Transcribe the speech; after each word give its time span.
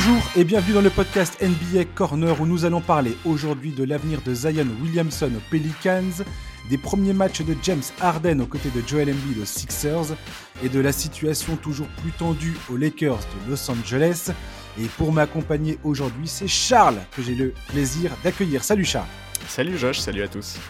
Bonjour 0.00 0.22
et 0.36 0.44
bienvenue 0.44 0.74
dans 0.74 0.80
le 0.80 0.90
podcast 0.90 1.42
NBA 1.42 1.86
Corner 1.96 2.40
où 2.40 2.46
nous 2.46 2.64
allons 2.64 2.80
parler 2.80 3.16
aujourd'hui 3.24 3.72
de 3.72 3.82
l'avenir 3.82 4.20
de 4.22 4.32
Zion 4.32 4.68
Williamson 4.80 5.28
aux 5.36 5.50
Pelicans, 5.50 6.22
des 6.70 6.78
premiers 6.78 7.12
matchs 7.12 7.42
de 7.42 7.56
James 7.64 7.82
Harden 8.00 8.40
aux 8.40 8.46
côtés 8.46 8.70
de 8.70 8.80
Joel 8.86 9.10
Embiid 9.10 9.42
aux 9.42 9.44
Sixers 9.44 10.14
et 10.62 10.68
de 10.68 10.78
la 10.78 10.92
situation 10.92 11.56
toujours 11.56 11.88
plus 12.00 12.12
tendue 12.12 12.56
aux 12.70 12.76
Lakers 12.76 13.18
de 13.18 13.50
Los 13.50 13.68
Angeles. 13.68 14.30
Et 14.80 14.86
pour 14.86 15.10
m'accompagner 15.10 15.80
aujourd'hui, 15.82 16.28
c'est 16.28 16.46
Charles 16.46 17.00
que 17.16 17.20
j'ai 17.20 17.34
le 17.34 17.52
plaisir 17.66 18.12
d'accueillir. 18.22 18.62
Salut 18.62 18.84
Charles. 18.84 19.08
Salut 19.48 19.76
Josh, 19.76 19.98
salut 19.98 20.22
à 20.22 20.28
tous. 20.28 20.60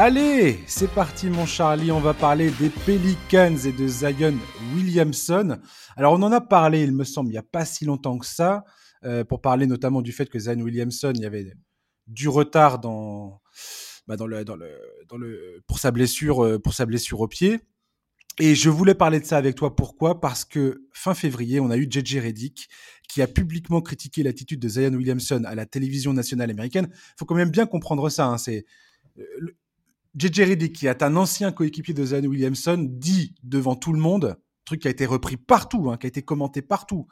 Allez, 0.00 0.60
c'est 0.68 0.86
parti 0.94 1.28
mon 1.28 1.44
Charlie, 1.44 1.90
on 1.90 1.98
va 1.98 2.14
parler 2.14 2.52
des 2.52 2.70
Pelicans 2.70 3.56
et 3.56 3.72
de 3.72 3.88
Zion 3.88 4.38
Williamson. 4.72 5.58
Alors 5.96 6.12
on 6.12 6.22
en 6.22 6.30
a 6.30 6.40
parlé, 6.40 6.84
il 6.84 6.92
me 6.92 7.02
semble, 7.02 7.30
il 7.30 7.32
n'y 7.32 7.38
a 7.38 7.42
pas 7.42 7.64
si 7.64 7.84
longtemps 7.84 8.16
que 8.16 8.24
ça, 8.24 8.64
euh, 9.02 9.24
pour 9.24 9.40
parler 9.40 9.66
notamment 9.66 10.00
du 10.00 10.12
fait 10.12 10.30
que 10.30 10.38
Zion 10.38 10.60
Williamson, 10.60 11.10
il 11.16 11.22
y 11.22 11.26
avait 11.26 11.52
du 12.06 12.28
retard 12.28 12.78
dans, 12.78 13.40
bah, 14.06 14.16
dans 14.16 14.28
le, 14.28 14.44
dans 14.44 14.54
le, 14.54 14.70
dans 15.08 15.16
le, 15.16 15.64
pour 15.66 15.80
sa 15.80 15.90
blessure, 15.90 16.44
euh, 16.44 16.60
pour 16.60 16.74
sa 16.74 16.86
blessure 16.86 17.18
au 17.18 17.26
pied. 17.26 17.58
Et 18.38 18.54
je 18.54 18.70
voulais 18.70 18.94
parler 18.94 19.18
de 19.18 19.24
ça 19.24 19.36
avec 19.36 19.56
toi. 19.56 19.74
Pourquoi? 19.74 20.20
Parce 20.20 20.44
que 20.44 20.86
fin 20.92 21.14
février, 21.14 21.58
on 21.58 21.70
a 21.70 21.76
eu 21.76 21.88
JJ 21.90 22.18
Reddick 22.18 22.68
qui 23.08 23.20
a 23.20 23.26
publiquement 23.26 23.80
critiqué 23.80 24.22
l'attitude 24.22 24.60
de 24.60 24.68
Zion 24.68 24.94
Williamson 24.94 25.42
à 25.44 25.56
la 25.56 25.66
télévision 25.66 26.12
nationale 26.12 26.50
américaine. 26.50 26.86
Il 26.88 27.14
faut 27.18 27.24
quand 27.24 27.34
même 27.34 27.50
bien 27.50 27.66
comprendre 27.66 28.08
ça. 28.10 28.26
Hein. 28.26 28.38
C'est 28.38 28.64
euh, 29.18 29.24
JJ 30.18 30.40
Reddick, 30.40 30.74
qui 30.74 30.86
est 30.86 31.02
un 31.02 31.16
ancien 31.16 31.52
coéquipier 31.52 31.94
de 31.94 32.04
Zion 32.04 32.24
Williamson, 32.24 32.88
dit 32.90 33.34
devant 33.44 33.76
tout 33.76 33.92
le 33.92 34.00
monde, 34.00 34.36
truc 34.64 34.82
qui 34.82 34.88
a 34.88 34.90
été 34.90 35.06
repris 35.06 35.36
partout, 35.36 35.90
hein, 35.90 35.96
qui 35.96 36.06
a 36.06 36.08
été 36.08 36.22
commenté 36.22 36.60
partout, 36.60 37.06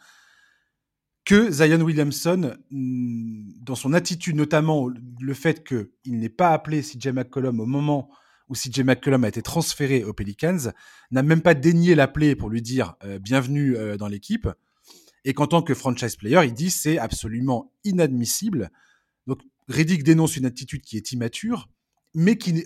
que 1.25 1.51
Zion 1.51 1.81
Williamson, 1.81 2.57
mm, 2.71 3.63
dans 3.63 3.75
son 3.75 3.93
attitude, 3.93 4.37
notamment 4.37 4.89
le 5.21 5.35
fait 5.35 5.67
qu'il 5.67 6.19
n'ait 6.19 6.29
pas 6.29 6.53
appelé 6.53 6.83
CJ 6.83 7.09
McCollum 7.09 7.61
au 7.61 7.67
moment 7.67 8.11
où 8.49 8.55
CJ 8.55 8.81
McCollum 8.81 9.25
a 9.25 9.29
été 9.29 9.43
transféré 9.43 10.05
aux 10.05 10.13
Pelicans, 10.13 10.73
n'a 11.11 11.23
même 11.23 11.43
pas 11.43 11.55
daigné 11.55 11.95
l'appeler 11.95 12.37
pour 12.37 12.49
lui 12.49 12.63
dire 12.63 12.95
euh, 13.05 13.19
bienvenue 13.19 13.77
euh, 13.77 13.97
dans 13.97 14.09
l'équipe, 14.09 14.49
et 15.25 15.35
qu'en 15.35 15.47
tant 15.47 15.63
que 15.63 15.75
franchise 15.75 16.17
player, 16.17 16.41
il 16.45 16.55
dit 16.55 16.71
c'est 16.71 16.99
absolument 16.99 17.73
inadmissible. 17.85 18.71
Donc 19.27 19.41
Reddick 19.69 20.05
dénonce 20.05 20.37
une 20.37 20.47
attitude 20.47 20.83
qui 20.83 20.97
est 20.97 21.13
immature, 21.13 21.69
mais 22.15 22.39
qui 22.39 22.65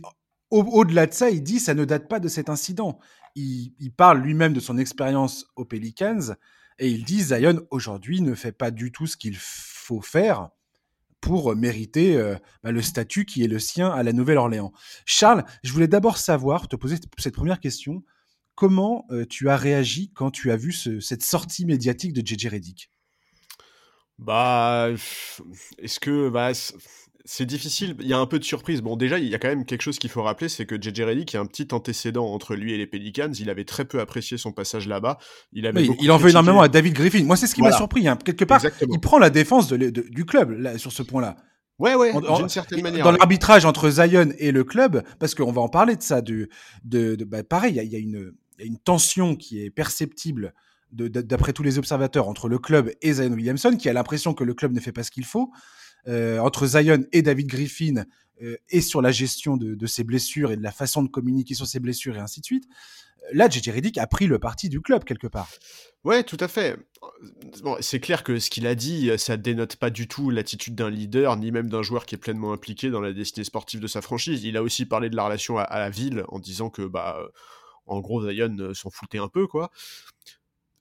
au-delà 0.51 1.07
de 1.07 1.13
ça, 1.13 1.31
il 1.31 1.43
dit 1.43 1.61
ça 1.61 1.75
ne 1.75 1.85
date 1.85 2.09
pas 2.09 2.21
de 2.21 2.29
cet 2.29 2.49
incident. 2.49 2.99
Il, 3.37 3.93
parle 3.97 4.21
lui-même 4.21 4.53
de 4.53 4.61
son 4.61 4.79
expérience 4.79 5.47
aux 5.57 5.65
Pelicans 5.65 6.35
et 6.79 6.89
il 6.89 7.05
dit 7.05 7.23
Zion 7.23 7.67
aujourd'hui 7.71 8.21
ne 8.21 8.35
fait 8.35 8.53
pas 8.53 8.71
du 8.71 8.91
tout 8.91 9.07
ce 9.07 9.17
qu'il 9.17 9.37
faut 9.37 10.01
faire 10.01 10.51
pour 11.21 11.55
mériter 11.55 12.17
euh, 12.17 12.37
bah, 12.63 12.73
le 12.73 12.83
statut 12.83 13.25
qui 13.25 13.45
est 13.45 13.49
le 13.49 13.59
sien 13.59 13.91
à 13.91 14.03
la 14.03 14.13
Nouvelle-Orléans. 14.13 14.73
Charles, 15.05 15.45
je 15.63 15.73
voulais 15.73 15.89
d'abord 15.89 16.17
savoir, 16.17 16.67
te 16.67 16.77
poser 16.77 16.97
cette 17.19 17.35
première 17.35 17.61
question. 17.61 18.03
Comment 18.55 19.07
euh, 19.11 19.27
tu 19.27 19.49
as 19.49 19.57
réagi 19.57 20.11
quand 20.13 20.31
tu 20.31 20.51
as 20.51 20.57
vu 20.57 20.73
cette 20.73 21.23
sortie 21.23 21.67
médiatique 21.67 22.13
de 22.13 22.27
JJ 22.27 22.47
Reddick 22.49 22.91
Bah, 24.19 24.89
est-ce 25.79 26.01
que 26.01 26.29
bah, 26.31 26.53
c'est 27.25 27.47
difficile, 27.47 27.97
il 28.01 28.07
y 28.07 28.13
a 28.13 28.19
un 28.19 28.27
peu 28.27 28.39
de 28.39 28.45
surprise. 28.45 28.81
Bon, 28.83 28.97
déjà, 28.97 29.19
il 29.19 29.29
y 29.29 29.35
a 29.35 29.39
quand 29.39 29.49
même 29.49 29.65
quelque 29.65 29.83
chose 29.83 29.99
qu'il 29.99 30.11
faut 30.11 30.23
rappeler, 30.23 30.49
c'est 30.49 30.67
que 30.67 30.77
JJ 30.81 31.03
Redick 31.03 31.35
a 31.35 31.41
un 31.41 31.47
petit 31.47 31.69
antécédent 31.73 32.27
entre 32.27 32.55
lui 32.55 32.73
et 32.73 32.79
les 32.79 32.87
Pelicans. 32.87 33.33
Il 33.39 33.51
avait 33.51 33.65
très 33.65 33.85
peu 33.85 34.01
apprécié 34.01 34.39
son 34.39 34.53
passage 34.53 34.89
là-bas. 34.89 35.19
Il, 35.53 35.67
avait 35.67 35.89
il 36.01 36.11
en 36.11 36.17
veut 36.17 36.31
énormément 36.31 36.63
à 36.63 36.69
David 36.69 36.95
Griffin. 36.95 37.25
Moi, 37.25 37.37
c'est 37.37 37.47
ce 37.47 37.55
qui 37.55 37.63
m'a 37.63 37.73
surpris. 37.73 38.09
Hein. 38.09 38.17
Quelque 38.25 38.45
part, 38.45 38.63
il 38.91 39.01
prend 39.01 39.19
la 39.19 39.31
défense 39.31 39.69
du 39.69 40.25
club 40.25 40.51
là, 40.53 40.79
sur 40.79 40.93
ce 40.93 41.03
point-là. 41.03 41.37
Ouais, 41.79 41.95
ouais, 41.95 42.13
d'une 42.13 42.49
certaine 42.49 42.83
manière. 42.83 43.05
Dans 43.05 43.13
l'arbitrage 43.13 43.65
entre 43.65 43.89
Zion 43.89 44.29
et 44.39 44.53
le 44.53 44.65
club, 44.65 45.03
parce 45.19 45.35
qu'on 45.35 45.53
va 45.53 45.63
en 45.63 45.69
parler 45.69 45.97
de 45.97 46.03
ça, 46.03 46.21
de, 46.21 46.49
de, 46.85 47.17
bah, 47.25 47.43
pareil, 47.43 47.81
il 47.83 47.91
y, 47.91 47.97
a, 47.97 47.99
une 47.99 48.79
tension 48.85 49.35
qui 49.35 49.63
est 49.63 49.71
perceptible 49.71 50.53
d'après 50.93 51.53
tous 51.53 51.63
les 51.63 51.79
observateurs 51.79 52.29
entre 52.29 52.49
le 52.49 52.59
club 52.59 52.91
et 53.01 53.15
Zion 53.15 53.33
Williamson, 53.33 53.77
qui 53.77 53.89
a 53.89 53.93
l'impression 53.93 54.35
que 54.35 54.45
le 54.45 54.55
club 54.55 54.73
ne 54.73 54.81
fait 54.81 54.93
pas 54.93 55.03
ce 55.03 55.11
qu'il 55.11 55.25
faut. 55.25 55.51
Euh, 56.09 56.39
entre 56.39 56.67
Zion 56.67 57.05
et 57.13 57.23
David 57.23 57.47
Griffin 57.47 58.05
euh, 58.43 58.57
et 58.71 58.81
sur 58.81 59.03
la 59.03 59.13
gestion 59.13 59.57
de, 59.57 59.87
ses 59.87 60.05
blessures 60.05 60.53
et 60.53 60.57
de 60.57 60.63
la 60.63 60.73
façon 60.73 61.03
de 61.03 61.09
communiquer 61.09 61.55
sur 61.55 61.67
ses 61.67 61.81
blessures 61.81 62.17
et 62.17 62.21
ainsi 62.21 62.41
de 62.41 62.47
suite. 62.47 62.65
Là, 63.33 63.49
JJ 63.49 63.69
Reddick 63.69 63.99
a 63.99 64.07
pris 64.07 64.27
le 64.27 64.39
parti 64.39 64.69
du 64.69 64.81
club 64.81 65.05
quelque 65.05 65.27
part. 65.27 65.51
Ouais, 66.05 66.25
tout 66.25 66.39
à 66.41 66.49
fait. 66.49 66.79
C'est 67.81 68.01
clair 68.01 68.25
que 68.25 68.39
ce 68.39 68.49
qu'il 68.49 68.67
a 68.67 68.75
dit, 68.75 69.11
ça 69.19 69.37
dénote 69.37 69.77
pas 69.77 69.91
du 69.91 70.09
tout 70.09 70.31
l'attitude 70.31 70.75
d'un 70.75 70.89
leader, 70.89 71.37
ni 71.37 71.53
même 71.53 71.69
d'un 71.69 71.83
joueur 71.83 72.07
qui 72.07 72.15
est 72.15 72.19
pleinement 72.19 72.53
impliqué 72.53 72.89
dans 72.89 73.03
la 73.03 73.13
destinée 73.13 73.45
sportive 73.45 73.79
de 73.79 73.87
sa 73.87 74.01
franchise. 74.01 74.43
Il 74.45 74.57
a 74.57 74.63
aussi 74.63 74.87
parlé 74.87 75.11
de 75.11 75.17
la 75.17 75.25
relation 75.25 75.59
à, 75.59 75.79
la 75.79 75.91
ville 75.91 76.25
en 76.29 76.39
disant 76.39 76.71
que, 76.71 76.83
bah, 76.83 77.19
en 77.87 78.01
gros, 78.01 78.23
Zion 78.23 78.57
euh, 78.59 78.73
s'en 78.73 78.91
foutait 78.91 79.19
un 79.19 79.29
peu, 79.29 79.47
quoi 79.47 79.71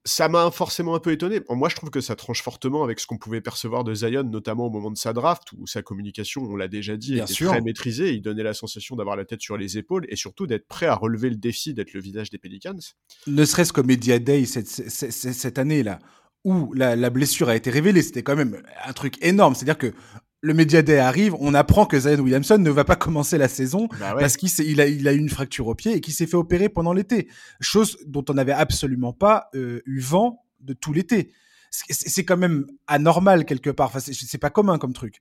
ça 0.09 0.27
m'a 0.27 0.49
forcément 0.49 0.95
un 0.95 0.99
peu 0.99 1.11
étonné. 1.11 1.39
Moi, 1.49 1.69
je 1.69 1.75
trouve 1.75 1.91
que 1.91 2.01
ça 2.01 2.15
tranche 2.15 2.41
fortement 2.41 2.83
avec 2.83 2.99
ce 2.99 3.05
qu'on 3.05 3.17
pouvait 3.17 3.41
percevoir 3.41 3.83
de 3.83 3.93
Zion, 3.93 4.23
notamment 4.23 4.65
au 4.65 4.69
moment 4.71 4.89
de 4.89 4.97
sa 4.97 5.13
draft, 5.13 5.49
où 5.57 5.67
sa 5.67 5.83
communication, 5.83 6.41
on 6.41 6.55
l'a 6.55 6.67
déjà 6.67 6.97
dit, 6.97 7.19
était 7.19 7.45
très 7.45 7.61
maîtrisée. 7.61 8.13
Il 8.13 8.21
donnait 8.21 8.43
la 8.43 8.55
sensation 8.55 8.95
d'avoir 8.95 9.15
la 9.15 9.25
tête 9.25 9.41
sur 9.41 9.55
les 9.55 9.77
épaules 9.77 10.05
et 10.09 10.15
surtout 10.15 10.47
d'être 10.47 10.67
prêt 10.67 10.87
à 10.87 10.95
relever 10.95 11.29
le 11.29 11.35
défi 11.35 11.75
d'être 11.75 11.93
le 11.93 12.01
visage 12.01 12.31
des 12.31 12.39
Pelicans. 12.39 12.79
Ne 13.27 13.45
serait-ce 13.45 13.71
qu'au 13.71 13.83
Media 13.83 14.17
Day 14.17 14.45
cette, 14.45 14.67
cette, 14.67 15.59
année-là, 15.59 15.99
où 16.43 16.73
la, 16.73 16.95
la, 16.95 17.09
blessure 17.11 17.49
a 17.49 17.55
été 17.55 17.69
révélée, 17.69 18.01
c'était 18.01 18.23
quand 18.23 18.35
même 18.35 18.63
un 18.83 18.93
truc 18.93 19.23
énorme. 19.23 19.53
C'est-à-dire 19.53 19.77
que 19.77 19.93
le 20.41 20.53
Media 20.53 20.81
Day 20.81 20.97
arrive, 20.97 21.35
on 21.39 21.53
apprend 21.53 21.85
que 21.85 21.99
Zion 21.99 22.19
Williamson 22.19 22.57
ne 22.57 22.69
va 22.69 22.85
pas 22.85 22.95
commencer 22.95 23.37
la 23.37 23.47
saison 23.47 23.87
bah 23.99 24.15
parce 24.17 24.37
qu'il 24.37 24.79
a, 24.79 24.87
il 24.87 25.07
a 25.07 25.13
eu 25.13 25.17
une 25.17 25.29
fracture 25.29 25.67
au 25.67 25.75
pied 25.75 25.93
et 25.93 26.01
qu'il 26.01 26.13
s'est 26.13 26.27
fait 26.27 26.37
opérer 26.37 26.69
pendant 26.69 26.93
l'été. 26.93 27.27
Chose 27.59 27.97
dont 28.05 28.23
on 28.29 28.33
n'avait 28.33 28.53
absolument 28.53 29.11
pas 29.11 29.49
euh, 29.55 29.81
eu 29.85 29.99
vent 29.99 30.45
de 30.61 30.73
tout 30.73 30.93
l'été. 30.93 31.33
C'est 31.71 32.25
quand 32.25 32.37
même 32.37 32.65
anormal 32.87 33.45
quelque 33.45 33.69
part. 33.69 33.87
Enfin, 33.87 33.99
c'est 33.99 34.37
pas 34.37 34.49
commun 34.49 34.77
comme 34.79 34.93
truc. 34.93 35.19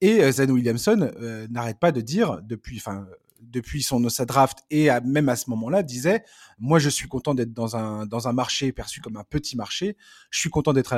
Et 0.00 0.22
euh, 0.22 0.32
Zion 0.32 0.50
Williamson 0.50 1.10
euh, 1.20 1.46
n'arrête 1.48 1.78
pas 1.78 1.92
de 1.92 2.00
dire 2.00 2.40
depuis, 2.42 2.76
enfin, 2.76 3.06
depuis 3.40 3.82
son 3.82 4.06
sa 4.08 4.26
draft 4.26 4.58
et 4.70 4.88
même 5.04 5.28
à 5.28 5.36
ce 5.36 5.48
moment-là 5.50 5.82
disait 5.82 6.24
moi 6.58 6.78
je 6.78 6.88
suis 6.88 7.06
content 7.06 7.34
d'être 7.34 7.52
dans 7.52 7.76
un 7.76 8.06
dans 8.06 8.28
un 8.28 8.32
marché 8.32 8.72
perçu 8.72 9.00
comme 9.00 9.16
un 9.16 9.24
petit 9.24 9.56
marché. 9.56 9.96
Je 10.30 10.40
suis 10.40 10.50
content 10.50 10.72
d'être 10.72 10.96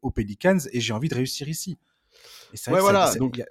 aux 0.00 0.10
Pelicans 0.10 0.58
et 0.72 0.80
j'ai 0.80 0.92
envie 0.94 1.08
de 1.08 1.14
réussir 1.14 1.48
ici. 1.48 1.78
Et 2.52 2.56
ça, 2.56 2.70
voilà. 2.78 3.14
donc, 3.14 3.42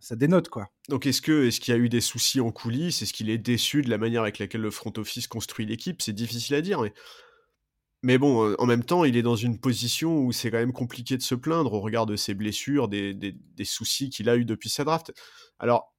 ça 0.00 0.16
dénote 0.16 0.48
quoi. 0.48 0.68
Donc 0.88 1.06
est-ce 1.06 1.22
que 1.22 1.46
est-ce 1.46 1.60
qu'il 1.60 1.72
y 1.72 1.76
a 1.76 1.80
eu 1.80 1.88
des 1.88 2.00
soucis 2.00 2.40
en 2.40 2.50
coulisses? 2.50 3.02
Est-ce 3.02 3.12
qu'il 3.12 3.30
est 3.30 3.38
déçu 3.38 3.82
de 3.82 3.90
la 3.90 3.98
manière 3.98 4.22
avec 4.22 4.38
laquelle 4.38 4.62
le 4.62 4.70
front 4.70 4.92
office 4.96 5.26
construit 5.28 5.66
l'équipe? 5.66 6.02
C'est 6.02 6.12
difficile 6.12 6.56
à 6.56 6.60
dire, 6.60 6.80
mais 6.80 6.92
mais 8.02 8.18
bon, 8.18 8.44
euh, 8.44 8.54
en 8.58 8.66
même 8.66 8.84
temps, 8.84 9.04
il 9.04 9.16
est 9.16 9.22
dans 9.22 9.36
une 9.36 9.58
position 9.58 10.18
où 10.18 10.32
c'est 10.32 10.50
quand 10.50 10.58
même 10.58 10.72
compliqué 10.72 11.16
de 11.16 11.22
se 11.22 11.34
plaindre 11.34 11.72
au 11.72 11.80
regard 11.80 12.06
de 12.06 12.16
ses 12.16 12.34
blessures, 12.34 12.88
des, 12.88 13.12
des, 13.12 13.32
des 13.32 13.64
soucis 13.64 14.08
qu'il 14.08 14.28
a 14.28 14.36
eu 14.36 14.44
depuis 14.44 14.68
sa 14.68 14.84
draft. 14.84 15.12
Alors, 15.58 15.94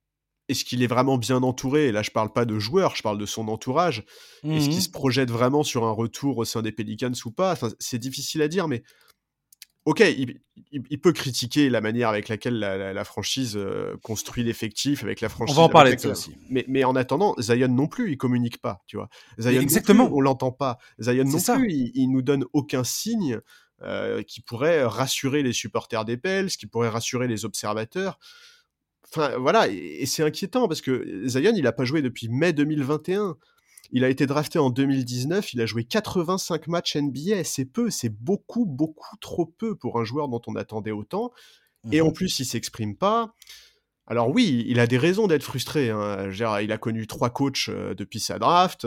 est-ce 0.48 0.64
qu'il 0.64 0.82
est 0.82 0.86
vraiment 0.86 1.18
bien 1.18 1.42
entouré? 1.42 1.88
Et 1.88 1.92
là, 1.92 2.02
je 2.02 2.10
parle 2.10 2.32
pas 2.32 2.44
de 2.44 2.58
joueurs, 2.58 2.96
je 2.96 3.02
parle 3.02 3.18
de 3.18 3.26
son 3.26 3.48
entourage. 3.48 4.04
Est-ce 4.42 4.68
qu'il 4.68 4.78
mmh 4.78 4.80
se 4.80 4.90
projette 4.90 5.30
vraiment 5.30 5.62
sur 5.62 5.84
un 5.84 5.92
retour 5.92 6.38
au 6.38 6.44
sein 6.44 6.62
des 6.62 6.72
Pelicans 6.72 7.12
ou 7.24 7.30
pas? 7.30 7.52
Enfin, 7.52 7.68
C'est 7.78 7.98
difficile 7.98 8.42
à 8.42 8.48
dire, 8.48 8.66
mais 8.66 8.82
ok, 9.90 10.04
il, 10.70 11.00
peut 11.00 11.12
critiquer 11.12 11.68
la 11.68 11.80
manière 11.80 12.08
avec 12.08 12.28
laquelle 12.28 12.60
la, 12.60 13.04
franchise 13.04 13.56
euh, 13.56 13.96
construit 14.04 14.44
l'effectif, 14.44 15.02
avec 15.02 15.20
la 15.20 15.28
franchise. 15.28 15.56
On 15.56 15.60
va 15.60 15.66
en 15.66 15.68
parler 15.68 15.96
de 15.96 16.00
ça 16.00 16.10
aussi. 16.10 16.36
Mais, 16.48 16.64
mais, 16.68 16.84
en 16.84 16.94
attendant, 16.94 17.34
Zion 17.40 17.66
non 17.66 17.88
plus, 17.88 18.12
il 18.12 18.16
communique 18.16 18.58
pas, 18.58 18.84
tu 18.86 18.96
vois. 18.96 19.08
Zion 19.38 19.60
Exactement. 19.60 20.06
Plus, 20.06 20.14
on 20.14 20.20
l'entend 20.20 20.52
pas. 20.52 20.78
Zion 21.00 21.24
non 21.24 21.40
plus, 21.40 21.72
il, 21.72 21.90
il, 21.94 22.06
nous 22.08 22.22
donne 22.22 22.44
aucun 22.52 22.84
signe 22.84 23.40
euh, 23.82 24.22
qui 24.22 24.40
pourrait 24.40 24.84
rassurer 24.84 25.42
les 25.42 25.52
supporters 25.52 26.04
des 26.04 26.16
Pels, 26.16 26.50
qui 26.50 26.68
pourrait 26.68 26.88
rassurer 26.88 27.26
les 27.26 27.44
observateurs. 27.44 28.20
Enfin, 29.08 29.36
voilà, 29.38 29.66
et, 29.66 30.02
et 30.02 30.06
c'est 30.06 30.22
inquiétant 30.22 30.68
parce 30.68 30.82
que 30.82 31.26
Zion, 31.26 31.52
il 31.56 31.66
a 31.66 31.72
pas 31.72 31.84
joué 31.84 32.00
depuis 32.00 32.28
mai 32.28 32.52
2021. 32.52 33.36
Il 33.92 34.04
a 34.04 34.08
été 34.08 34.26
drafté 34.26 34.58
en 34.58 34.70
2019, 34.70 35.52
il 35.52 35.60
a 35.60 35.66
joué 35.66 35.84
85 35.84 36.68
matchs 36.68 36.96
NBA, 36.96 37.44
c'est 37.44 37.64
peu, 37.64 37.90
c'est 37.90 38.08
beaucoup, 38.08 38.64
beaucoup 38.64 39.16
trop 39.20 39.46
peu 39.46 39.74
pour 39.74 39.98
un 39.98 40.04
joueur 40.04 40.28
dont 40.28 40.40
on 40.46 40.54
attendait 40.54 40.92
autant. 40.92 41.32
Et 41.90 42.00
en 42.00 42.08
mhm. 42.08 42.12
plus, 42.12 42.38
il 42.38 42.44
s'exprime 42.44 42.96
pas. 42.96 43.34
Alors 44.06 44.28
oui, 44.28 44.64
il 44.66 44.80
a 44.80 44.86
des 44.86 44.98
raisons 44.98 45.28
d'être 45.28 45.44
frustré. 45.44 45.90
Hein. 45.90 46.30
il 46.60 46.72
a 46.72 46.78
connu 46.78 47.06
trois 47.06 47.30
coachs 47.30 47.68
euh, 47.68 47.94
depuis 47.94 48.20
sa 48.20 48.38
draft. 48.38 48.86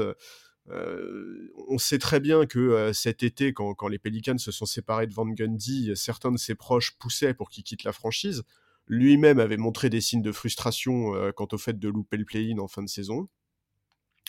Euh, 0.69 1.53
on 1.67 1.77
sait 1.77 1.97
très 1.97 2.19
bien 2.19 2.45
que 2.45 2.59
euh, 2.59 2.93
cet 2.93 3.23
été, 3.23 3.53
quand, 3.53 3.87
les 3.87 3.99
Pelicans 3.99 4.37
se 4.37 4.51
sont 4.51 4.65
séparés 4.65 5.07
de 5.07 5.13
Van 5.13 5.25
Gundy, 5.25 5.91
certains 5.95 6.31
de 6.31 6.37
ses 6.37 6.55
proches 6.55 6.97
poussaient 6.99 7.33
pour 7.33 7.49
qu'il 7.49 7.63
quitte 7.63 7.85
la 7.85 7.93
franchise. 7.93 8.43
Lui-même 8.87 9.39
avait 9.39 9.57
montré 9.57 9.89
des 9.89 10.01
signes 10.01 10.21
de 10.21 10.31
frustration 10.33 11.13
quant 11.37 11.47
au 11.53 11.57
fait 11.57 11.79
de 11.79 11.87
louper 11.87 12.17
le 12.17 12.25
play-in 12.25 12.57
en 12.59 12.67
fin 12.67 12.83
de 12.83 12.89
saison. 12.89 13.29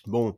Bon, 0.06 0.36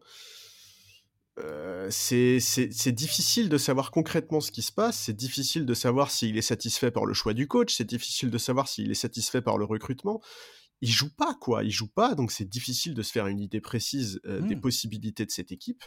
c'est 1.90 2.92
difficile 2.92 3.48
de 3.48 3.58
savoir 3.58 3.90
concrètement 3.90 4.40
ce 4.40 4.50
qui 4.50 4.62
se 4.62 4.72
passe, 4.72 4.98
c'est 4.98 5.16
difficile 5.16 5.66
de 5.66 5.74
savoir 5.74 6.10
s'il 6.10 6.36
est 6.38 6.42
satisfait 6.42 6.90
par 6.90 7.04
le 7.04 7.14
choix 7.14 7.34
du 7.34 7.46
coach, 7.46 7.74
c'est 7.74 7.84
difficile 7.84 8.30
de 8.30 8.38
savoir 8.38 8.68
s'il 8.68 8.90
est 8.90 8.94
satisfait 8.94 9.42
par 9.42 9.58
le 9.58 9.64
recrutement. 9.64 10.20
Il 10.82 10.90
joue 10.90 11.10
pas, 11.14 11.34
quoi, 11.40 11.64
il 11.64 11.70
joue 11.70 11.88
pas, 11.88 12.14
donc 12.14 12.30
c'est 12.30 12.48
difficile 12.48 12.94
de 12.94 13.02
se 13.02 13.10
faire 13.10 13.26
une 13.26 13.40
idée 13.40 13.60
précise 13.60 14.20
des 14.24 14.56
mmh. 14.56 14.60
possibilités 14.60 15.26
de 15.26 15.30
cette 15.30 15.52
équipe. 15.52 15.82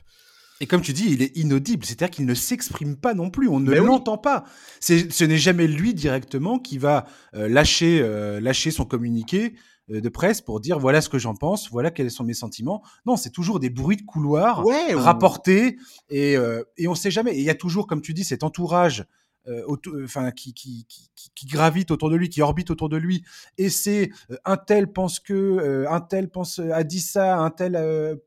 Et 0.61 0.67
comme 0.67 0.81
tu 0.81 0.91
dis, 0.91 1.05
il 1.09 1.21
est 1.21 1.37
inaudible, 1.37 1.85
c'est-à-dire 1.85 2.09
qu'il 2.09 2.25
ne 2.25 2.33
s'exprime 2.33 2.97
pas 2.97 3.13
non 3.13 3.29
plus, 3.29 3.47
on 3.47 3.61
ne 3.61 3.73
l'entend 3.73 4.17
pas. 4.17 4.43
Ce 4.81 5.23
n'est 5.23 5.37
jamais 5.37 5.67
lui 5.67 5.93
directement 5.93 6.59
qui 6.59 6.77
va 6.77 7.05
lâcher, 7.33 8.01
lâcher 8.41 8.71
son 8.71 8.85
communiqué 8.85 9.53
euh, 9.53 9.53
de 9.89 10.09
presse 10.09 10.41
pour 10.41 10.59
dire 10.59 10.79
voilà 10.79 11.01
ce 11.01 11.09
que 11.09 11.17
j'en 11.17 11.35
pense, 11.35 11.69
voilà 11.71 11.91
quels 11.91 12.11
sont 12.11 12.23
mes 12.23 12.33
sentiments. 12.33 12.83
Non, 13.05 13.17
c'est 13.17 13.31
toujours 13.31 13.59
des 13.59 13.69
bruits 13.69 13.97
de 13.97 14.03
couloir 14.03 14.63
rapportés 14.95 15.77
et, 16.09 16.37
euh, 16.37 16.63
et 16.77 16.87
on 16.87 16.95
sait 16.95 17.11
jamais. 17.11 17.31
Et 17.31 17.39
il 17.39 17.45
y 17.45 17.49
a 17.49 17.55
toujours, 17.55 17.87
comme 17.87 18.01
tu 18.01 18.13
dis, 18.13 18.23
cet 18.23 18.43
entourage 18.43 19.05
euh, 19.47 19.63
enfin 20.03 20.31
qui, 20.31 20.53
qui, 20.53 20.85
qui, 21.33 21.45
gravite 21.47 21.91
autour 21.91 22.09
de 22.09 22.15
lui, 22.15 22.29
qui 22.29 22.41
orbite 22.41 22.69
autour 22.69 22.89
de 22.89 22.97
lui, 22.97 23.23
et 23.57 23.69
c'est 23.69 24.11
un 24.45 24.57
tel 24.57 24.91
pense 24.91 25.19
que, 25.19 25.85
un 25.89 26.01
tel 26.01 26.29
pense 26.29 26.59
a 26.59 26.83
dit 26.83 26.99
ça, 26.99 27.37
un 27.37 27.49
tel 27.49 27.73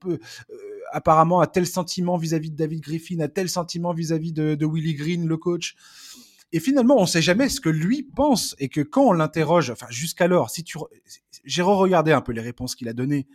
peut, 0.01 0.19
apparemment 0.91 1.41
a 1.41 1.47
tel 1.47 1.67
sentiment 1.67 2.17
vis-à-vis 2.17 2.51
de 2.51 2.57
David 2.57 2.81
Griffin, 2.81 3.21
a 3.21 3.29
tel 3.29 3.49
sentiment 3.49 3.93
vis-à-vis 3.93 4.33
de, 4.33 4.55
de 4.55 4.67
Willie 4.67 4.95
Green, 4.95 5.29
le 5.29 5.37
coach. 5.37 5.77
Et 6.53 6.61
finalement, 6.61 6.97
on 6.99 7.03
ne 7.03 7.07
sait 7.07 7.23
jamais 7.23 7.49
ce 7.49 7.61
que 7.61 7.71
lui 7.71 8.03
pense 8.03 8.55
et 8.59 8.69
que 8.69 8.83
quand 8.83 9.05
on 9.07 9.13
l'interroge, 9.13 9.71
enfin 9.71 9.87
jusqu'alors, 9.89 10.51
si 10.51 10.63
tu, 10.65 10.79
j'ai 11.45 11.63
re-regardé 11.63 12.13
un 12.13 12.21
peu 12.21 12.33
les 12.33 12.43
réponses 12.43 12.75
qu'il 12.75 12.89
a 12.89 12.93
données 12.93 13.27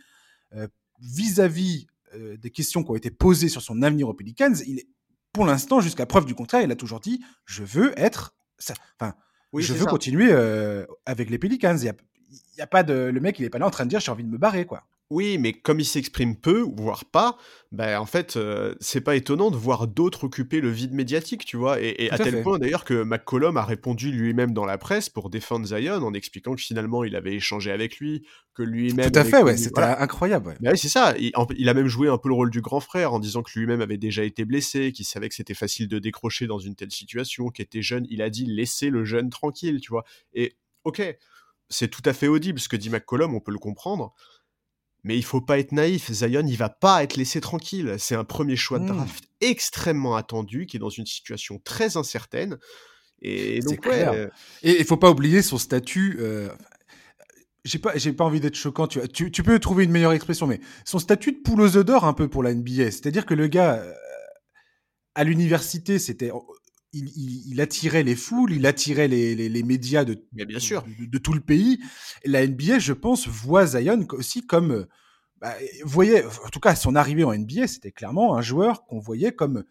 euh, 0.54 0.68
vis-à-vis 1.00 1.88
euh, 2.14 2.36
des 2.36 2.50
questions 2.50 2.84
qui 2.84 2.90
ont 2.90 2.96
été 2.96 3.10
posées 3.10 3.48
sur 3.48 3.60
son 3.60 3.82
avenir 3.82 4.08
aux 4.08 4.14
Pelicans. 4.14 4.54
Il 4.66 4.78
est, 4.78 4.88
pour 5.32 5.44
l'instant, 5.44 5.80
jusqu'à 5.80 6.06
preuve 6.06 6.26
du 6.26 6.34
contraire, 6.34 6.62
il 6.62 6.70
a 6.70 6.76
toujours 6.76 7.00
dit 7.00 7.20
je 7.44 7.64
veux 7.64 7.92
être, 7.98 8.36
enfin, 9.00 9.14
je 9.52 9.72
veux 9.74 9.86
continuer 9.86 10.28
euh, 10.30 10.86
avec 11.04 11.28
les 11.28 11.38
Pelicans. 11.38 11.76
Il 11.76 11.92
y 12.56 12.60
a, 12.60 12.66
pas 12.66 12.84
de, 12.84 12.94
le 12.94 13.20
mec, 13.20 13.38
il 13.40 13.44
est 13.44 13.50
pas 13.50 13.58
là 13.58 13.66
en 13.66 13.70
train 13.70 13.84
de 13.84 13.90
dire 13.90 14.00
j'ai 14.00 14.12
envie 14.12 14.24
de 14.24 14.30
me 14.30 14.38
barrer 14.38 14.64
quoi. 14.64 14.86
Oui, 15.10 15.38
mais 15.38 15.54
comme 15.54 15.80
il 15.80 15.86
s'exprime 15.86 16.36
peu, 16.36 16.60
voire 16.76 17.06
pas, 17.06 17.38
ben 17.72 17.98
en 17.98 18.04
fait, 18.04 18.36
euh, 18.36 18.74
c'est 18.78 19.00
pas 19.00 19.16
étonnant 19.16 19.50
de 19.50 19.56
voir 19.56 19.86
d'autres 19.86 20.24
occuper 20.24 20.60
le 20.60 20.68
vide 20.68 20.92
médiatique, 20.92 21.46
tu 21.46 21.56
vois. 21.56 21.80
Et, 21.80 22.10
à, 22.10 22.18
tel 22.18 22.42
point 22.42 22.58
d'ailleurs 22.58 22.84
que 22.84 23.04
McCollum 23.04 23.56
a 23.56 23.64
répondu 23.64 24.12
lui-même 24.12 24.52
dans 24.52 24.66
la 24.66 24.76
presse 24.76 25.08
pour 25.08 25.30
défendre 25.30 25.66
Zion 25.66 26.02
en 26.02 26.12
expliquant 26.12 26.54
que 26.54 26.60
finalement 26.60 27.04
il 27.04 27.16
avait 27.16 27.34
échangé 27.34 27.70
avec 27.70 27.96
lui, 27.96 28.26
que 28.52 28.62
lui-même. 28.62 29.10
Tout 29.10 29.18
à 29.18 29.24
fait, 29.24 29.42
ouais, 29.42 29.56
c'était 29.56 29.80
incroyable. 29.80 30.48
Ouais. 30.48 30.56
Ben 30.60 30.72
oui, 30.72 30.78
c'est 30.78 30.90
ça. 30.90 31.14
Il, 31.16 31.68
a 31.70 31.74
même 31.74 31.88
joué 31.88 32.08
un 32.08 32.18
peu 32.18 32.28
le 32.28 32.34
rôle 32.34 32.50
du 32.50 32.60
grand 32.60 32.80
frère 32.80 33.14
en 33.14 33.18
disant 33.18 33.42
que 33.42 33.58
lui-même 33.58 33.80
avait 33.80 33.96
déjà 33.96 34.24
été 34.24 34.44
blessé, 34.44 34.92
qu'il 34.92 35.06
savait 35.06 35.30
que 35.30 35.34
c'était 35.34 35.54
facile 35.54 35.88
de 35.88 35.98
décrocher 35.98 36.46
dans 36.46 36.58
une 36.58 36.74
telle 36.74 36.90
situation, 36.90 37.48
qu'il 37.48 37.64
était 37.64 37.80
jeune. 37.80 38.06
Il 38.10 38.20
a 38.20 38.28
dit 38.28 38.44
laissez 38.44 38.90
le 38.90 39.06
jeune 39.06 39.30
tranquille, 39.30 39.80
tu 39.80 39.88
vois. 39.88 40.04
Et 40.34 40.58
ok, 40.84 41.02
c'est 41.70 41.88
tout 41.88 42.02
à 42.04 42.12
fait 42.12 42.28
audible 42.28 42.60
ce 42.60 42.68
que 42.68 42.76
dit 42.76 42.90
McCollum, 42.90 43.34
on 43.34 43.40
peut 43.40 43.52
le 43.52 43.58
comprendre. 43.58 44.14
Mais 45.04 45.16
il 45.16 45.24
faut 45.24 45.40
pas 45.40 45.58
être 45.58 45.72
naïf, 45.72 46.10
Zion, 46.10 46.44
il 46.46 46.56
va 46.56 46.68
pas 46.68 47.02
être 47.02 47.16
laissé 47.16 47.40
tranquille. 47.40 47.94
C'est 47.98 48.14
un 48.14 48.24
premier 48.24 48.56
choix 48.56 48.78
de 48.78 48.84
mmh. 48.84 48.96
draft 48.96 49.24
extrêmement 49.40 50.16
attendu, 50.16 50.66
qui 50.66 50.76
est 50.76 50.80
dans 50.80 50.88
une 50.88 51.06
situation 51.06 51.60
très 51.64 51.96
incertaine. 51.96 52.58
Et 53.22 53.60
donc, 53.60 53.80
clair. 53.80 54.30
Et 54.62 54.78
il 54.78 54.84
faut 54.84 54.96
pas 54.96 55.10
oublier 55.10 55.42
son 55.42 55.58
statut. 55.58 56.18
Euh, 56.20 56.48
j'ai 57.64 57.78
pas, 57.78 57.96
j'ai 57.96 58.12
pas 58.12 58.24
envie 58.24 58.40
d'être 58.40 58.54
choquant. 58.54 58.86
Tu, 58.86 59.30
tu, 59.30 59.42
peux 59.42 59.58
trouver 59.58 59.84
une 59.84 59.90
meilleure 59.90 60.12
expression, 60.12 60.46
mais 60.46 60.60
son 60.84 60.98
statut 60.98 61.32
de 61.32 61.38
poule 61.38 61.60
aux 61.60 61.76
œufs 61.76 61.84
d'or 61.84 62.04
un 62.04 62.12
peu 62.12 62.28
pour 62.28 62.42
la 62.42 62.54
NBA. 62.54 62.90
C'est-à-dire 62.90 63.26
que 63.26 63.34
le 63.34 63.46
gars, 63.46 63.76
euh, 63.76 63.92
à 65.14 65.24
l'université, 65.24 65.98
c'était 65.98 66.30
il, 66.92 67.60
attirait 67.60 68.02
les 68.02 68.16
foules, 68.16 68.52
il 68.52 68.66
attirait 68.66 69.08
les, 69.08 69.62
médias 69.62 70.04
de, 70.04 70.24
bien 70.32 70.58
sûr. 70.58 70.84
De, 70.98 71.18
tout 71.18 71.32
le 71.32 71.40
pays. 71.40 71.80
la 72.24 72.46
NBA, 72.46 72.78
je 72.78 72.92
pense, 72.92 73.28
voit 73.28 73.66
Zion 73.66 74.06
aussi 74.12 74.46
comme, 74.46 74.86
bah, 75.40 75.54
voyait, 75.84 76.24
en 76.24 76.48
tout 76.50 76.60
cas, 76.60 76.74
son 76.74 76.96
arrivée 76.96 77.24
en 77.24 77.34
NBA, 77.34 77.66
c'était 77.66 77.92
clairement 77.92 78.36
un 78.36 78.42
joueur 78.42 78.86
qu'on 78.86 78.98
voyait 78.98 79.32
comme 79.32 79.64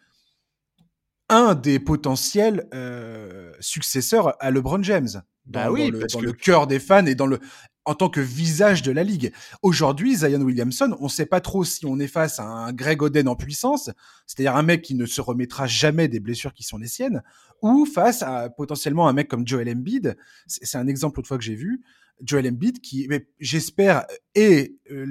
un 1.29 1.55
des 1.55 1.79
potentiels 1.79 2.67
euh, 2.73 3.51
successeurs 3.59 4.41
à 4.41 4.51
LeBron 4.51 4.81
James. 4.83 5.21
Bah 5.45 5.71
oui, 5.71 5.91
dans 5.91 6.19
le 6.19 6.33
cœur 6.33 6.67
des 6.67 6.79
fans 6.79 7.05
et 7.05 7.15
dans 7.15 7.25
le 7.25 7.39
en 7.87 7.95
tant 7.95 8.09
que 8.09 8.19
visage 8.19 8.81
de 8.81 8.91
la 8.91 9.03
ligue. 9.03 9.31
Aujourd'hui, 9.61 10.17
Zion 10.17 10.41
Williamson, 10.41 10.97
on 10.99 11.05
ne 11.05 11.09
sait 11.09 11.25
pas 11.25 11.39
trop 11.39 11.63
si 11.63 11.85
on 11.85 11.99
est 11.99 12.07
face 12.07 12.37
à 12.37 12.43
un 12.43 12.73
Greg 12.73 13.01
Oden 13.01 13.29
en 13.29 13.37
puissance, 13.37 13.89
c'est-à-dire 14.25 14.57
un 14.57 14.61
mec 14.61 14.81
qui 14.81 14.93
ne 14.93 15.05
se 15.05 15.21
remettra 15.21 15.67
jamais 15.67 16.09
des 16.09 16.19
blessures 16.19 16.53
qui 16.53 16.63
sont 16.63 16.77
les 16.77 16.87
siennes, 16.87 17.23
ou 17.61 17.85
face 17.85 18.23
à 18.23 18.49
potentiellement 18.49 19.07
un 19.07 19.13
mec 19.13 19.29
comme 19.29 19.47
Joel 19.47 19.69
Embiid. 19.69 20.17
C'est 20.47 20.77
un 20.77 20.85
exemple 20.87 21.21
autrefois 21.21 21.37
que 21.37 21.45
j'ai 21.45 21.55
vu. 21.55 21.81
Joel 22.21 22.49
Embiid 22.49 22.81
qui, 22.81 23.07
j'espère, 23.39 24.05
est 24.35 24.75
euh, 24.91 25.05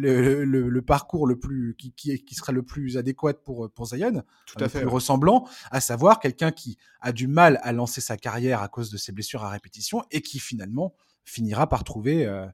le, 0.45 0.83
parcours 0.83 1.27
le 1.27 1.39
plus 1.39 1.77
qui, 1.79 1.93
qui, 1.95 2.35
sera 2.35 2.53
le 2.53 2.63
plus 2.63 2.99
adéquat 2.99 3.33
pour 3.43 3.71
pour 3.71 3.87
Zion, 3.87 4.23
tout 4.45 4.63
à 4.63 4.69
fait 4.69 4.81
plus 4.81 4.89
ressemblant, 4.89 5.49
à 5.71 5.81
savoir 5.81 6.21
quelqu'un 6.21 6.51
qui 6.51 6.77
a 7.01 7.13
du 7.13 7.27
mal 7.27 7.59
à 7.63 7.73
lancer 7.73 8.03
sa 8.03 8.19
carrière 8.19 8.61
à 8.61 8.69
cause 8.69 8.91
de 8.91 8.99
ses 8.99 9.13
blessures 9.13 9.45
à 9.45 9.49
répétition 9.49 10.03
et 10.11 10.21
qui 10.21 10.41
finalement 10.41 10.95
finira 11.25 11.69
par 11.69 11.85
trouver 11.85 12.27
euh, 12.27 12.47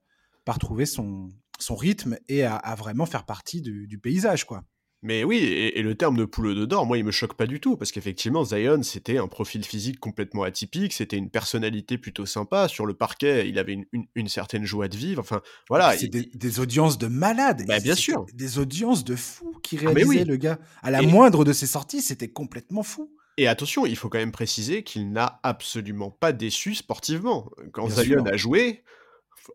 par 0.44 0.58
trouver 0.58 0.86
son, 0.86 1.28
son 1.58 1.76
rythme 1.76 2.16
et 2.28 2.44
à, 2.44 2.74
vraiment 2.76 3.06
faire 3.06 3.24
partie 3.24 3.62
du, 3.62 3.98
paysage, 3.98 4.44
quoi. 4.44 4.64
Mais 5.04 5.24
oui, 5.24 5.38
et, 5.38 5.82
le 5.82 5.96
terme 5.96 6.16
de 6.16 6.24
poule 6.24 6.54
de 6.54 6.64
d'or, 6.64 6.86
moi, 6.86 6.96
il 6.96 7.04
me 7.04 7.10
choque 7.10 7.34
pas 7.34 7.46
du 7.46 7.58
tout, 7.58 7.76
parce 7.76 7.90
qu'effectivement, 7.90 8.44
Zion, 8.44 8.84
c'était 8.84 9.18
un 9.18 9.26
profil 9.26 9.64
physique 9.64 9.98
complètement 9.98 10.44
atypique, 10.44 10.92
c'était 10.92 11.16
une 11.16 11.28
personnalité 11.28 11.98
plutôt 11.98 12.24
sympa. 12.24 12.68
Sur 12.68 12.86
le 12.86 12.94
parquet, 12.94 13.48
il 13.48 13.58
avait 13.58 13.84
une, 14.14 14.28
certaine 14.28 14.64
joie 14.64 14.86
de 14.86 14.96
vivre. 14.96 15.20
Enfin, 15.20 15.40
voilà. 15.68 15.96
C'est 15.96 16.06
des, 16.06 16.60
audiences 16.60 16.98
de 16.98 17.08
malades. 17.08 17.64
Bah, 17.66 17.80
bien 17.80 17.96
sûr. 17.96 18.26
Des 18.32 18.58
audiences 18.58 19.02
de 19.02 19.16
fous 19.16 19.56
qui 19.64 19.76
ah, 19.80 19.90
réalisaient 19.90 20.24
le 20.24 20.36
gars. 20.36 20.60
À 20.82 20.92
la 20.92 21.02
moindre 21.02 21.44
de 21.44 21.52
ses 21.52 21.66
sorties, 21.66 22.00
c'était 22.00 22.28
complètement 22.28 22.84
fou. 22.84 23.10
Et 23.38 23.48
attention, 23.48 23.86
il 23.86 23.96
faut 23.96 24.08
quand 24.08 24.18
même 24.18 24.30
préciser 24.30 24.84
qu'il 24.84 25.10
n'a 25.10 25.40
absolument 25.42 26.10
pas 26.10 26.32
déçu 26.32 26.74
sportivement. 26.74 27.50
Quand 27.72 27.88
Zion 27.88 28.24
a 28.26 28.36
joué, 28.36 28.84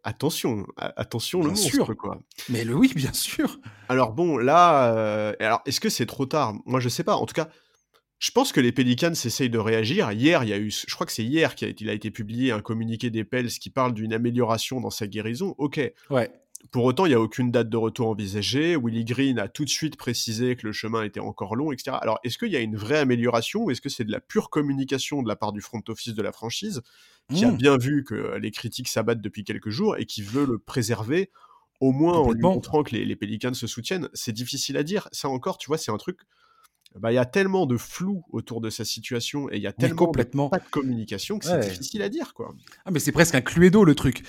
attention, 0.03 0.65
attention 0.77 1.41
le 1.41 1.49
monstre, 1.49 1.93
quoi. 1.93 2.19
Mais 2.49 2.63
le 2.63 2.75
oui, 2.75 2.91
bien 2.95 3.13
sûr. 3.13 3.59
Alors 3.89 4.13
bon, 4.13 4.37
là, 4.37 4.93
euh, 4.93 5.33
alors 5.39 5.61
est-ce 5.65 5.79
que 5.79 5.89
c'est 5.89 6.05
trop 6.05 6.25
tard? 6.25 6.55
Moi, 6.65 6.79
je 6.79 6.89
sais 6.89 7.03
pas. 7.03 7.15
En 7.15 7.25
tout 7.25 7.33
cas, 7.33 7.49
je 8.19 8.31
pense 8.31 8.51
que 8.51 8.59
les 8.59 8.71
Pelicans 8.71 9.11
essayent 9.11 9.49
de 9.49 9.59
réagir. 9.59 10.11
Hier, 10.11 10.43
il 10.43 10.49
y 10.49 10.53
a 10.53 10.57
eu, 10.57 10.71
je 10.71 10.93
crois 10.93 11.05
que 11.05 11.13
c'est 11.13 11.23
hier 11.23 11.55
qu'il 11.55 11.89
a, 11.89 11.93
été 11.93 12.09
publié 12.09 12.51
un 12.51 12.61
communiqué 12.61 13.09
des 13.09 13.23
Pels 13.23 13.49
qui 13.49 13.69
parle 13.69 13.93
d'une 13.93 14.13
amélioration 14.13 14.81
dans 14.81 14.89
sa 14.89 15.07
guérison. 15.07 15.53
Ok. 15.57 15.79
Ouais. 16.09 16.31
Pour 16.71 16.85
autant, 16.85 17.05
il 17.05 17.09
n'y 17.09 17.15
a 17.15 17.21
aucune 17.21 17.51
date 17.51 17.69
de 17.69 17.77
retour 17.77 18.07
envisagée. 18.07 18.75
Willie 18.75 19.05
Green 19.05 19.37
a 19.37 19.47
tout 19.47 19.63
de 19.63 19.69
suite 19.69 19.95
précisé 19.95 20.55
que 20.55 20.65
le 20.65 20.73
chemin 20.73 21.03
était 21.03 21.19
encore 21.19 21.55
long, 21.55 21.71
etc. 21.71 21.95
Alors, 22.01 22.19
est-ce 22.23 22.39
qu'il 22.39 22.51
y 22.51 22.55
a 22.55 22.59
une 22.59 22.75
vraie 22.75 22.97
amélioration 22.97 23.63
ou 23.63 23.71
est-ce 23.71 23.81
que 23.81 23.89
c'est 23.89 24.03
de 24.03 24.11
la 24.11 24.19
pure 24.19 24.49
communication 24.49 25.21
de 25.21 25.27
la 25.27 25.35
part 25.35 25.53
du 25.53 25.61
front 25.61 25.83
office 25.87 26.15
de 26.15 26.21
la 26.23 26.31
franchise? 26.31 26.81
Qui 27.33 27.45
a 27.45 27.51
mmh. 27.51 27.57
bien 27.57 27.77
vu 27.77 28.03
que 28.03 28.37
les 28.37 28.51
critiques 28.51 28.87
s'abattent 28.87 29.21
depuis 29.21 29.43
quelques 29.43 29.69
jours 29.69 29.97
et 29.97 30.05
qui 30.05 30.21
veut 30.21 30.45
le 30.45 30.59
préserver 30.59 31.29
au 31.79 31.91
moins 31.91 32.17
en 32.17 32.31
lui 32.31 32.41
montrant 32.41 32.83
que 32.83 32.95
les, 32.95 33.05
les 33.05 33.15
Pelicans 33.15 33.53
se 33.53 33.67
soutiennent 33.67 34.09
C'est 34.13 34.31
difficile 34.31 34.77
à 34.77 34.83
dire. 34.83 35.09
Ça 35.11 35.29
encore, 35.29 35.57
tu 35.57 35.67
vois, 35.67 35.77
c'est 35.77 35.91
un 35.91 35.97
truc 35.97 36.19
bah, 36.95 37.11
il 37.11 37.15
y 37.15 37.19
a 37.19 37.25
tellement 37.25 37.65
de 37.65 37.77
flou 37.77 38.23
autour 38.31 38.61
de 38.61 38.69
sa 38.69 38.85
situation 38.85 39.49
et 39.51 39.57
il 39.57 39.61
y 39.61 39.67
a 39.67 39.73
tellement 39.73 40.05
complètement. 40.05 40.49
pas 40.49 40.59
de 40.59 40.69
communication 40.69 41.37
que 41.37 41.45
c'est 41.45 41.59
difficile 41.59 42.01
à 42.01 42.09
dire 42.09 42.33
quoi. 42.33 42.55
Ah 42.85 42.91
mais 42.91 42.99
c'est 42.99 43.11
presque 43.11 43.35
un 43.35 43.41
cluedo 43.41 43.83
le 43.83 43.93
truc. 43.93 44.23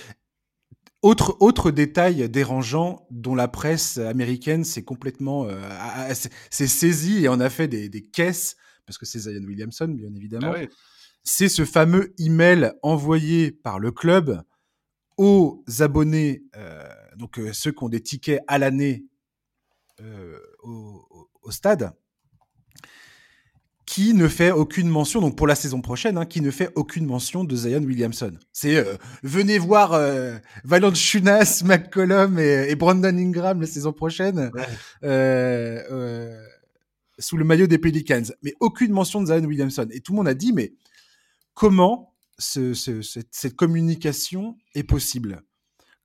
Autre, 1.00 1.36
autre 1.38 1.70
détail 1.70 2.28
dérangeant 2.28 3.06
dont 3.10 3.36
la 3.36 3.46
presse 3.46 3.98
américaine 3.98 4.64
s'est 4.64 4.82
complètement 4.82 5.46
euh, 5.46 5.56
s'est 6.50 6.66
saisie 6.66 7.24
et 7.24 7.28
en 7.28 7.38
a 7.38 7.48
fait 7.48 7.68
des, 7.68 7.88
des 7.88 8.02
caisses, 8.02 8.56
parce 8.84 8.98
que 8.98 9.06
c'est 9.06 9.20
Zion 9.20 9.44
Williamson, 9.44 9.88
bien 9.88 10.12
évidemment. 10.14 10.54
Ah 10.56 10.64
c'est 11.24 11.48
ce 11.48 11.64
fameux 11.64 12.14
email 12.18 12.72
envoyé 12.82 13.52
par 13.52 13.78
le 13.78 13.90
club 13.90 14.42
aux 15.16 15.64
abonnés, 15.80 16.44
euh, 16.56 16.88
donc 17.16 17.38
euh, 17.38 17.52
ceux 17.52 17.72
qui 17.72 17.84
ont 17.84 17.88
des 17.88 18.02
tickets 18.02 18.40
à 18.46 18.58
l'année 18.58 19.04
au, 20.62 21.28
au, 21.42 21.50
stade, 21.50 21.92
qui 23.88 24.12
ne 24.12 24.28
fait 24.28 24.50
aucune 24.50 24.88
mention, 24.90 25.22
donc 25.22 25.34
pour 25.34 25.46
la 25.46 25.54
saison 25.54 25.80
prochaine, 25.80 26.18
hein, 26.18 26.26
qui 26.26 26.42
ne 26.42 26.50
fait 26.50 26.70
aucune 26.74 27.06
mention 27.06 27.42
de 27.42 27.56
Zion 27.56 27.82
Williamson. 27.82 28.32
C'est 28.52 28.76
euh, 28.76 28.96
venez 29.22 29.58
voir 29.58 29.94
euh, 29.94 30.36
Chunas, 30.92 31.62
McCollum 31.64 32.38
et, 32.38 32.74
Brandon 32.74 33.16
Ingram 33.16 33.62
la 33.62 33.66
saison 33.66 33.94
prochaine 33.94 34.50
euh, 35.04 35.82
euh, 35.90 36.44
sous 37.18 37.38
le 37.38 37.46
maillot 37.46 37.66
des 37.66 37.78
Pelicans. 37.78 38.30
Mais 38.42 38.52
aucune 38.60 38.92
mention 38.92 39.22
de 39.22 39.26
Zion 39.26 39.44
Williamson. 39.46 39.88
Et 39.90 40.00
tout 40.00 40.12
le 40.12 40.18
monde 40.18 40.28
a 40.28 40.34
dit, 40.34 40.52
mais 40.52 40.74
comment 41.58 42.14
ce, 42.38 42.72
cette, 42.72 43.28
cette 43.32 43.56
communication 43.56 44.56
est 44.76 44.84
possible 44.84 45.42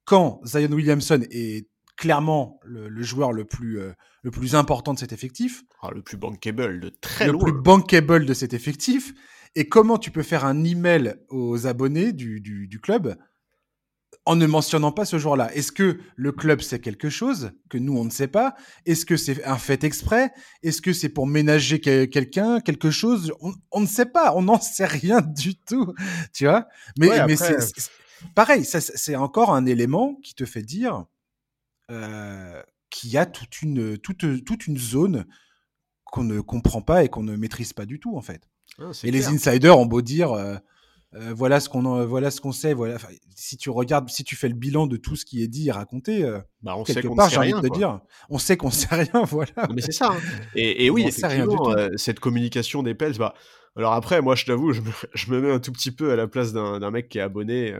quand 0.03 0.41
Zion 0.43 0.71
Williamson 0.71 1.21
est 1.29 1.69
clairement 1.95 2.59
le, 2.63 3.03
joueur 3.03 3.31
le 3.31 3.45
plus, 3.45 3.79
euh, 3.79 3.93
le 4.23 4.31
plus 4.31 4.55
important 4.55 4.95
de 4.95 4.99
cet 4.99 5.13
effectif. 5.13 5.63
Ah, 5.83 5.91
le 5.93 6.01
plus 6.01 6.17
bankable 6.17 6.79
de 6.79 6.89
très 6.89 7.27
loin. 7.27 7.45
Le 7.45 7.51
plus 7.51 7.61
bankable 7.61 8.25
de 8.25 8.33
cet 8.33 8.55
effectif. 8.55 9.13
Et 9.53 9.69
comment 9.69 9.99
tu 9.99 10.09
peux 10.09 10.23
faire 10.23 10.43
un 10.43 10.63
email 10.63 11.17
aux 11.29 11.67
abonnés 11.67 12.13
du, 12.13 12.41
du, 12.41 12.79
club 12.81 13.15
en 14.25 14.35
ne 14.35 14.45
mentionnant 14.45 14.91
pas 14.91 15.05
ce 15.05 15.17
joueur-là 15.17 15.53
Est-ce 15.53 15.71
que 15.71 15.99
le 16.15 16.31
club 16.31 16.61
sait 16.61 16.79
quelque 16.79 17.09
chose 17.09 17.51
que 17.69 17.77
nous, 17.77 17.97
on 17.97 18.05
ne 18.05 18.09
sait 18.09 18.27
pas? 18.27 18.55
Est-ce 18.85 19.05
que 19.05 19.17
c'est 19.17 19.43
un 19.45 19.57
fait 19.57 19.83
exprès? 19.83 20.31
Est-ce 20.61 20.81
que 20.81 20.93
c'est 20.93 21.09
pour 21.09 21.27
ménager 21.27 21.79
quelqu'un, 21.81 22.61
quelque 22.61 22.91
chose? 22.91 23.33
On, 23.71 23.81
ne 23.81 23.85
sait 23.85 24.05
pas, 24.05 24.33
on 24.35 24.43
n'en 24.43 24.59
sait 24.61 24.85
rien 24.85 25.21
du 25.21 25.55
tout, 25.55 25.93
tu 26.33 26.45
vois? 26.45 26.67
Mais, 26.97 27.25
mais 27.27 27.35
c'est 27.35 27.57
pareil, 28.35 28.63
c'est 28.65 29.15
encore 29.15 29.53
un 29.53 29.65
élément 29.65 30.15
qui 30.23 30.33
te 30.35 30.45
fait 30.45 30.61
dire 30.61 31.05
euh, 31.91 32.61
qu'il 32.89 33.09
y 33.09 33.17
a 33.17 33.25
toute 33.25 33.61
une, 33.61 33.97
toute, 33.97 34.45
toute 34.45 34.67
une 34.67 34.77
zone 34.77 35.25
qu'on 36.05 36.23
ne 36.23 36.39
comprend 36.39 36.81
pas 36.81 37.03
et 37.03 37.09
qu'on 37.09 37.23
ne 37.23 37.35
maîtrise 37.35 37.73
pas 37.73 37.85
du 37.85 37.99
tout, 37.99 38.15
en 38.15 38.21
fait. 38.21 38.47
Ah, 38.79 38.91
et 39.03 39.11
les 39.11 39.27
insiders 39.27 39.77
ont 39.77 39.85
beau 39.85 40.01
dire, 40.01 40.31
euh, 40.31 40.55
euh, 41.15 41.33
voilà 41.35 41.59
ce 41.59 41.69
qu'on 41.69 42.05
voilà 42.05 42.31
ce 42.31 42.41
qu'on 42.41 42.51
sait. 42.51 42.73
Voilà, 42.73 42.97
si 43.35 43.57
tu 43.57 43.69
regardes, 43.69 44.09
si 44.09 44.23
tu 44.23 44.35
fais 44.35 44.47
le 44.49 44.55
bilan 44.55 44.87
de 44.87 44.97
tout 44.97 45.15
ce 45.15 45.25
qui 45.25 45.43
est 45.43 45.47
dit 45.47 45.69
et 45.69 45.71
raconté, 45.71 46.23
bah, 46.61 46.75
on 46.77 46.83
quelque 46.83 47.13
part, 47.15 47.29
j'ai 47.29 47.37
envie 47.37 47.53
de 47.53 47.67
te 47.67 47.73
dire, 47.73 47.99
on 48.29 48.39
sait 48.39 48.57
qu'on 48.57 48.71
sait 48.71 48.93
rien. 48.93 49.23
Voilà. 49.25 49.67
Mais 49.73 49.81
c'est 49.81 49.91
ça. 49.91 50.11
Hein. 50.11 50.21
Et, 50.55 50.89
oui, 50.89 51.05
effectivement, 51.07 51.73
cette 51.95 52.19
communication 52.19 52.83
des 52.83 52.93
Pels, 52.93 53.17
bah, 53.17 53.33
alors 53.75 53.93
après, 53.93 54.21
moi, 54.21 54.35
je 54.35 54.45
t'avoue, 54.45 54.73
je 54.73 54.81
me, 54.81 54.91
je 55.13 55.31
me, 55.31 55.41
mets 55.41 55.51
un 55.51 55.59
tout 55.59 55.71
petit 55.71 55.91
peu 55.91 56.11
à 56.11 56.15
la 56.15 56.27
place 56.27 56.53
d'un 56.53 56.91
mec 56.91 57.09
qui 57.09 57.17
est 57.17 57.21
abonné 57.21 57.73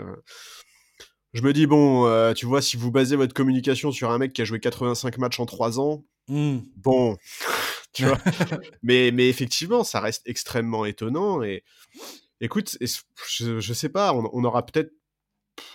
je 1.34 1.42
me 1.42 1.52
dis, 1.52 1.66
bon, 1.66 2.06
euh, 2.06 2.34
tu 2.34 2.46
vois, 2.46 2.62
si 2.62 2.78
vous 2.78 2.92
basez 2.92 3.16
votre 3.16 3.34
communication 3.34 3.92
sur 3.92 4.12
un 4.12 4.18
mec 4.20 4.34
qui 4.34 4.42
a 4.42 4.46
joué 4.46 4.60
85 4.60 5.18
matchs 5.18 5.40
en 5.40 5.46
3 5.46 5.80
ans, 5.80 6.06
mmh. 6.28 6.60
bon, 6.78 7.18
tu 7.94 8.06
vois. 8.06 8.20
mais, 8.84 9.12
mais 9.12 9.30
effectivement, 9.30 9.84
ça 9.84 10.00
reste 10.00 10.22
extrêmement 10.26 10.86
étonnant. 10.86 11.42
Et 11.42 11.64
écoute, 12.44 12.78
je, 12.82 13.60
je 13.60 13.74
sais 13.74 13.90
pas, 13.90 14.14
on, 14.14 14.44
aura 14.44 14.66
peut-être 14.66 14.94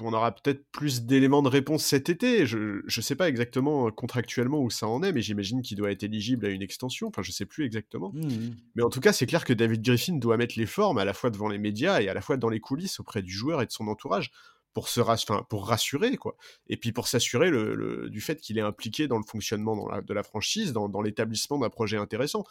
on 0.00 0.12
aura 0.12 0.32
peut-être 0.32 0.64
plus 0.70 1.02
d'éléments 1.02 1.42
de 1.42 1.48
réponse 1.48 1.84
cet 1.84 2.08
été. 2.08 2.46
Je 2.46 2.82
ne 2.84 3.02
sais 3.02 3.16
pas 3.16 3.28
exactement 3.28 3.86
euh, 3.86 3.90
contractuellement 3.90 4.60
où 4.60 4.70
ça 4.70 4.86
en 4.86 5.02
est, 5.02 5.12
mais 5.12 5.22
j'imagine 5.22 5.62
qu'il 5.62 5.76
doit 5.76 5.90
être 5.90 6.02
éligible 6.02 6.46
à 6.46 6.50
une 6.50 6.62
extension. 6.62 7.08
Enfin, 7.08 7.22
je 7.22 7.32
sais 7.32 7.46
plus 7.46 7.64
exactement. 7.64 8.10
Mmh. 8.12 8.50
Mais 8.74 8.82
en 8.82 8.90
tout 8.90 9.00
cas, 9.00 9.12
c'est 9.12 9.26
clair 9.26 9.44
que 9.44 9.52
David 9.52 9.82
Griffin 9.82 10.16
doit 10.16 10.36
mettre 10.36 10.58
les 10.58 10.66
formes 10.66 10.98
à 10.98 11.04
la 11.04 11.14
fois 11.14 11.30
devant 11.30 11.48
les 11.48 11.58
médias 11.58 12.00
et 12.00 12.08
à 12.08 12.14
la 12.14 12.20
fois 12.20 12.36
dans 12.36 12.48
les 12.48 12.60
coulisses 12.60 13.00
auprès 13.00 13.22
du 13.22 13.32
joueur 13.32 13.62
et 13.62 13.66
de 13.66 13.72
son 13.72 13.88
entourage 13.88 14.30
pour 14.74 14.88
se 14.88 15.00
pour 15.48 15.66
rassurer 15.66 16.16
quoi 16.16 16.36
et 16.68 16.76
puis 16.76 16.92
pour 16.92 17.08
s'assurer 17.08 17.50
le, 17.50 18.08
du 18.10 18.20
fait 18.20 18.38
qu'il 18.40 18.58
est 18.58 18.62
impliqué 18.62 19.08
dans 19.08 19.16
le 19.16 19.24
fonctionnement 19.26 19.88
de 20.02 20.14
la 20.14 20.22
franchise 20.22 20.72
dans, 20.72 21.00
l'établissement 21.00 21.58
d'un 21.58 21.70
projet 21.70 21.96
intéressant 21.96 22.44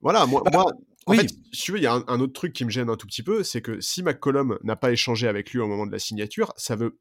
voilà 0.00 0.26
moi, 0.26 0.42
bah, 0.52 0.66
en 1.06 1.14
fait 1.14 1.28
si 1.52 1.62
tu 1.62 1.72
veux 1.72 1.78
il 1.78 1.84
y 1.84 1.86
a 1.86 2.02
un, 2.06 2.20
autre 2.20 2.32
truc 2.32 2.52
qui 2.52 2.64
me 2.64 2.70
gêne 2.70 2.88
un 2.88 2.96
tout 2.96 3.06
petit 3.06 3.22
peu 3.22 3.42
c'est 3.42 3.60
que 3.60 3.80
si 3.80 4.02
McCollum 4.02 4.58
n'a 4.62 4.76
pas 4.76 4.92
échangé 4.92 5.28
avec 5.28 5.52
lui 5.52 5.60
au 5.60 5.66
moment 5.66 5.86
de 5.86 5.92
la 5.92 5.98
signature 5.98 6.52
ça 6.56 6.76
veut 6.76 6.98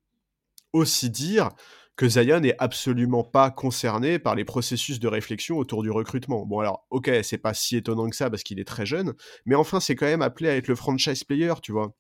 aussi 0.74 1.10
dire 1.10 1.50
que 1.96 2.10
Zion 2.10 2.40
n'est 2.40 2.56
absolument 2.58 3.24
pas 3.24 3.52
concerné 3.52 4.18
par 4.18 4.36
les 4.36 4.46
processus 4.46 5.00
de 5.00 5.08
réflexion 5.08 5.58
autour 5.58 5.84
du 5.84 5.92
recrutement. 5.92 6.46
Bon 6.46 6.60
alors, 6.60 6.88
ok, 6.90 7.12
c'est 7.22 7.38
pas 7.38 7.54
si 7.54 7.78
étonnant 7.78 8.10
que 8.10 8.16
ça 8.16 8.32
parce 8.32 8.42
qu'il 8.42 8.60
est 8.60 8.68
très 8.68 8.86
jeune, 8.86 9.14
mais 9.46 9.56
enfin 9.56 9.80
c'est 9.80 9.96
quand 9.96 10.08
même 10.08 10.24
appelé 10.24 10.50
à 10.50 10.56
être 10.56 10.68
le 10.68 10.76
franchise 10.76 11.24
player, 11.24 11.54
tu 11.62 11.72
vois. 11.72 11.96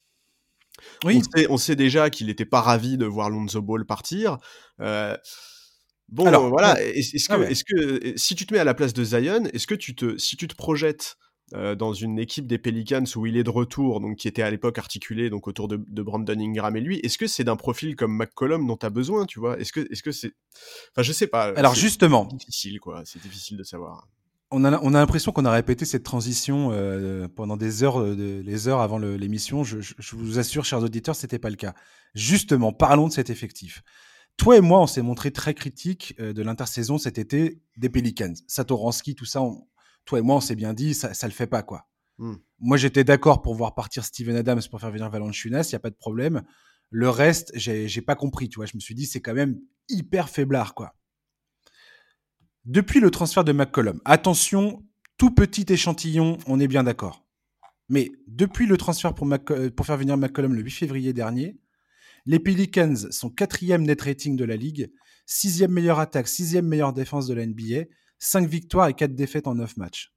Oui. 1.04 1.22
On 1.50 1.58
sait, 1.58 1.76
déjà 1.76 2.10
qu'il 2.10 2.28
n'était 2.28 2.46
pas 2.46 2.62
ravi 2.62 2.98
de 2.98 3.06
voir 3.06 3.30
Lonzo 3.30 3.62
Ball 3.62 3.86
partir. 3.86 4.38
Euh, 4.80 5.16
bon, 6.10 6.26
Alors, 6.26 6.50
voilà. 6.50 6.82
Est-ce 6.82 7.32
ah 7.32 7.38
que, 7.38 7.44
est 7.44 7.64
que, 7.64 8.18
si 8.18 8.34
tu 8.34 8.48
te 8.48 8.54
mets 8.54 8.60
à 8.60 8.64
la 8.64 8.74
place 8.74 8.94
de 8.94 9.04
Zion, 9.04 9.46
est-ce 9.54 9.68
que 9.68 9.76
tu 9.76 9.96
te, 9.96 10.18
si 10.18 10.36
tu 10.36 10.48
te 10.48 10.56
projettes 10.56 11.18
euh, 11.54 11.76
dans 11.76 11.94
une 11.94 12.18
équipe 12.18 12.48
des 12.48 12.58
Pelicans 12.58 13.04
où 13.16 13.26
il 13.26 13.38
est 13.38 13.44
de 13.44 13.50
retour, 13.50 14.00
donc 14.00 14.18
qui 14.18 14.28
était 14.28 14.42
à 14.42 14.50
l'époque 14.50 14.78
articulé 14.78 15.30
donc 15.30 15.48
autour 15.48 15.68
de, 15.68 15.78
Brandon 15.78 16.40
Ingram 16.40 16.76
et 16.78 16.82
lui, 16.82 17.00
est-ce 17.00 17.18
que 17.18 17.28
c'est 17.28 17.44
d'un 17.44 17.58
profil 17.58 17.96
comme 17.96 18.16
McCollum 18.16 18.66
dont 18.66 18.78
tu 18.78 18.86
as 18.86 18.90
besoin, 18.90 19.26
tu 19.26 19.40
vois? 19.40 19.60
Est-ce 19.60 19.72
que, 19.72 19.82
est-ce 19.92 20.02
que 20.02 20.12
c'est, 20.12 20.32
enfin, 20.92 21.04
je 21.04 21.12
sais 21.12 21.28
pas. 21.28 21.54
Alors 21.56 21.76
justement, 21.76 22.26
difficile 22.26 22.80
quoi. 22.80 23.04
C'est 23.06 23.22
difficile 23.22 23.58
de 23.58 23.64
savoir 23.64 24.08
on 24.54 24.64
a, 24.64 24.80
on 24.84 24.94
a 24.94 25.00
l'impression 25.00 25.32
qu'on 25.32 25.46
a 25.46 25.52
répété 25.52 25.84
cette 25.84 26.04
transition 26.04 26.70
euh, 26.72 27.28
pendant 27.28 27.58
des 27.58 27.84
heures, 27.84 28.00
euh, 28.00 28.16
de, 28.16 28.42
les 28.46 28.68
heures 28.68 28.82
avant 28.82 29.00
l'émission. 29.00 29.64
Je, 29.64 29.78
vous 30.14 30.38
assure, 30.38 30.64
chers 30.64 30.84
auditeurs, 30.84 31.16
c'était 31.16 31.40
pas 31.40 31.50
le 31.50 31.56
cas. 31.56 31.74
Justement, 32.14 32.72
parlons 32.72 33.08
de 33.08 33.14
cet 33.14 33.32
effectif. 33.32 33.82
Toi 34.38 34.58
et 34.58 34.62
moi, 34.62 34.80
on 34.80 34.88
s'est 34.88 35.02
montré 35.02 35.32
très 35.32 35.54
critique 35.54 36.16
de 36.20 36.42
l'intersaison 36.42 36.98
cet 36.98 37.18
été 37.18 37.62
des 37.78 37.90
Pelicans. 37.90 38.34
Satoransky, 38.48 39.16
tout 39.16 39.26
ça, 39.26 39.42
toi 40.06 40.20
et 40.20 40.22
moi, 40.22 40.36
on 40.36 40.42
s'est 40.42 40.56
bien 40.56 40.74
dit, 40.74 40.94
ça, 40.94 41.14
ça 41.14 41.28
le 41.28 41.34
fait 41.34 41.48
pas, 41.48 41.64
quoi. 41.64 41.88
Hmm. 42.18 42.36
Moi, 42.60 42.78
j'étais 42.78 43.04
d'accord 43.04 43.42
pour 43.42 43.56
voir 43.56 43.76
partir 43.76 44.06
Steven 44.06 44.36
Adams 44.36 44.62
pour 44.70 44.80
faire 44.80 44.92
venir 44.92 45.10
Valanciunas, 45.10 45.68
il 45.70 45.74
y 45.74 45.76
a 45.76 45.80
pas 45.80 45.90
de 45.90 45.96
problème. 45.96 46.44
Le 46.90 47.10
reste, 47.10 47.52
j'ai 47.56 48.02
pas 48.02 48.16
compris, 48.16 48.50
tu 48.50 48.58
vois. 48.58 48.66
Je 48.66 48.76
me 48.76 48.80
suis 48.80 48.96
dit, 48.96 49.06
c'est 49.06 49.22
quand 49.22 49.34
même 49.34 49.60
hyper 49.90 50.30
faiblard, 50.30 50.76
quoi. 50.76 50.96
Depuis 52.66 53.00
le 53.00 53.12
transfert 53.12 53.44
de 53.44 53.52
McCollum, 53.52 54.00
attention, 54.06 54.86
tout 55.18 55.32
petit 55.32 55.66
échantillon, 55.68 56.38
on 56.48 56.60
est 56.60 56.68
bien 56.68 56.84
d'accord. 56.84 57.26
Mais 57.90 58.12
depuis 58.28 58.66
le 58.66 58.78
transfert 58.78 59.14
pour, 59.14 59.28
euh, 59.32 59.70
pour, 59.70 59.86
faire 59.86 59.98
venir 59.98 60.18
McCollum 60.18 60.54
le 60.54 60.62
8 60.62 60.72
février 60.72 61.14
dernier, 61.14 61.58
les 62.26 62.40
Pelicans 62.40 62.96
sont 63.12 63.30
quatrième 63.30 63.84
net 63.84 64.02
rating 64.02 64.38
de 64.38 64.46
la 64.46 64.56
ligue, 64.56 64.92
sixième 65.26 65.72
meilleure 65.72 66.00
attaque, 66.00 66.28
sixième 66.28 66.68
meilleure 66.68 66.94
défense 66.94 67.28
de 67.28 67.34
la 67.34 67.46
NBA, 67.46 67.86
5 68.24 68.48
victoires 68.48 68.88
et 68.88 68.94
4 68.94 69.14
défaites 69.16 69.48
en 69.48 69.56
9 69.56 69.78
matchs. 69.78 70.14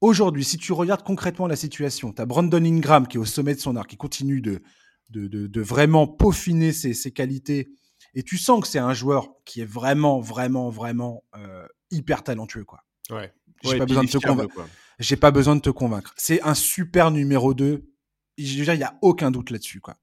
Aujourd'hui, 0.00 0.44
si 0.44 0.58
tu 0.58 0.72
regardes 0.72 1.02
concrètement 1.02 1.46
la 1.46 1.56
situation, 1.56 2.12
tu 2.12 2.22
as 2.22 2.26
Brandon 2.26 2.64
Ingram 2.64 3.08
qui 3.08 3.16
est 3.16 3.20
au 3.20 3.24
sommet 3.24 3.54
de 3.54 3.60
son 3.60 3.76
art, 3.76 3.86
qui 3.86 3.96
continue 3.96 4.40
de, 4.40 4.62
de, 5.10 5.60
vraiment 5.60 6.06
peaufiner 6.06 6.72
ses 6.72 7.10
qualités 7.10 7.68
et 8.14 8.22
tu 8.22 8.38
sens 8.38 8.60
que 8.60 8.68
c'est 8.68 8.78
un 8.78 8.94
joueur 8.94 9.28
qui 9.44 9.60
est 9.60 9.66
vraiment, 9.66 10.20
vraiment, 10.20 10.70
vraiment 10.70 11.24
euh, 11.36 11.66
hyper 11.90 12.22
talentueux, 12.22 12.64
quoi. 12.64 12.80
Ouais. 13.10 13.32
J'ai 13.62 13.78
pas 13.78 13.86
besoin 13.86 14.04
de 14.04 14.10
te 14.10 14.18
convaincre. 14.18 14.68
J'ai 14.98 15.16
pas 15.16 15.30
besoin 15.30 15.56
de 15.56 15.60
te 15.60 15.70
convaincre. 15.70 16.14
C'est 16.16 16.42
un 16.42 16.54
super 16.54 17.10
numéro 17.10 17.54
2. 17.54 17.88
Je 18.38 18.58
veux 18.58 18.64
dire, 18.64 18.74
il 18.74 18.80
y 18.80 18.84
a 18.84 18.98
aucun 19.02 19.30
doute 19.30 19.50
là-dessus, 19.50 19.80
quoi. 19.80 19.96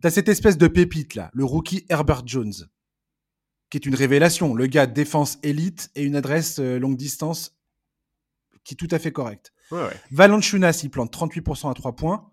T'as 0.00 0.10
cette 0.10 0.28
espèce 0.28 0.56
de 0.58 0.68
pépite 0.68 1.16
là, 1.16 1.30
le 1.34 1.44
rookie 1.44 1.84
Herbert 1.88 2.22
Jones, 2.24 2.52
qui 3.72 3.78
est 3.78 3.86
une 3.86 3.94
révélation. 3.94 4.54
Le 4.54 4.66
gars 4.66 4.86
défense 4.86 5.38
élite 5.42 5.90
et 5.94 6.04
une 6.04 6.14
adresse 6.14 6.58
euh, 6.58 6.78
longue 6.78 6.96
distance 6.96 7.56
qui 8.64 8.74
est 8.74 8.76
tout 8.76 8.88
à 8.90 8.98
fait 8.98 9.12
correcte. 9.12 9.52
Ouais, 9.70 9.80
ouais. 9.80 9.96
Il 10.10 10.90
plante 10.90 11.16
38% 11.16 11.70
à 11.70 11.74
3 11.74 11.96
points, 11.96 12.30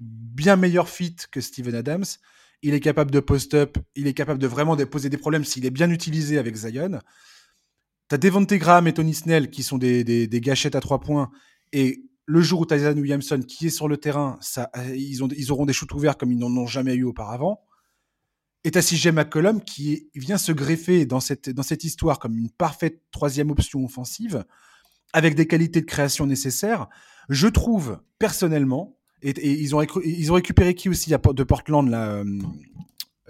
bien 0.00 0.56
meilleur 0.56 0.88
fit 0.88 1.14
que 1.30 1.40
Steven 1.40 1.76
Adams 1.76 2.04
il 2.64 2.72
est 2.72 2.80
capable 2.80 3.10
de 3.10 3.20
post-up, 3.20 3.76
il 3.94 4.06
est 4.06 4.14
capable 4.14 4.40
de 4.40 4.46
vraiment 4.46 4.74
poser 4.86 5.10
des 5.10 5.18
problèmes 5.18 5.44
s'il 5.44 5.66
est 5.66 5.70
bien 5.70 5.90
utilisé 5.90 6.38
avec 6.38 6.56
Zion. 6.56 6.98
Tu 8.08 8.14
as 8.14 8.18
Devonte 8.18 8.54
Graham 8.54 8.86
et 8.86 8.94
Tony 8.94 9.12
Snell 9.12 9.50
qui 9.50 9.62
sont 9.62 9.76
des, 9.76 10.28
gâchettes 10.32 10.74
à 10.74 10.80
trois 10.80 10.98
points. 10.98 11.30
Et 11.72 12.06
le 12.24 12.40
jour 12.40 12.60
où 12.60 12.66
Tyson 12.66 12.94
Williamson 12.96 13.40
qui 13.46 13.66
est 13.66 13.70
sur 13.70 13.86
le 13.86 13.98
terrain, 13.98 14.38
ça, 14.40 14.70
ils, 14.94 15.22
ont, 15.22 15.28
ils 15.36 15.52
auront 15.52 15.66
des 15.66 15.74
shoots 15.74 15.92
ouverts 15.92 16.16
comme 16.16 16.32
ils 16.32 16.38
n'en 16.38 16.50
ont 16.56 16.66
jamais 16.66 16.94
eu 16.94 17.04
auparavant. 17.04 17.60
Et 18.64 18.70
tu 18.70 18.78
as 18.78 18.82
CJ 18.82 19.08
McCollum 19.08 19.62
qui 19.62 20.08
vient 20.14 20.38
se 20.38 20.50
greffer 20.50 21.04
dans 21.04 21.20
cette, 21.20 21.50
dans 21.50 21.62
cette 21.62 21.84
histoire 21.84 22.18
comme 22.18 22.36
une 22.36 22.50
parfaite 22.50 23.02
troisième 23.10 23.50
option 23.50 23.84
offensive 23.84 24.44
avec 25.12 25.34
des 25.34 25.46
qualités 25.46 25.80
de 25.80 25.86
création 25.86 26.26
nécessaires. 26.26 26.88
Je 27.28 27.46
trouve 27.46 28.00
personnellement 28.18 28.96
et, 29.22 29.60
ils, 29.60 29.74
ont 29.74 29.82
ils 30.04 30.32
ont 30.32 30.34
récupéré 30.34 30.74
qui 30.74 30.88
aussi 30.88 31.10
de 31.10 31.42
Portland, 31.42 31.88
là 31.88 32.08
euh, 32.08 32.24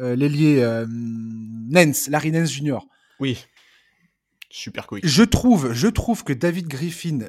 euh, 0.00 0.17
L'ailier 0.17 0.61
euh, 0.61 0.87
Nance, 0.88 2.09
Larry 2.09 2.33
Nance 2.33 2.50
Jr. 2.50 2.79
Oui. 3.21 3.45
Super 4.50 4.87
cool. 4.87 5.00
Je 5.03 5.23
trouve, 5.23 5.73
je 5.73 5.87
trouve 5.87 6.25
que 6.25 6.33
David 6.33 6.67
Griffin, 6.67 7.21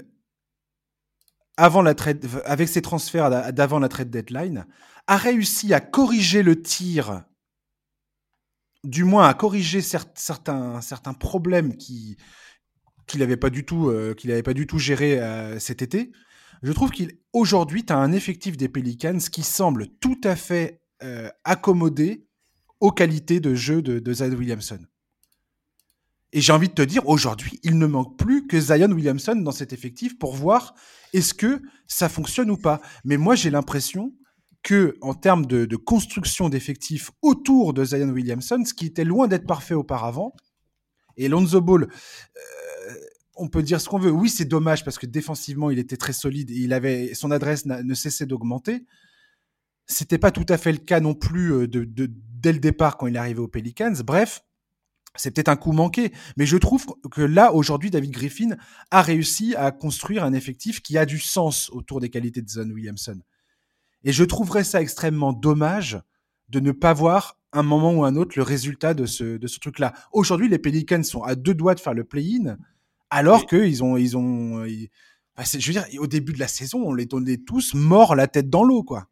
avant 1.58 1.82
la 1.82 1.94
trade, 1.94 2.26
avec 2.46 2.68
ses 2.68 2.82
transferts 2.82 3.54
d'avant 3.54 3.80
la 3.80 3.90
trade 3.90 4.10
deadline, 4.10 4.66
a 5.08 5.18
réussi 5.18 5.74
à 5.74 5.80
corriger 5.80 6.42
le 6.42 6.60
tir, 6.62 7.24
du 8.86 9.04
moins 9.04 9.28
à 9.28 9.34
corriger 9.34 9.82
certains, 9.82 10.82
certains 10.82 11.14
problèmes 11.14 11.76
qui 11.78 12.18
qu'il 13.08 13.20
n'avait 13.20 13.38
pas 13.38 13.50
du 13.50 13.66
tout 13.66 13.94
qu'il 14.18 14.32
avait 14.32 14.44
pas 14.44 14.54
du 14.54 14.66
tout 14.66 14.80
géré 14.80 15.20
cet 15.60 15.82
été 15.82 16.12
je 16.66 16.72
trouve 16.72 16.92
qu'aujourd'hui, 16.92 17.86
tu 17.86 17.94
as 17.94 17.98
un 17.98 18.12
effectif 18.12 18.58
des 18.58 18.70
Pelicans 18.70 19.18
qui 19.18 19.44
semble 19.44 19.88
tout 20.00 20.20
à 20.24 20.36
fait 20.36 20.82
euh, 21.04 21.30
accommodé 21.44 22.28
aux 22.80 22.92
qualités 22.92 23.40
de 23.40 23.56
jeu 23.56 23.82
de 23.82 24.14
Zion 24.14 24.36
Williamson. 24.36 24.80
Et 26.34 26.42
j'ai 26.42 26.52
envie 26.52 26.68
de 26.68 26.74
te 26.74 26.82
dire, 26.82 27.08
aujourd'hui, 27.08 27.60
il 27.64 27.78
ne 27.78 27.86
manque 27.86 28.18
plus 28.18 28.48
que 28.48 28.60
Zion 28.60 28.92
Williamson 28.92 29.36
dans 29.36 29.52
cet 29.52 29.74
effectif 29.74 30.18
pour 30.18 30.36
voir 30.36 30.76
est-ce 31.14 31.34
que 31.34 31.62
ça 31.88 32.10
fonctionne 32.10 32.52
ou 32.52 32.58
pas. 32.58 32.82
Mais 33.04 33.18
moi, 33.18 33.36
j'ai 33.36 33.52
l'impression 33.52 34.14
que 34.66 34.98
en 35.02 35.14
termes 35.14 35.46
de, 35.46 35.76
construction 35.76 36.50
d'effectifs 36.50 37.12
autour 37.22 37.74
de 37.74 37.86
Zion 37.86 38.10
Williamson, 38.10 38.64
ce 38.66 38.74
qui 38.74 38.88
était 38.88 39.04
loin 39.04 39.28
d'être 39.28 39.46
parfait 39.46 39.76
auparavant, 39.76 40.34
et 41.18 41.30
Lonzo 41.30 41.62
Ball, 41.62 41.84
euh, 41.84 42.94
on 43.36 43.48
peut 43.48 43.62
dire 43.62 43.80
ce 43.80 43.88
qu'on 43.88 44.00
veut. 44.00 44.10
Oui, 44.10 44.28
c'est 44.28 44.46
dommage 44.46 44.84
parce 44.84 44.98
que 44.98 45.06
défensivement, 45.06 45.70
il 45.70 45.78
était 45.78 45.98
très 45.98 46.14
solide 46.14 46.50
et 46.50 46.56
il 46.56 46.74
avait 46.74 47.14
son 47.14 47.30
adresse 47.30 47.66
ne 47.66 47.94
cessait 47.94 48.26
d'augmenter. 48.26 48.86
C'était 49.86 50.18
pas 50.18 50.32
tout 50.32 50.48
à 50.50 50.58
fait 50.58 50.72
le 50.72 50.80
cas 50.80 51.00
non 51.00 51.14
plus 51.14 51.54
euh, 51.54 51.68
dès 51.68 52.52
le 52.52 52.60
départ 52.60 52.98
quand 52.98 53.06
il 53.06 53.16
est 53.16 53.20
arrivé 53.20 53.40
aux 53.40 53.48
Pelicans. 53.48 53.94
Bref, 54.04 54.42
c'est 55.16 55.30
peut-être 55.30 55.50
un 55.50 55.58
coup 55.58 55.74
manqué, 55.74 56.12
mais 56.38 56.48
je 56.48 56.58
trouve 56.58 56.88
que 57.12 57.22
là, 57.22 57.54
aujourd'hui, 57.54 57.92
David 57.92 58.12
Griffin 58.12 58.58
a 58.90 59.04
réussi 59.04 59.54
à 59.56 59.72
construire 59.72 60.24
un 60.24 60.34
effectif 60.34 60.82
qui 60.82 60.98
a 60.98 61.06
du 61.06 61.20
sens 61.20 61.70
autour 61.70 62.00
des 62.00 62.10
qualités 62.10 62.42
de 62.42 62.50
Zone 62.50 62.72
Williamson. 62.72 63.22
Et 64.06 64.14
je 64.14 64.24
trouverais 64.24 64.64
ça 64.64 64.82
extrêmement 64.82 65.34
dommage 65.34 66.00
de 66.50 66.60
ne 66.60 66.72
pas 66.72 66.94
voir 66.94 67.38
un 67.52 67.64
moment 67.64 67.92
ou 67.92 68.06
un 68.06 68.16
autre 68.16 68.34
le 68.36 68.44
résultat 68.44 68.94
de 68.94 69.06
ce, 69.06 69.38
de 69.38 69.48
ce 69.48 69.60
truc-là. 69.60 69.94
Aujourd'hui, 70.14 70.48
les 70.48 70.60
Pelicans 70.60 71.04
sont 71.04 71.24
à 71.24 71.36
deux 71.36 71.54
doigts 71.54 71.76
de 71.76 71.80
faire 71.80 71.94
le 71.94 72.04
play-in, 72.04 72.58
alors 73.10 73.48
qu'ils 73.48 73.84
ont, 73.84 73.98
ils 73.98 74.16
ont, 74.16 74.64
je 74.66 75.68
veux 75.68 75.74
dire, 75.74 75.86
au 76.00 76.08
début 76.08 76.34
de 76.34 76.40
la 76.40 76.48
saison, 76.48 76.84
on 76.86 76.94
les 76.94 77.06
donnait 77.06 77.38
tous 77.38 77.74
morts 77.74 78.16
la 78.16 78.28
tête 78.28 78.50
dans 78.50 78.64
l'eau, 78.64 78.84
quoi. 78.84 79.08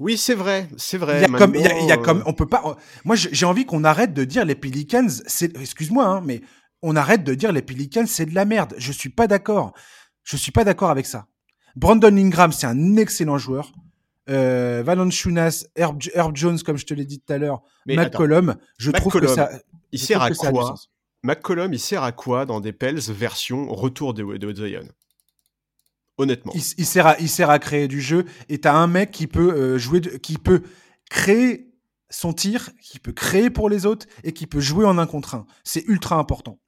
Oui, 0.00 0.16
c'est 0.16 0.34
vrai, 0.34 0.68
c'est 0.76 0.98
vrai. 0.98 1.18
Il 1.18 1.30
y 1.30 1.34
a 1.34 1.38
comme, 1.38 1.54
il 1.54 1.86
y 1.86 1.92
a, 1.92 1.96
comme, 1.96 2.22
on 2.26 2.32
peut 2.32 2.48
pas. 2.48 2.76
Moi, 3.04 3.14
j'ai 3.14 3.46
envie 3.46 3.64
qu'on 3.64 3.84
arrête 3.84 4.12
de 4.12 4.24
dire 4.24 4.44
les 4.44 4.56
Pelicans. 4.56 5.08
C'est, 5.26 5.56
excuse-moi, 5.56 6.04
hein, 6.04 6.20
mais 6.24 6.40
on 6.82 6.96
arrête 6.96 7.22
de 7.22 7.34
dire 7.34 7.52
les 7.52 7.62
Pelicans, 7.62 8.06
c'est 8.06 8.26
de 8.26 8.34
la 8.34 8.44
merde. 8.44 8.74
Je 8.76 8.90
suis 8.90 9.10
pas 9.10 9.28
d'accord. 9.28 9.72
Je 10.24 10.36
suis 10.36 10.50
pas 10.50 10.64
d'accord 10.64 10.90
avec 10.90 11.06
ça. 11.06 11.28
Brandon 11.76 12.16
Ingram, 12.16 12.52
c'est 12.52 12.66
un 12.66 12.96
excellent 12.96 13.38
joueur. 13.38 13.72
Euh, 14.30 14.82
Valanciunas, 14.84 15.66
Herb, 15.76 16.00
Herb, 16.14 16.34
Jones, 16.36 16.58
comme 16.60 16.78
je 16.78 16.86
te 16.86 16.94
l'ai 16.94 17.04
dit 17.04 17.20
tout 17.20 17.32
à 17.32 17.38
l'heure, 17.38 17.62
McCollum, 17.86 18.56
je 18.78 18.90
trouve 18.90 19.20
que 19.20 19.26
ça. 19.26 19.50
Il 19.92 19.98
sert 19.98 20.22
à 20.22 20.30
quoi 20.30 20.74
McCollum, 21.22 21.72
il 21.72 21.80
sert 21.80 22.02
à 22.02 22.12
quoi 22.12 22.44
dans 22.46 22.60
des 22.60 22.72
Pels 22.72 23.00
version 23.00 23.72
retour 23.72 24.14
de, 24.14 24.36
de 24.36 24.54
Zion? 24.54 24.88
Honnêtement. 26.16 26.52
Il, 26.54 26.86
sert 26.86 27.06
à, 27.06 27.18
il 27.18 27.28
sert 27.28 27.50
à 27.50 27.58
créer 27.58 27.88
du 27.88 28.00
jeu 28.00 28.24
et 28.48 28.60
tu 28.60 28.68
as 28.68 28.74
un 28.74 28.86
mec 28.86 29.10
qui 29.10 29.26
peut 29.26 29.52
euh, 29.52 29.78
jouer, 29.78 30.00
qui 30.00 30.38
peut 30.38 30.62
créer 31.10 31.72
son 32.08 32.32
tir, 32.32 32.70
qui 32.80 33.00
peut 33.00 33.12
créer 33.12 33.50
pour 33.50 33.68
les 33.68 33.84
autres 33.84 34.06
et 34.22 34.32
qui 34.32 34.46
peut 34.46 34.60
jouer 34.60 34.84
en 34.84 34.98
un 34.98 35.06
contre 35.06 35.34
un. 35.34 35.46
C'est 35.64 35.84
ultra 35.88 36.16
important. 36.16 36.60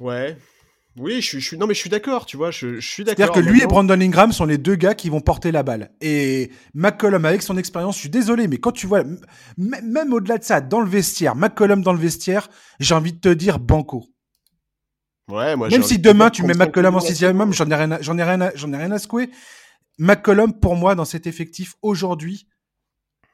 Ouais. 0.00 0.36
Oui, 0.98 1.20
je 1.22 1.38
suis, 1.38 1.56
non 1.56 1.66
mais 1.66 1.74
je 1.74 1.78
suis 1.78 1.90
d'accord, 1.90 2.26
tu 2.26 2.36
vois, 2.36 2.50
je, 2.50 2.80
suis 2.80 3.04
d'accord. 3.04 3.26
C'est-à-dire 3.26 3.44
que 3.44 3.48
lui 3.48 3.62
et 3.62 3.66
Brandon 3.66 4.00
Ingram 4.00 4.32
sont 4.32 4.44
les 4.44 4.58
deux 4.58 4.74
gars 4.74 4.94
qui 4.94 5.10
vont 5.10 5.20
porter 5.20 5.52
la 5.52 5.62
balle. 5.62 5.92
Et 6.00 6.50
McCollum, 6.74 7.24
avec 7.24 7.42
son 7.42 7.56
expérience, 7.56 7.94
je 7.96 8.00
suis 8.00 8.08
désolé, 8.08 8.48
mais 8.48 8.58
quand 8.58 8.72
tu 8.72 8.86
vois, 8.86 9.04
même 9.56 10.12
au-delà 10.12 10.38
de 10.38 10.44
ça, 10.44 10.60
dans 10.60 10.80
le 10.80 10.88
vestiaire, 10.88 11.36
McCollum 11.36 11.82
dans 11.82 11.92
le 11.92 11.98
vestiaire, 11.98 12.48
j'ai 12.80 12.94
envie 12.94 13.12
de 13.12 13.20
te 13.20 13.28
dire 13.28 13.58
banco. 13.58 14.06
Même 15.28 15.82
si 15.82 15.98
demain 15.98 16.30
tu 16.30 16.42
mets 16.42 16.54
McCollum 16.54 16.96
en 16.96 17.00
sixième 17.00 17.40
homme, 17.40 17.52
j'en 17.52 17.70
ai 17.70 17.74
rien, 17.74 17.98
j'en 18.00 18.16
ai 18.18 18.24
rien, 18.24 18.50
j'en 18.54 18.72
ai 18.72 18.76
rien 18.76 18.90
à 18.90 18.98
secouer. 18.98 19.30
McCollum 19.98 20.58
pour 20.58 20.76
moi 20.76 20.94
dans 20.94 21.04
cet 21.04 21.26
effectif 21.26 21.74
aujourd'hui, 21.82 22.48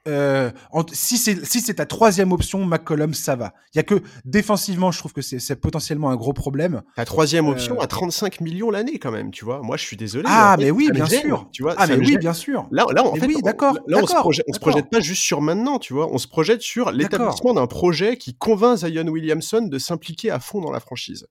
euh, 0.06 0.50
si 0.92 1.16
c'est 1.16 1.46
si 1.46 1.60
c'est 1.60 1.74
ta 1.74 1.86
troisième 1.86 2.32
option, 2.32 2.64
McCollum 2.64 3.14
ça 3.14 3.36
va. 3.36 3.54
Il 3.74 3.78
y 3.78 3.80
a 3.80 3.82
que 3.82 4.02
défensivement, 4.24 4.92
je 4.92 4.98
trouve 4.98 5.12
que 5.12 5.22
c'est 5.22 5.56
potentiellement 5.56 6.10
un 6.10 6.16
gros 6.16 6.32
problème. 6.32 6.82
Ta 6.96 7.04
troisième 7.04 7.48
option 7.48 7.78
euh, 7.78 7.84
à 7.84 7.86
35 7.86 8.40
millions 8.40 8.70
l'année 8.70 8.98
quand 8.98 9.10
même, 9.10 9.30
tu 9.30 9.44
vois. 9.44 9.62
Moi 9.62 9.76
je 9.76 9.84
suis 9.84 9.96
désolé. 9.96 10.24
Ah 10.28 10.56
mais 10.58 10.70
oui 10.70 10.90
bien 10.92 11.06
sûr. 11.06 11.48
Tu 11.52 11.62
vois. 11.62 11.74
Ah 11.78 11.86
mais 11.86 11.96
oui 11.96 12.18
bien 12.18 12.34
sûr. 12.34 12.66
Là 12.70 12.84
là 12.94 13.04
en 13.04 13.14
fait 13.14 13.26
oui, 13.26 13.36
d'accord. 13.42 13.78
Là 13.86 13.98
on 14.02 14.06
se, 14.06 14.14
projette, 14.14 14.44
on 14.48 14.52
se 14.52 14.60
projette 14.60 14.90
pas 14.90 15.00
juste 15.00 15.22
sur 15.22 15.40
maintenant, 15.40 15.78
tu 15.78 15.94
vois. 15.94 16.12
On 16.12 16.18
se 16.18 16.28
projette 16.28 16.60
sur 16.60 16.92
l'établissement 16.92 17.54
d'un 17.54 17.66
projet 17.66 18.16
qui 18.16 18.34
convainc 18.34 18.78
Zion 18.78 19.06
Williamson 19.06 19.62
de 19.62 19.78
s'impliquer 19.78 20.30
à 20.30 20.38
fond 20.38 20.60
dans 20.60 20.70
la 20.70 20.80
franchise. 20.80 21.26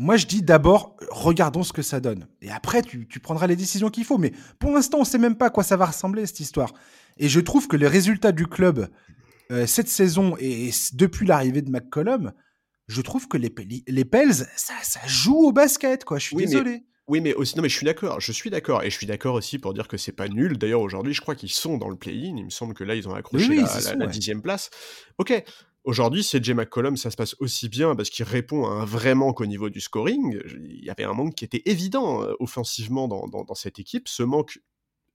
Moi, 0.00 0.16
je 0.16 0.24
dis 0.24 0.40
d'abord, 0.40 0.96
regardons 1.10 1.62
ce 1.62 1.74
que 1.74 1.82
ça 1.82 2.00
donne. 2.00 2.26
Et 2.40 2.50
après, 2.50 2.80
tu, 2.80 3.06
prendras 3.22 3.46
les 3.46 3.54
décisions 3.54 3.90
qu'il 3.90 4.06
faut. 4.06 4.16
Mais 4.16 4.32
pour 4.58 4.70
l'instant, 4.70 4.96
on 4.96 5.02
ne 5.02 5.06
sait 5.06 5.18
même 5.18 5.36
pas 5.36 5.48
à 5.48 5.50
quoi 5.50 5.62
ça 5.62 5.76
va 5.76 5.84
ressembler, 5.84 6.24
cette 6.24 6.40
histoire. 6.40 6.72
Et 7.20 7.28
je 7.28 7.38
trouve 7.38 7.68
que 7.68 7.76
les 7.76 7.86
résultats 7.86 8.32
du 8.32 8.46
club 8.46 8.88
euh, 9.52 9.66
cette 9.66 9.88
saison 9.88 10.36
et 10.38 10.70
depuis 10.94 11.26
l'arrivée 11.26 11.62
de 11.62 11.70
McCollum, 11.70 12.32
je 12.88 13.00
trouve 13.02 13.28
que 13.28 13.36
les, 13.36 13.52
les 13.86 14.04
Pels, 14.04 14.46
ça, 14.56 14.74
joue 15.06 15.46
au 15.46 15.52
basket, 15.52 16.04
quoi. 16.04 16.18
Je 16.18 16.26
suis 16.26 16.36
désolé. 16.36 16.84
oui, 17.08 17.20
mais 17.20 17.34
aussi, 17.34 17.56
non, 17.56 17.62
mais 17.62 17.68
je 17.68 17.76
suis 17.76 17.84
d'accord, 17.84 18.20
je 18.20 18.32
suis 18.32 18.50
d'accord, 18.50 18.82
et 18.82 18.90
je 18.90 18.96
suis 18.96 19.06
d'accord 19.06 19.34
aussi 19.34 19.58
pour 19.58 19.74
dire 19.74 19.86
que 19.86 19.96
c'est 19.96 20.12
pas 20.12 20.28
nul. 20.28 20.56
D'ailleurs, 20.56 20.80
aujourd'hui, 20.80 21.14
je 21.14 21.20
crois 21.20 21.34
qu'ils 21.34 21.50
sont 21.50 21.78
dans 21.78 21.88
le 21.88 21.96
play-in. 21.96 22.36
Il 22.36 22.44
me 22.44 22.50
semble 22.50 22.74
que 22.74 22.84
là, 22.84 22.94
ils 22.94 23.08
ont 23.08 23.14
accroché 23.14 23.56
la, 23.96 24.06
dixième 24.06 24.42
place. 24.42 24.70
Ok, 25.18 25.44
Aujourd'hui, 25.84 26.22
c'est 26.22 26.44
Jay 26.44 26.52
McCollum, 26.52 26.98
ça 26.98 27.10
se 27.10 27.16
passe 27.16 27.34
aussi 27.38 27.70
bien 27.70 27.96
parce 27.96 28.10
qu'il 28.10 28.26
répond 28.26 28.66
à 28.66 28.72
un 28.74 28.84
vrai 28.84 29.14
manque 29.14 29.40
au 29.40 29.46
niveau 29.46 29.70
du 29.70 29.80
scoring. 29.80 30.38
Il 30.62 30.84
y 30.84 30.90
avait 30.90 31.04
un 31.04 31.14
manque 31.14 31.34
qui 31.34 31.44
était 31.46 31.62
évident 31.64 32.22
euh, 32.22 32.34
offensivement 32.38 33.08
dans, 33.08 33.54
cette 33.54 33.78
équipe. 33.78 34.06
Ce 34.06 34.22
manque 34.22 34.58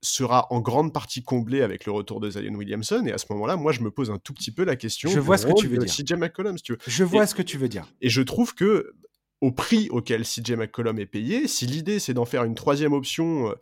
sera 0.02 0.46
en 0.50 0.60
grande 0.60 0.92
partie 0.92 1.22
comblé 1.22 1.62
avec 1.62 1.86
le 1.86 1.92
retour 1.92 2.20
de 2.20 2.30
Zion 2.30 2.54
Williamson. 2.54 3.04
Et 3.06 3.12
à 3.12 3.18
ce 3.18 3.26
moment-là, 3.30 3.56
moi, 3.56 3.72
je 3.72 3.80
me 3.80 3.90
pose 3.90 4.10
un 4.10 4.18
tout 4.18 4.34
petit 4.34 4.52
peu 4.52 4.64
la 4.64 4.76
question. 4.76 5.10
Je 5.10 5.20
vois 5.20 5.38
ce 5.38 5.46
que 5.46 5.54
tu 5.54 5.68
veux 5.68 5.78
dire. 5.78 5.92
CJ 5.92 6.12
McCollum, 6.12 6.58
si 6.58 6.64
tu 6.64 6.72
veux. 6.72 6.78
Je 6.86 7.04
vois 7.04 7.26
ce 7.26 7.34
que 7.34 7.42
tu 7.42 7.58
veux 7.58 7.68
dire. 7.68 7.86
Et 8.00 8.08
je 8.08 8.22
trouve 8.22 8.54
que 8.54 8.94
au 9.40 9.52
prix 9.52 9.88
auquel 9.90 10.22
CJ 10.22 10.52
McCollum 10.52 10.98
est 10.98 11.06
payé, 11.06 11.46
si 11.48 11.66
l'idée 11.66 11.98
c'est 11.98 12.14
d'en 12.14 12.24
faire 12.24 12.44
une 12.44 12.54
troisième 12.54 12.92
option 12.92 13.50
euh, 13.50 13.54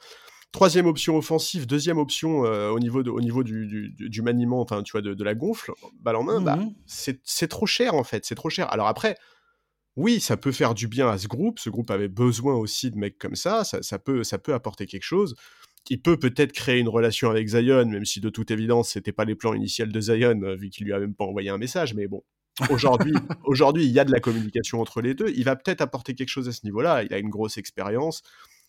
troisième 0.54 0.86
option 0.86 1.16
offensive, 1.16 1.66
deuxième 1.66 1.98
option 1.98 2.46
euh, 2.46 2.70
au 2.70 2.78
niveau, 2.78 3.02
de, 3.02 3.10
au 3.10 3.20
niveau 3.20 3.42
du, 3.42 3.92
du, 3.98 4.22
maniement, 4.22 4.60
enfin, 4.60 4.84
tu 4.84 4.92
vois, 4.92 5.02
de, 5.02 5.24
la 5.24 5.34
gonfle, 5.34 5.72
balle 6.00 6.14
en 6.14 6.22
main, 6.22 6.40
bah, 6.40 6.56
mmh 6.56 6.72
c'est 6.86 7.48
trop 7.48 7.66
cher, 7.66 7.94
en 7.94 8.04
fait, 8.04 8.24
c'est 8.24 8.36
trop 8.36 8.50
cher. 8.50 8.72
Alors 8.72 8.86
après, 8.86 9.16
oui, 9.96 10.20
ça 10.20 10.36
peut 10.36 10.52
faire 10.52 10.74
du 10.74 10.86
bien 10.86 11.08
à 11.08 11.18
ce 11.18 11.26
groupe, 11.26 11.58
ce 11.58 11.70
groupe 11.70 11.90
avait 11.90 12.08
besoin 12.08 12.54
aussi 12.54 12.92
de 12.92 12.96
mecs 12.96 13.18
comme 13.18 13.34
ça, 13.34 13.64
ça, 13.64 13.98
peut, 13.98 14.22
ça 14.22 14.38
peut 14.38 14.54
apporter 14.54 14.86
quelque 14.86 15.02
chose. 15.02 15.34
Il 15.90 16.00
peut 16.00 16.16
peut-être 16.18 16.52
créer 16.52 16.78
une 16.78 16.88
relation 16.88 17.30
avec 17.30 17.46
Zion, 17.48 17.86
même 17.86 18.04
si 18.04 18.20
de 18.20 18.30
toute 18.30 18.50
évidence, 18.50 18.90
c'était 18.90 19.12
pas 19.12 19.24
les 19.24 19.34
plans 19.34 19.54
initiaux 19.54 19.86
de 19.86 20.00
Zion, 20.00 20.40
euh, 20.42 20.54
vu 20.54 20.70
qu'il 20.70 20.86
lui 20.86 20.92
a 20.92 20.98
même 20.98 21.14
pas 21.14 21.24
envoyé 21.24 21.50
un 21.50 21.58
message, 21.58 21.94
mais 21.94 22.06
bon, 22.06 22.22
Aujourd'hui, 22.70 23.12
aujourd'hui, 23.44 23.84
il 23.84 23.90
y 23.90 23.98
a 23.98 24.04
de 24.04 24.12
la 24.12 24.20
communication 24.20 24.80
entre 24.80 25.00
les 25.00 25.14
deux. 25.14 25.32
Il 25.36 25.44
va 25.44 25.56
peut-être 25.56 25.80
apporter 25.80 26.14
quelque 26.14 26.28
chose 26.28 26.48
à 26.48 26.52
ce 26.52 26.64
niveau-là. 26.64 27.02
Il 27.02 27.12
a 27.12 27.18
une 27.18 27.30
grosse 27.30 27.58
expérience. 27.58 28.22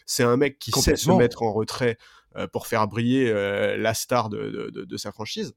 C'est 0.06 0.23
un 0.23 0.38
mec 0.38 0.60
qui 0.60 0.71
sait 0.71 0.95
se 0.95 1.12
mettre 1.12 1.43
en 1.43 1.54
retrait 1.54 1.97
euh, 2.36 2.47
pour 2.47 2.67
faire 2.67 2.88
briller 2.88 3.30
euh, 3.30 3.78
la 3.78 3.93
star 3.93 4.30
de, 4.30 4.97
sa 4.97 5.12
franchise. 5.12 5.54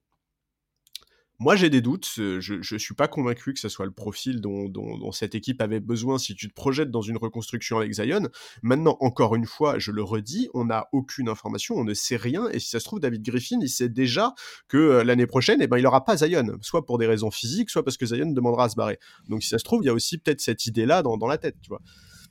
Moi, 1.40 1.54
j'ai 1.54 1.70
des 1.70 1.80
doutes. 1.80 2.08
Je 2.16 2.74
ne 2.74 2.78
suis 2.78 2.94
pas 2.94 3.06
convaincu 3.06 3.54
que 3.54 3.60
ce 3.60 3.68
soit 3.68 3.86
le 3.86 3.92
profil 3.92 4.40
dont, 4.40 5.12
cette 5.12 5.36
équipe 5.36 5.62
avait 5.62 5.78
besoin 5.78 6.18
si 6.18 6.34
tu 6.34 6.48
te 6.48 6.54
projettes 6.54 6.90
dans 6.90 7.02
une 7.02 7.16
reconstruction 7.16 7.78
avec 7.78 7.92
Zion. 7.92 8.28
Maintenant, 8.62 8.96
encore 9.00 9.36
une 9.36 9.46
fois, 9.46 9.78
je 9.78 9.92
le 9.92 10.02
redis, 10.02 10.48
on 10.52 10.64
n'a 10.64 10.88
aucune 10.92 11.28
information, 11.28 11.76
on 11.76 11.84
ne 11.84 11.94
sait 11.94 12.16
rien. 12.16 12.48
Et 12.50 12.58
si 12.58 12.68
ça 12.68 12.80
se 12.80 12.84
trouve, 12.84 12.98
David 12.98 13.22
Griffin, 13.22 13.58
il 13.60 13.68
sait 13.68 13.88
déjà 13.88 14.34
que 14.66 14.76
euh, 14.76 15.04
l'année 15.04 15.26
prochaine, 15.26 15.62
eh 15.62 15.68
ben, 15.68 15.78
il 15.78 15.82
n'aura 15.82 16.04
pas 16.04 16.16
Zion, 16.16 16.58
soit 16.60 16.84
pour 16.84 16.98
des 16.98 17.06
raisons 17.06 17.30
physiques, 17.30 17.70
soit 17.70 17.84
parce 17.84 17.96
que 17.96 18.06
Zion 18.06 18.32
demandera 18.32 18.64
à 18.64 18.68
se 18.68 18.76
barrer. 18.76 18.98
Donc, 19.28 19.42
si 19.44 19.48
ça 19.48 19.58
se 19.58 19.64
trouve, 19.64 19.82
il 19.84 19.86
y 19.86 19.90
a 19.90 19.94
aussi 19.94 20.18
peut-être 20.18 20.40
cette 20.40 20.66
idée-là 20.66 21.02
dans, 21.02 21.16
dans 21.16 21.28
la 21.28 21.38
tête, 21.38 21.56
tu 21.62 21.68
vois. 21.68 21.82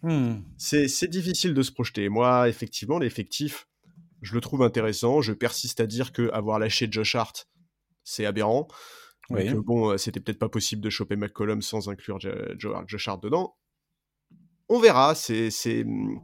Hmm. 0.03 0.41
C'est 0.57 1.09
difficile 1.09 1.53
de 1.53 1.61
se 1.63 1.71
projeter. 1.71 2.09
Moi, 2.09 2.49
effectivement, 2.49 2.99
l'effectif, 2.99 3.67
je 4.21 4.33
le 4.33 4.41
trouve 4.41 4.63
intéressant. 4.63 5.21
Je 5.21 5.33
persiste 5.33 5.79
à 5.79 5.87
dire 5.87 6.11
que 6.11 6.29
avoir 6.31 6.59
lâché 6.59 6.87
Josh 6.91 7.15
Hart, 7.15 7.47
c'est 8.07 8.25
aberrant. 8.25 8.67
Oui. 9.29 9.53
bon, 9.53 9.91
euh, 9.91 9.97
c'était 9.97 10.21
peut-être 10.21 10.39
pas 10.39 10.47
possible 10.49 10.81
de 10.81 10.89
choper 10.89 11.17
McCollum 11.17 11.61
sans 11.61 11.89
inclure 11.89 12.17
Josh 12.19 13.07
Hart 13.07 13.21
dedans. 13.21 13.57
On 14.69 14.79
verra. 14.79 15.15
C'est, 15.15 15.49
hmm, 15.83 16.19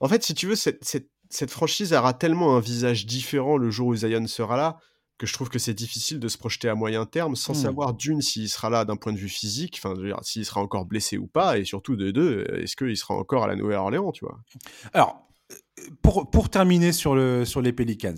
en 0.00 0.08
fait, 0.08 0.24
si 0.24 0.34
tu 0.34 0.46
veux, 0.46 0.56
cette, 0.56 0.82
cette, 0.82 1.10
cette 1.28 1.50
franchise 1.50 1.92
aura 1.92 2.14
tellement 2.14 2.56
un 2.56 2.60
visage 2.60 3.04
différent 3.04 3.58
le 3.58 3.70
jour 3.70 3.88
où 3.88 3.94
Zion 3.94 4.26
sera 4.26 4.56
là 4.56 4.78
que 5.18 5.26
je 5.26 5.34
trouve 5.34 5.50
que 5.50 5.58
c'est 5.58 5.74
difficile 5.74 6.18
de 6.18 6.28
se 6.28 6.38
projeter 6.38 6.70
à 6.70 6.74
moyen 6.74 7.04
terme 7.04 7.36
sans 7.36 7.52
mmh. 7.52 7.62
savoir 7.62 7.92
d'une 7.92 8.22
s'il 8.22 8.48
sera 8.48 8.70
là 8.70 8.86
d'un 8.86 8.96
point 8.96 9.12
de 9.12 9.18
vue 9.18 9.28
physique, 9.28 9.78
enfin 9.78 9.94
s'il 10.22 10.46
sera 10.46 10.62
encore 10.62 10.86
blessé 10.86 11.18
ou 11.18 11.26
pas, 11.26 11.58
et 11.58 11.66
surtout 11.66 11.94
de 11.94 12.10
deux, 12.10 12.46
est-ce 12.54 12.74
qu'il 12.74 12.96
sera 12.96 13.14
encore 13.14 13.44
à 13.44 13.46
la 13.46 13.54
Nouvelle-Orléans, 13.54 14.12
tu 14.12 14.24
vois? 14.24 14.40
Alors, 14.94 15.28
pour, 16.00 16.30
pour 16.30 16.48
terminer 16.48 16.92
sur, 16.92 17.14
le, 17.14 17.44
sur 17.44 17.60
les 17.60 17.74
Pelicans, 17.74 18.16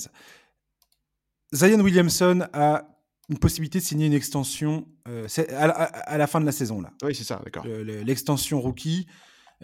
Zion 1.52 1.80
Williamson 1.80 2.46
a 2.52 2.91
une 3.32 3.38
possibilité 3.38 3.78
de 3.78 3.84
signer 3.84 4.06
une 4.06 4.12
extension 4.12 4.86
euh, 5.08 5.26
à, 5.56 6.18
la 6.18 6.26
fin 6.26 6.40
de 6.40 6.46
la 6.46 6.52
saison 6.52 6.80
là. 6.80 6.92
Oui, 7.02 7.14
c'est 7.14 7.24
ça, 7.24 7.40
d'accord. 7.44 7.66
L'extension 7.66 8.60
rookie. 8.60 9.06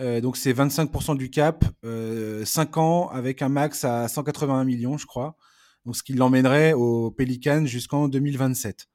Euh, 0.00 0.20
donc 0.20 0.37
c'est 0.37 0.52
25% 0.52 1.16
du 1.16 1.28
cap, 1.28 1.64
5 1.64 1.66
euh, 1.85 2.44
ans 2.76 3.09
avec 3.09 3.42
un 3.42 3.48
max 3.48 3.85
à 3.85 4.07
181 4.09 4.64
millions, 4.64 4.96
je 4.96 5.07
crois 5.07 5.37
donc 5.85 5.96
ce 5.96 6.02
qui 6.02 6.12
l'emmènerait 6.12 6.74
au 6.74 7.11
Pelican 7.11 7.64
jusqu'en 7.64 8.09
2027, 8.09 8.88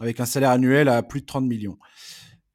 avec 0.00 0.20
un 0.20 0.26
salaire 0.26 0.50
annuel 0.50 0.88
à 0.88 1.02
plus 1.02 1.22
de 1.22 1.26
30 1.26 1.46
millions. 1.46 1.78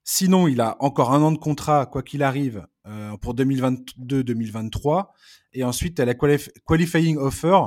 Sinon, 0.04 0.48
il 0.48 0.62
a 0.62 0.78
encore 0.82 1.14
un 1.14 1.22
an 1.24 1.32
de 1.32 1.38
contrat, 1.38 1.88
quoi 1.88 2.04
qu'il 2.04 2.22
arrive, 2.22 2.68
euh, 2.86 3.18
pour 3.18 3.34
2022-2023. 3.34 5.08
Et 5.54 5.64
ensuite, 5.64 6.00
as 6.00 6.06
la 6.06 6.14
qualifying 6.14 7.18
offer 7.18 7.58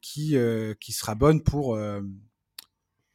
qui, 0.00 0.36
qui 0.80 0.92
sera 0.92 1.14
bonne 1.14 1.42
pour, 1.42 1.78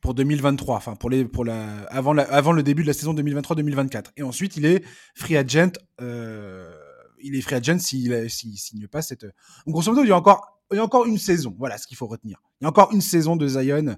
pour 0.01 0.13
2023, 0.13 0.75
enfin 0.75 0.95
pour 0.95 1.09
les, 1.09 1.25
pour 1.25 1.45
la, 1.45 1.83
avant, 1.89 2.13
la, 2.13 2.23
avant 2.23 2.51
le 2.51 2.63
début 2.63 2.83
de 2.83 2.87
la 2.87 2.93
saison 2.93 3.13
2023-2024. 3.13 4.11
Et 4.17 4.23
ensuite, 4.23 4.57
il 4.57 4.65
est 4.65 4.83
free 5.15 5.37
agent. 5.37 5.71
il 5.99 7.35
est 7.35 7.41
free 7.41 7.55
agent 7.55 7.79
s'il 7.79 8.29
s'il 8.29 8.57
signe 8.57 8.87
pas 8.87 9.01
cette. 9.01 9.25
grosso 9.65 9.91
modo, 9.91 10.03
il 10.03 10.09
y 10.09 10.11
a 10.11 10.17
encore, 10.17 10.61
il 10.71 10.77
y 10.77 10.79
a 10.79 10.83
encore 10.83 11.05
une 11.05 11.17
saison. 11.17 11.55
Voilà 11.57 11.77
ce 11.77 11.87
qu'il 11.87 11.97
faut 11.97 12.07
retenir. 12.07 12.41
Il 12.61 12.65
y 12.65 12.67
a 12.67 12.69
encore 12.69 12.93
une 12.93 13.01
saison 13.01 13.35
de 13.35 13.47
Zion 13.47 13.97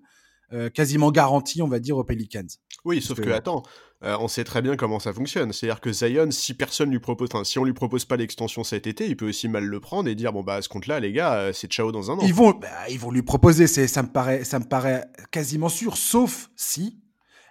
euh, 0.52 0.70
quasiment 0.70 1.12
garantie, 1.12 1.62
on 1.62 1.68
va 1.68 1.80
dire, 1.80 1.98
aux 1.98 2.04
Pelicans. 2.04 2.48
Oui, 2.86 3.02
sauf 3.02 3.20
que, 3.20 3.30
attends, 3.30 3.64
euh, 4.04 4.16
on 4.20 4.30
sait 4.30 4.46
très 4.46 4.62
bien 4.62 4.78
comment 4.78 5.00
ça 5.00 5.12
fonctionne. 5.12 5.52
C'est-à-dire 5.52 5.82
que 5.82 5.92
Zion, 5.92 6.32
si 6.32 6.54
personne 6.54 6.90
lui 6.90 7.00
propose, 7.00 7.30
si 7.44 7.60
on 7.60 7.66
lui 7.66 7.74
propose 7.74 8.06
pas 8.06 8.16
l'extension 8.16 8.64
cet 8.64 8.88
été, 8.88 9.06
il 9.08 9.18
peut 9.18 9.28
aussi 9.28 9.50
mal 9.50 9.66
le 9.66 9.80
prendre 9.80 10.08
et 10.08 10.16
dire 10.16 10.32
bon 10.32 10.42
bah 10.42 10.56
à 10.56 10.62
ce 10.62 10.70
compte-là, 10.70 11.00
les 11.00 11.12
gars, 11.12 11.34
euh, 11.34 11.54
c'est 11.54 11.70
ciao 11.70 11.92
dans 11.92 12.10
un 12.10 12.16
an. 12.16 12.22
Ils 12.24 12.34
vont, 12.34 12.52
bah, 12.52 12.68
ils 12.90 13.00
vont 13.00 13.12
lui 13.12 13.24
proposer. 13.24 13.68
C'est, 13.68 13.88
ça 13.88 14.02
me 14.02 14.08
paraît, 14.08 14.46
ça 14.46 14.60
me 14.60 14.66
paraît 14.66 15.06
quasiment 15.32 15.68
sûr, 15.68 15.98
sauf 15.98 16.50
si 16.56 17.00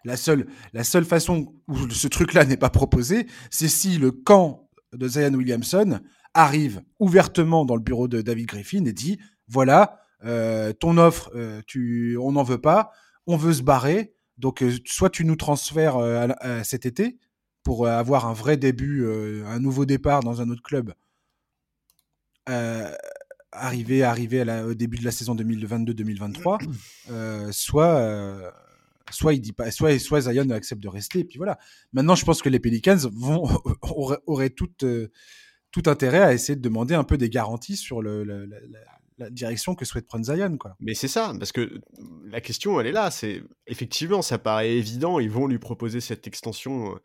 la 0.04 0.16
seule, 0.16 0.46
la 0.72 0.84
seule 0.84 1.04
façon 1.04 1.52
où 1.68 1.90
ce 1.90 2.08
truc-là 2.08 2.46
n'est 2.46 2.56
pas 2.56 2.70
proposé, 2.70 3.26
c'est 3.50 3.68
si 3.68 3.98
le 3.98 4.10
camp 4.10 4.70
de 4.94 5.06
Zion 5.06 5.34
Williamson 5.34 6.00
arrive 6.32 6.82
ouvertement 6.98 7.66
dans 7.66 7.76
le 7.76 7.82
bureau 7.82 8.08
de 8.08 8.22
David 8.22 8.46
Griffin 8.46 8.86
et 8.86 8.92
dit 8.92 9.18
voilà, 9.48 10.00
euh, 10.24 10.72
ton 10.72 10.96
offre, 10.96 11.30
tu, 11.66 12.16
on 12.16 12.32
n'en 12.32 12.42
veut 12.42 12.60
pas, 12.60 12.90
on 13.26 13.36
veut 13.36 13.52
se 13.52 13.62
barrer. 13.62 14.14
Donc, 14.38 14.64
soit 14.84 15.10
tu 15.10 15.24
nous 15.24 15.36
transfères 15.36 15.98
cet 16.64 16.86
été 16.86 17.18
pour 17.62 17.86
avoir 17.86 18.26
un 18.26 18.32
vrai 18.32 18.56
début, 18.56 19.06
un 19.44 19.58
nouveau 19.58 19.84
départ 19.84 20.22
dans 20.22 20.40
un 20.40 20.48
autre 20.50 20.62
club. 20.62 20.94
arriver, 23.52 24.02
arriver 24.02 24.62
au 24.62 24.74
début 24.74 24.98
de 24.98 25.04
la 25.04 25.10
saison 25.10 25.34
2022-2023, 25.34 27.50
soit 27.52 28.52
soit 29.10 29.34
il 29.34 29.40
dit 29.40 29.52
pas, 29.52 29.70
soit, 29.70 29.98
soit 29.98 30.20
Zion 30.20 30.50
accepte 30.50 30.82
de 30.82 30.88
rester, 30.88 31.20
et 31.20 31.24
puis 31.24 31.38
voilà. 31.38 31.58
Maintenant, 31.92 32.14
je 32.14 32.26
pense 32.26 32.42
que 32.42 32.48
les 32.48 32.60
Pelicans 32.60 32.98
vont, 33.12 33.48
auraient, 34.26 34.50
tout, 34.50 34.68
tout 34.78 35.82
intérêt 35.86 36.20
à 36.20 36.34
essayer 36.34 36.56
de 36.56 36.60
demander 36.60 36.94
un 36.94 37.04
peu 37.04 37.16
des 37.16 37.30
garanties 37.30 37.76
sur 37.76 38.02
le, 38.02 38.24
la 38.24 38.46
direction 39.30 39.74
que 39.74 39.84
souhaite 39.84 40.06
prendre 40.06 40.24
Zion. 40.24 40.56
Quoi. 40.56 40.76
Mais 40.80 40.94
c'est 40.94 41.08
ça, 41.08 41.32
parce 41.38 41.52
que 41.52 41.80
la 42.24 42.40
question, 42.40 42.80
elle 42.80 42.86
est 42.86 42.92
là. 42.92 43.10
C'est 43.10 43.42
Effectivement, 43.66 44.22
ça 44.22 44.38
paraît 44.38 44.70
évident, 44.70 45.18
ils 45.18 45.30
vont 45.30 45.46
lui 45.46 45.58
proposer 45.58 46.00
cette 46.00 46.26
extension. 46.26 46.94
Euh. 46.94 46.98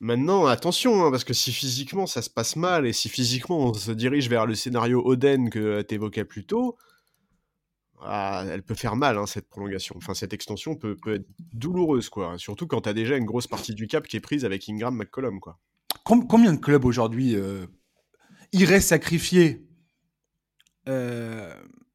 Maintenant, 0.00 0.46
attention, 0.46 1.04
hein, 1.04 1.10
parce 1.10 1.24
que 1.24 1.34
si 1.34 1.52
physiquement 1.52 2.06
ça 2.06 2.22
se 2.22 2.30
passe 2.30 2.56
mal 2.56 2.86
et 2.86 2.92
si 2.92 3.08
physiquement 3.10 3.58
on 3.58 3.74
se 3.74 3.90
dirige 3.92 4.30
vers 4.30 4.46
le 4.46 4.54
scénario 4.54 5.02
Oden 5.04 5.50
que 5.50 5.82
tu 5.82 5.94
évoquais 5.94 6.24
plus 6.24 6.46
tôt, 6.46 6.78
ah, 8.02 8.44
elle 8.50 8.62
peut 8.62 8.74
faire 8.74 8.96
mal, 8.96 9.18
hein, 9.18 9.26
cette 9.26 9.48
prolongation. 9.48 9.94
Enfin, 9.98 10.14
cette 10.14 10.32
extension 10.32 10.74
peut, 10.74 10.96
peut 10.96 11.16
être 11.16 11.26
douloureuse, 11.52 12.08
quoi. 12.08 12.38
Surtout 12.38 12.66
quand 12.66 12.82
tu 12.82 12.88
as 12.88 12.94
déjà 12.94 13.16
une 13.16 13.26
grosse 13.26 13.46
partie 13.46 13.74
du 13.74 13.86
cap 13.86 14.06
qui 14.06 14.16
est 14.16 14.20
prise 14.20 14.44
avec 14.44 14.68
Ingram 14.68 14.96
McCollum, 14.96 15.38
quoi. 15.38 15.58
combien 16.04 16.52
de 16.52 16.58
clubs 16.58 16.84
aujourd'hui 16.84 17.36
euh, 17.36 17.66
iraient 18.52 18.80
sacrifier 18.80 19.62
euh, 19.62 19.69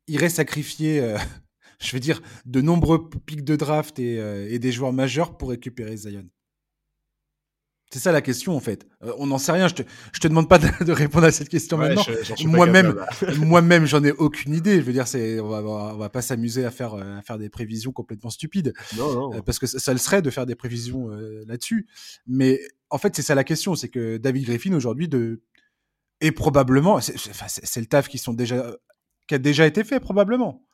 irait 0.07 0.29
sacrifier, 0.29 0.99
euh, 0.99 1.17
je 1.79 1.91
veux 1.93 1.99
dire, 1.99 2.21
de 2.45 2.61
nombreux 2.61 3.09
pics 3.09 3.43
de 3.43 3.55
draft 3.55 3.99
et, 3.99 4.19
euh, 4.19 4.57
des 4.57 4.71
joueurs 4.71 4.93
majeurs 4.93 5.37
pour 5.37 5.49
récupérer 5.49 5.95
Zion 5.97 6.25
c'est 7.91 7.99
ça 8.01 8.11
la 8.11 8.21
question 8.21 8.57
en 8.57 8.59
fait. 8.59 8.85
on 9.19 9.27
n'en 9.27 9.37
sait 9.37 9.53
rien. 9.53 9.69
Je 9.69 9.75
te, 9.75 9.83
je 10.11 10.19
te 10.19 10.27
demande 10.27 10.49
pas 10.49 10.57
de, 10.57 10.91
répondre 10.91 11.27
à 11.27 11.31
cette 11.31 11.47
question 11.47 11.77
maintenant. 11.77 12.03
Moi-même, 12.43 12.99
moi-même, 13.37 13.85
j'en 13.85 14.03
ai 14.03 14.11
aucune 14.11 14.53
idée. 14.53 14.77
Je 14.77 14.81
veux 14.81 14.91
dire, 14.91 15.07
c'est, 15.07 15.39
on 15.39 15.47
va, 15.47 15.61
on 15.61 15.95
va 15.95 16.09
pas 16.09 16.21
s'amuser 16.21 16.65
à 16.65 16.71
faire, 16.71 16.95
à 16.95 17.21
faire 17.21 17.37
des 17.37 17.47
prévisions 17.47 17.93
complètement 17.93 18.31
stupides. 18.31 18.73
Non, 18.97 19.31
non. 19.31 19.41
parce 19.43 19.59
que 19.59 19.67
ça, 19.67 19.93
le 19.93 19.99
serait 19.99 20.21
de 20.21 20.29
faire 20.29 20.45
des 20.45 20.55
prévisions 20.55 21.07
là-dessus. 21.47 21.87
Mais 22.27 22.59
en 22.89 22.97
fait, 22.97 23.15
c'est 23.15 23.21
ça 23.21 23.35
la 23.35 23.45
question. 23.45 23.75
C'est 23.75 23.89
que 23.89 24.17
David 24.17 24.45
Griffin 24.45 24.73
aujourd'hui 24.73 25.07
de, 25.07 25.41
et 26.21 26.31
probablement, 26.31 26.99
c'est 27.01 27.79
le 27.79 27.85
taf 27.85 28.07
qui, 28.07 28.17
sont 28.17 28.33
déjà, 28.33 28.71
qui 29.27 29.35
a 29.35 29.37
déjà 29.37 29.65
été 29.65 29.83
fait, 29.83 29.99
probablement. 29.99 30.65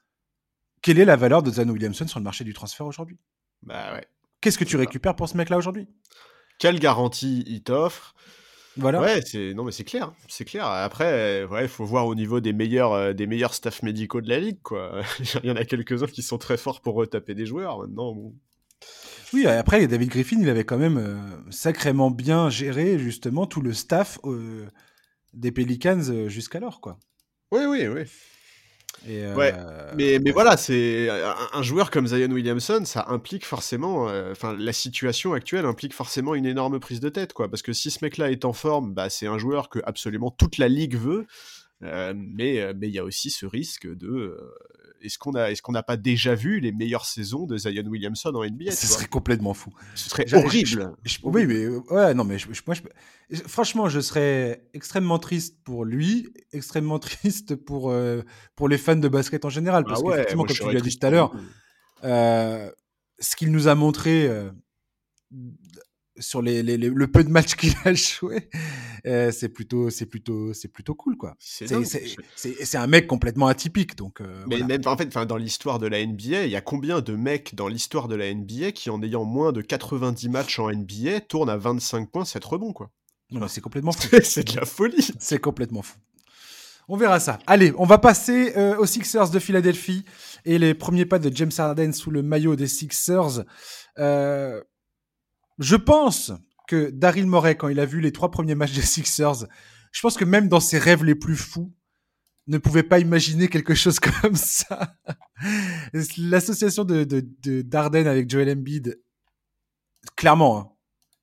Quelle 0.82 0.99
est 0.99 1.06
la 1.06 1.15
valeur 1.15 1.43
de 1.43 1.51
Zan 1.51 1.69
Williamson 1.69 2.08
sur 2.08 2.19
le 2.19 2.23
marché 2.23 2.43
du 2.43 2.54
transfert 2.54 2.86
aujourd'hui? 2.86 3.19
Bah 3.63 3.93
ouais. 3.93 4.06
Qu'est-ce 4.41 4.58
que 4.58 4.63
tu 4.63 4.77
récupères 4.77 5.15
pour 5.15 5.30
ce 5.30 5.38
mec-là 5.38 5.58
aujourd'hui? 5.58 5.88
Quelle 6.58 6.80
garantie 6.80 7.43
il 7.47 7.62
t'offre? 7.62 8.15
Voilà. 8.77 9.01
Ouais, 9.01 9.21
c'est 9.25 9.54
non 9.54 9.65
mais 9.65 9.71
c'est 9.71 9.84
clair, 9.84 10.13
c'est 10.30 10.45
clair. 10.45 10.65
Après, 10.65 11.43
ouais, 11.45 11.63
il 11.63 11.67
faut 11.67 11.84
voir 11.84 12.08
au 12.08 12.15
niveau 12.15 12.39
des 12.39 12.54
meilleurs 12.54 12.93
euh, 12.93 13.13
des 13.13 13.27
meilleurs 13.27 13.54
staffs 13.54 13.84
médicaux 13.84 14.21
de 14.21 14.30
la 14.30 14.39
ligue, 14.39 14.62
quoi. 14.62 15.01
il 15.43 15.49
y 15.49 15.51
en 15.51 15.58
a 15.58 15.65
quelques-uns 15.65 16.08
qui 16.08 16.21
sont 16.21 16.38
très 16.38 16.58
forts 16.58 16.82
pour 16.82 16.95
retaper 16.95 17.36
des 17.36 17.45
joueurs. 17.45 17.80
Maintenant, 17.80 18.15
Oui, 19.34 19.45
après 19.45 19.86
David 19.88 20.10
Griffin, 20.10 20.38
il 20.39 20.49
avait 20.49 20.63
quand 20.63 20.77
même 20.77 20.97
euh, 20.97 21.51
sacrément 21.51 22.12
bien 22.12 22.49
géré 22.49 22.97
justement 22.97 23.45
tout 23.45 23.62
le 23.62 23.73
staff 23.73 24.19
euh, 24.23 24.67
des 25.34 25.52
Pelicans 25.52 26.02
euh, 26.10 26.30
jusqu'alors, 26.30 26.82
quoi. 26.82 26.98
Oui, 27.52 27.65
oui, 27.65 27.88
oui. 27.88 28.04
Et 29.08 29.26
ouais, 29.34 29.54
euh, 29.56 29.91
mais, 29.96 30.20
mais 30.20 30.32
voilà, 30.32 30.58
c'est 30.58 31.10
un, 31.54 31.63
joueur 31.63 31.89
comme 31.89 32.06
Zion 32.06 32.30
Williamson, 32.30 32.84
ça 32.86 33.06
implique 33.08 33.46
forcément, 33.46 34.10
euh, 34.10 34.32
enfin, 34.32 34.56
la 34.58 34.74
situation 34.74 35.34
actuelle 35.34 35.65
implique 35.65 35.94
forcément 35.94 36.36
une 36.36 36.46
énorme 36.46 36.80
prise 36.80 37.00
de 37.00 37.10
tête, 37.10 37.34
quoi. 37.34 37.50
Parce 37.50 37.63
que 37.63 37.74
si 37.74 37.89
ce 37.89 38.04
mec-là 38.04 38.30
est 38.30 38.46
en 38.46 38.54
forme, 38.54 38.94
bah, 38.94 39.10
c'est 39.10 39.28
un 39.28 39.39
joueur 39.39 39.70
que 39.70 39.80
absolument 39.86 40.30
toute 40.30 40.58
la 40.58 40.67
ligue 40.67 40.96
veut. 40.96 41.26
mais 41.82 42.74
mais 42.76 42.88
il 42.89 42.94
y 42.94 43.00
a 43.00 43.04
aussi 43.04 43.32
ce 43.32 43.46
risque 43.46 43.88
de 43.88 44.38
est-ce 45.02 45.18
qu'on 45.18 45.34
a, 45.34 45.52
est-ce 45.52 45.62
qu'on 45.62 45.72
n'a 45.72 45.84
pas 45.84 45.98
déjà 45.98 46.36
vu 46.36 46.60
les 46.60 46.72
meilleures 46.72 47.06
saisons 47.06 47.46
de 47.46 47.58
Zion 47.58 47.86
Williamson 47.86 48.32
en 48.34 48.46
NBA 48.46 48.72
Ce 48.72 48.88
serait 48.88 49.08
complètement 49.08 49.54
fou. 49.54 49.74
Ce 49.96 50.10
serait 50.10 50.34
horrible. 50.34 50.94
oui, 51.24 51.46
mais 51.46 51.68
ouais, 51.68 52.14
non, 52.14 52.24
mais 52.24 52.38
moi, 52.66 52.76
franchement, 53.48 53.90
je 53.90 54.00
serais 54.00 54.64
extrêmement 54.74 55.20
triste 55.20 55.58
pour 55.64 55.86
lui, 55.86 56.30
extrêmement 56.54 57.00
triste 57.00 57.56
pour 57.56 57.92
euh, 57.92 58.22
pour 58.56 58.70
les 58.70 58.78
fans 58.78 58.96
de 58.96 59.08
basket 59.08 59.46
en 59.46 59.50
général, 59.50 59.84
parce 59.86 60.02
ah 60.06 60.10
qu'effectivement, 60.10 60.46
comme 60.46 60.56
tu 60.56 60.72
l'as 60.72 60.82
dit 60.82 60.98
tout 60.98 61.06
à 61.06 61.10
l'heure, 61.10 61.34
euh, 62.04 62.72
ce 63.20 63.36
qu'il 63.36 63.52
nous 63.52 63.68
a 63.68 63.76
montré 63.76 64.28
euh, 64.28 64.50
sur 66.21 66.41
les, 66.41 66.63
le 66.63 67.07
peu 67.07 67.23
de 67.23 67.29
matchs 67.29 67.55
qu'il 67.57 67.73
a 67.84 67.93
joué, 67.93 68.49
euh, 69.05 69.31
c'est 69.31 69.49
plutôt, 69.49 69.89
c'est 69.89 70.05
plutôt, 70.05 70.53
c'est 70.53 70.67
plutôt 70.69 70.95
cool 70.95 71.17
quoi. 71.17 71.36
C'est 71.39 72.75
un 72.75 72.88
mec 72.88 73.07
complètement 73.07 73.47
atypique 73.47 73.95
donc. 73.95 74.21
Euh, 74.21 74.43
mais 74.47 74.62
même 74.63 74.81
en 74.86 74.95
fait, 74.95 75.10
dans 75.17 75.38
l'histoire 75.38 75.79
de 75.79 75.88
la 75.88 76.05
NBA, 76.05 76.45
il 76.45 76.51
y 76.51 76.55
a 76.55 76.62
combien 76.62 77.01
de 77.01 77.15
mecs 77.15 77.55
dans 77.55 77.67
l'histoire 77.67 78.07
de 78.07 78.15
la 78.15 78.34
NBA 78.34 78.71
qui 78.71 78.89
en 78.89 79.01
ayant 79.03 79.25
moins 79.25 79.51
de 79.51 79.62
90 79.62 80.29
matchs 80.29 80.60
en 80.60 80.71
NBA 80.71 81.21
tournent 81.21 81.49
à 81.49 81.57
25 81.57 82.10
points, 82.10 82.25
7 82.25 82.43
rebonds 82.45 82.73
quoi? 82.73 82.91
Non, 83.31 83.47
c'est 83.47 83.62
complètement 83.62 83.93
fou. 83.93 84.07
c'est 84.23 84.47
de 84.47 84.55
la 84.57 84.65
folie. 84.65 85.07
C'est 85.19 85.39
complètement 85.39 85.81
fou. 85.81 85.97
On 86.88 86.97
verra 86.97 87.19
ça. 87.19 87.39
Allez, 87.47 87.73
on 87.77 87.86
va 87.86 87.97
passer 87.97 88.53
euh, 88.57 88.75
aux 88.77 88.86
Sixers 88.86 89.29
de 89.29 89.39
Philadelphie 89.39 90.03
et 90.43 90.60
les 90.60 90.73
premiers 90.73 91.05
pas 91.05 91.19
de 91.19 91.34
James 91.34 91.51
Harden 91.57 91.93
sous 91.93 92.12
le 92.12 92.21
maillot 92.21 92.55
des 92.55 92.67
Sixers. 92.67 93.45
Euh, 93.97 94.62
je 95.60 95.76
pense 95.76 96.32
que 96.68 96.90
Daryl 96.90 97.28
Morey, 97.28 97.56
quand 97.56 97.68
il 97.68 97.80
a 97.80 97.86
vu 97.86 98.02
les 98.02 98.12
trois 98.12 98.32
premiers 98.32 98.56
matchs 98.56 98.74
des 98.74 98.82
Sixers, 98.82 99.48
je 99.92 100.02
pense 100.02 100.18
que 100.18 100.26
même 100.26 100.48
dans 100.48 100.60
ses 100.60 100.78
rêves 100.78 101.04
les 101.04 101.16
plus 101.16 101.36
fous, 101.36 101.74
ne 102.48 102.58
pouvait 102.58 102.84
pas 102.84 103.00
imaginer 103.00 103.48
quelque 103.48 103.76
chose 103.76 104.00
comme 104.22 104.36
ça. 104.36 104.96
L'association 106.18 106.84
de, 106.84 107.04
de, 107.04 107.62
d'Arden 107.62 108.08
avec 108.08 108.30
Joel 108.30 108.50
Embiid, 108.50 109.00
clairement, 110.16 110.58
hein, 110.58 110.72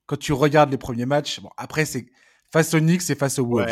quand 0.06 0.18
tu 0.18 0.32
regardes 0.32 0.70
les 0.70 0.78
premiers 0.78 1.06
matchs, 1.06 1.40
bon, 1.40 1.50
après 1.56 1.84
c'est 1.84 2.06
face 2.50 2.72
aux 2.72 2.80
Knicks 2.80 3.10
et 3.10 3.14
face 3.14 3.38
aux 3.38 3.46
Wolves. 3.46 3.70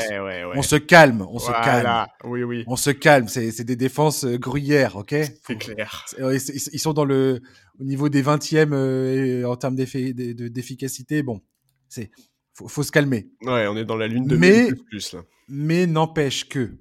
On 0.55 0.63
se 0.63 0.77
calme, 0.77 1.27
on 1.31 1.39
se 1.39 1.51
calme. 1.51 2.07
Oui, 2.25 2.43
oui. 2.43 2.65
On 2.67 2.77
se 2.77 2.91
calme. 2.91 3.29
C'est 3.29 3.65
des 3.65 3.77
défenses 3.77 4.25
euh, 4.25 4.37
gruyères, 4.37 4.97
ok? 4.97 5.15
C'est 5.47 5.57
clair. 5.57 6.05
Ils 6.19 6.79
sont 6.79 6.93
dans 6.93 7.05
le 7.05 7.41
au 7.79 7.85
niveau 7.85 8.09
des 8.09 8.23
20e 8.23 8.73
euh, 8.73 9.45
en 9.45 9.57
termes 9.57 9.77
d'efficacité. 9.77 11.23
Bon, 11.23 11.41
c'est 11.89 12.11
faut, 12.55 12.69
faut 12.69 12.83
se 12.83 12.93
calmer. 12.93 13.31
Ouais, 13.43 13.67
on 13.67 13.77
est 13.77 13.85
dans 13.85 13.97
la 13.97 14.09
lune 14.09 14.27
de 14.27 14.37
mais, 14.37 14.73
plus, 14.91 15.13
là. 15.13 15.23
Mais 15.49 15.87
n'empêche 15.87 16.49
que 16.49 16.79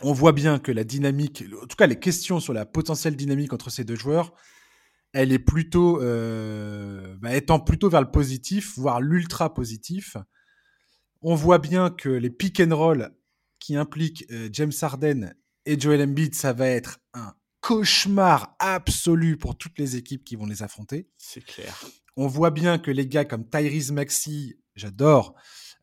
on 0.00 0.12
voit 0.12 0.32
bien 0.32 0.58
que 0.58 0.72
la 0.72 0.84
dynamique, 0.84 1.44
en 1.62 1.66
tout 1.66 1.76
cas 1.76 1.86
les 1.86 1.98
questions 1.98 2.40
sur 2.40 2.52
la 2.52 2.66
potentielle 2.66 3.16
dynamique 3.16 3.52
entre 3.52 3.70
ces 3.70 3.84
deux 3.84 3.94
joueurs, 3.94 4.34
elle 5.12 5.32
est 5.32 5.38
plutôt 5.38 6.00
euh, 6.02 7.16
bah, 7.20 7.36
étant 7.36 7.60
plutôt 7.60 7.88
vers 7.88 8.00
le 8.00 8.10
positif, 8.10 8.76
voire 8.76 9.00
l'ultra 9.00 9.54
positif 9.54 10.16
on 11.22 11.34
voit 11.34 11.58
bien 11.58 11.90
que 11.90 12.08
les 12.08 12.30
pick 12.30 12.60
and 12.60 12.76
roll 12.76 13.10
qui 13.58 13.76
impliquent 13.76 14.24
euh, 14.30 14.48
James 14.52 14.72
Harden 14.80 15.34
et 15.64 15.78
Joel 15.78 16.02
Embiid, 16.02 16.34
ça 16.34 16.52
va 16.52 16.66
être 16.66 16.98
un 17.14 17.34
cauchemar 17.62 18.54
absolu 18.58 19.38
pour 19.38 19.56
toutes 19.56 19.78
les 19.78 19.96
équipes 19.96 20.24
qui 20.24 20.36
vont 20.36 20.44
les 20.46 20.62
affronter. 20.62 21.08
C'est 21.16 21.42
clair. 21.42 21.74
On 22.16 22.26
voit 22.26 22.50
bien 22.50 22.78
que 22.78 22.90
les 22.90 23.06
gars 23.06 23.24
comme 23.24 23.48
Tyrese 23.48 23.92
Maxey, 23.92 24.58
j'adore, 24.74 25.34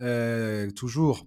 euh, 0.02 0.70
toujours 0.70 1.26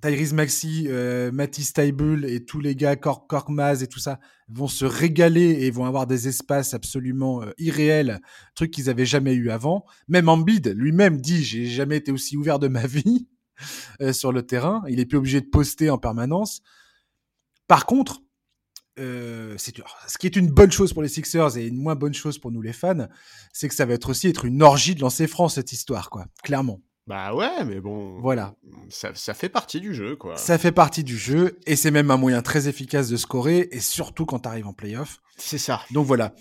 Tyrese 0.00 0.32
Maxi, 0.32 0.86
euh, 0.88 1.30
Matisse 1.30 1.74
et 1.76 2.44
tous 2.44 2.60
les 2.60 2.74
gars, 2.74 2.96
Cork, 2.96 3.28
Korkmaz 3.28 3.82
et 3.82 3.86
tout 3.86 3.98
ça, 3.98 4.18
vont 4.48 4.68
se 4.68 4.84
régaler 4.84 5.64
et 5.64 5.70
vont 5.70 5.84
avoir 5.84 6.06
des 6.06 6.26
espaces 6.26 6.72
absolument 6.72 7.42
euh, 7.42 7.50
irréels, 7.58 8.20
trucs 8.54 8.70
qu'ils 8.70 8.88
avaient 8.88 9.06
jamais 9.06 9.34
eu 9.34 9.50
avant. 9.50 9.84
Même 10.08 10.28
Embiid 10.28 10.68
lui-même 10.74 11.20
dit 11.20 11.44
j'ai 11.44 11.66
jamais 11.66 11.98
été 11.98 12.12
aussi 12.12 12.36
ouvert 12.36 12.58
de 12.58 12.68
ma 12.68 12.86
vie 12.86 13.28
euh, 14.00 14.12
sur 14.12 14.32
le 14.32 14.42
terrain. 14.42 14.82
Il 14.88 15.00
est 15.00 15.06
plus 15.06 15.18
obligé 15.18 15.40
de 15.40 15.46
poster 15.46 15.90
en 15.90 15.98
permanence. 15.98 16.62
Par 17.66 17.84
contre, 17.84 18.22
euh, 18.98 19.54
c'est 19.58 19.74
ce 20.08 20.18
qui 20.18 20.26
est 20.26 20.36
une 20.36 20.48
bonne 20.48 20.72
chose 20.72 20.92
pour 20.92 21.02
les 21.02 21.08
Sixers 21.08 21.56
et 21.56 21.66
une 21.66 21.76
moins 21.76 21.94
bonne 21.94 22.14
chose 22.14 22.38
pour 22.38 22.50
nous 22.50 22.62
les 22.62 22.72
fans, 22.72 23.06
c'est 23.52 23.68
que 23.68 23.74
ça 23.74 23.86
va 23.86 23.94
être 23.94 24.10
aussi 24.10 24.28
être 24.28 24.44
une 24.44 24.62
orgie 24.62 24.94
de 24.94 25.00
lancer 25.00 25.26
franc 25.26 25.48
cette 25.48 25.72
histoire, 25.72 26.10
quoi. 26.10 26.26
Clairement. 26.42 26.80
Bah 27.06 27.34
ouais, 27.34 27.64
mais 27.64 27.80
bon. 27.80 28.20
Voilà. 28.20 28.54
Ça, 28.88 29.10
ça, 29.14 29.34
fait 29.34 29.48
partie 29.48 29.80
du 29.80 29.94
jeu, 29.94 30.16
quoi. 30.16 30.36
Ça 30.36 30.58
fait 30.58 30.72
partie 30.72 31.02
du 31.02 31.16
jeu 31.16 31.58
et 31.66 31.74
c'est 31.74 31.90
même 31.90 32.10
un 32.10 32.16
moyen 32.16 32.42
très 32.42 32.68
efficace 32.68 33.08
de 33.08 33.16
scorer 33.16 33.68
et 33.72 33.80
surtout 33.80 34.26
quand 34.26 34.40
tu 34.40 34.48
arrives 34.48 34.66
en 34.66 34.72
playoff. 34.72 35.18
C'est 35.36 35.58
ça. 35.58 35.80
Donc 35.90 36.06
voilà. 36.06 36.34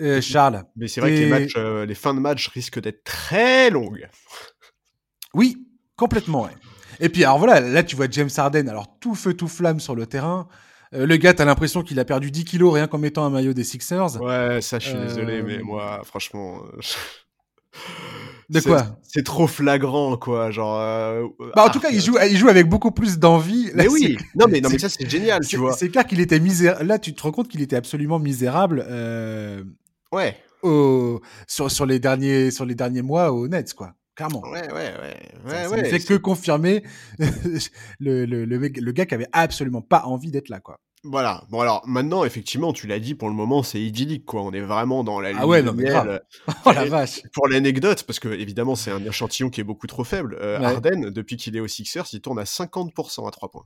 Euh, 0.00 0.20
Charles. 0.20 0.64
Mais 0.76 0.88
c'est 0.88 1.00
vrai 1.00 1.10
que 1.10 1.16
les, 1.16 1.26
matchs, 1.26 1.54
euh, 1.56 1.86
les 1.86 1.94
fins 1.94 2.14
de 2.14 2.20
match 2.20 2.48
risquent 2.48 2.80
d'être 2.80 3.04
très 3.04 3.70
longues. 3.70 4.08
Oui, 5.34 5.66
complètement. 5.96 6.44
Ouais. 6.44 6.56
Et 7.00 7.08
puis 7.08 7.24
alors 7.24 7.38
voilà, 7.38 7.60
là 7.60 7.82
tu 7.82 7.96
vois 7.96 8.06
James 8.10 8.30
Harden, 8.36 8.68
alors 8.68 8.98
tout 8.98 9.14
feu 9.14 9.34
tout 9.34 9.48
flamme 9.48 9.80
sur 9.80 9.94
le 9.94 10.06
terrain. 10.06 10.48
Euh, 10.92 11.06
le 11.06 11.16
gars, 11.16 11.34
t'as 11.34 11.44
l'impression 11.44 11.82
qu'il 11.82 11.98
a 12.00 12.04
perdu 12.04 12.30
10 12.30 12.44
kilos 12.44 12.74
rien 12.74 12.86
qu'en 12.86 12.98
mettant 12.98 13.24
un 13.24 13.30
maillot 13.30 13.52
des 13.52 13.64
Sixers. 13.64 14.20
Ouais, 14.20 14.60
ça, 14.60 14.78
je 14.78 14.88
suis 14.88 14.98
désolé, 14.98 15.42
mais 15.42 15.58
moi, 15.58 16.00
franchement. 16.04 16.62
De 18.50 18.60
quoi? 18.60 18.98
C'est 19.02 19.24
trop 19.24 19.46
flagrant, 19.46 20.16
quoi. 20.16 20.50
Genre. 20.50 20.76
Euh, 20.80 21.24
bah, 21.54 21.64
en 21.64 21.70
tout 21.70 21.78
cas, 21.78 21.90
il 21.92 22.00
joue, 22.00 22.18
il 22.28 22.36
joue 22.36 22.48
avec 22.48 22.68
beaucoup 22.68 22.90
plus 22.90 23.18
d'envie. 23.18 23.70
Mais 23.74 23.86
oui. 23.86 24.18
Non, 24.34 24.46
mais 24.48 24.60
non, 24.60 24.68
mais 24.70 24.78
ça 24.78 24.88
c'est 24.88 25.08
génial, 25.08 25.46
tu 25.46 25.56
vois. 25.56 25.72
C'est 25.74 25.88
clair 25.88 26.04
qu'il 26.04 26.20
était 26.20 26.40
misérable. 26.40 26.84
Là, 26.84 26.98
tu 26.98 27.14
te 27.14 27.22
rends 27.22 27.30
compte 27.30 27.48
qu'il 27.48 27.62
était 27.62 27.76
absolument 27.76 28.18
misérable. 28.18 28.84
Euh... 28.88 29.62
Ouais. 30.10 30.36
Au... 30.62 31.20
Sur, 31.46 31.70
sur 31.70 31.86
les 31.86 32.00
derniers 32.00 32.50
sur 32.50 32.64
les 32.64 32.74
derniers 32.74 33.02
mois 33.02 33.32
au 33.32 33.46
Nets, 33.46 33.72
quoi. 33.74 33.94
Clairement. 34.14 34.42
Ouais, 34.42 34.70
ouais, 34.72 34.72
ouais. 34.72 35.16
ouais, 35.46 35.68
ça, 35.68 35.76
ne 35.76 35.84
fait 35.84 36.00
que 36.00 36.14
confirmer 36.14 36.82
le, 37.18 38.24
le, 38.26 38.44
le, 38.44 38.58
le, 38.58 38.92
gars 38.92 39.06
qui 39.06 39.14
avait 39.14 39.28
absolument 39.32 39.82
pas 39.82 40.02
envie 40.04 40.30
d'être 40.30 40.48
là, 40.48 40.60
quoi. 40.60 40.80
Voilà. 41.02 41.44
Bon 41.48 41.60
alors 41.60 41.82
maintenant 41.86 42.24
effectivement 42.24 42.74
tu 42.74 42.86
l'as 42.86 42.98
dit 42.98 43.14
pour 43.14 43.30
le 43.30 43.34
moment 43.34 43.62
c'est 43.62 43.80
idyllique 43.80 44.26
quoi. 44.26 44.42
On 44.42 44.52
est 44.52 44.60
vraiment 44.60 45.02
dans 45.02 45.18
la 45.18 45.30
ah 45.34 45.46
ouais 45.46 45.62
non 45.62 45.72
mais 45.72 45.84
grave. 45.84 46.20
oh 46.66 46.72
la 46.72 46.84
vache. 46.84 47.22
Pour 47.32 47.48
l'anecdote 47.48 48.02
parce 48.02 48.20
que 48.20 48.28
évidemment 48.28 48.76
c'est 48.76 48.90
un 48.90 49.02
échantillon 49.02 49.48
qui 49.48 49.62
est 49.62 49.64
beaucoup 49.64 49.86
trop 49.86 50.04
faible. 50.04 50.36
Euh, 50.42 50.60
Arden 50.60 51.08
depuis 51.08 51.38
qu'il 51.38 51.56
est 51.56 51.60
au 51.60 51.68
Sixers 51.68 52.04
il 52.12 52.20
tourne 52.20 52.38
à 52.38 52.44
50% 52.44 53.26
à 53.26 53.30
3 53.30 53.50
points. 53.50 53.64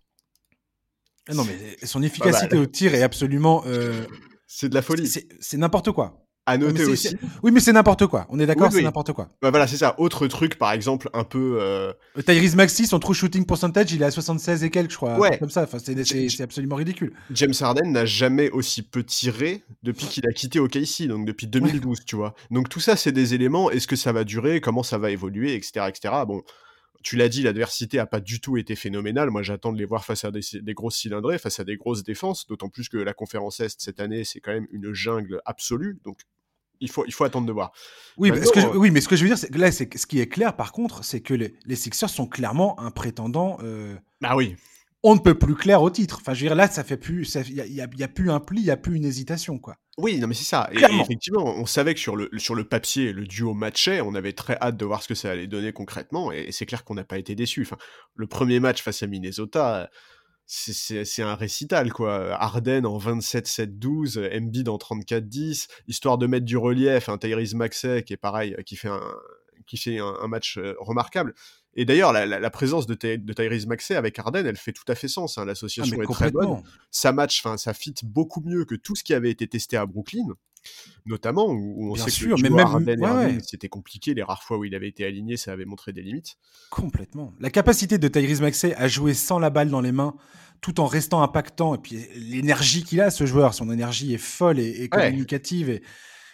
Ah 1.28 1.34
non 1.34 1.44
mais 1.44 1.84
son 1.84 2.04
efficacité 2.04 2.56
au 2.56 2.66
tir 2.66 2.94
est 2.94 3.02
absolument. 3.02 3.64
Euh... 3.66 4.04
C'est 4.46 4.68
de 4.68 4.74
la 4.74 4.82
folie. 4.82 5.08
C'est 5.08 5.56
n'importe 5.56 5.90
quoi. 5.90 6.24
À 6.46 6.58
noter 6.58 6.84
aussi. 6.84 7.16
Oui, 7.42 7.52
mais 7.52 7.60
c'est 7.60 7.72
n'importe 7.72 8.06
quoi. 8.06 8.26
On 8.28 8.38
est 8.38 8.44
d'accord, 8.44 8.70
c'est 8.70 8.82
n'importe 8.82 9.12
quoi. 9.12 9.28
Bah 9.40 9.50
voilà, 9.50 9.66
c'est 9.66 9.78
ça. 9.78 9.94
Autre 9.98 10.26
truc, 10.26 10.58
par 10.58 10.72
exemple, 10.72 11.08
un 11.14 11.24
peu. 11.24 11.58
Euh... 11.60 11.92
Tyrese 12.26 12.54
Maxi, 12.54 12.86
son 12.86 12.98
true 12.98 13.14
shooting 13.14 13.46
percentage, 13.46 13.92
il 13.92 14.02
est 14.02 14.04
à 14.04 14.10
76 14.10 14.62
et 14.62 14.70
quelques, 14.70 14.90
je 14.90 14.96
crois. 14.96 15.18
Ouais. 15.18 15.38
Comme 15.38 15.50
ça. 15.50 15.62
Enfin, 15.62 15.78
c'est 15.78 16.40
absolument 16.42 16.76
ridicule. 16.76 17.14
James 17.30 17.54
Harden 17.58 17.90
n'a 17.90 18.04
jamais 18.04 18.50
aussi 18.50 18.82
peu 18.82 19.02
tiré 19.02 19.64
depuis 19.82 20.06
qu'il 20.06 20.26
a 20.26 20.32
quitté 20.32 20.60
OKC, 20.60 21.06
donc 21.08 21.26
depuis 21.26 21.46
2012, 21.46 22.04
tu 22.04 22.16
vois. 22.16 22.34
Donc 22.50 22.68
tout 22.68 22.80
ça, 22.80 22.96
c'est 22.96 23.12
des 23.12 23.32
éléments. 23.32 23.70
Est-ce 23.70 23.86
que 23.86 23.96
ça 23.96 24.12
va 24.12 24.24
durer? 24.24 24.60
Comment 24.60 24.82
ça 24.82 24.98
va 24.98 25.10
évoluer, 25.10 25.54
etc., 25.54 25.86
etc. 25.88 26.14
Bon. 26.26 26.42
Tu 27.02 27.16
l'as 27.16 27.28
dit, 27.28 27.42
l'adversité 27.42 27.98
a 27.98 28.06
pas 28.06 28.20
du 28.20 28.40
tout 28.40 28.56
été 28.56 28.74
phénoménale. 28.74 29.28
Moi, 29.28 29.42
j'attends 29.42 29.74
de 29.74 29.78
les 29.78 29.84
voir 29.84 30.06
face 30.06 30.24
à 30.24 30.30
des, 30.30 30.40
des 30.54 30.72
grosses 30.72 30.96
cylindrées, 30.96 31.36
face 31.36 31.60
à 31.60 31.64
des 31.64 31.76
grosses 31.76 32.02
défenses. 32.02 32.46
D'autant 32.46 32.70
plus 32.70 32.88
que 32.88 32.96
la 32.96 33.12
conférence 33.12 33.60
Est 33.60 33.78
cette 33.78 34.00
année, 34.00 34.24
c'est 34.24 34.40
quand 34.40 34.52
même 34.52 34.66
une 34.70 34.94
jungle 34.94 35.42
absolue. 35.44 35.98
Donc, 36.02 36.20
il 36.80 36.90
faut, 36.90 37.04
il 37.06 37.12
faut 37.12 37.24
attendre 37.24 37.46
de 37.46 37.52
voir. 37.52 37.72
Oui, 38.16 38.30
mais 38.30 38.44
ce 38.44 38.52
que 38.52 38.60
je, 38.60 38.66
oui, 38.66 38.90
mais 38.90 39.00
ce 39.00 39.08
que 39.08 39.16
je 39.16 39.22
veux 39.22 39.28
dire, 39.28 39.38
c'est 39.38 39.50
que 39.50 39.58
là, 39.58 39.72
c'est 39.72 39.96
ce 39.96 40.06
qui 40.06 40.20
est 40.20 40.28
clair, 40.28 40.54
par 40.56 40.72
contre, 40.72 41.04
c'est 41.04 41.20
que 41.20 41.34
les, 41.34 41.54
les, 41.66 41.76
Sixers 41.76 42.10
sont 42.10 42.26
clairement 42.26 42.78
un 42.80 42.90
prétendant. 42.90 43.58
Euh, 43.62 43.96
bah 44.20 44.36
oui. 44.36 44.56
On 45.06 45.14
ne 45.14 45.20
peut 45.20 45.38
plus 45.38 45.54
clair 45.54 45.82
au 45.82 45.90
titre. 45.90 46.18
Enfin, 46.20 46.32
je 46.32 46.40
veux 46.40 46.48
dire, 46.48 46.56
là, 46.56 46.66
ça 46.66 46.82
fait 46.82 46.96
plus. 46.96 47.36
Il 47.48 47.54
n'y 47.54 47.80
a, 47.80 47.86
y 47.94 48.02
a, 48.02 48.08
plus 48.08 48.30
un 48.30 48.40
pli, 48.40 48.60
il 48.60 48.64
n'y 48.64 48.70
a 48.70 48.76
plus 48.78 48.96
une 48.96 49.04
hésitation, 49.04 49.58
quoi. 49.58 49.76
Oui, 49.98 50.18
non, 50.18 50.26
mais 50.26 50.34
c'est 50.34 50.44
ça. 50.44 50.70
Et, 50.72 50.78
effectivement, 50.78 51.44
on 51.44 51.66
savait 51.66 51.92
que 51.92 52.00
sur 52.00 52.16
le, 52.16 52.30
sur 52.38 52.54
le 52.54 52.64
papier, 52.64 53.12
le 53.12 53.26
duo 53.26 53.52
matchait. 53.52 54.00
On 54.00 54.14
avait 54.14 54.32
très 54.32 54.56
hâte 54.62 54.78
de 54.78 54.84
voir 54.86 55.02
ce 55.02 55.08
que 55.08 55.14
ça 55.14 55.30
allait 55.30 55.46
donner 55.46 55.72
concrètement. 55.72 56.32
Et, 56.32 56.52
c'est 56.52 56.64
clair 56.64 56.84
qu'on 56.84 56.94
n'a 56.94 57.04
pas 57.04 57.18
été 57.18 57.34
déçus. 57.34 57.62
Enfin, 57.62 57.76
le 58.14 58.26
premier 58.26 58.60
match 58.60 58.82
face 58.82 59.02
à 59.02 59.06
Minnesota 59.06 59.90
c'est 60.46 61.22
un 61.22 61.34
récital 61.34 61.92
quoi. 61.92 62.34
Arden 62.34 62.84
en 62.86 62.98
27-7-12, 62.98 64.36
Embiid 64.36 64.68
en 64.68 64.76
34-10, 64.76 65.68
histoire 65.88 66.18
de 66.18 66.26
mettre 66.26 66.44
du 66.44 66.56
relief, 66.56 67.08
un 67.08 67.18
Tyrese 67.18 67.54
Maxey 67.54 68.02
qui 68.02 68.12
est 68.12 68.18
pareil, 68.18 68.54
qui 68.66 68.76
fait 68.76 68.88
un, 68.88 69.00
qui 69.66 69.76
fait 69.76 69.98
un, 69.98 70.26
match 70.28 70.58
euh, 70.58 70.74
remarquable. 70.78 71.34
Et 71.76 71.84
d'ailleurs, 71.84 72.12
la, 72.12 72.50
présence 72.50 72.86
de, 72.86 72.94
de 72.94 73.32
Tyrese 73.32 73.66
Maxey 73.66 73.96
avec 73.96 74.18
Arden, 74.18 74.46
elle 74.46 74.56
fait 74.56 74.72
tout 74.72 74.84
à 74.88 74.94
fait 74.94 75.08
sens. 75.08 75.38
Hein. 75.38 75.44
L'association 75.44 75.96
ah, 75.98 76.02
est 76.02 76.12
très 76.12 76.30
bonne. 76.30 76.62
Ça 76.90 77.12
match, 77.12 77.40
enfin, 77.44 77.56
ça 77.56 77.74
fit 77.74 77.94
beaucoup 78.04 78.42
mieux 78.44 78.64
que 78.64 78.74
tout 78.74 78.94
ce 78.94 79.02
qui 79.02 79.14
avait 79.14 79.30
été 79.30 79.46
testé 79.46 79.76
à 79.76 79.86
Brooklyn 79.86 80.34
notamment 81.06 81.46
où, 81.50 81.92
on 81.92 81.94
sait 81.94 82.10
sûr, 82.10 82.36
que 82.36 82.42
mais 82.42 82.50
même 82.50 83.40
c'était 83.42 83.68
compliqué 83.68 84.14
les 84.14 84.22
rares 84.22 84.42
fois 84.42 84.58
où 84.58 84.64
il 84.64 84.74
avait 84.74 84.88
été 84.88 85.04
aligné 85.04 85.36
ça 85.36 85.52
avait 85.52 85.66
montré 85.66 85.92
des 85.92 86.02
limites 86.02 86.38
complètement 86.70 87.34
la 87.40 87.50
capacité 87.50 87.98
de 87.98 88.08
Tyrese 88.08 88.40
Maxey 88.40 88.74
à 88.76 88.88
jouer 88.88 89.14
sans 89.14 89.38
la 89.38 89.50
balle 89.50 89.68
dans 89.68 89.80
les 89.80 89.92
mains 89.92 90.14
tout 90.60 90.80
en 90.80 90.86
restant 90.86 91.22
impactant 91.22 91.74
et 91.74 91.78
puis 91.78 92.06
l'énergie 92.16 92.84
qu'il 92.84 93.00
a 93.00 93.10
ce 93.10 93.26
joueur 93.26 93.52
son 93.52 93.70
énergie 93.70 94.14
est 94.14 94.18
folle 94.18 94.58
et, 94.58 94.88
communicative 94.88 95.68
et 95.68 95.82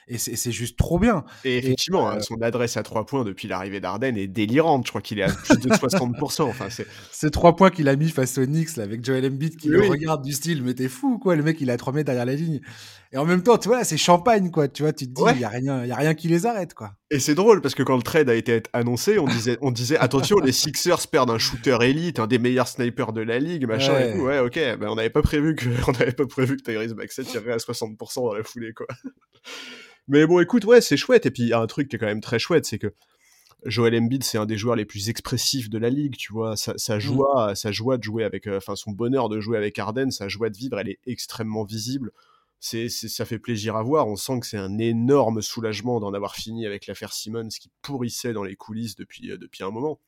et 0.08 0.18
c'est 0.18 0.52
juste 0.52 0.76
trop 0.76 0.98
bien. 0.98 1.24
Et 1.44 1.58
effectivement, 1.58 2.08
hein, 2.08 2.16
euh, 2.16 2.20
son 2.20 2.40
adresse 2.42 2.76
à 2.76 2.82
trois 2.82 3.06
points 3.06 3.24
depuis 3.24 3.46
l'arrivée 3.46 3.80
d'Arden 3.80 4.16
est 4.16 4.26
délirante. 4.26 4.84
Je 4.86 4.90
crois 4.90 5.00
qu'il 5.00 5.20
est 5.20 5.24
à 5.24 5.28
plus 5.28 5.58
de 5.58 5.68
60%. 5.68 6.42
Enfin, 6.42 6.66
Ces 7.12 7.30
trois 7.30 7.54
points 7.54 7.70
qu'il 7.70 7.88
a 7.88 7.94
mis 7.94 8.10
face 8.10 8.36
au 8.38 8.44
Knicks 8.44 8.78
avec 8.78 9.04
Joel 9.04 9.26
Embiid 9.26 9.56
qui 9.56 9.68
le 9.68 9.82
regarde 9.88 10.24
du 10.24 10.32
style, 10.32 10.62
mais 10.64 10.74
t'es 10.74 10.88
fou 10.88 11.18
quoi, 11.18 11.36
le 11.36 11.42
mec 11.42 11.60
il 11.60 11.70
a 11.70 11.76
trois 11.76 11.92
mètres 11.92 12.06
derrière 12.06 12.26
la 12.26 12.34
ligne. 12.34 12.60
Et 13.12 13.18
en 13.18 13.24
même 13.24 13.42
temps, 13.42 13.58
tu 13.58 13.68
vois, 13.68 13.82
c'est 13.82 13.96
champagne 13.96 14.50
quoi, 14.50 14.68
tu 14.68 14.82
vois, 14.82 14.92
tu 14.92 15.06
te 15.06 15.12
dis, 15.12 15.22
il 15.34 15.40
y 15.40 15.44
a 15.44 15.48
rien, 15.48 15.84
y 15.84 15.90
a 15.90 15.96
rien 15.96 16.14
qui 16.14 16.28
les 16.28 16.46
arrête 16.46 16.74
quoi. 16.74 16.92
Et 17.10 17.18
c'est 17.18 17.34
drôle 17.34 17.60
parce 17.60 17.74
que 17.74 17.82
quand 17.82 17.96
le 17.96 18.02
trade 18.02 18.28
a 18.30 18.34
été 18.34 18.62
annoncé, 18.72 19.18
on 19.18 19.26
disait, 19.26 19.58
on 19.60 19.72
disait 19.72 19.96
attention, 19.98 20.38
les 20.38 20.52
Sixers 20.52 21.08
perdent 21.08 21.30
un 21.30 21.38
shooter 21.38 21.78
élite, 21.82 22.20
un 22.20 22.26
des 22.26 22.38
meilleurs 22.38 22.68
snipers 22.68 23.12
de 23.12 23.20
la 23.20 23.38
ligue, 23.38 23.66
machin 23.66 23.94
ouais. 23.94 24.10
et 24.10 24.12
tout. 24.14 24.22
Ouais, 24.22 24.38
ok, 24.38 24.54
ben 24.54 24.88
on 24.88 24.94
n'avait 24.94 25.10
pas 25.10 25.22
prévu 25.22 25.56
que, 25.56 25.66
on 25.88 25.92
n'avait 25.92 26.12
pas 26.12 26.26
prévu 26.26 26.56
que 26.56 26.62
Tyrese 26.62 26.94
Maxey 26.94 27.24
tirerait 27.24 27.52
à 27.52 27.56
60% 27.56 28.14
dans 28.16 28.34
la 28.34 28.44
foulée 28.44 28.72
quoi. 28.72 28.86
Mais 30.10 30.26
bon, 30.26 30.40
écoute, 30.40 30.64
ouais, 30.64 30.80
c'est 30.80 30.96
chouette. 30.96 31.24
Et 31.26 31.30
puis, 31.30 31.44
il 31.44 31.48
y 31.50 31.52
a 31.52 31.60
un 31.60 31.68
truc 31.68 31.88
qui 31.88 31.94
est 31.94 31.98
quand 32.00 32.06
même 32.06 32.20
très 32.20 32.40
chouette, 32.40 32.66
c'est 32.66 32.78
que 32.80 32.92
Joel 33.64 33.94
Embiid, 33.94 34.24
c'est 34.24 34.38
un 34.38 34.46
des 34.46 34.56
joueurs 34.56 34.74
les 34.74 34.84
plus 34.84 35.08
expressifs 35.08 35.70
de 35.70 35.78
la 35.78 35.88
ligue, 35.88 36.16
tu 36.16 36.32
vois. 36.32 36.56
Sa, 36.56 36.76
sa 36.78 36.96
mmh. 36.96 37.00
joie, 37.00 37.54
sa 37.54 37.70
joie 37.70 37.96
de 37.96 38.02
jouer 38.02 38.24
avec, 38.24 38.48
euh, 38.48 38.56
enfin, 38.56 38.74
son 38.74 38.90
bonheur 38.90 39.28
de 39.28 39.38
jouer 39.38 39.56
avec 39.56 39.78
Arden, 39.78 40.10
sa 40.10 40.26
joie 40.26 40.50
de 40.50 40.56
vivre, 40.56 40.80
elle 40.80 40.88
est 40.88 40.98
extrêmement 41.06 41.62
visible 41.62 42.10
c'est, 42.60 42.90
ça 42.90 43.24
fait 43.24 43.38
plaisir 43.38 43.74
à 43.74 43.82
voir. 43.82 44.06
On 44.06 44.16
sent 44.16 44.40
que 44.40 44.46
c'est 44.46 44.58
un 44.58 44.76
énorme 44.78 45.40
soulagement 45.40 45.98
d'en 45.98 46.12
avoir 46.12 46.34
fini 46.34 46.66
avec 46.66 46.86
l'affaire 46.86 47.14
Simmons 47.14 47.48
qui 47.48 47.70
pourrissait 47.80 48.34
dans 48.34 48.44
les 48.44 48.54
coulisses 48.54 48.96
depuis, 48.96 49.30
euh, 49.30 49.38
depuis 49.38 49.64
un 49.64 49.70
moment. 49.70 49.98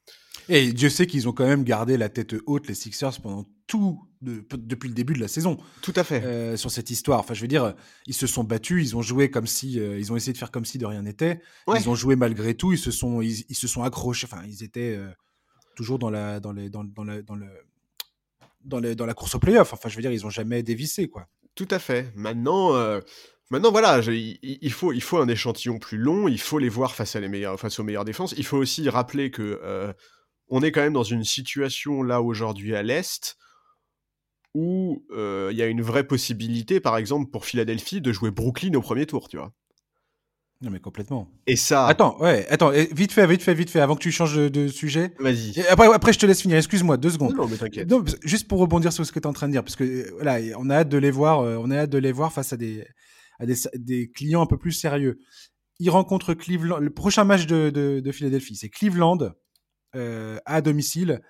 Et 0.50 0.74
Dieu 0.74 0.90
sait 0.90 1.06
qu'ils 1.06 1.28
ont 1.30 1.32
quand 1.32 1.46
même 1.46 1.64
gardé 1.64 1.96
la 1.96 2.10
tête 2.10 2.34
haute, 2.44 2.68
les 2.68 2.74
Sixers, 2.74 3.20
pendant 3.22 3.46
tout, 3.66 4.06
depuis 4.20 4.88
le 4.90 4.94
début 4.94 5.14
de 5.14 5.20
la 5.20 5.28
saison. 5.28 5.56
Tout 5.80 5.94
à 5.96 6.04
fait. 6.04 6.22
Euh, 6.24 6.56
sur 6.58 6.70
cette 6.70 6.90
histoire. 6.90 7.20
Enfin, 7.20 7.32
je 7.32 7.40
veux 7.40 7.48
dire, 7.48 7.74
ils 8.06 8.14
se 8.14 8.26
sont 8.26 8.44
battus, 8.44 8.86
ils 8.86 8.96
ont 8.96 9.02
joué 9.02 9.30
comme 9.30 9.46
si, 9.46 9.80
euh, 9.80 9.98
ils 9.98 10.12
ont 10.12 10.16
essayé 10.16 10.34
de 10.34 10.38
faire 10.38 10.50
comme 10.50 10.66
si 10.66 10.76
de 10.76 10.84
rien 10.84 11.02
n'était. 11.02 11.40
Ils 11.74 11.88
ont 11.88 11.94
joué 11.94 12.16
malgré 12.16 12.54
tout, 12.54 12.72
ils 12.72 12.78
se 12.78 12.90
sont, 12.90 13.22
ils, 13.22 13.54
se 13.54 13.66
sont 13.66 13.82
accrochés. 13.82 14.28
Enfin, 14.30 14.42
ils 14.46 14.62
étaient 14.62 14.98
toujours 15.74 15.98
dans 15.98 16.10
la, 16.10 16.38
dans 16.38 16.52
les, 16.52 16.68
dans, 16.68 16.84
dans, 16.84 17.04
dans 17.04 17.34
le, 17.34 17.48
dans, 18.62 18.94
dans 18.94 19.06
la 19.06 19.14
course 19.14 19.34
au 19.36 19.38
playoff. 19.38 19.72
Enfin, 19.72 19.88
je 19.88 19.96
veux 19.96 20.02
dire, 20.02 20.12
ils 20.12 20.26
ont 20.26 20.30
jamais 20.30 20.62
dévissé, 20.62 21.08
quoi. 21.08 21.28
Tout 21.54 21.68
à 21.70 21.78
fait. 21.78 22.12
Maintenant, 22.16 22.74
euh, 22.74 23.00
voilà, 23.50 24.00
il, 24.00 24.72
faut, 24.72 25.18
un 25.18 25.28
échantillon 25.28 25.78
plus 25.78 25.98
long, 25.98 26.28
il 26.28 26.40
faut 26.40 26.58
les 26.58 26.70
voir 26.70 26.94
face 26.94 27.16
aux 27.16 27.20
meilleures 27.84 28.04
défenses. 28.04 28.34
Il 28.36 28.46
faut 28.46 28.56
aussi 28.56 28.88
rappeler 28.88 29.30
que 29.30 29.60
euh, 29.62 29.92
on 30.48 30.62
est 30.62 30.72
quand 30.72 30.80
même 30.80 30.92
dans 30.92 31.02
une 31.02 31.24
situation 31.24 32.02
là 32.02 32.22
aujourd'hui 32.22 32.74
à 32.74 32.82
l'Est 32.82 33.36
où 34.54 35.04
euh, 35.10 35.48
il 35.50 35.58
y 35.58 35.62
a 35.62 35.66
une 35.66 35.82
vraie 35.82 36.06
possibilité, 36.06 36.80
par 36.80 36.96
exemple, 36.96 37.30
pour 37.30 37.44
Philadelphie, 37.44 38.00
de 38.00 38.12
jouer 38.12 38.30
Brooklyn 38.30 38.74
au 38.74 38.82
premier 38.82 39.06
tour, 39.06 39.28
tu 39.28 39.38
vois. 39.38 39.52
Non, 40.62 40.70
mais 40.70 40.78
complètement. 40.78 41.28
Et 41.48 41.56
ça. 41.56 41.86
Attends, 41.86 42.16
ouais, 42.20 42.46
attends, 42.48 42.70
vite 42.70 43.12
fait, 43.12 43.26
vite 43.26 43.42
fait, 43.42 43.52
vite 43.52 43.68
fait, 43.68 43.80
avant 43.80 43.96
que 43.96 44.00
tu 44.00 44.12
changes 44.12 44.36
de, 44.36 44.68
sujet. 44.68 45.12
Vas-y. 45.18 45.60
Après, 45.68 45.92
après, 45.92 46.12
je 46.12 46.20
te 46.20 46.26
laisse 46.26 46.40
finir. 46.40 46.56
Excuse-moi, 46.56 46.96
deux 46.96 47.10
secondes. 47.10 47.34
Non, 47.34 47.48
mais 47.48 47.56
t'inquiète. 47.56 47.92
juste 48.22 48.46
pour 48.46 48.60
rebondir 48.60 48.92
sur 48.92 49.04
ce 49.04 49.10
que 49.10 49.18
tu 49.18 49.24
es 49.24 49.26
en 49.26 49.32
train 49.32 49.48
de 49.48 49.52
dire, 49.52 49.64
parce 49.64 49.74
que 49.74 50.12
voilà, 50.12 50.38
on 50.58 50.70
a 50.70 50.76
hâte 50.76 50.88
de 50.88 50.98
les 50.98 51.10
voir, 51.10 51.40
euh, 51.40 51.56
on 51.60 51.70
a 51.70 51.78
hâte 51.78 51.90
de 51.90 51.98
les 51.98 52.12
voir 52.12 52.32
face 52.32 52.52
à 52.52 52.56
des, 52.56 52.86
à 53.40 53.46
des, 53.46 53.56
des 53.74 54.10
clients 54.10 54.42
un 54.42 54.46
peu 54.46 54.56
plus 54.56 54.72
sérieux. 54.72 55.18
Ils 55.80 55.90
rencontrent 55.90 56.32
Cleveland. 56.32 56.78
Le 56.78 56.90
prochain 56.90 57.24
match 57.24 57.46
de, 57.46 57.70
de, 57.70 57.98
de 57.98 58.12
Philadelphie, 58.12 58.54
c'est 58.54 58.68
Cleveland 58.68 59.32
euh, 59.96 60.38
à 60.46 60.60
domicile. 60.60 61.20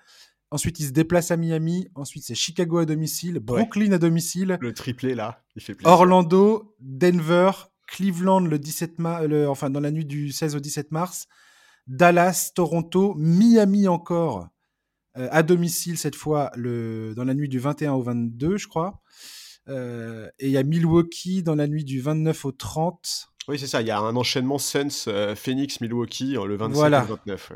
Ensuite, 0.51 0.79
ils 0.79 0.85
se 0.85 0.91
déplacent 0.91 1.31
à 1.31 1.37
Miami. 1.37 1.87
Ensuite, 1.95 2.23
c'est 2.23 2.35
Chicago 2.35 2.77
à 2.77 2.85
domicile, 2.85 3.39
Brooklyn 3.39 3.91
à 3.93 3.97
domicile. 3.97 4.59
Le 4.61 4.73
triplé 4.73 5.15
là, 5.15 5.43
il 5.55 5.63
fait 5.63 5.73
plaisir. 5.73 5.91
Orlando, 5.91 6.75
Denver, 6.79 7.49
Cleveland 7.87 8.41
le 8.41 8.59
17 8.59 8.99
mars, 8.99 9.25
enfin 9.47 9.69
dans 9.69 9.79
la 9.79 9.91
nuit 9.91 10.05
du 10.05 10.31
16 10.31 10.55
au 10.55 10.59
17 10.59 10.91
mars, 10.91 11.27
Dallas, 11.87 12.51
Toronto, 12.55 13.13
Miami 13.17 13.87
encore 13.87 14.47
euh, 15.17 15.27
à 15.31 15.43
domicile 15.43 15.97
cette 15.97 16.15
fois 16.15 16.51
le, 16.55 17.13
dans 17.15 17.23
la 17.23 17.33
nuit 17.33 17.49
du 17.49 17.59
21 17.59 17.93
au 17.93 18.01
22, 18.01 18.57
je 18.57 18.67
crois. 18.67 19.01
Euh, 19.69 20.27
et 20.39 20.47
il 20.47 20.51
y 20.51 20.57
a 20.57 20.63
Milwaukee 20.63 21.43
dans 21.43 21.55
la 21.55 21.67
nuit 21.67 21.83
du 21.83 22.01
29 22.01 22.45
au 22.45 22.51
30. 22.51 23.29
Oui, 23.47 23.59
c'est 23.59 23.67
ça. 23.67 23.81
Il 23.81 23.87
y 23.87 23.91
a 23.91 23.99
un 23.99 24.15
enchaînement 24.15 24.57
Suns, 24.57 25.05
euh, 25.07 25.35
Phoenix, 25.35 25.81
Milwaukee 25.81 26.33
le 26.33 26.55
27 26.55 26.75
voilà. 26.75 27.03
au 27.03 27.15
29. 27.15 27.51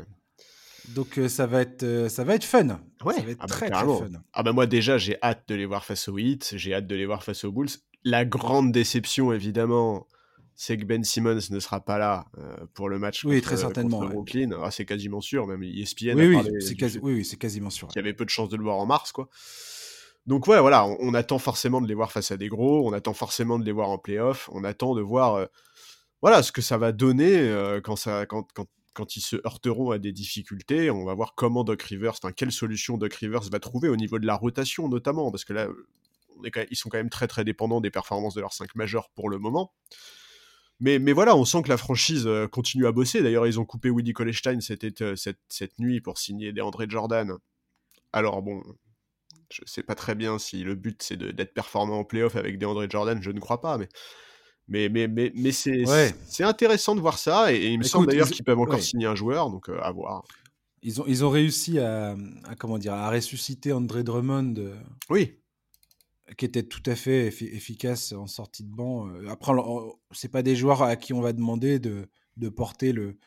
Donc 0.90 1.20
ça 1.28 1.48
va 1.48 1.62
être 1.62 2.08
ça 2.10 2.24
va 2.24 2.36
être 2.36 2.46
fun. 2.46 2.80
Ouais. 3.04 3.16
Ça 3.16 3.22
va 3.22 3.32
être 3.32 3.40
ah 3.42 3.48
bah, 3.48 3.54
très, 3.54 3.70
très 3.70 3.86
fun. 3.86 4.10
Ah 4.32 4.44
bah 4.44 4.54
moi 4.54 4.68
déjà 4.68 4.98
j'ai 4.98 5.18
hâte 5.22 5.44
de 5.50 5.56
les 5.56 5.66
voir 5.66 5.84
face 5.84 6.08
aux 6.08 6.18
Heat, 6.18 6.54
j'ai 6.56 6.74
hâte 6.74 6.88
de 6.88 6.96
les 6.96 7.06
voir 7.06 7.24
face 7.26 7.44
aux 7.44 7.52
Bulls. 7.52 7.68
La 8.06 8.24
grande 8.24 8.72
déception 8.72 9.34
évidemment, 9.34 10.08
c'est 10.60 10.76
que 10.76 10.86
Ben 10.86 11.04
Simmons 11.04 11.38
ne 11.52 11.60
sera 11.60 11.80
pas 11.80 12.00
là 12.00 12.26
euh, 12.40 12.58
pour 12.74 12.90
le 12.90 12.98
match 12.98 13.24
oui, 13.24 13.42
très 13.42 13.58
certainement, 13.58 14.04
Brooklyn. 14.04 14.50
Ah, 14.64 14.72
c'est 14.72 14.86
quasiment 14.86 15.22
sûr, 15.22 15.46
même 15.46 15.62
ESPN 15.62 16.16
oui, 16.16 16.36
oui, 16.36 16.62
c'est 16.62 17.00
oui, 17.00 17.24
c'est 17.24 17.38
quasiment 17.38 17.70
sûr. 17.70 17.88
Il 17.94 17.98
y 17.98 18.00
avait 18.00 18.16
peu 18.16 18.26
de 18.26 18.32
chances 18.32 18.50
de 18.50 18.58
le 18.58 18.64
voir 18.64 18.78
en 18.78 18.88
mars, 18.88 19.12
quoi. 19.12 19.30
Donc 20.26 20.48
ouais, 20.48 20.60
voilà, 20.60 20.86
on, 20.86 21.14
attend 21.14 21.38
forcément 21.38 21.80
de 21.80 21.88
les 21.88 21.94
voir 21.94 22.12
face 22.12 22.32
à 22.32 22.38
des 22.38 22.50
gros, 22.50 22.86
on 22.90 22.92
attend 22.92 23.14
forcément 23.14 23.60
de 23.60 23.66
les 23.66 23.72
voir 23.72 23.90
en 23.90 24.00
playoff, 24.00 24.50
on 24.52 24.64
attend 24.64 24.96
de 24.96 25.02
voir, 25.02 25.36
euh, 25.36 25.46
voilà, 26.22 26.42
ce 26.42 26.52
que 26.52 26.64
ça 26.64 26.80
va 26.80 26.92
donner 26.92 27.38
euh, 27.38 27.80
quand 27.80 27.96
ça, 27.96 28.26
quand, 28.26 28.52
quand, 28.54 28.66
quand 28.94 29.16
ils 29.16 29.22
se 29.22 29.36
heurteront 29.46 29.92
à 29.92 30.00
des 30.00 30.12
difficultés. 30.12 30.90
On 30.90 31.06
va 31.06 31.14
voir 31.14 31.36
comment 31.36 31.64
Doc 31.64 31.84
Rivers, 31.84 32.14
enfin 32.14 32.32
quelle 32.32 32.52
solution 32.52 32.98
Doc 32.98 33.14
Rivers 33.14 33.44
va 33.52 33.60
trouver 33.60 33.90
au 33.90 33.96
niveau 33.96 34.18
de 34.18 34.26
la 34.26 34.36
rotation 34.36 34.90
notamment, 34.90 35.30
parce 35.30 35.46
que 35.46 35.54
là, 35.54 35.68
on 36.40 36.44
est 36.44 36.68
ils 36.72 36.76
sont 36.76 36.90
quand 36.90 36.98
même 36.98 37.12
très 37.12 37.28
très 37.28 37.46
dépendants 37.46 37.80
des 37.80 37.92
performances 37.92 38.34
de 38.34 38.42
leurs 38.42 38.54
cinq 38.54 38.76
majeurs 38.76 39.12
pour 39.12 39.30
le 39.30 39.38
moment. 39.38 39.72
Mais, 40.80 41.00
mais 41.00 41.12
voilà, 41.12 41.36
on 41.36 41.44
sent 41.44 41.64
que 41.64 41.70
la 41.70 41.78
franchise 41.78 42.28
euh, 42.28 42.48
continue 42.48 42.86
à 42.86 42.92
bosser. 42.92 43.22
D'ailleurs, 43.22 43.48
ils 43.48 43.60
ont 43.60 43.66
coupé 43.66 43.90
Woody 43.90 44.14
Colestein 44.14 44.60
cette, 44.62 45.02
euh, 45.02 45.16
cette, 45.16 45.40
cette 45.50 45.80
nuit 45.80 46.02
pour 46.02 46.20
signer 46.20 46.54
des 46.54 46.62
André 46.62 46.86
Jordan. 46.88 47.34
Alors 48.14 48.42
bon, 48.42 48.62
je 49.52 49.62
sais 49.66 49.84
pas 49.84 49.96
très 49.96 50.16
bien 50.16 50.38
si 50.40 50.64
le 50.64 50.76
but 50.76 51.02
c'est 51.02 51.18
d'être 51.18 51.54
performant 51.54 52.00
en 52.00 52.04
playoff 52.04 52.36
avec 52.36 52.58
des 52.58 52.66
André 52.66 52.88
Jordan, 52.90 53.22
je 53.22 53.32
ne 53.32 53.40
crois 53.40 53.62
pas, 53.62 53.78
mais 53.78 53.90
mais 54.68 54.90
mais 54.90 55.08
mais, 55.08 55.32
mais 55.36 55.52
c'est 55.52 55.84
c'est 56.28 56.44
intéressant 56.44 56.96
de 56.96 57.02
voir 57.02 57.18
ça 57.18 57.54
et, 57.54 57.68
il 57.68 57.78
me 57.80 57.84
semble 57.84 58.08
d'ailleurs 58.08 58.30
qu'ils 58.30 58.44
peuvent 58.44 58.60
encore 58.60 58.82
signer 58.82 59.08
un 59.08 59.16
joueur, 59.16 59.50
donc 59.50 59.70
euh, 59.70 59.80
à 59.82 59.92
voir. 59.92 60.24
Ils 60.84 61.02
ont 61.02 61.06
ils 61.08 61.26
ont 61.26 61.30
réussi 61.30 61.80
à, 61.80 62.16
à, 62.46 62.56
comment 62.58 62.78
dire 62.78 62.94
à 62.94 63.10
ressusciter 63.10 63.74
André 63.74 64.04
Drummond. 64.04 64.56
Oui 65.10 65.38
qui 66.36 66.46
était 66.46 66.64
tout 66.64 66.84
à 66.86 66.96
fait 66.96 67.28
efficace 67.28 68.12
en 68.12 68.28
sortie 68.28 68.64
de 68.64 68.74
banc. 68.74 69.08
Après, 69.30 69.54
c'est 70.12 70.32
pas 70.32 70.44
des 70.44 70.56
joueurs 70.56 70.82
à 70.82 70.96
qui 70.96 71.14
on 71.14 71.22
va 71.22 71.34
demander 71.34 71.80
de, 71.80 72.10
de 72.36 72.50
porter 72.50 72.92
le, 72.92 73.18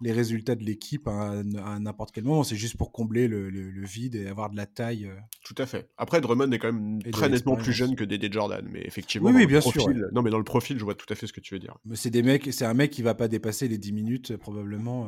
les 0.00 0.12
résultats 0.12 0.54
de 0.54 0.64
l'équipe 0.64 1.08
à, 1.08 1.42
n'importe 1.44 2.12
quel 2.12 2.24
moment. 2.24 2.44
C'est 2.44 2.56
juste 2.56 2.76
pour 2.76 2.92
combler 2.92 3.28
le, 3.28 3.50
le, 3.50 3.86
vide 3.86 4.14
et 4.14 4.26
avoir 4.26 4.50
de 4.50 4.56
la 4.56 4.66
taille. 4.66 5.10
Tout 5.44 5.54
à 5.58 5.66
fait. 5.66 5.88
Après, 5.96 6.20
Drummond 6.20 6.50
est 6.52 6.58
quand 6.58 6.72
même 6.72 7.02
très 7.12 7.28
nettement 7.28 7.56
plus 7.56 7.72
jeune 7.72 7.96
que 7.96 8.04
Dédé 8.04 8.28
Jordan, 8.30 8.66
mais 8.70 8.82
effectivement, 8.84 9.28
oui, 9.28 9.36
oui 9.36 9.46
bien 9.46 9.60
sûr. 9.60 9.88
Non, 10.12 10.22
mais 10.22 10.30
dans 10.30 10.38
le 10.38 10.44
profil, 10.44 10.78
je 10.78 10.84
vois 10.84 10.94
tout 10.94 11.10
à 11.12 11.14
fait 11.14 11.26
ce 11.26 11.32
que 11.32 11.40
tu 11.40 11.54
veux 11.54 11.60
dire. 11.60 11.76
Mais 11.84 11.96
c'est 11.96 12.10
des 12.10 12.22
mecs, 12.22 12.52
c'est 12.52 12.64
un 12.64 12.74
mec 12.74 12.90
qui 12.90 13.02
va 13.02 13.14
pas 13.14 13.28
dépasser 13.28 13.68
les 13.68 13.78
10 13.78 13.92
minutes 13.92 14.36
probablement. 14.36 15.06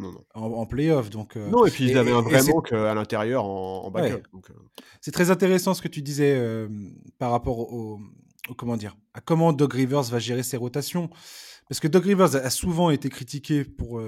Euh, 0.00 0.12
en, 0.34 0.66
playoff. 0.66 1.10
Donc, 1.10 1.36
euh, 1.36 1.48
non, 1.48 1.66
et 1.66 1.70
puis 1.70 1.84
ils 1.84 1.98
avaient 1.98 2.12
un 2.12 2.22
vrai 2.22 2.42
manque 2.44 2.72
à 2.72 2.94
l'intérieur 2.94 3.44
en, 3.44 3.90
backup. 3.90 4.22
Euh. 4.34 4.52
C'est 5.00 5.10
très 5.10 5.30
intéressant 5.30 5.74
ce 5.74 5.82
que 5.82 5.88
tu 5.88 6.02
disais 6.02 6.34
euh, 6.36 6.68
par 7.18 7.30
rapport 7.30 7.72
au, 7.72 7.98
comment 8.56 8.76
dire, 8.76 8.96
à 9.14 9.20
comment 9.20 9.52
Doug 9.52 9.72
Rivers 9.72 10.02
va 10.02 10.18
gérer 10.18 10.42
ses 10.42 10.56
rotations. 10.56 11.10
Parce 11.68 11.80
que 11.80 11.88
Doug 11.88 12.04
Rivers 12.04 12.36
a 12.36 12.50
souvent 12.50 12.90
été 12.90 13.08
critiqué 13.08 13.64
pour 13.64 14.00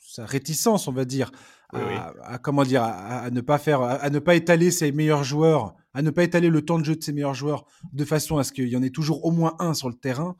sa 0.00 0.26
réticence, 0.26 0.88
on 0.88 0.92
va 0.92 1.04
dire, 1.04 1.30
à, 1.72 2.38
comment 2.42 2.64
dire, 2.64 2.82
à, 2.82 3.30
ne 3.30 3.40
pas 3.40 3.58
faire, 3.58 3.80
à, 3.80 4.10
ne 4.10 4.18
pas 4.18 4.34
étaler 4.34 4.72
ses 4.72 4.90
meilleurs 4.90 5.22
joueurs, 5.22 5.76
à 5.92 6.02
ne 6.02 6.10
pas 6.10 6.24
étaler 6.24 6.48
le 6.48 6.64
temps 6.64 6.80
de 6.80 6.84
jeu 6.84 6.96
de 6.96 7.02
ses 7.02 7.12
meilleurs 7.12 7.34
joueurs 7.34 7.64
de 7.92 8.04
façon 8.04 8.38
à 8.38 8.44
ce 8.44 8.52
qu'il 8.52 8.68
y 8.68 8.76
en 8.76 8.82
ait 8.82 8.90
toujours 8.90 9.24
au 9.24 9.30
moins 9.30 9.54
un 9.60 9.72
sur 9.72 9.88
le 9.88 9.94
terrain. 9.94 10.36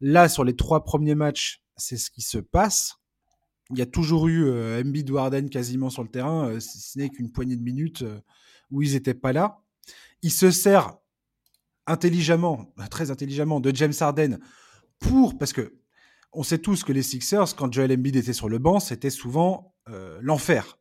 Là, 0.00 0.28
sur 0.28 0.44
les 0.44 0.54
trois 0.54 0.84
premiers 0.84 1.16
matchs, 1.16 1.64
c'est 1.76 1.96
ce 1.96 2.10
qui 2.10 2.22
se 2.22 2.38
passe 2.38 3.00
il 3.70 3.78
y 3.78 3.82
a 3.82 3.86
toujours 3.86 4.28
eu 4.28 4.46
euh, 4.46 4.82
Embiid 4.82 5.10
Warden 5.10 5.50
quasiment 5.50 5.90
sur 5.90 6.02
le 6.02 6.08
terrain, 6.08 6.48
euh, 6.48 6.60
si 6.60 6.78
ce 6.80 6.98
n'est 6.98 7.08
qu'une 7.08 7.32
poignée 7.32 7.56
de 7.56 7.62
minutes 7.62 8.02
euh, 8.02 8.20
où 8.70 8.82
ils 8.82 8.92
n'étaient 8.92 9.14
pas 9.14 9.32
là. 9.32 9.60
Il 10.22 10.30
se 10.30 10.50
sert 10.50 10.96
intelligemment, 11.86 12.72
très 12.90 13.10
intelligemment, 13.10 13.60
de 13.60 13.74
James 13.74 13.92
Harden 13.98 14.38
pour, 14.98 15.38
parce 15.38 15.52
que 15.52 15.74
on 16.32 16.42
sait 16.42 16.58
tous 16.58 16.84
que 16.84 16.92
les 16.92 17.02
Sixers, 17.02 17.54
quand 17.56 17.72
Joel 17.72 17.92
Embiid 17.92 18.16
était 18.16 18.32
sur 18.32 18.48
le 18.48 18.58
banc, 18.58 18.80
c'était 18.80 19.10
souvent 19.10 19.74
l'enfer, 20.20 20.78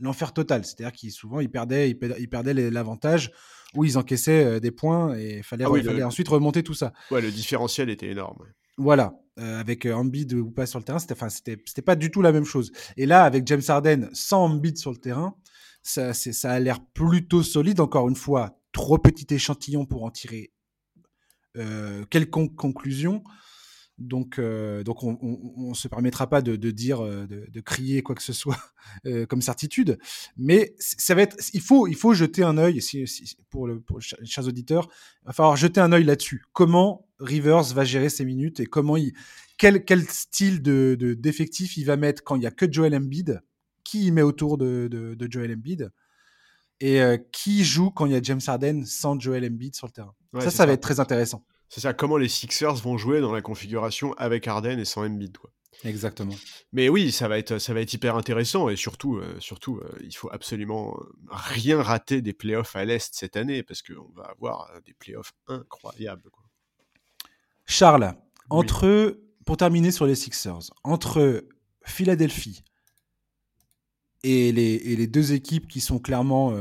l'enfer 0.00 0.32
total. 0.32 0.64
C'est-à-dire 0.64 0.92
qu'ils 0.92 1.12
souvent 1.12 1.40
ils 1.40 1.50
perdaient, 1.50 1.88
ils 1.90 2.28
perdaient 2.28 2.52
l'avantage 2.70 3.30
où 3.74 3.84
ils 3.84 3.96
encaissaient 3.96 4.60
des 4.60 4.72
points 4.72 5.16
et 5.16 5.38
il 5.38 5.42
fallait, 5.44 5.64
ah 5.64 6.06
ensuite 6.06 6.28
remonter 6.28 6.62
tout 6.62 6.74
ça. 6.74 6.92
Ouais, 7.10 7.22
le 7.22 7.30
différentiel 7.30 7.88
était 7.88 8.08
énorme. 8.08 8.38
Voilà, 8.76 9.14
euh, 9.38 9.58
avec 9.58 9.86
euh, 9.86 9.94
Embiid 9.94 10.34
ou 10.34 10.50
pas 10.50 10.66
sur 10.66 10.78
le 10.78 10.84
terrain, 10.84 10.98
c'était, 10.98 11.56
pas 11.82 11.96
du 11.96 12.10
tout 12.10 12.20
la 12.20 12.32
même 12.32 12.44
chose. 12.44 12.70
Et 12.98 13.06
là, 13.06 13.24
avec 13.24 13.46
James 13.46 13.62
Harden 13.66 14.10
sans 14.12 14.44
Embiid 14.44 14.76
sur 14.76 14.90
le 14.90 14.98
terrain, 14.98 15.34
ça, 15.82 16.12
ça 16.12 16.50
a 16.50 16.60
l'air 16.60 16.84
plutôt 16.84 17.42
solide. 17.42 17.80
Encore 17.80 18.10
une 18.10 18.14
fois, 18.14 18.60
trop 18.72 18.98
petit 18.98 19.32
échantillon 19.32 19.86
pour 19.86 20.04
en 20.04 20.10
tirer 20.10 20.52
euh, 21.56 22.04
quelconque 22.10 22.54
conclusion. 22.56 23.24
Donc, 23.96 24.38
euh, 24.38 24.84
on, 24.86 25.18
on, 25.22 25.74
se 25.74 25.88
permettra 25.88 26.28
pas 26.28 26.42
de, 26.42 26.56
dire, 26.70 27.00
de, 27.02 27.60
crier 27.60 28.02
quoi 28.02 28.14
que 28.14 28.22
ce 28.22 28.34
soit 28.34 28.58
comme 29.28 29.40
certitude, 29.40 29.98
mais 30.36 30.74
ça 30.78 31.14
va 31.14 31.22
être, 31.22 31.36
il 31.54 31.60
faut, 31.60 32.14
jeter 32.14 32.42
un 32.42 32.58
œil 32.58 32.80
pour, 33.48 33.66
le, 33.66 33.80
pour 33.80 33.98
les 33.98 34.26
chers 34.26 34.46
auditeurs, 34.46 34.88
il 35.22 35.26
va 35.26 35.32
falloir 35.32 35.56
jeter 35.56 35.80
un 35.80 35.92
œil 35.92 36.04
là-dessus. 36.04 36.42
Comment 36.52 37.06
Rivers 37.22 37.62
va 37.74 37.84
gérer 37.84 38.08
ses 38.08 38.24
minutes 38.24 38.60
et 38.60 38.66
comment 38.66 38.96
il, 38.96 39.12
quel, 39.58 39.84
quel 39.84 40.02
style 40.02 40.62
de, 40.62 40.96
d'effectif 41.18 41.76
il 41.76 41.84
va 41.84 41.96
mettre 41.96 42.22
quand 42.22 42.36
il 42.36 42.42
y 42.42 42.46
a 42.46 42.50
que 42.50 42.70
Joel 42.70 42.94
Embiid, 42.94 43.42
qui 43.84 44.06
il 44.06 44.12
met 44.12 44.22
autour 44.22 44.58
de, 44.58 44.88
de, 44.90 45.14
de 45.14 45.32
Joel 45.32 45.52
Embiid? 45.52 45.90
Et 46.80 47.00
qui 47.30 47.62
joue 47.62 47.90
quand 47.90 48.06
il 48.06 48.12
y 48.12 48.16
a 48.16 48.20
James 48.20 48.40
Harden 48.44 48.84
sans 48.84 49.18
Joel 49.20 49.44
Embiid 49.44 49.76
sur 49.76 49.86
le 49.86 49.92
terrain? 49.92 50.14
ça, 50.40 50.50
ça 50.50 50.66
va 50.66 50.72
être 50.72 50.80
très 50.80 50.98
intéressant. 50.98 51.44
C'est 51.68 51.80
ça, 51.80 51.94
comment 51.94 52.16
les 52.16 52.28
Sixers 52.28 52.74
vont 52.74 52.98
jouer 52.98 53.20
dans 53.20 53.32
la 53.32 53.40
configuration 53.40 54.14
avec 54.14 54.48
Harden 54.48 54.80
et 54.80 54.84
sans 54.84 55.06
Embiid, 55.06 55.38
quoi. 55.38 55.52
Exactement. 55.84 56.34
Mais 56.72 56.88
oui, 56.88 57.10
ça 57.10 57.28
va 57.28 57.38
être, 57.38 57.58
ça 57.58 57.74
va 57.74 57.80
être 57.80 57.92
hyper 57.92 58.16
intéressant 58.16 58.68
et 58.68 58.76
surtout, 58.76 59.16
euh, 59.16 59.36
surtout, 59.40 59.78
euh, 59.78 59.90
il 60.02 60.14
faut 60.14 60.30
absolument 60.30 60.96
rien 61.30 61.82
rater 61.82 62.22
des 62.22 62.32
playoffs 62.32 62.76
à 62.76 62.84
l'est 62.84 63.12
cette 63.14 63.36
année 63.36 63.62
parce 63.62 63.82
qu'on 63.82 64.08
va 64.14 64.24
avoir 64.24 64.70
euh, 64.70 64.80
des 64.86 64.94
playoffs 64.94 65.32
incroyables. 65.48 66.30
Quoi. 66.30 66.41
Charles, 67.66 68.14
entre 68.50 69.18
pour 69.44 69.56
terminer 69.56 69.90
sur 69.90 70.06
les 70.06 70.14
Sixers, 70.14 70.70
entre 70.84 71.44
Philadelphie 71.84 72.62
et 74.22 74.52
les, 74.52 74.74
et 74.74 74.96
les 74.96 75.06
deux 75.06 75.32
équipes 75.32 75.66
qui 75.66 75.80
sont 75.80 75.98
clairement 75.98 76.52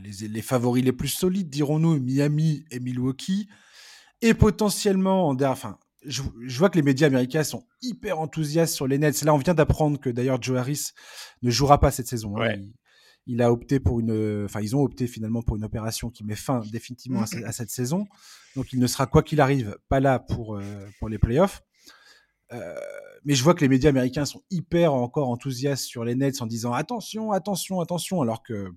les, 0.00 0.42
favoris 0.42 0.84
les 0.84 0.92
plus 0.92 1.08
solides, 1.08 1.48
dirons-nous, 1.48 2.00
Miami 2.00 2.64
et 2.70 2.80
Milwaukee, 2.80 3.48
et 4.22 4.34
potentiellement, 4.34 5.28
enfin, 5.28 5.78
je, 6.04 6.22
vois 6.58 6.70
que 6.70 6.76
les 6.76 6.82
médias 6.82 7.06
américains 7.06 7.44
sont 7.44 7.66
hyper 7.82 8.20
enthousiastes 8.20 8.74
sur 8.74 8.86
les 8.86 8.98
Nets. 8.98 9.22
Là, 9.22 9.34
on 9.34 9.38
vient 9.38 9.54
d'apprendre 9.54 9.98
que 9.98 10.10
d'ailleurs 10.10 10.42
Joe 10.42 10.58
Harris 10.58 10.90
ne 11.42 11.50
jouera 11.50 11.78
pas 11.80 11.90
cette 11.90 12.06
saison. 12.06 12.36
Hein. 12.38 12.56
Il, 13.30 13.42
a 13.42 13.52
opté 13.52 13.80
pour 13.80 14.00
une, 14.00 14.44
enfin, 14.44 14.60
ils 14.60 14.74
ont 14.76 14.82
opté 14.82 15.06
finalement 15.06 15.42
pour 15.42 15.56
une 15.56 15.64
opération 15.64 16.10
qui 16.10 16.24
met 16.24 16.34
fin 16.34 16.60
définitivement 16.70 17.22
à, 17.22 17.52
cette 17.52 17.70
saison. 17.70 18.06
Donc, 18.56 18.72
il 18.72 18.78
ne 18.78 18.86
sera 18.86 19.06
quoi 19.06 19.22
qu'il 19.22 19.40
arrive 19.40 19.76
pas 19.88 20.00
là 20.00 20.18
pour 20.18 20.56
euh, 20.56 20.62
pour 20.98 21.08
les 21.08 21.18
playoffs. 21.18 21.62
Euh, 22.52 22.74
mais 23.24 23.34
je 23.34 23.44
vois 23.44 23.54
que 23.54 23.60
les 23.60 23.68
médias 23.68 23.90
américains 23.90 24.24
sont 24.24 24.42
hyper 24.50 24.92
encore 24.92 25.28
enthousiastes 25.28 25.84
sur 25.84 26.04
les 26.04 26.14
Nets 26.14 26.42
en 26.42 26.46
disant 26.46 26.72
attention, 26.72 27.32
attention, 27.32 27.80
attention, 27.80 28.20
alors 28.22 28.42
que 28.42 28.70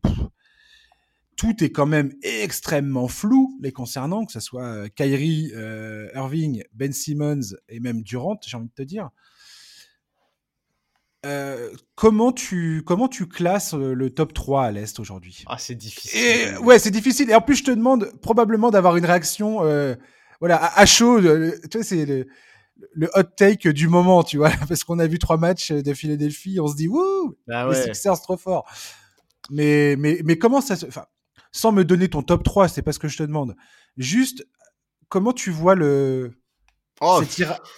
tout 1.36 1.64
est 1.64 1.72
quand 1.72 1.88
même 1.88 2.14
extrêmement 2.22 3.08
flou 3.08 3.58
les 3.62 3.72
concernant, 3.72 4.26
que 4.26 4.32
ce 4.32 4.40
soit 4.40 4.66
euh, 4.66 4.88
Kyrie, 4.96 5.52
Irving, 6.14 6.64
Ben 6.74 6.94
Simmons 6.94 7.56
et 7.70 7.80
même 7.80 8.04
Durant, 8.04 8.40
j'ai 8.46 8.58
envie 8.58 8.70
de 8.70 8.74
te 8.74 8.84
dire. 8.84 9.10
Euh, 11.26 11.72
comment 11.96 12.32
tu 12.32 12.84
comment 12.86 13.08
tu 13.08 13.28
classes 13.28 13.74
le 13.74 14.10
top 14.10 14.34
3 14.34 14.66
à 14.66 14.72
l'est 14.72 15.00
aujourd'hui? 15.00 15.44
Ah, 15.48 15.58
c'est 15.58 15.76
difficile. 15.76 16.20
Et, 16.20 16.58
ouais, 16.58 16.80
c'est 16.80 16.92
difficile. 16.92 17.30
Et 17.30 17.36
en 17.36 17.42
plus, 17.42 17.56
je 17.56 17.64
te 17.64 17.72
demande 17.72 18.12
probablement 18.22 18.72
d'avoir 18.72 18.98
une 18.98 19.06
réaction 19.06 19.62
voilà, 20.40 20.78
à, 20.78 20.86
chaud. 20.86 21.22
tu 21.22 21.78
vois, 21.78 21.84
c'est 21.84 22.28
le 22.94 23.10
hot 23.16 23.24
take 23.36 23.72
du 23.72 23.88
moment, 23.88 24.24
tu 24.24 24.38
vois, 24.38 24.52
parce 24.68 24.84
qu'on 24.84 25.00
a 25.00 25.08
vu 25.08 25.20
trois 25.20 25.38
matchs 25.38 25.72
de 25.72 25.94
Philadelphie, 25.94 26.60
on 26.60 26.68
se 26.68 26.76
dit 26.76 26.88
wouh, 26.88 27.36
bah 27.48 27.68
les 27.70 27.76
Sixers 27.76 28.22
trop 28.22 28.38
fort. 28.38 28.66
Mais 29.50 29.96
mais 29.98 30.20
mais 30.24 30.38
comment 30.38 30.62
ça 30.62 30.76
se, 30.76 30.86
enfin, 30.86 31.06
sans 31.52 31.72
me 31.72 31.84
donner 31.84 32.10
ton 32.10 32.24
top 32.24 32.44
3, 32.44 32.68
c'est 32.68 32.82
pas 32.82 32.92
ce 32.92 33.00
que 33.00 33.08
je 33.08 33.18
te 33.18 33.24
demande. 33.24 33.56
Juste, 33.98 34.46
comment 35.10 35.34
tu 35.34 35.52
vois 35.52 35.76
le 35.76 36.34
oh, 37.04 37.22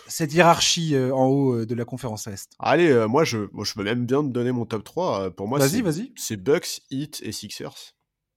cette, 0.07 0.33
hiérarchie 0.33 0.95
euh, 0.95 1.13
en 1.13 1.27
haut 1.27 1.55
euh, 1.55 1.65
de 1.65 1.75
la 1.75 1.85
conférence 1.85 2.27
Est 2.27 2.49
Allez, 2.59 2.89
euh, 2.89 3.07
moi, 3.07 3.23
je, 3.23 3.49
moi, 3.51 3.65
je 3.65 3.73
peux 3.73 3.83
même 3.83 4.05
bien 4.05 4.23
te 4.23 4.29
donner 4.29 4.51
mon 4.51 4.65
top 4.65 4.83
3. 4.83 5.31
pour 5.31 5.47
moi, 5.47 5.59
vas-y, 5.59 5.81
vas-y. 5.81 6.11
C'est 6.15 6.37
Bucks, 6.37 6.81
Heat 6.91 7.21
et 7.23 7.31
Sixers. 7.31 7.93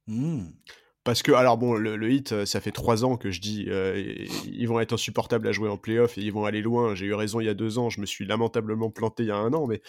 Mmh. 0.07 0.47
Parce 1.05 1.23
que, 1.23 1.33
alors 1.33 1.57
bon, 1.57 1.75
le, 1.75 1.97
le, 1.97 2.11
Heat, 2.11 2.45
ça 2.45 2.61
fait 2.61 2.73
trois 2.73 3.05
ans 3.05 3.17
que 3.17 3.31
je 3.31 3.41
dis 3.41 3.69
ils 4.45 4.67
vont 4.67 4.81
être 4.81 4.93
insupportables 4.93 5.49
à 5.49 5.53
jouer 5.53 5.69
en 5.69 5.79
playoff 5.79 6.19
et 6.19 6.23
ils 6.23 6.33
vont 6.33 6.45
aller 6.45 6.61
loin. 6.61 6.95
J'ai 6.95 7.07
eu 7.07 7.15
raison 7.15 7.41
il 7.41 7.47
y 7.47 7.49
a 7.49 7.55
deux 7.55 7.79
ans, 7.79 7.89
je 7.89 8.01
me 8.01 8.07
suis 8.07 8.27
lamentablement 8.27 8.91
planté 8.91 9.23
il 9.23 9.29
y 9.29 9.31
a 9.31 9.37
un 9.37 9.53
an, 9.55 9.67
mais 9.67 9.81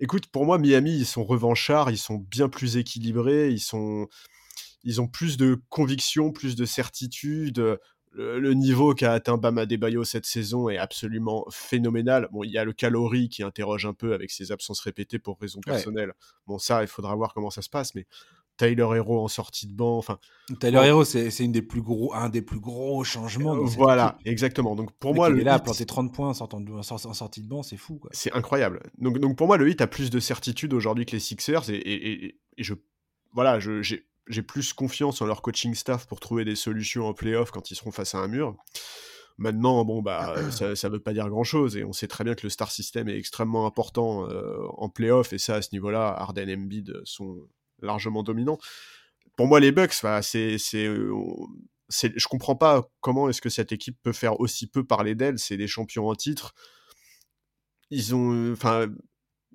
écoute, 0.00 0.26
pour 0.26 0.44
moi, 0.44 0.58
Miami, 0.58 0.96
ils 0.96 1.06
sont 1.06 1.24
revanchards, 1.24 1.90
ils 1.90 1.98
sont 1.98 2.16
bien 2.16 2.48
plus 2.48 2.76
équilibrés, 2.76 3.48
ils 3.50 3.60
sont 3.60 4.08
ils 4.84 5.00
ont 5.00 5.08
plus 5.08 5.36
de 5.36 5.60
conviction, 5.70 6.30
plus 6.30 6.56
de 6.56 6.64
certitude. 6.66 7.78
Le, 8.14 8.54
niveau 8.54 8.94
qu'a 8.94 9.12
atteint 9.12 9.36
Bama 9.36 9.66
Debayo 9.66 10.04
cette 10.04 10.26
saison 10.26 10.68
est 10.68 10.78
absolument 10.78 11.46
phénoménal. 11.50 12.28
Bon, 12.32 12.44
il 12.44 12.50
y 12.50 12.58
a 12.58 12.64
le 12.64 12.72
calorie 12.72 13.28
qui 13.28 13.42
interroge 13.42 13.86
un 13.86 13.92
peu 13.92 14.14
avec 14.14 14.30
ses 14.30 14.52
absences 14.52 14.80
répétées 14.80 15.18
pour 15.18 15.38
raisons 15.40 15.60
personnelles. 15.60 16.12
Bon, 16.46 16.58
ça, 16.58 16.82
il 16.82 16.88
faudra 16.88 17.14
voir 17.14 17.34
comment 17.34 17.50
ça 17.50 17.62
se 17.62 17.68
passe, 17.68 17.94
mais 17.94 18.06
Tyler 18.56 18.86
Hero 18.94 19.22
en 19.22 19.28
sortie 19.28 19.66
de 19.66 19.74
banc, 19.74 19.98
enfin. 19.98 20.18
Tyler 20.60 20.82
Hero, 20.84 21.04
c'est 21.04 21.28
une 21.40 21.52
des 21.52 21.62
plus 21.62 21.82
gros, 21.82 22.14
un 22.14 22.28
des 22.28 22.42
plus 22.42 22.60
gros 22.60 23.02
changements. 23.02 23.56
voilà, 23.64 24.16
exactement. 24.24 24.76
Donc 24.76 24.92
pour 24.92 25.14
moi, 25.14 25.28
le 25.28 25.36
il 25.36 25.40
est 25.40 25.44
là, 25.44 25.58
planter 25.58 25.86
30 25.86 26.12
points 26.14 26.28
en, 26.28 26.34
sortant 26.34 26.60
de, 26.60 26.72
en 26.72 26.82
sortie 26.82 27.40
de 27.40 27.48
banc, 27.48 27.62
c'est 27.62 27.76
fou. 27.76 28.00
C'est 28.12 28.32
incroyable. 28.32 28.80
Donc, 28.98 29.18
donc 29.18 29.36
pour 29.36 29.46
moi, 29.46 29.56
le 29.56 29.68
hit 29.68 29.80
a 29.80 29.86
plus 29.86 30.10
de 30.10 30.20
certitude 30.20 30.72
aujourd'hui 30.72 31.06
que 31.06 31.12
les 31.12 31.20
Sixers 31.20 31.68
et, 31.70 31.74
et, 31.74 32.26
et, 32.26 32.40
et 32.56 32.62
je, 32.62 32.74
voilà, 33.32 33.58
j'ai 33.58 34.04
j'ai 34.28 34.42
plus 34.42 34.72
confiance 34.72 35.20
en 35.22 35.26
leur 35.26 35.42
coaching 35.42 35.74
staff 35.74 36.06
pour 36.06 36.20
trouver 36.20 36.44
des 36.44 36.56
solutions 36.56 37.06
en 37.06 37.14
playoff 37.14 37.50
quand 37.50 37.70
ils 37.70 37.74
seront 37.74 37.92
face 37.92 38.14
à 38.14 38.18
un 38.18 38.28
mur. 38.28 38.56
Maintenant, 39.36 39.84
bon, 39.84 40.02
bah, 40.02 40.34
ça 40.50 40.68
ne 40.70 40.88
veut 40.88 41.00
pas 41.00 41.12
dire 41.12 41.28
grand-chose, 41.28 41.76
et 41.76 41.84
on 41.84 41.92
sait 41.92 42.08
très 42.08 42.24
bien 42.24 42.34
que 42.34 42.44
le 42.44 42.50
star 42.50 42.70
system 42.70 43.08
est 43.08 43.18
extrêmement 43.18 43.66
important 43.66 44.28
euh, 44.30 44.66
en 44.76 44.88
playoff, 44.88 45.32
et 45.32 45.38
ça, 45.38 45.56
à 45.56 45.62
ce 45.62 45.70
niveau-là, 45.72 46.08
Arden 46.08 46.48
et 46.48 46.54
Embiid 46.54 47.00
sont 47.04 47.48
largement 47.82 48.22
dominants. 48.22 48.58
Pour 49.36 49.46
moi, 49.46 49.60
les 49.60 49.72
Bucks, 49.72 49.94
c'est, 50.22 50.58
c'est, 50.58 50.86
euh, 50.86 51.12
c'est, 51.88 52.16
je 52.16 52.28
comprends 52.28 52.54
pas 52.54 52.88
comment 53.00 53.28
est-ce 53.28 53.40
que 53.40 53.48
cette 53.48 53.72
équipe 53.72 53.98
peut 54.02 54.12
faire 54.12 54.40
aussi 54.40 54.68
peu 54.68 54.84
parler 54.84 55.14
d'elle. 55.14 55.38
C'est 55.38 55.56
des 55.56 55.66
champions 55.66 56.08
en 56.08 56.14
titre. 56.14 56.54
Ils 57.90 58.14
ont, 58.14 58.52
enfin, 58.52 58.86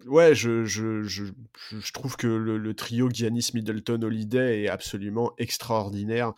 ouais, 0.06 0.36
je, 0.36 0.66
je, 0.66 1.04
je, 1.04 1.26
je, 1.72 1.91
trouve 1.93 2.16
que 2.16 2.28
le, 2.28 2.74
trio 2.74 3.10
Giannis, 3.10 3.52
Middleton, 3.54 4.02
Holiday 4.02 4.64
est 4.64 4.70
absolument 4.70 5.34
extraordinaire. 5.38 6.34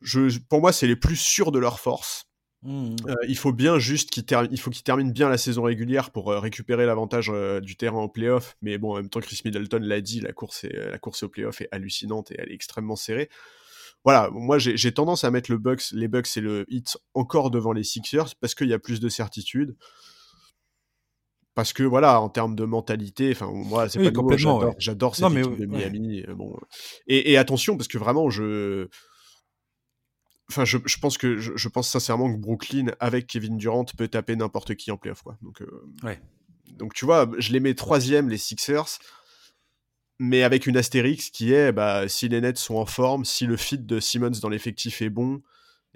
Je, 0.00 0.38
pour 0.48 0.60
moi, 0.60 0.72
c'est 0.72 0.86
les 0.86 0.96
plus 0.96 1.16
sûrs 1.16 1.52
de 1.52 1.58
leur 1.58 1.80
force. 1.80 2.26
Mmh. 2.62 2.96
Euh, 3.08 3.14
il 3.26 3.38
faut 3.38 3.52
bien 3.52 3.78
juste 3.78 4.10
qu'ils 4.10 4.24
il 4.50 4.60
faut 4.60 4.70
bien 5.04 5.30
la 5.30 5.38
saison 5.38 5.62
régulière 5.62 6.10
pour 6.10 6.30
euh, 6.30 6.38
récupérer 6.40 6.84
l'avantage 6.84 7.30
euh, 7.30 7.60
du 7.60 7.76
terrain 7.76 7.98
en 7.98 8.08
playoff. 8.08 8.56
Mais 8.60 8.76
bon, 8.76 8.92
en 8.92 8.96
même 8.96 9.08
temps, 9.08 9.20
Chris 9.20 9.40
Middleton 9.44 9.80
l'a 9.82 10.00
dit, 10.00 10.20
la 10.20 10.32
course, 10.32 10.64
est, 10.64 10.90
la 10.90 10.98
course 10.98 11.22
au 11.22 11.28
playoff 11.28 11.62
est 11.62 11.68
hallucinante 11.72 12.30
et 12.32 12.36
elle 12.38 12.50
est 12.50 12.54
extrêmement 12.54 12.96
serrée. 12.96 13.30
Voilà, 14.02 14.30
moi 14.32 14.58
j'ai 14.58 14.92
tendance 14.92 15.24
à 15.24 15.30
mettre 15.30 15.50
le 15.50 15.58
Bucks, 15.58 15.92
les 15.92 16.08
Bucks 16.08 16.34
et 16.38 16.40
le 16.40 16.64
Heat 16.72 16.96
encore 17.12 17.50
devant 17.50 17.72
les 17.72 17.84
Sixers 17.84 18.34
parce 18.40 18.54
qu'il 18.54 18.68
y 18.68 18.72
a 18.72 18.78
plus 18.78 18.98
de 18.98 19.10
certitude 19.10 19.76
parce 21.54 21.72
que 21.72 21.82
voilà, 21.82 22.20
en 22.20 22.28
termes 22.28 22.54
de 22.54 22.64
mentalité, 22.64 23.32
enfin 23.32 23.50
moi 23.52 23.88
c'est 23.88 24.02
pas 24.02 24.10
complètement. 24.10 24.72
J'adore 24.78 25.16
cette 25.16 25.30
équipe 25.32 25.58
de 25.58 25.66
Miami. 25.66 26.22
Euh, 26.28 26.34
bon, 26.34 26.56
et, 27.06 27.36
attention 27.36 27.76
parce 27.76 27.88
que 27.88 27.98
vraiment 27.98 28.30
je, 28.30 28.88
enfin 30.48 30.64
je, 30.64 30.78
pense 31.00 31.18
que 31.18 31.38
je, 31.38 31.68
pense 31.68 31.88
sincèrement 31.88 32.32
que 32.32 32.38
Brooklyn 32.38 32.86
avec 33.00 33.26
Kevin 33.26 33.56
Durant 33.56 33.84
peut 33.96 34.08
taper 34.08 34.36
n'importe 34.36 34.74
qui 34.74 34.90
en 34.90 34.96
playoff 34.96 35.22
quoi. 35.22 35.36
Donc 35.42 35.62
euh, 35.62 35.86
ouais. 36.02 36.20
donc 36.76 36.94
tu 36.94 37.04
vois, 37.04 37.28
je 37.38 37.52
les 37.52 37.60
mets 37.60 37.74
troisième 37.74 38.28
les 38.28 38.38
Sixers. 38.38 38.98
Mais 40.22 40.42
avec 40.42 40.66
une 40.66 40.76
astérix 40.76 41.30
qui 41.30 41.54
est, 41.54 41.72
bah, 41.72 42.06
si 42.06 42.28
les 42.28 42.42
Nets 42.42 42.58
sont 42.58 42.74
en 42.74 42.84
forme, 42.84 43.24
si 43.24 43.46
le 43.46 43.56
fit 43.56 43.78
de 43.78 44.00
Simmons 44.00 44.38
dans 44.42 44.50
l'effectif 44.50 45.00
est 45.00 45.08
bon, 45.08 45.40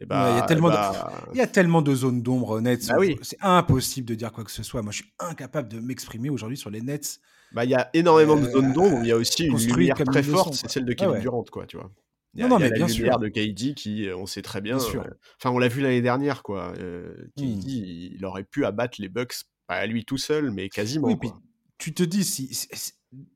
bah, 0.07 0.31
il, 0.33 0.37
y 0.37 0.41
a 0.41 0.43
tellement 0.43 0.71
de, 0.71 0.75
bah 0.75 1.13
il 1.33 1.39
y 1.39 1.41
a 1.41 1.47
tellement 1.47 1.81
de 1.81 1.95
zones 1.95 2.23
d'ombre 2.23 2.61
Nets. 2.61 2.89
Bah 2.89 2.97
c'est 3.23 3.39
impossible 3.41 4.09
de 4.09 4.15
dire 4.15 4.33
quoi 4.33 4.43
que 4.43 4.51
ce 4.51 4.63
soit. 4.63 4.83
Moi, 4.83 4.91
je 4.91 4.99
suis 4.99 5.13
incapable 5.21 5.69
de 5.69 5.79
m'exprimer 5.79 6.31
aujourd'hui 6.31 6.57
sur 6.57 6.71
les 6.71 6.81
Nets. 6.81 7.21
Bah, 7.53 7.65
il 7.65 7.71
y 7.71 7.75
a 7.75 7.89
énormément 7.95 8.37
de 8.37 8.51
zones 8.51 8.73
d'ombre. 8.73 8.99
Il 9.03 9.07
y 9.07 9.13
a 9.13 9.17
aussi 9.17 9.45
une 9.45 9.57
lumière 9.57 9.97
très 9.97 10.23
forte, 10.23 10.55
c'est 10.55 10.69
celle 10.69 10.85
de 10.85 10.93
Kevin 10.93 11.21
Durant, 11.21 11.45
quoi, 11.45 11.67
tu 11.67 11.77
vois. 11.77 11.91
Il 12.35 12.41
y 12.41 12.43
a, 12.43 12.49
non, 12.49 12.59
mais 12.59 12.69
la 12.69 12.87
lumière 12.87 13.21
de 13.21 13.29
KD 13.29 13.75
qui, 13.75 14.09
euh, 14.09 14.17
on 14.17 14.27
sait 14.27 14.43
très 14.43 14.61
bien. 14.61 14.79
Euh, 14.79 15.05
enfin, 15.39 15.51
on 15.55 15.59
l'a 15.59 15.69
vu 15.69 15.81
l'année 15.81 16.03
dernière, 16.03 16.43
quoi. 16.43 16.75
Euh, 16.79 17.15
KD, 17.37 17.45
hmm. 17.45 18.17
il 18.17 18.25
aurait 18.25 18.43
pu 18.43 18.65
abattre 18.65 19.01
les 19.01 19.09
Bucks, 19.09 19.35
pas 19.69 19.77
à 19.77 19.87
lui 19.87 20.05
tout 20.05 20.19
seul, 20.19 20.51
mais 20.51 20.69
quasiment. 20.69 21.07
Oui, 21.07 21.31
tu 21.79 21.95
te 21.95 22.03
dis, 22.03 22.25
si, 22.25 22.67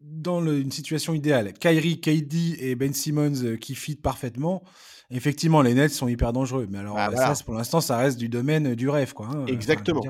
dans 0.00 0.44
une 0.44 0.72
situation 0.72 1.14
idéale, 1.14 1.52
Kyrie, 1.52 2.00
KD 2.00 2.56
et 2.58 2.74
Ben 2.74 2.92
Simmons 2.92 3.56
qui 3.60 3.76
fit 3.76 3.94
parfaitement, 3.94 4.64
Effectivement, 5.10 5.62
les 5.62 5.74
Nets 5.74 5.92
sont 5.92 6.08
hyper 6.08 6.32
dangereux. 6.32 6.66
Mais 6.70 6.78
alors, 6.78 6.96
bah, 6.96 7.34
ça, 7.34 7.44
pour 7.44 7.54
l'instant, 7.54 7.80
ça 7.80 7.96
reste 7.96 8.18
du 8.18 8.28
domaine 8.28 8.74
du 8.74 8.88
rêve, 8.88 9.14
quoi. 9.14 9.28
Hein, 9.28 9.46
exactement. 9.46 10.02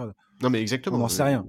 non, 0.42 0.50
mais 0.50 0.60
exactement. 0.60 0.96
On 0.96 1.00
n'en 1.00 1.08
sait 1.08 1.22
rien. 1.22 1.46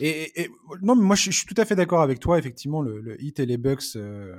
Et, 0.00 0.50
non, 0.82 0.94
mais 0.96 1.02
moi, 1.02 1.16
je, 1.16 1.30
suis 1.30 1.46
tout 1.46 1.60
à 1.60 1.64
fait 1.64 1.76
d'accord 1.76 2.02
avec 2.02 2.18
toi. 2.20 2.38
Effectivement, 2.38 2.80
le, 2.80 3.00
le 3.00 3.22
Heat 3.22 3.40
et 3.40 3.46
les 3.46 3.58
Bucks 3.58 3.96
euh, 3.96 4.34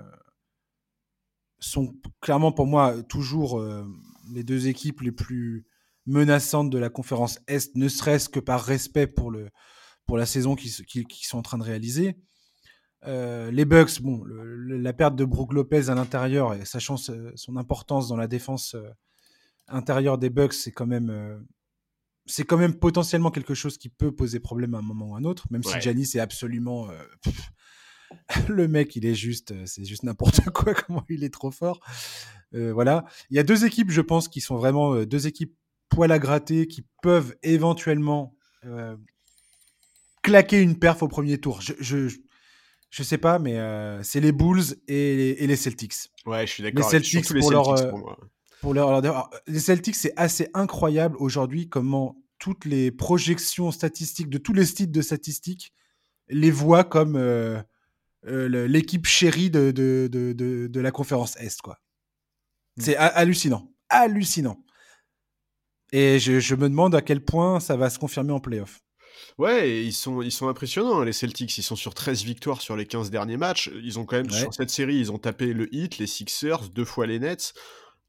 sont 1.60 1.94
clairement 2.22 2.52
pour 2.52 2.66
moi 2.66 3.02
toujours 3.04 3.60
euh, 3.60 3.86
les 4.34 4.44
deux 4.44 4.68
équipes 4.68 5.02
les 5.02 5.12
plus 5.12 5.66
menaçantes 6.06 6.70
de 6.70 6.78
la 6.78 6.90
conférence 6.90 7.40
Est, 7.48 7.76
ne 7.76 7.88
serait-ce 7.88 8.30
que 8.30 8.40
par 8.40 8.64
respect 8.64 9.08
pour, 9.08 9.32
le, 9.32 9.50
pour 10.06 10.18
la 10.18 10.26
saison 10.26 10.56
qu'ils 10.56 11.06
sont 11.22 11.38
en 11.38 11.44
train 11.44 11.58
de 11.58 11.64
réaliser. 11.64 12.18
Euh, 13.08 13.50
les 13.52 13.66
Bucks, 13.66 14.02
bon, 14.02 14.24
la 14.26 14.94
perte 14.94 15.16
de 15.16 15.26
Brook 15.26 15.54
Lopez 15.54 15.90
à 15.90 15.96
l'intérieur, 15.96 16.54
et 16.54 16.66
sachant 16.66 16.98
son 16.98 17.58
importance 17.58 18.08
dans 18.08 18.18
la 18.18 18.28
défense 18.28 18.76
euh, 18.76 18.90
intérieure 19.68 20.18
des 20.18 20.30
Bucks, 20.30 20.54
c'est 20.54 20.72
quand 20.72 20.88
même 20.88 21.10
euh, 21.10 21.38
c'est 22.26 22.44
quand 22.44 22.58
même 22.58 22.76
potentiellement 22.76 23.32
quelque 23.32 23.54
chose 23.54 23.78
qui 23.78 23.90
peut 23.90 24.12
poser 24.12 24.40
problème 24.40 24.76
à 24.76 24.80
un 24.80 24.84
moment 24.84 25.12
ou 25.12 25.16
à 25.16 25.20
un 25.20 25.24
autre, 25.24 25.48
même 25.50 25.64
si 25.64 25.80
Giannis 25.82 26.12
est 26.16 26.20
absolument 26.20 26.90
le 28.48 28.68
mec, 28.68 28.96
il 28.96 29.06
est 29.06 29.16
juste, 29.16 29.66
c'est 29.66 29.84
juste 29.84 30.04
n'importe 30.04 30.42
quoi, 30.54 30.76
comment 30.76 31.04
il 31.10 31.24
est 31.24 31.34
trop 31.34 31.50
fort. 31.50 31.80
voilà. 32.52 33.06
Il 33.32 33.38
y 33.38 33.40
a 33.40 33.44
deux 33.44 33.66
équipes, 33.66 33.90
je 33.90 34.02
pense, 34.02 34.28
qui 34.28 34.42
sont 34.42 34.58
vraiment 34.58 35.06
deux 35.06 35.26
équipes 35.26 35.56
poil 35.90 36.12
à 36.12 36.20
gratter, 36.20 36.68
qui 36.68 36.86
peuvent 37.02 37.36
éventuellement 37.42 38.36
claquer 40.22 40.62
une 40.62 40.78
perf 40.78 41.02
au 41.02 41.08
premier 41.08 41.40
tour. 41.40 41.62
je, 41.62 41.74
je 41.80 42.20
sais 43.04 43.18
pas, 43.18 43.40
mais 43.40 43.58
euh, 43.58 44.02
c'est 44.04 44.20
les 44.20 44.32
Bulls 44.32 44.76
et 44.88 45.46
les, 45.46 45.56
Celtics. 45.56 45.94
Ouais, 46.26 46.46
je 46.48 46.54
suis 46.54 46.64
d'accord. 46.64 46.84
Les 46.84 46.90
Celtics, 46.90 47.40
pour, 47.40 47.52
leur, 47.52 47.70
euh, 47.70 47.92
pour, 48.62 48.74
leur, 48.74 49.30
les 49.48 49.60
Celtics, 49.60 49.96
c'est 49.96 50.14
assez 50.16 50.50
incroyable 50.54 51.16
aujourd'hui 51.20 51.70
comment 51.70 52.18
toutes 52.40 52.66
les 52.66 52.92
projections 52.92 53.72
statistiques 53.72 54.30
de 54.30 54.38
tous 54.38 54.54
les 54.54 54.66
sites 54.66 54.92
de 54.92 55.02
statistiques 55.02 55.74
les 56.30 56.52
voient 56.52 56.84
comme 56.84 57.16
euh, 57.16 57.62
l'équipe 58.24 59.06
chérie 59.06 59.52
de, 59.52 59.72
de, 59.72 60.10
de, 60.12 60.68
de, 60.68 60.80
la 60.80 60.92
conférence 60.92 61.36
Est. 61.38 61.62
quoi. 61.62 61.80
Mm. 62.78 62.82
C'est 62.82 62.96
hallucinant. 62.96 63.72
Hallucinant. 63.90 64.64
Et 65.92 66.20
je, 66.20 66.40
je, 66.40 66.56
me 66.56 66.70
demande 66.70 66.96
à 66.96 67.02
quel 67.02 67.24
point 67.24 67.60
ça 67.60 67.76
va 67.76 67.90
se 67.90 68.00
confirmer 68.00 68.32
en 68.32 68.40
playoff. 68.40 68.82
Ouais, 69.38 69.84
ils 69.84 69.94
sont, 69.94 70.22
ils 70.22 70.32
sont 70.32 70.48
impressionnants, 70.48 71.00
hein, 71.00 71.06
les 71.06 71.14
Celtics. 71.14 71.58
Ils 71.58 71.64
sont 71.64 71.76
sur 71.76 71.94
13 71.94 72.24
victoires 72.24 72.62
sur 72.62 72.76
les 72.76 72.86
15 72.86 73.10
derniers 73.10 73.38
matchs. 73.38 73.70
Ils 73.84 74.00
ont 74.00 74.06
quand 74.06 74.18
même, 74.18 74.30
sur 74.30 74.54
cette 74.54 74.70
série, 74.70 74.98
ils 74.98 75.12
ont 75.12 75.18
tapé 75.18 75.54
le 75.54 75.74
Heat, 75.74 75.98
les 75.98 76.08
Sixers, 76.08 76.70
deux 76.70 76.86
fois 76.86 77.08
les 77.08 77.20
Nets. 77.20 77.54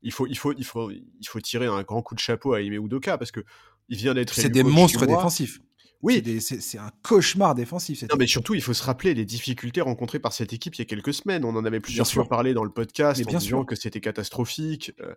Il 0.03 0.13
faut, 0.13 0.27
il 0.27 0.37
faut, 0.37 0.53
il 0.57 0.65
faut, 0.65 0.91
il 0.91 1.27
faut 1.27 1.41
tirer 1.41 1.67
un 1.67 1.83
grand 1.83 2.03
coup 2.03 2.15
de 2.15 2.21
chapeau 2.21 2.55
à 2.55 2.61
Ime 2.63 2.85
Udoka 2.85 3.19
parce 3.19 3.33
que 3.33 3.41
il 3.89 3.97
vient 3.97 4.15
d'être. 4.15 4.35
C'est 4.35 4.49
des 4.49 4.63
monstres 4.63 5.07
défensifs. 5.07 5.61
Oui. 6.03 6.41
C'est 6.41 6.79
un 6.79 6.91
cauchemar 7.03 7.55
défensif. 7.55 8.03
Non, 8.03 8.17
mais 8.19 8.27
surtout, 8.27 8.55
il 8.55 8.63
faut 8.63 8.73
se 8.73 8.83
rappeler 8.83 9.15
les 9.15 9.25
difficultés 9.25 9.81
rencontrées 9.81 10.19
par 10.19 10.33
cette 10.33 10.53
équipe 10.53 10.75
il 10.77 10.81
y 10.81 10.83
a 10.83 10.87
quelques 10.87 11.15
semaines. 11.15 11.45
On 11.45 11.55
en 11.57 11.65
avait 11.65 11.81
plusieurs 11.81 12.07
fois 12.07 12.27
parlé 12.27 12.55
dans 12.55 12.65
le 12.65 12.71
podcast 12.71 13.23
en 13.27 13.39
disant 13.39 13.65
que 13.65 13.77
c'était 13.77 14.01
catastrophique. 14.01 14.93
Euh, 15.01 15.15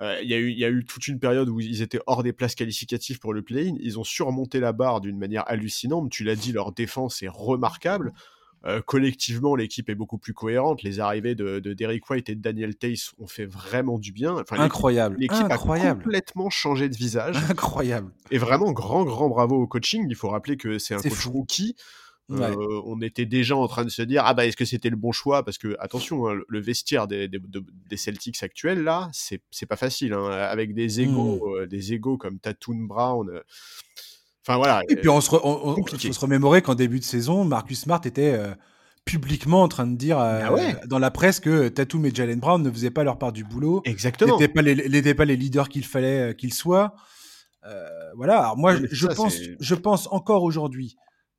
euh, 0.00 0.18
il 0.22 0.30
y, 0.32 0.58
y 0.58 0.64
a 0.64 0.70
eu 0.70 0.84
toute 0.84 1.06
une 1.06 1.20
période 1.20 1.48
où 1.48 1.60
ils 1.60 1.82
étaient 1.82 2.00
hors 2.06 2.24
des 2.24 2.32
places 2.32 2.56
qualificatives 2.56 3.20
pour 3.20 3.32
le 3.32 3.42
play-in. 3.42 3.76
Ils 3.80 3.98
ont 3.98 4.04
surmonté 4.04 4.58
la 4.58 4.72
barre 4.72 5.00
d'une 5.00 5.18
manière 5.18 5.44
hallucinante. 5.46 6.10
Tu 6.10 6.24
l'as 6.24 6.34
dit, 6.34 6.50
leur 6.50 6.72
défense 6.72 7.22
est 7.22 7.28
remarquable. 7.28 8.12
Collectivement, 8.86 9.56
l'équipe 9.56 9.88
est 9.90 9.94
beaucoup 9.94 10.18
plus 10.18 10.32
cohérente. 10.32 10.82
Les 10.82 11.00
arrivées 11.00 11.34
de, 11.34 11.60
Derek 11.60 12.08
White 12.08 12.28
et 12.28 12.34
de 12.34 12.40
Daniel 12.40 12.76
Tace 12.76 13.12
ont 13.18 13.26
fait 13.26 13.46
vraiment 13.46 13.98
du 13.98 14.12
bien. 14.12 14.42
incroyable. 14.50 15.16
L'équipe 15.18 15.50
a 15.50 15.58
complètement 15.58 16.50
changé 16.50 16.88
de 16.88 16.96
visage. 16.96 17.36
Incroyable. 17.50 18.10
Et 18.30 18.38
vraiment, 18.38 18.72
grand, 18.72 19.04
grand 19.04 19.28
bravo 19.28 19.56
au 19.56 19.66
coaching. 19.66 20.06
Il 20.08 20.16
faut 20.16 20.28
rappeler 20.28 20.56
que 20.56 20.78
c'est 20.78 20.94
un 20.94 21.00
coach 21.00 21.26
rookie. 21.26 21.76
on 22.28 23.00
était 23.02 23.26
déjà 23.26 23.54
en 23.54 23.68
train 23.68 23.84
de 23.84 23.90
se 23.90 24.00
dire 24.00 24.22
ah 24.24 24.32
bah 24.32 24.46
est-ce 24.46 24.56
que 24.56 24.64
c'était 24.64 24.90
le 24.90 24.96
bon 24.96 25.12
choix? 25.12 25.44
Parce 25.44 25.58
que 25.58 25.76
attention 25.78 26.26
hein, 26.28 26.40
le 26.48 26.60
vestiaire 26.60 27.06
des, 27.06 27.28
des, 27.28 27.96
Celtics 27.96 28.42
actuels 28.42 28.82
là 28.82 29.10
c'est 29.12 29.66
pas 29.68 29.76
facile 29.76 30.14
hein, 30.14 30.30
avec 30.30 30.74
des 30.74 31.02
égaux 31.02 31.60
mmh. 31.60 31.66
des 31.66 31.92
égaux 31.92 32.16
comme 32.16 32.38
Tatum 32.38 32.88
Brown 32.88 33.42
Enfin 34.46 34.58
voilà. 34.58 34.82
Et 34.88 34.96
puis 34.96 35.08
on 35.08 35.20
se, 35.20 35.30
se 35.30 36.20
remémorer 36.20 36.60
qu'en 36.60 36.74
début 36.74 36.98
de 36.98 37.04
saison, 37.04 37.44
Marcus 37.44 37.80
Smart 37.80 38.00
était 38.04 38.34
euh, 38.34 38.54
publiquement 39.06 39.62
en 39.62 39.68
train 39.68 39.86
de 39.86 39.96
dire 39.96 40.18
euh, 40.18 40.42
ah 40.44 40.86
dans 40.86 40.98
la 40.98 41.10
presse 41.10 41.40
que 41.40 41.68
Tatum 41.68 42.04
et 42.04 42.14
Jalen 42.14 42.40
Brown 42.40 42.62
ne 42.62 42.70
faisaient 42.70 42.90
pas 42.90 43.04
leur 43.04 43.18
part 43.18 43.32
du 43.32 43.42
boulot. 43.42 43.80
Exactement. 43.86 44.38
N'étaient 44.38 44.52
pas 44.52 44.60
les, 44.60 45.14
pas 45.14 45.24
les 45.24 45.36
leaders 45.36 45.70
qu'il 45.70 45.84
fallait 45.86 46.30
euh, 46.30 46.32
qu'ils 46.34 46.52
soient. 46.52 46.94
voilà. 48.16 48.40
Alors 48.40 48.58
moi, 48.58 48.74
je, 48.90 49.06
pense, 49.06 49.34
je 49.58 49.74
pense 49.74 50.08
encore 50.08 50.42
aujourd'hui 50.42 50.96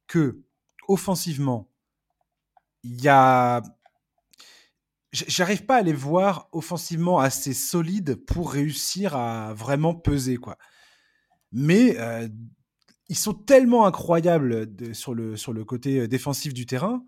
que 0.08 0.40
offensivement, 0.88 1.70
il 2.84 3.00
y 3.02 3.08
a 3.08 3.62
j'arrive 5.12 5.66
pas 5.66 5.78
à 5.78 5.82
les 5.84 5.94
voir 5.94 6.50
offensivement 6.52 7.20
assez 7.20 7.54
solides 7.54 8.16
pour 8.16 8.52
réussir 8.52 9.16
à 9.16 9.54
vraiment 9.54 9.94
peser 9.94 10.38
quoi. 10.38 10.58
Mais 11.52 11.96
ils 13.10 13.18
sont 13.18 13.34
tellement 13.34 13.86
incroyables 13.86 14.68
sur, 14.94 15.14
le, 15.14 15.38
sur 15.38 15.54
le 15.54 15.64
côté 15.64 16.00
euh, 16.00 16.08
défensif 16.08 16.54
du 16.54 16.66
terrain 16.66 17.04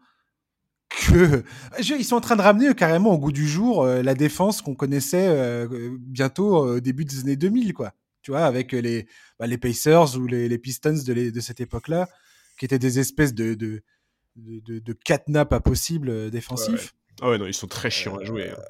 que 0.89 1.43
ils 1.79 2.05
sont 2.05 2.15
en 2.15 2.21
train 2.21 2.35
de 2.35 2.41
ramener 2.41 2.73
carrément 2.75 3.13
au 3.13 3.17
goût 3.17 3.31
du 3.31 3.47
jour 3.47 3.83
euh, 3.83 4.01
la 4.01 4.13
défense 4.13 4.61
qu'on 4.61 4.75
connaissait 4.75 5.27
euh, 5.27 5.97
bientôt 5.99 6.57
au 6.57 6.79
début 6.79 7.05
des 7.05 7.19
années 7.19 7.35
2000, 7.35 7.73
quoi. 7.73 7.93
Tu 8.21 8.31
vois, 8.31 8.45
avec 8.45 8.73
les, 8.73 9.07
bah, 9.39 9.47
les 9.47 9.57
Pacers 9.57 10.17
ou 10.17 10.27
les, 10.27 10.57
Pistons 10.57 11.01
de, 11.05 11.29
de 11.29 11.39
cette 11.39 11.61
époque-là, 11.61 12.09
qui 12.59 12.65
étaient 12.65 12.79
des 12.79 12.99
espèces 12.99 13.33
de, 13.33 13.53
de, 13.53 13.81
de, 14.35 14.79
de 14.79 15.43
pas 15.43 15.59
possible 15.61 16.29
défensifs. 16.29 16.93
Ah 17.21 17.29
ouais, 17.29 17.37
non, 17.37 17.45
ils 17.45 17.53
sont 17.53 17.67
très 17.67 17.89
chiants 17.89 18.17
à 18.17 18.25
jouer. 18.25 18.49
Hein. 18.49 18.61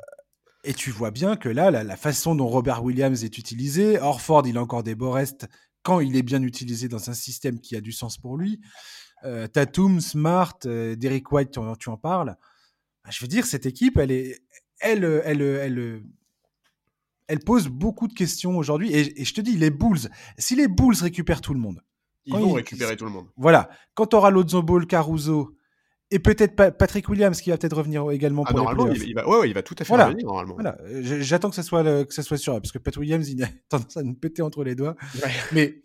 Et 0.64 0.74
tu 0.74 0.92
vois 0.92 1.10
bien 1.12 1.38
que 1.38 1.50
là, 1.50 1.72
la, 1.72 1.84
la, 1.84 1.98
façon 1.98 2.36
dont 2.36 2.48
Robert 2.48 2.84
Williams 2.84 3.24
est 3.24 3.38
utilisé, 3.38 4.00
Orford, 4.00 4.46
il 4.46 4.58
a 4.58 4.62
encore 4.62 4.84
des 4.84 4.96
beaux 4.96 5.12
restes 5.12 5.48
quand 5.88 6.02
il 6.02 6.18
est 6.18 6.22
bien 6.22 6.44
utilisé 6.44 6.90
dans 6.90 7.10
un 7.10 7.14
système 7.14 7.62
qui 7.62 7.78
a 7.78 7.80
du 7.80 7.94
sens 7.94 8.18
pour 8.18 8.36
lui. 8.36 8.60
Euh, 9.24 9.48
Tatum, 9.48 10.02
Smart, 10.02 10.60
euh, 10.66 10.98
Derek 10.98 11.32
White, 11.32 11.52
tu 11.52 11.60
en, 11.60 11.78
tu 11.78 11.88
en 11.88 11.96
parles. 11.96 12.36
Bah, 13.06 13.10
je 13.10 13.24
veux 13.24 13.30
dire, 13.30 13.46
cette 13.46 13.66
équipe, 13.66 13.96
elle 13.96 14.12
est, 14.12 14.42
elle, 14.82 15.06
elle, 15.24 15.42
elle, 15.42 16.04
elle, 17.28 17.40
pose 17.40 17.70
beaucoup 17.70 18.10
de 18.10 18.14
questions 18.14 18.58
aujourd'hui. 18.58 18.94
Et, 18.94 19.24
je 19.24 19.34
te 19.34 19.40
dis, 19.40 19.56
les 19.56 19.70
Bulls, 19.70 20.10
si 20.38 20.58
les 20.58 20.68
Bulls 20.68 20.98
récupèrent 21.00 21.40
tout 21.40 21.54
le 21.54 21.62
monde, 21.62 21.82
ils 22.26 22.34
vont 22.34 22.52
récupérer 22.52 22.98
tout 22.98 23.06
le 23.06 23.12
monde. 23.12 23.30
Voilà. 23.38 23.70
Quand 23.94 24.08
tu 24.08 24.18
auras 24.18 24.32
Ball, 24.32 24.88
Caruso, 24.88 25.57
et 26.10 26.20
peut-être 26.20 26.56
Patrick 26.56 27.10
Williams 27.10 27.42
qui 27.42 27.50
va 27.50 27.58
peut-être 27.58 27.76
revenir 27.76 28.10
également 28.12 28.44
ah, 28.48 28.54
pour 28.54 28.70
les 28.70 28.76
playoffs. 28.76 29.08
Il, 29.08 29.14
va, 29.14 29.28
ouais, 29.28 29.50
il 29.50 29.54
va 29.54 29.62
tout 29.62 29.76
à 29.80 29.84
fait 29.84 29.94
revenir 29.94 30.26
normalement. 30.26 30.56
Voilà. 30.56 30.78
J'attends 31.02 31.50
que 31.50 31.56
ça 31.56 31.64
soit 31.64 32.06
que 32.06 32.14
ça 32.14 32.24
soit 32.24 32.38
sûr 32.38 32.54
parce 32.54 32.72
que 32.72 32.78
Patrick 32.78 33.02
Williams 33.02 33.30
il 33.30 33.44
a 33.44 33.48
tendance 33.70 33.98
à 33.98 34.04
nous 34.04 34.14
péter 34.14 34.42
entre 34.42 34.64
les 34.64 34.76
doigts. 34.76 34.96
Mais 35.52 35.82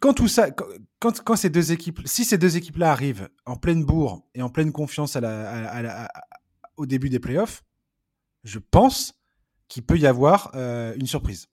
quand 0.00 0.12
tout 0.12 0.28
ça, 0.28 0.50
quand, 0.50 1.22
quand, 1.22 1.36
ces 1.36 1.50
deux 1.50 1.72
équipes, 1.72 2.00
si 2.04 2.24
ces 2.24 2.36
deux 2.36 2.56
équipes 2.56 2.76
là 2.76 2.90
arrivent 2.90 3.28
en 3.46 3.56
pleine 3.56 3.84
bourre 3.84 4.26
et 4.34 4.42
en 4.42 4.50
pleine 4.50 4.72
confiance 4.72 5.16
à 5.16 5.20
la, 5.20 6.08
au 6.76 6.86
début 6.86 7.08
des 7.08 7.20
playoffs, 7.20 7.64
je 8.42 8.58
pense 8.58 9.14
qu'il 9.68 9.84
peut 9.84 9.98
y 9.98 10.06
avoir 10.06 10.50
euh, 10.54 10.94
une 10.96 11.06
surprise. 11.06 11.48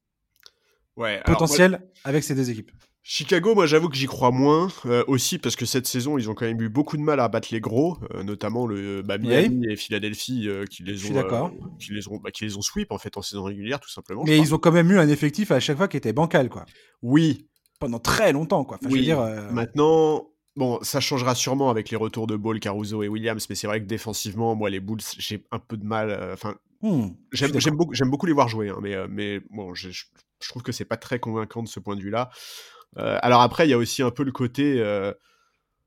Ouais, 0.98 1.22
potentielle 1.24 1.88
avec 2.04 2.24
ces 2.24 2.36
deux 2.36 2.50
équipes. 2.50 2.72
Chicago, 3.04 3.56
moi 3.56 3.66
j'avoue 3.66 3.90
que 3.90 3.96
j'y 3.96 4.06
crois 4.06 4.30
moins 4.30 4.68
euh, 4.86 5.04
aussi 5.08 5.40
parce 5.40 5.56
que 5.56 5.66
cette 5.66 5.88
saison 5.88 6.20
ils 6.20 6.30
ont 6.30 6.36
quand 6.36 6.46
même 6.46 6.62
eu 6.62 6.70
beaucoup 6.70 6.98
de 6.98 7.02
mal 7.02 7.20
à 7.20 7.28
battre 7.30 7.48
les 7.52 7.60
gros, 7.60 7.98
euh, 8.14 8.22
notamment 8.22 8.68
le 8.68 9.02
bah, 9.02 9.18
Miami 9.18 9.66
et 9.72 9.76
Philadelphie 9.76 10.48
euh, 10.48 10.66
qui 10.66 10.84
les 10.84 11.10
ont, 11.10 11.52
qui 11.80 11.94
les 11.94 12.08
ont, 12.08 12.18
bah, 12.18 12.30
qui 12.30 12.44
les 12.44 12.58
ont 12.58 12.62
sweep 12.62 12.92
en 12.92 13.00
fait 13.00 13.18
en 13.18 13.24
saison 13.24 13.44
régulière 13.44 13.80
tout 13.80 13.90
simplement. 13.90 14.24
Mais 14.26 14.38
ils 14.38 14.54
ont 14.54 14.60
quand 14.60 14.72
même 14.72 14.92
eu 14.92 15.00
un 15.00 15.10
effectif 15.10 15.50
à 15.50 15.60
chaque 15.60 15.78
fois 15.78 15.88
qui 15.88 15.98
était 15.98 16.14
bancal 16.14 16.50
quoi. 16.50 16.66
Oui. 17.02 17.48
Pendant 17.80 17.98
très 17.98 18.34
longtemps 18.34 18.64
quoi. 18.64 18.78
oui. 18.84 19.02
dire, 19.02 19.20
Maintenant, 19.52 20.28
bon, 20.56 20.78
ça 20.84 21.00
changera 21.00 21.34
sûrement 21.34 21.72
avec 21.72 21.90
les 21.90 21.98
retours 21.98 22.28
de 22.28 22.36
Ball, 22.36 22.60
Caruso 22.60 23.02
et 23.02 23.08
Williams, 23.08 23.48
mais 23.50 23.56
c'est 23.56 23.66
vrai 23.66 23.82
que 23.82 23.88
défensivement, 23.88 24.54
moi 24.54 24.70
les 24.70 24.80
Bulls 24.80 25.02
j'ai 25.18 25.44
un 25.50 25.58
peu 25.58 25.76
de 25.76 25.86
mal. 25.86 26.32
Enfin, 26.34 26.54
hmm, 26.84 27.08
j'aime 27.32 27.76
beaucoup, 27.76 27.96
beaucoup, 28.06 28.28
les 28.28 28.34
voir 28.34 28.48
jouer, 28.48 28.70
hein, 28.70 28.78
mais 28.80 28.96
mais 29.08 29.40
bon, 29.50 29.74
je, 29.74 29.90
je 29.90 30.50
trouve 30.50 30.62
que 30.62 30.72
c'est 30.72 30.86
pas 30.86 30.98
très 30.98 31.20
convaincant 31.20 31.64
de 31.64 31.68
ce 31.68 31.80
point 31.80 31.96
de 31.96 32.02
vue 32.02 32.12
là. 32.12 32.30
Euh, 32.30 32.81
alors 32.98 33.42
après, 33.42 33.68
il 33.68 33.72
y 33.72 33.74
a 33.74 33.78
aussi 33.78 34.02
un 34.02 34.12
peu 34.12 34.24
le 34.24 34.32
côté. 34.32 34.80
Euh, 34.80 35.14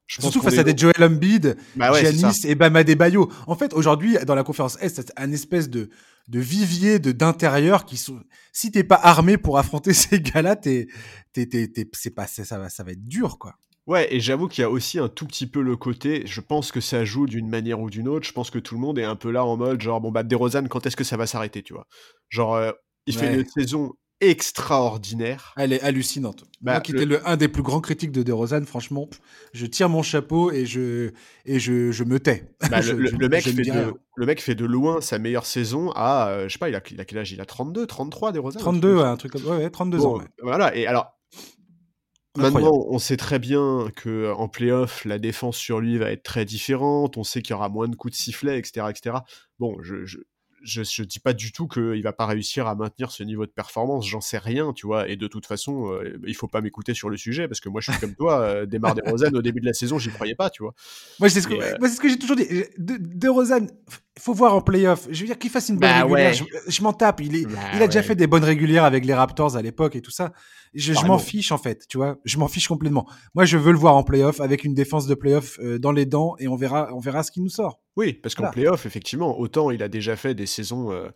je 0.07 0.21
Surtout 0.21 0.43
face 0.43 0.59
à 0.59 0.65
des 0.65 0.77
Joel 0.77 1.03
Embiid, 1.03 1.57
bah 1.77 1.93
Giannis 1.99 2.41
et 2.45 2.55
Bama 2.55 2.85
Debayo. 2.85 3.31
En 3.47 3.57
fait, 3.57 3.73
aujourd'hui, 3.73 4.19
dans 4.27 4.35
la 4.35 4.45
conférence 4.45 4.77
Est, 4.83 4.97
c'est 4.97 5.13
un 5.17 5.33
espèce 5.33 5.71
de, 5.71 5.89
de 6.29 6.41
vivier 6.41 6.99
de 6.99 7.11
d'intérieur 7.11 7.87
qui 7.87 7.97
sont. 7.97 8.21
Si 8.53 8.71
t'es 8.71 8.85
pas 8.85 9.01
armé 9.03 9.39
pour 9.39 9.59
affronter 9.59 9.93
ces 9.95 10.21
gars-là, 10.21 10.57
t'es, 10.57 10.89
t'es, 11.33 11.47
t'es, 11.47 11.89
c'est 11.93 12.11
pas, 12.11 12.27
ça 12.27 12.59
va, 12.59 12.69
ça 12.69 12.85
va 12.85 12.93
être 12.93 13.05
dur, 13.05 13.39
quoi. 13.39 13.55
Ouais, 13.87 14.15
et 14.15 14.21
j'avoue 14.21 14.49
qu'il 14.49 14.63
y 14.63 14.65
a 14.65 14.71
aussi 14.71 14.99
un 14.99 15.09
tout 15.09 15.27
petit 15.27 15.47
peu 15.47 15.61
le 15.61 15.77
côté, 15.77 16.23
je 16.27 16.41
pense 16.41 16.73
que 16.73 16.81
ça 16.81 17.05
joue 17.05 17.27
d'une 17.27 17.49
manière 17.49 17.81
ou 17.81 17.91
d'une 17.91 18.09
autre, 18.09 18.27
je 18.27 18.33
pense 18.33 18.51
que 18.51 18.59
tout 18.59 18.75
le 18.77 18.81
monde 18.81 18.99
est 18.99 19.05
un 19.05 19.17
peu 19.17 19.31
là 19.31 19.45
en 19.45 19.59
mode, 19.59 19.83
genre, 19.83 20.01
bon 20.01 20.11
bah, 20.11 20.23
DeRozan, 20.23 20.69
quand 20.69 20.87
est-ce 20.87 20.97
que 20.97 21.05
ça 21.05 21.19
va 21.19 21.27
s'arrêter, 21.27 21.63
tu 21.63 21.75
vois? 21.75 21.87
Genre, 22.31 22.55
euh, 22.55 22.73
il 23.07 23.15
fait 23.15 23.35
une 23.35 23.45
saison 23.47 23.93
extraordinaire. 24.31 25.55
Elle 25.57 25.73
est 25.73 25.83
hallucinante. 25.83 26.45
Bah, 26.61 26.73
Moi 26.73 26.81
qui 26.81 26.93
étais 26.93 27.05
le, 27.05 27.27
un 27.29 27.37
des 27.37 27.49
plus 27.49 27.63
grands 27.63 27.81
critiques 27.81 28.13
de 28.13 28.23
DeRozan, 28.23 28.65
franchement, 28.65 29.09
je 29.53 29.67
tire 29.67 29.89
mon 29.89 30.03
chapeau 30.03 30.51
et 30.51 30.67
je, 30.67 31.11
et 31.45 31.59
je, 31.59 31.91
je 31.93 32.05
me 32.05 32.19
tais. 32.21 32.49
Bah, 32.71 32.81
le, 32.81 32.95
mec 33.29 33.45
fait 33.45 33.53
de, 33.53 33.95
le 34.17 34.27
mec 34.27 34.41
fait 34.41 34.55
de 34.55 34.65
loin 34.65 35.01
sa 35.01 35.19
meilleure 35.19 35.47
saison 35.47 35.91
à, 35.93 36.29
euh, 36.29 36.49
je 36.49 36.53
sais 36.55 36.59
pas, 36.59 36.69
il 36.69 36.75
a, 36.75 36.81
il 36.91 37.01
a, 37.01 37.05
quel 37.05 37.19
âge? 37.19 37.33
Il 37.33 37.41
a 37.41 37.47
32, 37.47 37.87
33 37.87 38.33
DeRozan 38.33 38.59
32, 38.59 38.99
un 38.99 39.17
truc 39.17 39.33
comme 39.33 39.45
ouais, 39.45 39.71
32 39.71 40.07
ans. 40.07 40.21
Voilà, 40.43 40.75
et 40.77 40.87
alors, 40.87 41.15
Maintenant, 42.37 42.85
on 42.89 42.99
sait 42.99 43.17
très 43.17 43.39
bien 43.39 43.91
que 43.95 44.33
en 44.33 44.49
playoff, 44.49 45.05
la 45.05 45.21
défense 45.21 45.57
sur 45.57 45.79
lui 45.79 45.99
va 45.99 46.11
être 46.11 46.25
très 46.25 46.45
différente. 46.45 47.17
On 47.17 47.23
sait 47.23 47.43
qu'il 47.43 47.53
y 47.53 47.55
aura 47.55 47.69
moins 47.69 47.87
de 47.87 47.95
coups 47.95 48.13
de 48.13 48.19
sifflet, 48.19 48.59
etc., 48.59 48.87
etc. 48.91 49.19
Bon, 49.61 49.77
je, 49.83 50.05
je, 50.05 50.19
je, 50.65 50.83
je 50.83 51.03
dis 51.03 51.21
pas 51.21 51.33
du 51.33 51.53
tout 51.53 51.69
qu'il 51.69 52.03
va 52.03 52.13
pas 52.13 52.27
réussir 52.27 52.67
à 52.67 52.75
maintenir 52.75 53.11
ce 53.11 53.23
niveau 53.23 53.47
de 53.47 53.51
performance, 53.51 54.09
j'en 54.09 54.21
sais 54.21 54.39
rien, 54.39 54.73
tu 54.73 54.87
vois. 54.87 55.09
Et 55.09 55.17
de 55.17 55.27
toute 55.27 55.47
façon, 55.47 55.93
euh, 55.93 56.19
il 56.27 56.35
faut 56.35 56.49
pas 56.49 56.61
m'écouter 56.61 56.95
sur 56.95 57.11
le 57.11 57.17
sujet 57.17 57.47
parce 57.47 57.61
que 57.61 57.69
moi 57.69 57.81
je 57.81 57.91
suis 57.91 58.01
comme 58.01 58.15
toi, 58.15 58.41
euh, 58.41 58.67
démarre 58.67 58.95
des 58.95 59.03
Rosanne 59.09 59.37
au 59.37 59.43
début 59.43 59.61
de 59.61 59.67
la 59.67 59.75
saison, 59.75 59.99
j'y 59.99 60.11
croyais 60.11 60.35
pas, 60.35 60.51
tu 60.51 60.63
vois. 60.63 60.75
Moi 61.21 61.29
c'est 61.29 61.41
ce 61.41 61.49
que, 61.49 61.55
euh, 61.55 61.97
que 62.01 62.09
j'ai 62.09 62.19
toujours 62.19 62.37
dit. 62.37 62.47
De, 62.79 62.97
de 62.99 63.29
Rosanne, 63.29 63.69
faut 64.19 64.33
voir 64.33 64.55
en 64.55 64.61
playoff. 64.61 65.07
Je 65.11 65.21
veux 65.21 65.27
dire 65.27 65.39
qu'il 65.39 65.51
fasse 65.51 65.69
une 65.69 65.77
bonne 65.79 65.91
bah 65.91 66.05
régulière. 66.05 66.35
Je, 66.69 66.83
m'en 66.83 66.93
tape. 66.93 67.21
Il, 67.21 67.35
est, 67.37 67.47
bah 67.47 67.59
il 67.75 67.83
a 67.83 67.87
déjà 67.87 68.03
fait 68.03 68.15
des 68.15 68.27
bonnes 68.27 68.45
régulières 68.45 68.85
avec 68.85 69.05
les 69.05 69.15
Raptors 69.15 69.57
à 69.57 69.63
l'époque 69.63 69.97
et 69.97 70.01
tout 70.01 70.11
ça. 70.11 70.33
Je, 70.75 70.93
m'en 71.07 71.19
fiche 71.19 71.53
en 71.53 71.59
fait, 71.59 71.87
tu 71.89 71.99
vois. 71.99 72.19
Je 72.25 72.39
m'en 72.39 72.49
fiche 72.49 72.69
complètement. 72.69 73.07
Moi, 73.35 73.45
je 73.45 73.57
veux 73.57 73.73
le 73.73 73.79
voir 73.79 73.97
en 73.97 74.03
playoff 74.03 74.41
avec 74.41 74.65
une 74.65 74.75
défense 74.75 75.07
de 75.07 75.15
playoff 75.15 75.59
euh, 75.61 75.79
dans 75.79 75.93
les 75.93 76.07
dents 76.07 76.35
et 76.39 76.49
on 76.49 76.57
verra, 76.57 76.89
on 76.93 76.99
verra 76.99 77.23
ce 77.23 77.31
qui 77.31 77.41
nous 77.41 77.49
sort. 77.49 77.81
Oui, 77.97 78.13
parce 78.15 78.35
qu'en 78.35 78.51
playoff, 78.51 78.87
effectivement, 78.87 79.39
autant 79.39 79.71
il 79.71 79.83
a 79.83 79.89
déjà 79.89 80.17
fait 80.17 80.35
des 80.35 80.47
saisons. 80.47 80.93
Euh, 80.93 81.09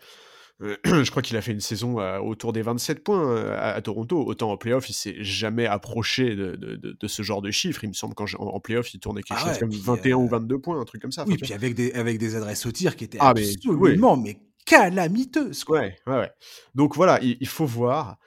euh, 0.61 0.77
je 1.05 1.11
crois 1.11 1.23
qu'il 1.23 1.37
a 1.37 1.43
fait 1.43 1.53
une 1.53 1.61
saison 1.61 1.99
autour 2.21 2.53
des 2.53 2.63
27 2.63 3.03
points 3.03 3.53
à, 3.53 3.81
Toronto. 3.81 4.25
Autant 4.25 4.51
en 4.51 4.57
playoff, 4.57 4.89
il 4.89 4.95
s'est 4.95 5.17
jamais 5.23 5.67
approché 5.67 6.35
de, 6.37 6.57
de, 6.57 6.77
de, 6.77 7.09
ce 7.09 7.23
genre 7.23 7.43
de 7.43 7.51
chiffres. 7.51 7.85
Il 7.85 7.89
me 7.89 7.95
semble 7.95 8.15
qu'en 8.15 8.27
en 8.39 8.61
playoff, 8.61 8.93
il 8.95 9.01
tournait 9.01 9.23
quelque 9.23 9.41
ah 9.41 9.49
chose 9.49 9.59
comme 9.59 9.71
21 9.71 10.17
ou 10.17 10.29
22 10.29 10.59
points, 10.59 10.81
un 10.81 10.85
truc 10.85 11.03
comme 11.03 11.13
ça. 11.13 11.25
Oui, 11.27 11.37
puis 11.37 11.53
avec 11.53 11.75
des, 11.75 11.93
avec 11.93 12.19
des 12.19 12.37
adresses 12.37 12.65
au 12.67 12.73
tir 12.73 12.97
qui 12.97 13.05
étaient 13.05 13.19
ah, 13.21 13.31
absolument 13.31 14.17
mais, 14.17 14.39
calamiteuses. 14.65 15.65
Quoi. 15.65 15.81
Ouais, 15.81 15.97
ouais, 16.07 16.17
ouais. 16.17 16.31
Donc 16.75 16.97
voilà, 16.97 17.19
il, 17.23 17.37
il 17.41 17.49
faut 17.49 17.67
voir. 17.67 18.19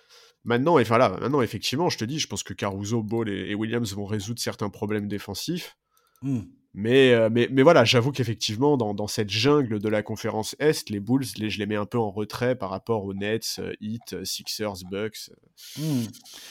Maintenant, 0.44 0.80
et 0.80 0.84
voilà, 0.84 1.10
maintenant, 1.10 1.42
effectivement, 1.42 1.90
je 1.90 2.00
te 2.00 2.06
dis, 2.06 2.20
je 2.20 2.28
pense 2.28 2.42
que 2.44 2.54
Caruso, 2.54 3.04
Ball 3.04 3.30
et, 3.30 3.54
Williams 3.54 3.94
vont 3.94 4.06
résoudre 4.06 4.40
certains 4.40 4.70
problèmes 4.70 5.08
défensifs. 5.08 5.78
Hmm. 6.22 6.42
Mais, 6.74 7.12
euh, 7.12 7.30
mais, 7.30 7.50
mais 7.52 7.64
voilà, 7.64 7.84
j'avoue 7.84 8.12
qu'effectivement, 8.12 8.78
dans, 8.78 8.94
dans, 8.94 9.08
cette 9.08 9.30
jungle 9.30 9.80
de 9.80 9.90
la 9.90 10.04
conférence 10.04 10.56
Est, 10.60 10.90
les 10.90 11.02
Bulls, 11.02 11.26
les, 11.38 11.50
je 11.50 11.60
les 11.60 11.66
mets 11.66 11.76
un 11.76 11.86
peu 11.86 11.98
en 11.98 12.12
retrait 12.12 12.56
par 12.56 12.70
rapport 12.70 13.04
aux 13.04 13.14
Nets, 13.14 13.58
euh, 13.60 13.74
Heat, 13.82 14.14
euh, 14.14 14.24
Sixers, 14.24 14.86
Bucks. 14.90 15.32
Hmm. 15.78 16.04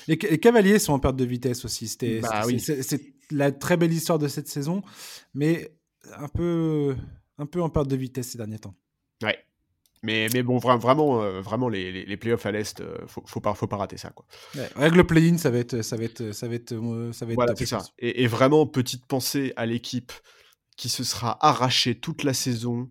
Les, 0.09 0.19
Cavaliers 0.19 0.79
sont 0.79 0.93
en 0.93 0.99
perte 0.99 1.17
de 1.17 1.25
vitesse 1.25 1.65
aussi. 1.65 1.89
C'était, 1.89 2.21
bah 2.21 2.45
c'est, 2.59 3.01
la 3.31 3.51
très 3.51 3.77
belle 3.77 3.93
histoire 3.93 4.19
de 4.19 4.29
cette 4.29 4.49
saison, 4.49 4.83
mais 5.33 5.73
un 6.17 6.29
peu, 6.29 6.97
un 7.39 7.47
peu 7.47 7.63
en 7.63 7.71
perte 7.71 7.89
de 7.89 7.97
vitesse 7.97 8.31
ces 8.31 8.39
derniers 8.39 8.59
temps. 8.59 8.75
Ouais, 9.23 9.39
mais, 10.03 10.29
mais 10.33 10.43
bon, 10.43 10.59
vraiment, 10.59 11.23
euh, 11.23 11.41
vraiment 11.41 11.69
les, 11.69 12.05
les, 12.07 12.17
playoffs 12.17 12.47
à 12.47 12.53
l'Est, 12.53 12.81
euh, 12.81 12.97
faut, 13.07 13.23
faut, 13.27 13.41
pas, 13.41 13.55
faut 13.55 13.67
pas 13.67 13.77
rater 13.77 13.99
ça. 13.99 14.11
Quoi. 14.11 14.25
avec 14.75 14.95
le 14.95 15.05
play-in, 15.05 15.37
ça 15.37 15.51
va 15.51 15.59
être. 15.59 15.83
Ça 15.83 15.97
va 15.97 16.05
être, 16.05 16.33
ça 16.33 16.49
va 16.49 16.55
être, 16.55 16.73
euh, 16.73 17.13
ça 17.13 17.27
va 17.27 17.33
être 17.33 17.37
voilà, 17.37 17.55
c'est 17.55 17.67
ça. 17.67 17.83
Et, 17.99 18.23
et, 18.23 18.27
vraiment, 18.27 18.67
petite 18.67 19.05
pensée 19.07 19.53
à 19.57 19.67
l'équipe 19.67 20.13
qui 20.77 20.89
se 20.89 21.05
sera 21.05 21.37
arraché 21.47 21.95
toute 21.95 22.23
la 22.23 22.33
saison 22.33 22.91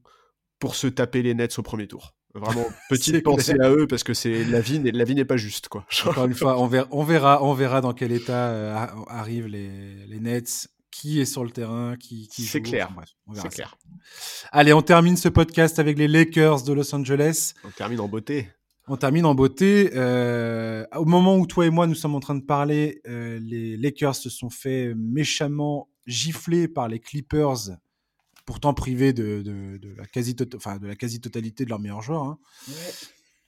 pour 0.59 0.75
se 0.75 0.87
taper 0.87 1.23
les 1.23 1.33
Nets 1.33 1.57
au 1.57 1.63
premier 1.63 1.87
tour. 1.87 2.13
Vraiment, 2.35 2.65
petite 2.89 3.23
pensée 3.23 3.55
à 3.59 3.71
eux 3.71 3.87
parce 3.87 4.03
que 4.03 4.13
c'est 4.13 4.43
la 4.43 4.61
vie, 4.61 4.79
la 4.91 5.03
vie 5.03 5.15
n'est 5.15 5.25
pas 5.25 5.37
juste 5.37 5.67
quoi. 5.67 5.85
Encore 6.05 6.25
une 6.25 6.35
fois, 6.35 6.59
on 6.59 6.67
verra, 6.67 6.87
on 6.91 7.03
verra, 7.03 7.43
on 7.43 7.53
verra 7.53 7.81
dans 7.81 7.93
quel 7.93 8.11
état 8.11 8.49
euh, 8.49 8.85
arrivent 9.07 9.47
les, 9.47 10.05
les, 10.05 10.19
Nets, 10.19 10.67
qui 10.99 11.21
est 11.21 11.25
sur 11.25 11.45
le 11.45 11.49
terrain, 11.49 11.95
qui, 11.95 12.27
qui 12.27 12.43
C'est 12.43 12.61
clair. 12.61 12.91
c'est 13.33 13.47
clair. 13.47 13.77
Allez, 14.51 14.73
on 14.73 14.81
termine 14.81 15.15
ce 15.15 15.29
podcast 15.29 15.79
avec 15.79 15.97
les 15.97 16.09
Lakers 16.09 16.63
de 16.63 16.73
Los 16.73 16.93
Angeles. 16.93 17.53
On 17.63 17.69
termine 17.69 18.01
en 18.01 18.09
beauté. 18.09 18.49
On 18.85 18.97
termine 18.97 19.25
en 19.25 19.33
beauté. 19.33 19.91
Euh, 19.95 20.85
au 20.93 21.05
moment 21.05 21.37
où 21.37 21.47
toi 21.47 21.65
et 21.65 21.69
moi 21.69 21.87
nous 21.87 21.95
sommes 21.95 22.15
en 22.15 22.19
train 22.19 22.35
de 22.35 22.43
parler, 22.43 23.01
euh, 23.07 23.39
les 23.41 23.77
Lakers 23.77 24.15
se 24.15 24.29
sont 24.29 24.49
fait 24.49 24.93
méchamment 24.93 25.87
gifler 26.05 26.67
par 26.67 26.89
les 26.89 26.99
Clippers 26.99 27.77
pourtant 28.45 28.73
privés 28.73 29.13
de, 29.13 29.79
la 29.95 30.05
quasi-totalité 30.05 30.57
enfin, 30.57 30.79
de, 30.79 30.93
quasi 30.95 31.19
de 31.19 31.69
leurs 31.69 31.79
meilleurs 31.79 32.01
joueurs. 32.01 32.23
Hein. 32.23 32.39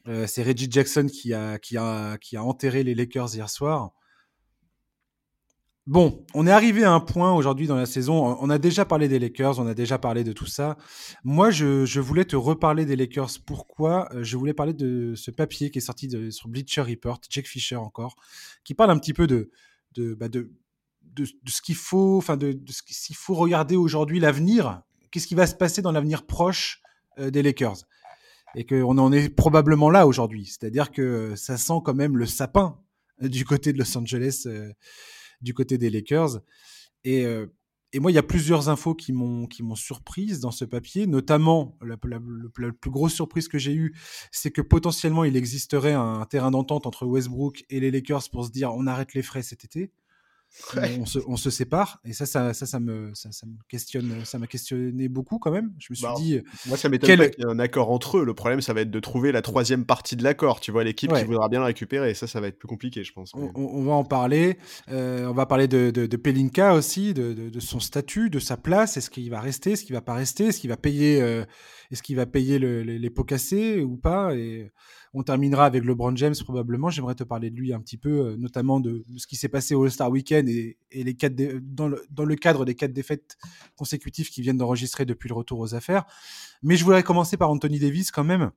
Euh, 0.07 0.25
c'est 0.25 0.43
Reggie 0.43 0.71
Jackson 0.71 1.07
qui 1.11 1.33
a, 1.33 1.59
qui, 1.59 1.75
a, 1.75 2.17
qui 2.17 2.37
a 2.37 2.43
enterré 2.45 2.83
les 2.83 2.95
Lakers 2.95 3.35
hier 3.35 3.49
soir. 3.49 3.91
Bon, 5.87 6.25
on 6.35 6.45
est 6.45 6.51
arrivé 6.51 6.83
à 6.83 6.91
un 6.91 6.99
point 6.99 7.33
aujourd'hui 7.33 7.65
dans 7.67 7.75
la 7.75 7.87
saison. 7.87 8.37
On 8.39 8.49
a 8.49 8.59
déjà 8.59 8.85
parlé 8.85 9.07
des 9.07 9.17
Lakers, 9.17 9.59
on 9.59 9.65
a 9.65 9.73
déjà 9.73 9.97
parlé 9.97 10.23
de 10.23 10.31
tout 10.31 10.45
ça. 10.45 10.77
Moi, 11.23 11.49
je, 11.49 11.99
voulais 11.99 12.25
te 12.25 12.35
reparler 12.35 12.85
des 12.85 12.95
Lakers. 12.95 13.31
Pourquoi? 13.45 14.07
Euh, 14.13 14.23
Je 14.23 14.37
voulais 14.37 14.53
parler 14.53 14.73
de 14.73 15.13
ce 15.15 15.31
papier 15.31 15.71
qui 15.71 15.79
est 15.79 15.81
sorti 15.81 16.07
de, 16.07 16.29
sur 16.29 16.49
Bleacher 16.49 16.81
Report, 16.81 17.19
Jake 17.29 17.47
Fisher 17.47 17.77
encore, 17.77 18.15
qui 18.63 18.75
parle 18.75 18.91
un 18.91 18.99
petit 18.99 19.13
peu 19.13 19.25
de, 19.25 19.49
de, 19.95 20.13
bah, 20.13 20.29
de, 20.29 20.51
ce 21.47 21.61
qu'il 21.61 21.75
faut, 21.75 22.17
enfin 22.17 22.37
de, 22.37 22.59
ce 22.69 22.83
qu'il 22.83 23.15
faut 23.15 23.33
regarder 23.33 23.75
aujourd'hui 23.75 24.19
l'avenir 24.19 24.83
qu'est-ce 25.11 25.27
qui 25.27 25.35
va 25.35 25.45
se 25.45 25.55
passer 25.55 25.81
dans 25.81 25.91
l'avenir 25.91 26.25
proche 26.25 26.81
euh, 27.19 27.29
des 27.29 27.43
Lakers? 27.43 27.77
Et 28.55 28.65
qu'on 28.65 28.97
en 28.97 29.11
est 29.13 29.29
probablement 29.29 29.89
là 29.89 30.07
aujourd'hui. 30.07 30.45
C'est-à-dire 30.45 30.91
que 30.91 31.35
ça 31.35 31.57
sent 31.57 31.79
quand 31.85 31.93
même 31.93 32.17
le 32.17 32.25
sapin 32.25 32.77
euh, 33.21 33.29
du 33.29 33.45
côté 33.45 33.71
de 33.71 33.77
Los 33.77 33.97
Angeles, 33.97 34.43
euh, 34.45 34.71
du 35.41 35.53
côté 35.53 35.77
des 35.77 35.89
Lakers. 35.89 36.41
Et, 37.03 37.25
et 37.93 37.99
moi, 37.99 38.11
il 38.11 38.15
y 38.15 38.17
a 38.19 38.23
plusieurs 38.23 38.69
infos 38.69 38.95
qui 38.95 39.11
m'ont 39.11 39.47
qui 39.47 39.63
m'ont 39.63 39.75
surprise 39.75 40.39
dans 40.39 40.51
ce 40.51 40.63
papier, 40.63 41.07
notamment 41.07 41.77
la, 41.81 41.97
plus 41.97 42.91
grosse 42.91 43.13
surprise 43.13 43.47
que 43.47 43.57
j'ai 43.57 43.73
eue, 43.73 43.95
c'est 44.31 44.51
que 44.51 44.61
potentiellement 44.61 45.25
il 45.25 45.35
existerait 45.35 45.93
un 45.93 46.25
terrain 46.25 46.51
d'entente 46.51 46.85
entre 46.87 47.05
Westbrook 47.05 47.65
et 47.69 47.79
les 47.79 47.91
Lakers 47.91 48.29
pour 48.31 48.45
se 48.45 48.51
dire 48.51 48.73
on 48.73 48.87
arrête 48.87 49.13
les 49.13 49.23
frais 49.23 49.41
cet 49.41 49.65
été. 49.65 49.91
On, 51.27 51.37
se, 51.37 51.49
sépare 51.49 51.99
et 52.03 52.13
ça 52.13 52.25
ça, 52.25 52.53
ça, 52.53 52.79
me, 52.79 53.11
ça, 53.13 53.29
me 53.45 53.53
questionne 53.69 54.25
ça 54.25 54.37
m'a 54.37 54.47
questionné 54.47 55.07
beaucoup 55.07 55.39
quand 55.39 55.51
même. 55.51 55.71
Je 55.79 55.87
me 55.89 55.95
suis 55.95 56.03
bah, 56.03 56.13
dit 56.17 56.41
moi 56.67 56.77
ça 56.77 56.89
m'étonne 56.89 57.29
qu'il 57.29 57.43
y 57.43 57.47
ait 57.47 57.51
un 57.51 57.59
accord 57.59 57.89
entre 57.89 58.19
eux. 58.19 58.25
Le 58.25 58.33
problème 58.33 58.61
ça 58.61 58.73
va 58.73 58.81
être 58.81 58.91
de 58.91 58.99
trouver 58.99 59.31
la 59.31 59.41
troisième 59.41 59.85
partie 59.85 60.15
de 60.15 60.23
l'accord. 60.23 60.59
Tu 60.59 60.71
vois 60.71 60.83
l'équipe 60.83 61.11
qui 61.13 61.23
voudra 61.23 61.49
bien 61.49 61.59
le 61.59 61.65
récupérer. 61.65 62.11
Et 62.11 62.13
ça 62.13 62.27
ça 62.27 62.41
va 62.41 62.47
être 62.47 62.59
plus 62.59 62.67
compliqué 62.67 63.03
je 63.03 63.13
pense 63.13 63.31
on, 63.33 63.83
va 63.83 63.93
en 63.93 64.03
parler. 64.03 64.57
Euh, 64.89 65.27
on 65.27 65.33
va 65.33 65.45
parler 65.45 65.67
de, 65.67 65.89
de, 65.91 66.17
Pelinka 66.17 66.73
aussi 66.73 67.13
de, 67.13 67.59
son 67.59 67.79
statut 67.79 68.29
de 68.29 68.39
sa 68.39 68.57
place. 68.57 68.97
Est-ce 68.97 69.09
qu'il 69.09 69.29
va 69.29 69.39
rester? 69.39 69.71
Est-ce 69.71 69.85
qu'il 69.85 69.95
va 69.95 70.01
pas 70.01 70.13
rester? 70.13 70.47
Est-ce 70.47 70.59
qu'il 70.59 70.69
va 70.69 70.77
payer 70.77 71.21
euh, 71.21 71.43
est-ce 71.91 72.03
qu'il 72.03 72.15
va 72.15 72.25
payer 72.25 72.57
les 72.59 73.09
pots 73.09 73.23
cassés 73.23 73.81
ou 73.81 73.97
pas? 73.97 74.33
Et 74.35 74.71
on 75.13 75.23
terminera 75.23 75.65
avec 75.65 75.83
LeBron 75.83 76.15
James 76.15 76.35
probablement. 76.43 76.89
J'aimerais 76.89 77.15
te 77.15 77.23
parler 77.23 77.49
de 77.49 77.55
lui 77.55 77.73
un 77.73 77.79
petit 77.79 77.97
peu, 77.97 78.27
euh, 78.27 78.37
notamment 78.37 78.79
de, 78.79 79.05
ce 79.17 79.27
qui 79.27 79.35
s'est 79.35 79.49
passé 79.49 79.75
au 79.75 79.83
All-Star 79.83 80.09
Weekend 80.09 80.47
et, 80.47 80.77
les 80.91 81.15
quatre 81.15 81.35
dans, 81.61 81.87
le, 81.87 82.35
cadre 82.35 82.65
des 82.65 82.75
quatre 82.75 82.93
défaites 82.93 83.37
consécutives 83.75 84.29
qui 84.29 84.41
viennent 84.41 84.57
d'enregistrer 84.57 85.05
depuis 85.05 85.27
le 85.27 85.35
retour 85.35 85.59
aux 85.59 85.75
affaires. 85.75 86.05
Mais 86.63 86.77
je 86.77 86.85
voudrais 86.85 87.03
commencer 87.03 87.37
par 87.37 87.49
Anthony 87.49 87.79
Davis 87.79 88.11
quand 88.11 88.23
même 88.23 88.51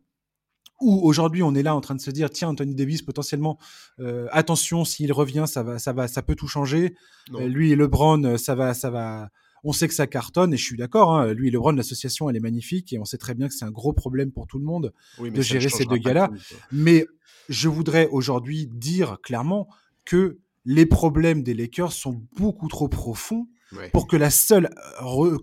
où 0.80 1.00
aujourd'hui 1.06 1.42
on 1.44 1.54
est 1.54 1.62
là 1.62 1.74
en 1.74 1.80
train 1.80 1.94
de 1.94 2.00
se 2.00 2.10
dire 2.10 2.28
tiens 2.30 2.48
Anthony 2.48 2.74
Davis 2.74 3.00
potentiellement 3.00 3.58
euh, 4.00 4.26
attention 4.32 4.84
s'il 4.84 5.12
revient 5.12 5.44
ça 5.46 5.62
va 5.62 5.78
ça 5.78 5.92
va 5.92 6.08
ça 6.08 6.20
peut 6.20 6.34
tout 6.34 6.48
changer 6.48 6.96
euh, 7.34 7.46
lui 7.46 7.70
et 7.70 7.76
LeBron 7.76 8.36
ça 8.38 8.56
va 8.56 8.74
ça 8.74 8.90
va 8.90 9.30
on 9.64 9.72
sait 9.72 9.88
que 9.88 9.94
ça 9.94 10.06
cartonne 10.06 10.52
et 10.52 10.56
je 10.56 10.64
suis 10.64 10.76
d'accord. 10.76 11.14
Hein, 11.14 11.32
lui 11.32 11.48
et 11.48 11.50
LeBron, 11.50 11.72
l'association, 11.72 12.28
elle 12.28 12.36
est 12.36 12.40
magnifique 12.40 12.92
et 12.92 12.98
on 12.98 13.04
sait 13.04 13.18
très 13.18 13.34
bien 13.34 13.48
que 13.48 13.54
c'est 13.54 13.64
un 13.64 13.70
gros 13.70 13.92
problème 13.92 14.30
pour 14.30 14.46
tout 14.46 14.58
le 14.58 14.64
monde 14.64 14.92
de 15.18 15.42
gérer 15.42 15.68
ces 15.68 15.86
deux 15.86 15.96
gars-là. 15.96 16.30
Mais 16.70 17.06
je 17.48 17.68
voudrais 17.68 18.08
aujourd'hui 18.08 18.66
dire 18.66 19.18
clairement 19.22 19.68
que 20.04 20.38
les 20.64 20.86
problèmes 20.86 21.42
des 21.42 21.54
Lakers 21.54 21.92
sont 21.92 22.22
beaucoup 22.36 22.68
trop 22.68 22.88
profonds 22.88 23.48
pour 23.92 24.06
que, 24.06 24.16
la 24.16 24.30
seule, 24.30 24.70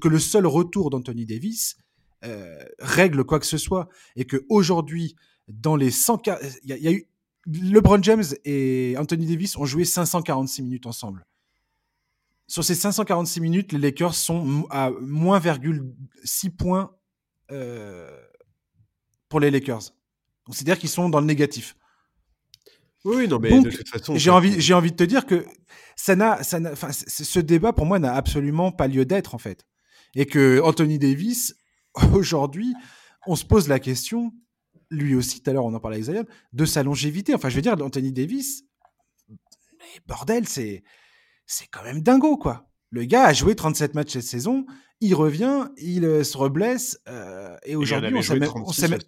que 0.02 0.08
le 0.08 0.20
seul 0.20 0.46
retour 0.46 0.90
d'Anthony 0.90 1.26
Davis 1.26 1.76
euh, 2.24 2.64
règle 2.80 3.24
quoi 3.24 3.40
que 3.40 3.46
ce 3.46 3.58
soit. 3.58 3.90
Et 4.16 4.26
que 4.26 4.46
aujourd'hui, 4.50 5.16
dans 5.48 5.76
les 5.76 5.92
100 5.92 6.28
il 6.64 6.70
y, 6.70 6.88
a 6.88 6.92
eu 6.92 7.08
LeBron 7.48 8.02
James 8.04 8.24
et 8.46 8.96
Anthony 8.98 9.26
Davis 9.26 9.58
ont 9.58 9.66
joué 9.66 9.86
546 9.86 10.62
minutes 10.62 10.86
ensemble. 10.86 11.26
Sur 12.52 12.66
ces 12.66 12.76
546 12.76 13.40
minutes, 13.40 13.72
les 13.72 13.80
Lakers 13.80 14.14
sont 14.14 14.68
à 14.72 14.90
moins 15.00 15.42
6 16.26 16.50
points 16.50 16.94
euh, 17.50 18.14
pour 19.30 19.40
les 19.40 19.50
Lakers. 19.50 19.94
C'est-à-dire 20.52 20.78
qu'ils 20.78 20.90
sont 20.90 21.08
dans 21.08 21.22
le 21.22 21.28
négatif. 21.28 21.78
Oui, 23.06 23.30
non, 23.30 23.40
mais 23.40 23.58
de 23.58 23.70
toute 23.70 23.88
façon. 23.88 24.18
J'ai 24.18 24.32
envie, 24.32 24.60
j'ai 24.60 24.74
envie 24.74 24.92
de 24.92 24.98
te 24.98 25.06
dire 25.06 25.26
que 25.26 25.46
ça 25.96 26.18
n'a, 26.18 26.44
ça 26.44 26.60
ce 26.92 27.40
débat 27.40 27.72
pour 27.72 27.86
moi 27.86 28.00
n'a 28.00 28.14
absolument 28.16 28.74
pas 28.74 28.90
lieu 28.90 29.06
d'être 29.06 29.34
en 29.34 29.38
fait, 29.38 29.66
et 30.14 30.26
que 30.26 30.60
Anthony 30.62 31.00
Davis 31.00 31.56
aujourd'hui, 32.14 32.74
on 33.28 33.38
se 33.38 33.46
pose 33.46 33.70
la 33.70 33.80
question, 33.80 34.34
lui 34.90 35.16
aussi, 35.16 35.42
tout 35.42 35.50
à 35.50 35.54
l'heure 35.54 35.64
on 35.64 35.74
en 35.74 35.80
parlait 35.80 36.06
avec 36.06 36.14
Zion, 36.14 36.26
de 36.52 36.66
sa 36.66 36.84
longévité. 36.84 37.34
Enfin, 37.34 37.48
je 37.48 37.56
veux 37.56 37.62
dire, 37.62 37.82
Anthony 37.82 38.12
Davis, 38.12 38.66
bordel, 40.06 40.50
c'est 40.50 40.84
c'est 41.52 41.68
quand 41.68 41.84
même 41.84 42.02
dingo, 42.02 42.38
quoi. 42.38 42.66
Le 42.92 43.04
gars 43.04 43.26
a 43.26 43.34
joué 43.34 43.56
37 43.56 43.94
matchs 43.94 44.14
cette 44.14 44.24
saison, 44.24 44.66
il 45.02 45.14
revient, 45.16 45.68
il 45.78 46.06
euh, 46.06 46.24
se 46.24 46.38
reblesse, 46.38 47.00
euh, 47.10 47.58
et 47.66 47.76
aujourd'hui, 47.76 48.14
on 48.16 48.22
sait 48.22 48.40
même, 48.40 48.50
on 48.56 48.72
sait 48.72 48.88
même, 48.88 49.00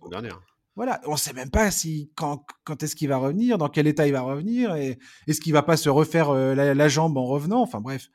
voilà, 0.76 1.00
on 1.06 1.16
sait 1.16 1.34
même 1.34 1.50
pas 1.50 1.72
si 1.72 2.12
quand, 2.16 2.46
quand 2.66 2.84
est-ce 2.84 2.96
qu'il 2.96 3.08
va 3.08 3.18
revenir, 3.18 3.58
dans 3.58 3.70
quel 3.70 3.88
état 3.88 4.08
il 4.08 4.14
va 4.14 4.22
revenir, 4.22 4.76
et 4.76 5.00
est-ce 5.28 5.40
qu'il 5.40 5.54
va 5.54 5.64
pas 5.64 5.78
se 5.78 5.90
refaire 5.90 6.32
euh, 6.32 6.54
la, 6.56 6.88
jambe 6.90 7.18
en 7.18 7.26
revenant. 7.26 7.62
Enfin 7.62 7.80
bref. 7.80 8.10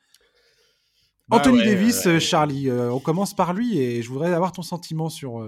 Bah 1.28 1.38
Anthony 1.38 1.62
Davis, 1.64 2.18
Charlie, 2.18 2.70
on 2.70 3.00
commence 3.00 3.34
par 3.34 3.52
lui, 3.54 3.78
et 3.78 4.02
je 4.02 4.08
voudrais 4.08 4.32
avoir 4.32 4.52
ton 4.52 4.62
sentiment 4.62 5.08
sur 5.10 5.46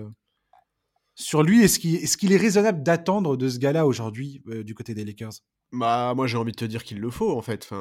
sur 1.15 1.43
lui. 1.43 1.63
Est-ce 1.63 1.79
qu'il 1.79 1.97
est, 1.97 2.17
qu'il 2.17 2.33
est 2.33 2.37
raisonnable 2.37 2.83
d'attendre 2.83 3.37
de 3.37 3.49
ce 3.49 3.59
gars-là 3.59 3.87
aujourd'hui 3.87 4.43
du 4.47 4.75
côté 4.75 4.95
des 4.95 5.07
Lakers? 5.07 5.41
Bah, 5.73 6.15
moi 6.17 6.27
j'ai 6.27 6.37
envie 6.37 6.53
de 6.53 6.57
te 6.57 6.65
dire 6.65 6.83
qu'il 6.83 6.99
le 6.99 7.11
faut 7.11 7.37
en 7.37 7.43
fait. 7.43 7.65
Enfin, 7.65 7.77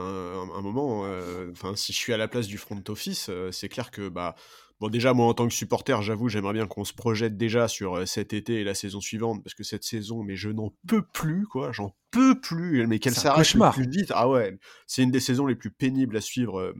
un, 0.55 0.61
moment, 0.61 1.05
euh, 1.05 1.49
enfin, 1.51 1.75
si 1.75 1.91
je 1.91 1.97
suis 1.97 2.13
à 2.13 2.17
la 2.17 2.27
place 2.27 2.47
du 2.47 2.57
front 2.57 2.81
office, 2.87 3.29
euh, 3.29 3.51
c'est 3.51 3.69
clair 3.69 3.89
que 3.89 4.09
bah, 4.09 4.35
bon 4.79 4.89
déjà 4.89 5.13
moi 5.13 5.25
en 5.25 5.33
tant 5.33 5.47
que 5.47 5.53
supporter, 5.53 6.01
j'avoue, 6.03 6.29
j'aimerais 6.29 6.53
bien 6.53 6.67
qu'on 6.67 6.83
se 6.83 6.93
projette 6.93 7.35
déjà 7.35 7.67
sur 7.67 7.97
euh, 7.97 8.05
cet 8.05 8.33
été 8.33 8.61
et 8.61 8.63
la 8.63 8.75
saison 8.75 9.01
suivante 9.01 9.43
parce 9.43 9.55
que 9.55 9.63
cette 9.63 9.83
saison, 9.83 10.23
mais 10.23 10.35
je 10.35 10.49
n'en 10.49 10.71
peux 10.87 11.01
plus 11.01 11.47
quoi, 11.47 11.71
j'en 11.71 11.95
peux 12.11 12.39
plus. 12.39 12.85
Mais 12.85 12.99
qu'elle 12.99 13.15
s'arrête 13.15 13.47
plus 13.73 13.89
vite. 13.89 14.11
Ah 14.13 14.29
ouais, 14.29 14.55
c'est 14.85 15.01
une 15.01 15.11
des 15.11 15.19
saisons 15.19 15.47
les 15.47 15.55
plus 15.55 15.71
pénibles 15.71 16.15
à 16.15 16.21
suivre 16.21 16.75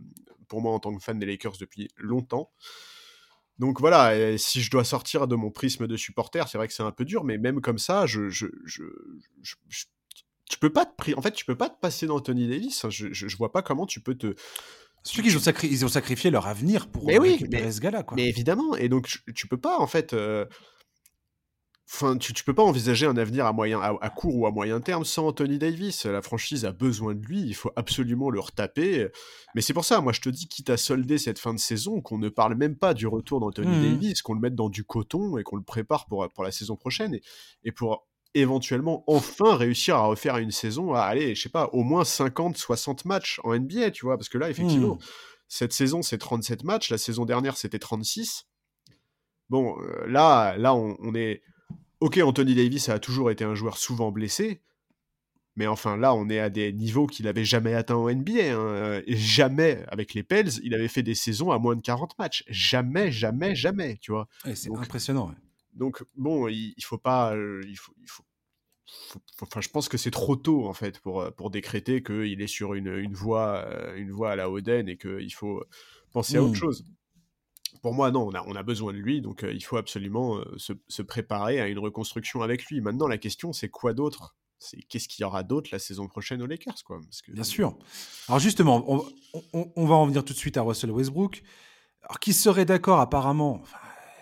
pour 0.47 0.61
moi 0.61 0.73
en 0.73 0.79
tant 0.79 0.95
que 0.95 1.03
fan 1.03 1.17
des 1.17 1.25
Lakers 1.25 1.57
depuis 1.59 1.89
longtemps. 1.97 2.51
Donc 3.57 3.81
voilà, 3.81 4.37
si 4.37 4.61
je 4.61 4.71
dois 4.71 4.85
sortir 4.85 5.27
de 5.27 5.35
mon 5.35 5.51
prisme 5.51 5.85
de 5.85 5.97
supporter, 5.97 6.47
c'est 6.47 6.57
vrai 6.57 6.67
que 6.67 6.73
c'est 6.73 6.83
un 6.83 6.91
peu 6.91 7.03
dur, 7.03 7.25
mais 7.25 7.37
même 7.37 7.59
comme 7.59 7.77
ça, 7.77 8.05
je, 8.05 8.29
je, 8.29 8.45
je, 8.63 8.83
je 9.41 9.85
tu 10.49 10.59
peux 10.59 10.71
pas 10.71 10.85
te 10.85 11.13
en 11.15 11.21
fait 11.21 11.31
tu 11.31 11.45
peux 11.45 11.55
pas 11.55 11.69
te 11.69 11.79
passer 11.79 12.07
d'Anthony 12.07 12.47
Davis 12.47 12.83
hein. 12.83 12.89
je, 12.89 13.07
je, 13.11 13.37
vois 13.37 13.51
pas 13.51 13.61
comment 13.61 13.85
tu 13.85 14.01
peux 14.01 14.15
te 14.15 14.35
ceux 15.03 15.23
qui 15.23 15.35
ont, 15.35 15.53
ils 15.63 15.85
ont 15.85 15.89
sacrifié 15.89 16.29
leur 16.29 16.47
avenir 16.47 16.87
pour 16.87 17.05
mais 17.05 17.17
récupérer 17.17 17.71
ce 17.71 17.79
gars-là. 17.79 18.05
Mais 18.15 18.27
évidemment, 18.27 18.75
et 18.75 18.89
donc 18.89 19.07
tu, 19.33 19.47
peux 19.47 19.57
pas 19.57 19.79
en 19.79 19.87
fait. 19.87 20.13
Euh, 20.13 20.45
enfin, 21.91 22.17
tu, 22.17 22.33
tu, 22.33 22.43
peux 22.43 22.53
pas 22.53 22.63
envisager 22.63 23.05
un 23.05 23.15
avenir 23.15 23.45
à, 23.45 23.53
moyen, 23.53 23.79
à, 23.79 24.09
court 24.09 24.35
ou 24.35 24.45
à 24.45 24.51
moyen 24.51 24.81
terme 24.81 25.05
sans 25.05 25.27
Anthony 25.27 25.57
Davis. 25.57 26.05
La 26.05 26.21
franchise 26.21 26.65
a 26.65 26.71
besoin 26.71 27.15
de 27.15 27.25
lui, 27.25 27.41
il 27.41 27.55
faut 27.55 27.71
absolument 27.75 28.29
le 28.29 28.39
retaper. 28.39 29.07
Mais 29.55 29.61
c'est 29.61 29.73
pour 29.73 29.85
ça, 29.85 30.01
moi 30.01 30.11
je 30.11 30.21
te 30.21 30.29
dis, 30.29 30.47
quitte 30.47 30.69
à 30.69 30.77
solder 30.77 31.17
cette 31.17 31.39
fin 31.39 31.53
de 31.53 31.59
saison, 31.59 32.01
qu'on 32.01 32.17
ne 32.17 32.29
parle 32.29 32.55
même 32.55 32.75
pas 32.75 32.93
du 32.93 33.07
retour 33.07 33.39
d'Anthony 33.39 33.75
mmh. 33.77 33.93
Davis, 33.93 34.21
qu'on 34.21 34.33
le 34.33 34.41
mette 34.41 34.55
dans 34.55 34.69
du 34.69 34.83
coton 34.83 35.37
et 35.37 35.43
qu'on 35.43 35.55
le 35.55 35.63
prépare 35.63 36.07
pour, 36.07 36.27
pour 36.29 36.43
la 36.43 36.51
saison 36.51 36.75
prochaine. 36.75 37.15
Et, 37.15 37.21
et 37.63 37.71
pour 37.71 38.08
éventuellement 38.33 39.03
enfin 39.07 39.55
réussir 39.55 39.95
à 39.95 40.05
refaire 40.05 40.37
une 40.37 40.51
saison 40.51 40.93
à 40.93 41.01
aller, 41.01 41.35
je 41.35 41.41
sais 41.41 41.49
pas, 41.49 41.69
au 41.73 41.83
moins 41.83 42.05
50, 42.05 42.57
60 42.57 43.05
matchs 43.05 43.39
en 43.43 43.57
NBA, 43.57 43.91
tu 43.91 44.05
vois, 44.05 44.17
parce 44.17 44.29
que 44.29 44.37
là, 44.37 44.49
effectivement, 44.49 44.95
mmh. 44.95 44.99
cette 45.47 45.73
saison, 45.73 46.01
c'est 46.01 46.17
37 46.17 46.63
matchs, 46.63 46.91
la 46.91 46.97
saison 46.97 47.25
dernière, 47.25 47.57
c'était 47.57 47.79
36. 47.79 48.45
Bon, 49.49 49.75
euh, 49.81 50.05
là, 50.07 50.55
là, 50.57 50.75
on, 50.75 51.15
est. 51.15 51.41
Ok, 51.99 52.19
Anthony 52.23 52.53
Davis 52.53 52.87
a 52.89 52.99
toujours 52.99 53.31
été 53.31 53.43
un 53.43 53.55
joueur 53.55 53.77
souvent 53.77 54.11
blessé, 54.11 54.61
Mais 55.55 55.65
enfin, 55.65 55.97
là, 55.97 56.13
on 56.13 56.29
est 56.29 56.39
à 56.39 56.51
des 56.51 56.71
niveaux 56.71 57.07
qu'il 57.07 57.25
n'avait 57.25 57.45
jamais 57.45 57.73
atteints 57.73 57.95
au 57.95 58.11
NBA. 58.11 58.53
Hein. 58.53 59.01
jamais, 59.07 59.83
avec 59.87 60.13
les 60.13 60.21
Pels, 60.21 60.51
il 60.63 60.75
avait 60.75 60.87
fait 60.87 61.01
des 61.01 61.15
saisons 61.15 61.51
à 61.51 61.57
moins 61.57 61.75
de 61.75 61.81
40 61.81 62.17
matchs. 62.19 62.43
Jamais, 62.47 63.11
jamais, 63.11 63.55
jamais, 63.55 63.97
tu 63.97 64.11
vois. 64.11 64.27
c'est 64.53 64.69
impressionnant. 64.71 65.33
Donc, 65.79 66.03
bon, 66.15 66.47
il, 66.47 66.75
il 66.77 66.83
faut 66.83 66.99
pas... 66.99 67.35
Il 67.35 67.75
faut, 67.77 67.93
il 67.99 68.09
faut 68.09 68.23
enfin, 69.41 69.61
je 69.61 69.69
pense 69.69 69.89
que 69.89 69.97
c'est 69.97 70.11
trop 70.11 70.35
tôt 70.35 70.67
en 70.67 70.73
fait 70.73 70.99
pour, 70.99 71.21
euh, 71.21 71.31
pour 71.31 71.49
décréter 71.49 72.03
qu'il 72.03 72.41
est 72.41 72.47
sur 72.47 72.73
une, 72.73 72.87
une, 72.87 73.13
voie, 73.13 73.65
euh, 73.67 73.95
une 73.95 74.11
voie 74.11 74.31
à 74.31 74.35
la 74.35 74.49
Oden 74.49 74.89
et 74.89 74.97
qu'il 74.97 75.33
faut 75.33 75.63
penser 76.11 76.37
à 76.37 76.43
autre 76.43 76.53
mmh. 76.53 76.55
chose. 76.55 76.85
Pour 77.81 77.93
moi, 77.93 78.11
non, 78.11 78.27
on 78.27 78.33
a, 78.33 78.43
on 78.47 78.55
a 78.55 78.63
besoin 78.63 78.93
de 78.93 78.97
lui, 78.97 79.21
donc 79.21 79.43
euh, 79.43 79.53
il 79.53 79.63
faut 79.63 79.77
absolument 79.77 80.41
se, 80.57 80.73
se, 80.87 81.01
préparer 81.01 81.61
à 81.61 81.67
une 81.67 81.79
reconstruction 81.79 82.41
avec 82.41 82.65
lui. 82.65 82.81
Maintenant, 82.81 83.07
la 83.07 83.17
question, 83.17 83.53
c'est 83.53 83.69
quoi 83.69 83.93
d'autre? 83.93 84.35
C'est 84.57 84.81
qu'est-ce 84.81 85.07
qu'il 85.07 85.23
y 85.23 85.25
aura 85.25 85.43
d'autre 85.43 85.69
la 85.71 85.79
saison 85.79 86.07
prochaine 86.07 86.41
aux 86.41 86.47
Lakers 86.47 86.83
quoi? 86.83 86.99
Parce 87.01 87.21
que... 87.21 87.31
Bien 87.31 87.45
sûr. 87.45 87.77
Alors 88.27 88.39
justement, 88.39 88.83
on, 88.91 89.05
on, 89.53 89.71
on, 89.75 89.85
va 89.85 89.95
en 89.95 90.05
venir 90.05 90.25
tout 90.25 90.33
de 90.33 90.37
suite 90.37 90.57
à 90.57 90.61
Russell 90.63 90.91
Westbrook. 90.91 91.43
Alors 92.03 92.19
qui 92.19 92.33
serait 92.33 92.65
d'accord 92.65 92.99
apparemment 92.99 93.61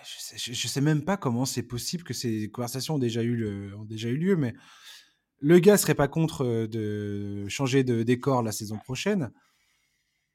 je 0.07 0.53
sais, 0.53 0.67
sais 0.67 0.81
même 0.81 1.03
pas 1.03 1.17
comment 1.17 1.45
c'est 1.45 1.63
possible 1.63 2.03
que 2.03 2.13
ces 2.13 2.49
conversations 2.49 2.95
ont 2.95 2.99
déjà 2.99 3.23
eu, 3.23 3.35
le, 3.35 3.75
ont 3.75 3.85
déjà 3.85 4.09
eu 4.09 4.17
lieu, 4.17 4.35
mais 4.35 4.53
le 5.39 5.59
gars 5.59 5.77
serait 5.77 5.95
pas 5.95 6.07
contre 6.07 6.45
euh, 6.45 6.67
de 6.67 7.47
changer 7.49 7.83
de 7.83 8.03
décor 8.03 8.43
la 8.43 8.51
saison 8.51 8.77
prochaine. 8.77 9.31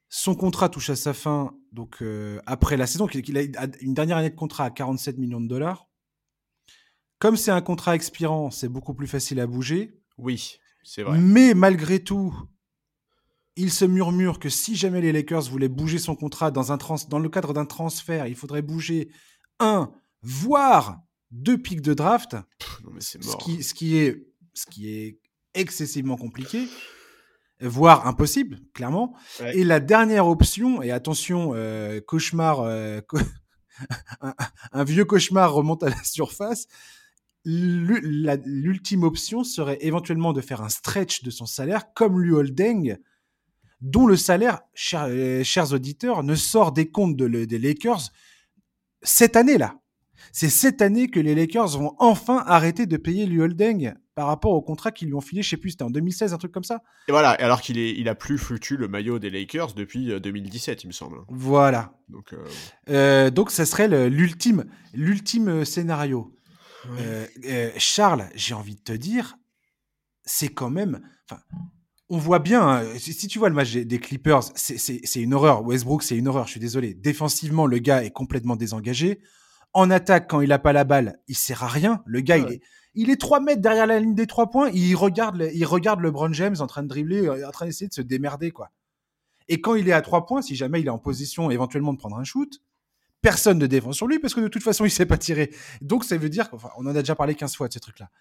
Son 0.09 0.35
contrat 0.35 0.69
touche 0.69 0.89
à 0.91 0.95
sa 0.95 1.13
fin, 1.13 1.55
donc 1.71 2.01
euh, 2.01 2.39
après 2.45 2.77
la 2.77 2.85
saison, 2.85 3.07
qu'il 3.07 3.37
a 3.37 3.41
une 3.81 3.93
dernière 3.93 4.17
année 4.17 4.29
de 4.29 4.35
contrat 4.35 4.65
à 4.65 4.69
47 4.69 5.17
millions 5.17 5.41
de 5.41 5.47
dollars. 5.47 5.87
Comme 7.17 7.35
c'est 7.35 7.51
un 7.51 7.61
contrat 7.61 7.95
expirant, 7.95 8.51
c'est 8.51 8.69
beaucoup 8.69 8.93
plus 8.93 9.07
facile 9.07 9.39
à 9.39 9.47
bouger. 9.47 9.99
Oui, 10.17 10.57
c'est 10.83 11.01
vrai. 11.01 11.17
Mais 11.17 11.55
malgré 11.55 12.03
tout, 12.03 12.35
il 13.55 13.71
se 13.71 13.85
murmure 13.85 14.39
que 14.39 14.49
si 14.49 14.75
jamais 14.75 15.01
les 15.01 15.11
Lakers 15.11 15.49
voulaient 15.49 15.67
bouger 15.67 15.97
son 15.97 16.15
contrat 16.15 16.51
dans, 16.51 16.71
un 16.71 16.77
trans 16.77 16.97
dans 17.09 17.19
le 17.19 17.29
cadre 17.29 17.53
d'un 17.53 17.65
transfert, 17.65 18.27
il 18.27 18.35
faudrait 18.35 18.61
bouger 18.61 19.09
un, 19.63 19.91
voire 20.21 21.01
deux 21.31 21.57
pics 21.57 21.81
de 21.81 21.93
draft, 21.93 22.35
Ce, 22.99 23.17
qui, 23.37 23.63
ce, 23.63 23.73
qui 23.73 23.97
est, 23.97 24.27
ce 24.53 24.65
qui 24.67 24.89
est 24.89 25.19
excessivement 25.53 26.17
compliqué, 26.17 26.67
voire 27.59 28.07
impossible, 28.07 28.59
clairement. 28.73 29.15
Et 29.53 29.63
la 29.63 29.79
dernière 29.79 30.27
option, 30.27 30.81
et 30.81 30.91
attention, 30.91 31.51
euh, 31.55 32.01
cauchemar, 32.01 32.61
euh, 32.61 33.01
un, 34.71 34.83
vieux 34.83 35.05
cauchemar 35.05 35.53
remonte 35.53 35.83
à 35.83 35.89
la 35.89 36.03
surface. 36.03 36.67
L'ultime 37.45 39.03
option 39.03 39.43
serait 39.43 39.77
éventuellement 39.81 40.31
de 40.31 40.39
faire 40.39 40.61
un 40.61 40.69
stretch 40.69 41.23
de 41.23 41.29
son 41.29 41.45
salaire, 41.45 41.93
comme 41.93 42.21
Lu 42.21 42.33
Holding, 42.33 42.95
dont 43.81 44.07
le 44.07 44.15
salaire, 44.15 44.61
euh, 44.93 45.43
chers, 45.43 45.73
auditeurs, 45.73 46.23
ne 46.23 46.35
sort 46.35 46.71
des 46.71 46.89
comptes 46.89 47.17
des 47.17 47.59
Lakers 47.59 48.11
cette 49.03 49.35
année-là. 49.35 49.75
C'est 50.31 50.49
cette 50.49 50.81
année 50.81 51.09
que 51.09 51.19
les 51.19 51.35
Lakers 51.35 51.77
vont 51.77 51.95
enfin 51.99 52.43
arrêter 52.47 52.85
de 52.85 52.97
payer 52.97 53.25
Liu 53.25 53.41
Holding 53.41 53.93
par 54.15 54.27
rapport 54.27 54.53
au 54.53 54.61
contrat 54.61 54.91
qu'ils 54.91 55.07
lui 55.07 55.15
ont 55.15 55.21
filé, 55.21 55.41
je 55.41 55.49
sais 55.49 55.57
plus, 55.57 55.71
c'était 55.71 55.83
en 55.83 55.89
2016, 55.89 56.33
un 56.33 56.37
truc 56.37 56.51
comme 56.51 56.63
ça. 56.63 56.81
Et 57.07 57.11
voilà, 57.11 57.31
alors 57.31 57.61
qu'il 57.61 57.77
est, 57.77 57.91
il 57.91 58.07
a 58.07 58.15
plus 58.15 58.37
foutu 58.37 58.77
le 58.77 58.87
maillot 58.87 59.19
des 59.19 59.29
Lakers 59.29 59.73
depuis 59.73 60.19
2017, 60.19 60.77
euh, 60.77 60.81
il 60.83 60.87
me 60.87 60.91
semble. 60.91 61.17
Voilà. 61.29 61.93
Donc, 62.09 62.33
euh... 62.33 62.45
Euh, 62.89 63.29
donc 63.31 63.51
ça 63.51 63.65
serait 63.65 63.87
l'ultime, 64.09 64.65
l'ultime 64.93 65.65
scénario. 65.65 66.35
Euh, 66.99 67.71
Charles, 67.77 68.27
j'ai 68.35 68.53
envie 68.53 68.75
de 68.75 68.81
te 68.81 68.93
dire, 68.93 69.35
c'est 70.25 70.49
quand 70.49 70.69
même, 70.69 71.01
enfin, 71.29 71.41
on 72.13 72.17
voit 72.17 72.37
bien, 72.37 72.61
hein, 72.61 72.83
si 72.99 73.27
tu 73.27 73.39
vois 73.39 73.49
le 73.49 73.55
match 73.55 73.73
des 73.73 73.97
Clippers, 73.97 74.43
c'est 74.55 75.15
une 75.15 75.33
horreur. 75.33 75.63
Westbrook, 75.65 76.03
c'est 76.03 76.15
une 76.15 76.27
horreur, 76.27 76.45
je 76.45 76.51
suis 76.51 76.59
désolé. 76.59 76.93
Défensivement, 76.93 77.65
le 77.65 77.79
gars 77.79 78.03
est 78.03 78.11
complètement 78.11 78.55
désengagé. 78.55 79.19
En 79.73 79.89
attaque, 79.89 80.29
quand 80.29 80.39
il 80.41 80.49
n'a 80.49 80.59
pas 80.59 80.73
la 80.73 80.83
balle, 80.83 81.19
il 81.27 81.35
sert 81.35 81.63
à 81.63 81.67
rien. 81.67 82.03
Le 82.05 82.21
gars, 82.21 82.37
il, 82.37 82.53
est, 82.53 82.61
il 82.93 83.09
est 83.09 83.19
3 83.19 83.39
mètres 83.39 83.61
derrière 83.61 83.87
la 83.87 83.99
ligne 83.99 84.13
des 84.13 84.27
trois 84.27 84.51
points. 84.51 84.69
Il 84.75 84.95
regarde, 84.95 85.37
le, 85.37 85.55
il 85.55 85.65
regarde 85.65 86.01
LeBron 86.01 86.31
James 86.33 86.55
en 86.59 86.67
train 86.67 86.83
de 86.83 86.87
dribbler, 86.87 87.25
euh, 87.25 87.47
en 87.47 87.51
train 87.51 87.65
d'essayer 87.65 87.87
de 87.87 87.93
se 87.95 88.03
démerder. 88.03 88.51
quoi. 88.51 88.69
Et 89.47 89.59
quand 89.59 89.73
il 89.73 89.89
est 89.89 89.93
à 89.93 90.03
3 90.03 90.27
points, 90.27 90.43
si 90.43 90.55
jamais 90.55 90.81
il 90.81 90.85
est 90.85 90.91
en 90.91 90.99
position 90.99 91.49
éventuellement 91.49 91.93
de 91.93 91.97
prendre 91.97 92.17
un 92.17 92.23
shoot, 92.23 92.61
personne 93.23 93.57
ne 93.57 93.65
défend 93.65 93.91
sur 93.91 94.05
lui 94.05 94.19
parce 94.19 94.35
que 94.35 94.41
de 94.41 94.49
toute 94.49 94.61
façon, 94.61 94.83
il 94.83 94.89
ne 94.89 94.93
sait 94.93 95.07
pas 95.07 95.17
tirer. 95.17 95.49
Donc, 95.81 96.03
ça 96.03 96.15
veut 96.15 96.29
dire 96.29 96.51
qu'on 96.51 96.59
on 96.77 96.85
en 96.85 96.95
a 96.95 96.99
déjà 96.99 97.15
parlé 97.15 97.33
15 97.33 97.55
fois 97.55 97.67
de 97.69 97.73
ces 97.73 97.79
trucs-là. 97.79 98.11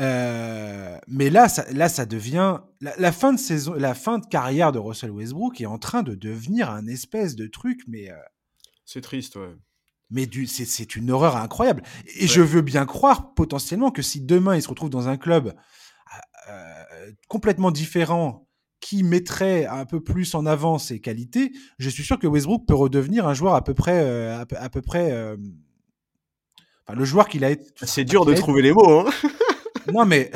Euh, 0.00 0.98
mais 1.08 1.28
là, 1.30 1.48
ça, 1.48 1.70
là, 1.72 1.88
ça 1.88 2.06
devient 2.06 2.60
la, 2.80 3.12
fin 3.12 3.32
de 3.32 3.38
saison, 3.38 3.74
la 3.74 3.94
fin 3.94 4.18
de 4.18 4.26
carrière 4.26 4.72
de 4.72 4.78
Russell 4.78 5.10
Westbrook 5.10 5.60
est 5.60 5.66
en 5.66 5.78
train 5.78 6.02
de 6.02 6.14
devenir 6.14 6.70
un 6.70 6.86
espèce 6.86 7.36
de 7.36 7.46
truc, 7.46 7.82
mais 7.86 8.10
euh, 8.10 8.16
c'est 8.86 9.02
triste, 9.02 9.36
ouais. 9.36 9.54
Mais 10.12 10.28
c'est 10.46 10.96
une 10.96 11.12
horreur 11.12 11.36
incroyable. 11.36 11.84
Et 12.16 12.26
je 12.26 12.40
veux 12.40 12.62
bien 12.62 12.84
croire 12.84 13.32
potentiellement 13.34 13.92
que 13.92 14.02
si 14.02 14.20
demain 14.20 14.56
il 14.56 14.62
se 14.62 14.68
retrouve 14.68 14.90
dans 14.90 15.06
un 15.06 15.16
club 15.16 15.54
euh, 16.48 17.12
complètement 17.28 17.70
différent 17.70 18.48
qui 18.80 19.04
mettrait 19.04 19.66
un 19.66 19.84
peu 19.84 20.02
plus 20.02 20.34
en 20.34 20.46
avant 20.46 20.78
ses 20.78 21.00
qualités, 21.00 21.52
je 21.78 21.88
suis 21.88 22.02
sûr 22.02 22.18
que 22.18 22.26
Westbrook 22.26 22.66
peut 22.66 22.74
redevenir 22.74 23.28
un 23.28 23.34
joueur 23.34 23.54
à 23.54 23.62
peu 23.62 23.72
près, 23.72 24.00
à 24.30 24.68
peu, 24.68 24.82
près, 24.82 25.12
enfin, 26.88 26.98
le 26.98 27.04
joueur 27.04 27.28
qu'il 27.28 27.44
a 27.44 27.50
été. 27.50 27.66
C'est 27.82 28.04
dur 28.04 28.24
de 28.24 28.34
trouver 28.34 28.62
les 28.62 28.72
mots. 28.72 29.06
Hein 29.06 29.10
non, 29.92 30.04
mais 30.04 30.30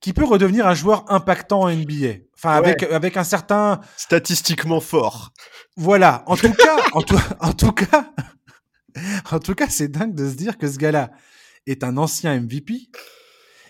qui 0.00 0.12
peut 0.12 0.24
redevenir 0.24 0.66
un 0.66 0.74
joueur 0.74 1.04
impactant 1.10 1.60
en 1.62 1.70
NBA. 1.70 2.24
Enfin, 2.34 2.52
avec, 2.52 2.82
avec 2.82 3.16
un 3.16 3.24
certain. 3.24 3.80
Statistiquement 3.96 4.80
fort. 4.80 5.32
Voilà. 5.76 6.24
En 6.26 6.36
tout 6.36 6.52
cas, 6.52 6.76
en, 6.92 7.02
tout, 7.02 7.18
en 7.40 7.52
tout 7.52 7.72
cas, 7.72 8.12
en 9.30 9.38
tout 9.38 9.54
cas, 9.54 9.68
c'est 9.68 9.88
dingue 9.88 10.14
de 10.14 10.28
se 10.28 10.34
dire 10.34 10.58
que 10.58 10.70
ce 10.70 10.78
gars-là 10.78 11.10
est 11.66 11.84
un 11.84 11.96
ancien 11.96 12.40
MVP, 12.40 12.88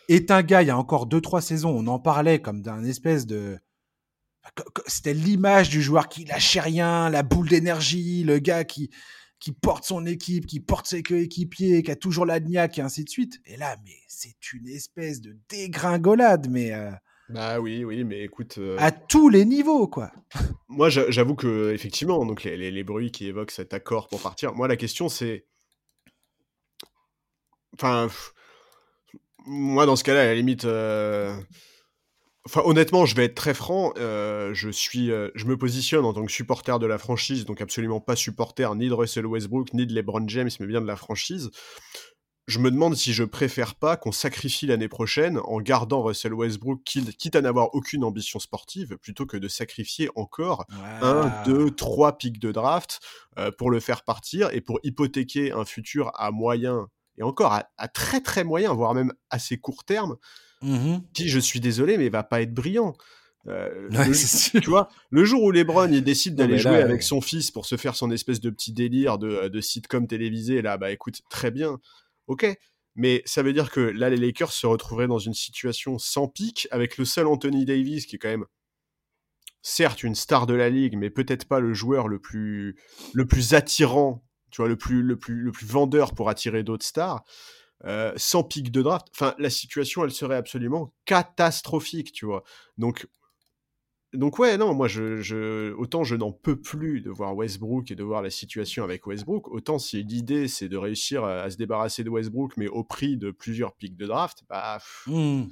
est 0.09 0.30
un 0.30 0.43
gars, 0.43 0.62
il 0.62 0.68
y 0.68 0.70
a 0.70 0.78
encore 0.78 1.07
deux, 1.07 1.20
trois 1.20 1.41
saisons, 1.41 1.70
on 1.70 1.87
en 1.87 1.99
parlait 1.99 2.41
comme 2.41 2.62
d'un 2.62 2.85
espèce 2.85 3.26
de. 3.26 3.59
C'était 4.87 5.14
l'image 5.14 5.68
du 5.68 5.83
joueur 5.83 6.09
qui 6.09 6.24
lâchait 6.24 6.61
rien, 6.61 7.11
la 7.11 7.22
boule 7.22 7.49
d'énergie, 7.49 8.24
le 8.24 8.39
gars 8.39 8.64
qui, 8.64 8.91
qui 9.43 9.51
porte 9.51 9.84
son 9.84 10.07
équipe, 10.07 10.47
qui 10.47 10.61
porte 10.61 10.86
ses 10.86 11.03
coéquipiers, 11.03 11.82
qui 11.82 11.90
a 11.90 11.97
toujours 11.97 12.24
la 12.24 12.38
niaque 12.38 12.78
et 12.78 12.82
ainsi 12.82 13.03
de 13.03 13.09
suite. 13.09 13.40
Et 13.45 13.57
là, 13.57 13.76
mais 13.84 13.97
c'est 14.07 14.53
une 14.53 14.68
espèce 14.68 15.20
de 15.20 15.36
dégringolade, 15.49 16.49
mais. 16.49 16.72
Euh, 16.72 16.93
bah 17.28 17.59
oui, 17.59 17.82
oui, 17.82 18.05
mais 18.05 18.22
écoute. 18.22 18.59
Euh, 18.59 18.76
à 18.78 18.93
tous 18.93 19.28
les 19.28 19.45
niveaux, 19.45 19.88
quoi. 19.88 20.12
moi, 20.68 20.90
j'avoue 20.90 21.34
que, 21.34 21.72
effectivement, 21.72 22.24
donc 22.24 22.45
les, 22.45 22.70
les, 22.70 22.84
bruits 22.84 23.11
qui 23.11 23.26
évoquent 23.26 23.51
cet 23.51 23.74
accord 23.74 24.09
pour 24.09 24.22
partir, 24.22 24.55
moi, 24.55 24.68
la 24.68 24.76
question, 24.76 25.09
c'est. 25.09 25.45
Enfin. 27.74 28.09
Moi, 29.45 29.86
dans 29.86 29.97
ce 29.97 30.05
cas-là, 30.05 30.20
à 30.20 30.26
la 30.26 30.34
limite. 30.36 30.66
Euh, 30.66 31.34
Enfin, 32.45 32.62
honnêtement, 32.64 33.07
je 33.07 33.14
vais 33.14 33.26
être 33.26 33.36
très 33.36 33.55
franc. 33.55 33.93
Euh, 33.99 34.53
je 34.53 34.68
suis, 34.68 35.12
euh, 35.12 35.30
je 35.36 35.45
me 35.45 35.57
positionne 35.57 36.05
en 36.05 36.12
tant 36.12 36.24
que 36.24 36.32
supporter 36.32 36.78
de 36.80 36.86
la 36.86 36.99
franchise, 36.99 37.45
donc 37.45 37.61
absolument 37.61 38.01
pas 38.01 38.16
supporter 38.16 38.74
ni 38.74 38.88
de 38.88 38.95
Russell 38.95 39.26
Westbrook 39.26 39.72
ni 39.74 39.86
de 39.86 39.95
LeBron 39.95 40.26
James, 40.26 40.51
mais 40.59 40.66
bien 40.66 40.80
de 40.80 40.86
la 40.86 40.97
franchise. 40.97 41.51
Je 42.49 42.59
me 42.59 42.72
demande 42.72 42.97
si 42.97 43.12
je 43.12 43.22
préfère 43.22 43.76
pas 43.76 43.97
qu'on 43.97 44.11
sacrifie 44.11 44.66
l'année 44.66 44.88
prochaine 44.88 45.38
en 45.45 45.61
gardant 45.61 46.03
Russell 46.03 46.34
Westbrook, 46.34 46.82
quitte 46.82 47.36
à 47.36 47.40
n'avoir 47.40 47.72
aucune 47.76 48.03
ambition 48.03 48.40
sportive, 48.40 48.99
plutôt 48.99 49.26
que 49.26 49.36
de 49.36 49.47
sacrifier 49.47 50.11
encore 50.16 50.66
un, 51.01 51.32
deux, 51.45 51.70
trois 51.70 52.18
pics 52.18 52.40
de 52.40 52.51
draft 52.51 52.99
euh, 53.38 53.53
pour 53.57 53.70
le 53.70 53.78
faire 53.78 54.03
partir 54.03 54.51
et 54.53 54.61
pour 54.61 54.80
hypothéquer 54.82 55.53
un 55.53 55.64
futur 55.64 56.11
à 56.16 56.32
moyen 56.32 56.88
et 57.16 57.22
encore 57.22 57.53
à, 57.53 57.68
à 57.76 57.86
très 57.86 58.20
très 58.20 58.43
moyen, 58.43 58.74
voire 58.74 58.95
même 58.95 59.12
assez 59.30 59.59
court 59.59 59.84
terme 59.84 60.16
Mmh 60.63 60.99
qui, 61.13 61.29
je 61.29 61.39
suis 61.39 61.61
désolé, 61.61 61.99
mais 61.99 62.09
va 62.09 62.23
pas 62.23 62.43
être 62.43 62.55
brillant. 62.55 62.95
Euh, 63.49 63.89
le, 63.91 64.61
tu 64.61 64.71
vois, 64.71 64.89
le 65.11 65.25
jour 65.25 65.43
où 65.43 65.51
LeBron 65.51 65.91
il 65.91 66.05
décide 66.05 66.37
d'aller 66.37 66.59
jouer 66.59 66.77
avec 66.77 67.03
son 67.03 67.21
fils 67.21 67.51
pour 67.51 67.67
se 67.67 67.77
faire 67.77 67.97
son 67.97 68.11
espèce 68.13 68.41
de 68.41 68.51
petit 68.51 68.73
délire 68.73 69.19
de, 69.19 69.49
de 69.49 69.61
sitcom 69.61 70.07
télévisé, 70.07 70.63
là, 70.63 70.79
bah 70.79 70.93
écoute, 70.93 71.23
très 71.29 71.51
bien, 71.51 71.81
ok. 72.29 72.47
Mais 72.95 73.23
ça 73.25 73.43
veut 73.43 73.53
dire 73.53 73.71
que 73.71 73.81
là, 73.81 74.11
les 74.11 74.17
Lakers 74.17 74.53
se 74.53 74.67
retrouveraient 74.67 75.09
dans 75.09 75.19
une 75.19 75.35
situation 75.35 75.99
sans 75.99 76.29
pic, 76.29 76.69
avec 76.71 76.99
le 76.99 77.05
seul 77.05 77.27
Anthony 77.27 77.65
Davis 77.65 78.07
qui 78.07 78.17
est 78.17 78.19
quand 78.19 78.29
même, 78.29 78.45
certes, 79.63 80.03
une 80.03 80.15
star 80.15 80.47
de 80.47 80.55
la 80.55 80.69
ligue, 80.69 80.97
mais 80.97 81.11
peut-être 81.11 81.47
pas 81.47 81.59
le 81.59 81.73
joueur 81.73 82.07
le 82.07 82.19
plus, 82.19 82.77
le 83.13 83.27
plus 83.27 83.55
attirant, 83.55 84.23
tu 84.51 84.61
vois, 84.61 84.69
le 84.69 84.77
plus, 84.77 85.03
le 85.03 85.17
plus, 85.17 85.43
le 85.43 85.53
plus 85.53 85.67
vendeur 85.67 86.15
pour 86.15 86.29
attirer 86.29 86.63
d'autres 86.63 86.85
stars. 86.85 87.25
Euh, 87.85 88.12
sans 88.16 88.45
pic 88.45 88.70
de 88.70 88.80
draft, 88.80 89.09
enfin, 89.12 89.35
la 89.39 89.51
situation, 89.51 90.05
elle 90.05 90.12
serait 90.12 90.37
absolument 90.37 90.95
catastrophique, 91.05 92.12
tu 92.12 92.26
vois. 92.26 92.45
Donc, 92.78 93.09
donc 94.12 94.39
ouais, 94.39 94.57
non, 94.57 94.74
moi, 94.74 94.89
je, 94.89 95.72
autant 95.72 96.05
je 96.05 96.14
n'en 96.14 96.33
peux 96.33 96.61
plus 96.61 97.01
de 97.01 97.11
voir 97.11 97.35
Westbrook 97.35 97.91
et 97.91 97.97
de 97.97 98.05
voir 98.05 98.22
la 98.22 98.30
situation 98.30 98.85
avec 98.85 99.07
Westbrook, 99.07 99.49
autant 99.49 99.78
si 99.78 100.03
l'idée, 100.03 100.49
c'est 100.49 100.68
de 100.68 100.76
réussir 100.76 101.24
à, 101.24 101.51
se 101.51 101.57
débarrasser 101.57 102.05
de 102.05 102.11
Westbrook, 102.11 102.57
mais 102.57 102.68
au 102.68 102.85
prix 102.85 103.16
de 103.16 103.30
plusieurs 103.30 103.74
pics 103.74 103.97
de 103.97 104.07
draft, 104.07 104.45
bah... 104.49 104.78
Hmm. 105.07 105.45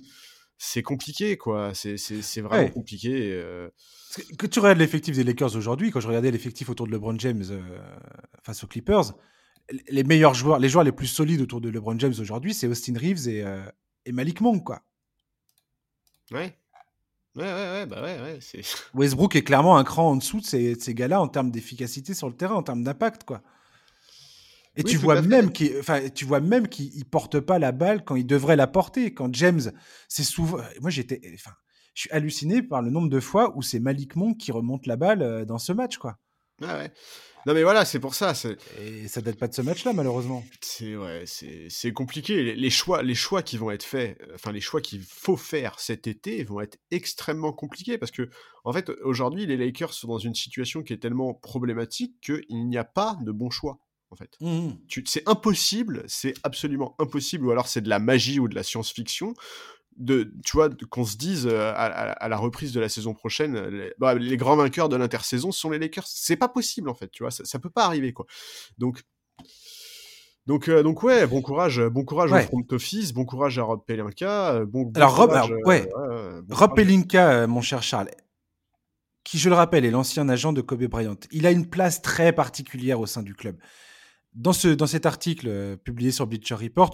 c'est 0.58 0.82
compliqué, 0.82 1.36
quoi. 1.36 1.72
C'est 1.74 2.40
vraiment 2.42 2.68
compliqué. 2.68 3.32
Euh. 3.32 3.70
Que 4.38 4.46
tu 4.46 4.60
regardes 4.60 4.78
l'effectif 4.78 5.16
des 5.16 5.24
Lakers 5.24 5.56
aujourd'hui, 5.56 5.90
quand 5.90 6.00
je 6.00 6.08
regardais 6.08 6.30
l'effectif 6.30 6.68
autour 6.68 6.86
de 6.86 6.92
LeBron 6.92 7.18
James 7.18 7.44
euh, 7.50 7.62
face 8.42 8.62
aux 8.62 8.66
Clippers, 8.66 9.14
les 9.88 10.04
meilleurs 10.04 10.34
joueurs, 10.34 10.58
les 10.58 10.68
joueurs 10.68 10.84
les 10.84 10.92
plus 10.92 11.06
solides 11.06 11.40
autour 11.40 11.60
de 11.60 11.68
LeBron 11.68 11.98
James 11.98 12.14
aujourd'hui, 12.18 12.54
c'est 12.54 12.66
Austin 12.66 12.94
Reeves 12.96 13.28
et, 13.28 13.42
euh, 13.44 13.62
et, 14.04 14.12
Malik 14.12 14.40
Monk, 14.40 14.64
quoi. 14.64 14.82
Ouais. 16.30 16.56
Ouais, 17.36 17.44
ouais, 17.44 17.52
ouais, 17.52 17.86
bah 17.86 18.02
ouais, 18.02 18.20
ouais. 18.20 18.38
Westbrook 18.94 19.36
est 19.36 19.42
clairement 19.42 19.76
un 19.76 19.84
cran 19.84 20.10
en 20.10 20.16
dessous 20.16 20.40
de 20.40 20.46
ces, 20.46 20.74
de 20.74 20.80
ces 20.80 20.94
gars-là 20.94 21.20
en 21.20 21.28
termes 21.28 21.50
d'efficacité 21.50 22.14
sur 22.14 22.28
le 22.28 22.34
terrain, 22.34 22.56
en 22.56 22.62
termes 22.62 22.82
d'impact, 22.82 23.24
quoi. 23.24 23.42
Et 24.76 24.84
tu, 24.84 24.96
vois 24.96 25.20
même 25.20 25.50
enfin, 25.80 26.08
tu 26.10 26.24
vois 26.24 26.40
même 26.40 26.68
qu'il 26.68 27.04
porte 27.04 27.40
pas 27.40 27.58
la 27.58 27.72
balle 27.72 28.04
quand 28.04 28.14
il 28.14 28.26
devrait 28.26 28.56
la 28.56 28.68
porter. 28.68 29.12
Quand 29.12 29.34
James, 29.34 29.72
c'est 30.08 30.22
souvent. 30.22 30.58
Moi, 30.80 30.90
j'étais. 30.90 31.20
Enfin, 31.34 31.50
je 31.94 32.02
suis 32.02 32.10
halluciné 32.12 32.62
par 32.62 32.80
le 32.80 32.90
nombre 32.90 33.08
de 33.08 33.20
fois 33.20 33.52
où 33.56 33.62
c'est 33.62 33.80
Malik 33.80 34.14
Monk 34.14 34.38
qui 34.38 34.52
remonte 34.52 34.86
la 34.86 34.96
balle 34.96 35.22
euh, 35.22 35.44
dans 35.44 35.58
ce 35.58 35.72
match, 35.72 35.98
quoi. 35.98 36.18
Ah 36.62 36.78
ouais. 36.78 36.92
Non 37.46 37.54
mais 37.54 37.62
voilà, 37.62 37.84
c'est 37.84 38.00
pour 38.00 38.14
ça. 38.14 38.32
Et 38.80 39.08
ça 39.08 39.20
date 39.20 39.38
pas 39.38 39.48
de 39.48 39.54
ce 39.54 39.62
match-là, 39.62 39.92
malheureusement. 39.92 40.44
C'est 40.60 40.96
ouais, 40.96 41.24
c'est 41.26 41.92
compliqué. 41.92 42.54
Les, 42.54 42.70
choix, 42.70 43.02
les 43.02 43.14
choix 43.14 43.42
qui 43.42 43.56
vont 43.56 43.70
être 43.70 43.82
faits, 43.82 44.20
euh, 44.22 44.34
enfin 44.34 44.52
les 44.52 44.60
choix 44.60 44.80
qu'il 44.80 45.02
faut 45.02 45.36
faire 45.36 45.78
cet 45.80 46.06
été 46.06 46.44
vont 46.44 46.60
être 46.60 46.78
extrêmement 46.90 47.52
compliqués 47.52 47.98
parce 47.98 48.12
que 48.12 48.28
en 48.64 48.72
fait 48.72 48.90
aujourd'hui 49.04 49.46
les 49.46 49.56
Lakers 49.56 49.94
sont 49.94 50.08
dans 50.08 50.18
une 50.18 50.34
situation 50.34 50.82
qui 50.82 50.92
est 50.92 50.98
tellement 50.98 51.34
problématique 51.34 52.20
qu'il 52.20 52.68
n'y 52.68 52.76
a 52.76 52.84
pas 52.84 53.16
de 53.22 53.32
bon 53.32 53.50
choix 53.50 53.78
en 54.10 54.16
fait. 54.16 54.36
Mmh 54.40 54.70
c'est 55.06 55.28
impossible, 55.28 56.04
c'est 56.08 56.34
absolument 56.42 56.94
impossible, 56.98 57.46
ou 57.46 57.50
alors 57.50 57.68
c'est 57.68 57.80
de 57.80 57.88
la 57.88 57.98
magie 57.98 58.40
ou 58.40 58.48
de 58.48 58.54
la 58.54 58.62
science-fiction, 58.62 59.34
de, 60.00 60.32
tu 60.44 60.56
vois, 60.56 60.68
qu'on 60.90 61.04
se 61.04 61.16
dise 61.16 61.46
euh, 61.46 61.72
à, 61.74 62.28
la 62.28 62.36
reprise 62.36 62.72
de 62.72 62.80
la 62.80 62.88
saison 62.88 63.14
prochaine, 63.14 63.58
les, 63.68 63.92
bah, 63.98 64.14
les 64.14 64.36
grands 64.36 64.56
vainqueurs 64.56 64.88
de 64.88 64.96
l'intersaison 64.96 65.52
sont 65.52 65.70
les 65.70 65.78
Lakers. 65.78 66.06
C'est 66.06 66.36
pas 66.36 66.48
possible 66.48 66.88
en 66.88 66.94
fait, 66.94 67.10
tu 67.10 67.22
vois, 67.22 67.30
ça, 67.30 67.44
ça 67.44 67.58
peut 67.58 67.70
pas 67.70 67.84
arriver 67.84 68.12
quoi. 68.12 68.26
Donc, 68.78 69.02
donc, 70.46 70.68
euh, 70.68 70.82
donc 70.82 71.02
ouais, 71.02 71.26
bon 71.26 71.42
courage, 71.42 71.80
bon 71.80 72.04
courage 72.04 72.32
au 72.32 72.38
front 72.38 72.64
office, 72.72 73.12
bon 73.12 73.24
courage 73.24 73.58
à 73.58 73.62
Rob 73.62 73.84
Pelinka, 73.86 74.54
euh, 74.54 74.66
bon. 74.66 74.90
alors 74.96 75.16
Rob, 75.16 75.32
ouais, 75.66 75.88
Rob 76.50 76.74
Pelinka, 76.74 77.46
mon 77.46 77.60
cher 77.60 77.82
Charles, 77.82 78.10
qui 79.22 79.38
je 79.38 79.48
le 79.48 79.54
rappelle 79.54 79.84
est 79.84 79.90
l'ancien 79.90 80.28
agent 80.28 80.52
de 80.52 80.60
Kobe 80.60 80.84
Bryant. 80.84 81.16
Il 81.30 81.46
a 81.46 81.50
une 81.52 81.68
place 81.68 82.02
très 82.02 82.32
particulière 82.32 83.00
au 83.00 83.06
sein 83.06 83.22
du 83.22 83.34
club 83.34 83.56
dans, 84.34 84.52
ce, 84.52 84.68
dans 84.68 84.86
cet 84.86 85.06
article 85.06 85.48
euh, 85.48 85.76
publié 85.76 86.10
sur 86.10 86.26
Bleacher 86.26 86.54
Report, 86.54 86.90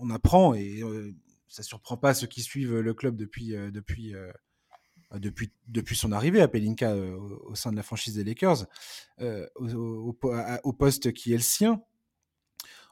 on, 0.00 0.10
apprend, 0.10 0.54
et 0.54 0.80
euh, 0.82 1.12
ça 1.48 1.62
ne 1.62 1.66
surprend 1.66 1.96
pas 1.96 2.14
ceux 2.14 2.26
qui 2.26 2.42
suivent 2.42 2.78
le 2.78 2.94
club 2.94 3.16
depuis, 3.16 3.54
euh, 3.54 3.70
depuis, 3.70 4.14
depuis, 5.12 5.52
depuis 5.66 5.96
son 5.96 6.12
arrivée 6.12 6.40
à 6.40 6.48
Pelinka 6.48 6.94
au, 6.94 7.54
sein 7.54 7.70
de 7.70 7.76
la 7.76 7.82
franchise 7.82 8.14
des 8.14 8.24
Lakers, 8.24 8.66
au, 9.20 10.16
au, 10.62 10.72
poste 10.72 11.12
qui 11.12 11.32
est 11.32 11.36
le 11.36 11.42
sien, 11.42 11.82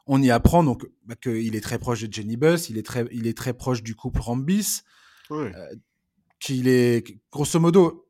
on 0.07 0.21
y 0.21 0.31
apprend 0.31 0.63
donc 0.63 0.87
bah, 1.05 1.15
qu'il 1.15 1.55
est 1.55 1.61
très 1.61 1.79
proche 1.79 2.01
de 2.01 2.11
Jenny 2.11 2.37
Buss, 2.37 2.69
il 2.69 2.77
est 2.77 2.85
très, 2.85 3.05
il 3.11 3.27
est 3.27 3.37
très 3.37 3.53
proche 3.53 3.83
du 3.83 3.93
couple 3.93 4.21
Rambis, 4.21 4.81
qu'il 6.39 6.67
est, 6.67 7.19
grosso 7.31 7.59
modo, 7.59 8.07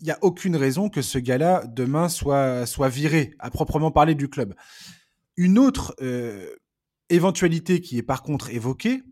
il 0.00 0.04
n'y 0.04 0.10
a 0.10 0.18
aucune 0.22 0.56
raison 0.56 0.88
que 0.88 1.02
ce 1.02 1.18
gars-là, 1.18 1.64
demain, 1.66 2.08
soit, 2.08 2.66
soit 2.66 2.88
viré, 2.88 3.34
à 3.38 3.50
proprement 3.50 3.90
parler 3.90 4.14
du 4.14 4.28
club. 4.28 4.54
Une 5.36 5.58
autre 5.58 5.94
euh, 6.02 6.54
éventualité 7.08 7.80
qui 7.80 7.98
est 7.98 8.02
par 8.02 8.22
contre 8.22 8.50
évoquée, 8.50 9.02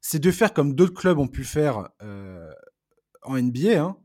c'est 0.00 0.18
de 0.18 0.30
faire 0.30 0.52
comme 0.52 0.74
d'autres 0.74 0.94
clubs 0.94 1.18
ont 1.18 1.28
pu 1.28 1.44
faire 1.44 1.88
euh, 2.02 2.50
en 3.22 3.40
NBA, 3.40 3.80
hein, 3.80 3.96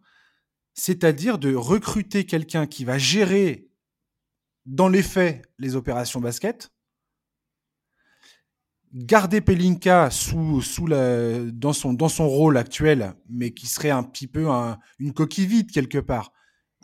c'est-à-dire 0.74 1.38
de 1.38 1.56
recruter 1.56 2.26
quelqu'un 2.26 2.68
qui 2.68 2.86
va 2.86 2.98
gérer 2.98 3.70
dans 4.66 4.90
les 4.90 5.04
faits 5.04 5.50
les 5.58 5.76
opérations 5.76 6.20
basket, 6.20 6.72
garder 8.94 9.42
Pelinka 9.42 10.10
sous, 10.12 10.62
sous 10.62 10.88
la, 10.88 11.40
dans, 11.46 11.74
son, 11.74 11.94
dans 11.94 12.10
son 12.10 12.28
rôle 12.28 12.58
actuel, 12.58 13.14
mais 13.30 13.52
qui 13.52 13.68
serait 13.68 13.90
un 13.90 14.04
petit 14.04 14.28
peu 14.28 14.48
une 15.00 15.14
coquille 15.14 15.48
vide 15.48 15.72
quelque 15.72 16.00
part 16.00 16.32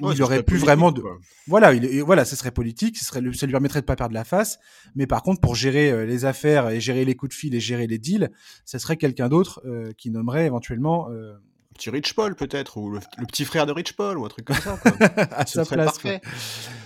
il 0.02 0.22
aurait 0.22 0.44
pu 0.44 0.58
vraiment 0.58 0.92
de... 0.92 1.04
voilà 1.48 1.74
il, 1.74 2.02
voilà 2.02 2.26
ce 2.26 2.36
serait 2.36 2.52
politique 2.52 2.98
ce 2.98 3.06
serait 3.06 3.22
ça 3.34 3.46
lui 3.46 3.52
permettrait 3.52 3.82
de 3.82 3.86
pas 3.86 3.96
perdre 3.96 4.14
la 4.14 4.24
face 4.24 4.60
mais 4.96 5.08
par 5.08 5.22
contre 5.22 5.40
pour 5.40 5.56
gérer 5.56 5.92
euh, 5.92 6.06
les 6.06 6.26
affaires 6.26 6.70
et 6.70 6.80
gérer 6.80 7.06
les 7.06 7.16
coups 7.16 7.30
de 7.30 7.36
fil 7.36 7.56
et 7.56 7.60
gérer 7.60 7.88
les 7.88 8.00
deals 8.00 8.32
ce 8.66 8.80
serait 8.80 8.98
quelqu'un 8.98 9.30
d'autre 9.30 9.62
euh, 9.66 9.92
qui 9.98 10.10
nommerait 10.10 10.46
éventuellement 10.46 11.10
euh... 11.12 11.34
petit 11.76 11.90
Rich 11.90 12.16
Paul 12.16 12.36
peut-être 12.36 12.78
ou 12.78 12.90
le, 12.92 13.00
petit 13.28 13.46
frère 13.46 13.66
de 13.66 13.72
Rich 13.72 13.94
Paul 13.94 14.18
ou 14.18 14.26
un 14.26 14.30
truc 14.30 14.46
comme 14.46 14.56
ça 14.56 14.80
à 15.32 15.46
sa 15.46 15.66
place 15.66 16.00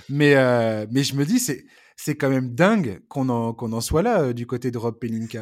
mais 0.10 0.36
euh, 0.36 0.86
mais 0.91 1.03
je 1.03 1.16
me 1.16 1.26
dis 1.26 1.39
c'est 1.39 1.66
c'est 1.95 2.16
quand 2.16 2.30
même 2.30 2.53
dingue 2.53 3.01
qu'on 3.08 3.30
en 3.30 3.53
qu'on 3.53 3.72
en 3.72 3.82
soit 3.82 4.01
là 4.01 4.34
du 4.34 4.45
côté 4.45 4.70
de 4.70 4.78
Rob 4.78 4.99
Pelinka 4.99 5.41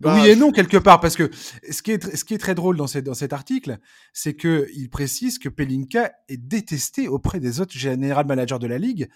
bah, 0.00 0.14
oui 0.14 0.30
et 0.30 0.36
non, 0.36 0.50
quelque 0.50 0.78
part, 0.78 1.00
parce 1.00 1.14
que 1.14 1.30
ce 1.70 1.82
qui 1.82 1.92
est, 1.92 2.16
ce 2.16 2.24
qui 2.24 2.34
est 2.34 2.38
très 2.38 2.54
drôle 2.54 2.76
dans, 2.76 2.86
dans 3.04 3.14
cet 3.14 3.32
article, 3.32 3.78
c'est 4.12 4.34
qu'il 4.34 4.88
précise 4.90 5.38
que 5.38 5.48
Pelinka 5.48 6.12
est 6.28 6.38
détesté 6.38 7.06
auprès 7.06 7.38
des 7.38 7.60
autres 7.60 7.76
général 7.76 8.26
managers 8.26 8.58
de 8.58 8.66
la 8.66 8.78
ligue, 8.78 9.10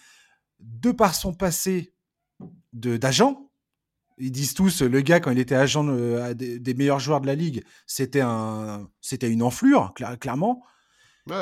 de 0.60 0.92
par 0.92 1.14
son 1.14 1.32
passé 1.32 1.94
d'agent. 2.72 3.50
Ils 4.18 4.30
disent 4.30 4.54
tous, 4.54 4.82
le 4.82 5.00
gars, 5.00 5.20
quand 5.20 5.30
il 5.30 5.38
était 5.38 5.54
agent 5.54 5.86
euh, 5.88 6.34
des, 6.34 6.74
meilleurs 6.74 7.00
joueurs 7.00 7.20
de 7.20 7.26
la 7.26 7.34
ligue, 7.34 7.64
c'était 7.86 8.20
un, 8.20 8.88
c'était 9.00 9.30
une 9.30 9.42
enflure, 9.42 9.92
clairement. 10.20 10.62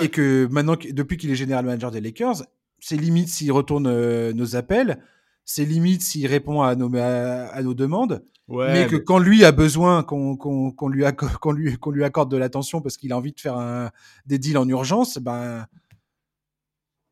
Et 0.00 0.08
que 0.08 0.46
maintenant, 0.50 0.76
depuis 0.90 1.16
qu'il 1.16 1.30
est 1.30 1.34
général 1.34 1.64
manager 1.64 1.90
des 1.90 2.00
Lakers, 2.00 2.44
c'est 2.78 2.96
limite 2.96 3.28
s'il 3.28 3.50
retourne 3.50 3.88
euh, 3.88 4.32
nos 4.32 4.54
appels, 4.54 5.02
c'est 5.44 5.64
limite 5.64 6.02
s'il 6.02 6.26
répond 6.26 6.62
à 6.62 6.74
nos, 6.74 6.94
à 6.96 7.62
nos 7.62 7.74
demandes 7.74 8.22
mais 8.48 8.86
que 8.86 8.96
quand 8.96 9.18
lui 9.18 9.44
a 9.44 9.52
besoin 9.52 10.02
qu'on 10.02 10.36
lui, 10.88 11.04
lui, 11.54 11.76
lui, 11.92 12.04
accorde 12.04 12.30
de 12.30 12.36
l'attention 12.36 12.80
parce 12.80 12.96
qu'il 12.96 13.12
a 13.12 13.16
envie 13.16 13.32
de 13.32 13.40
faire 13.40 13.56
un, 13.56 13.90
des 14.26 14.38
deals 14.38 14.58
en 14.58 14.68
urgence, 14.68 15.18
ben, 15.18 15.66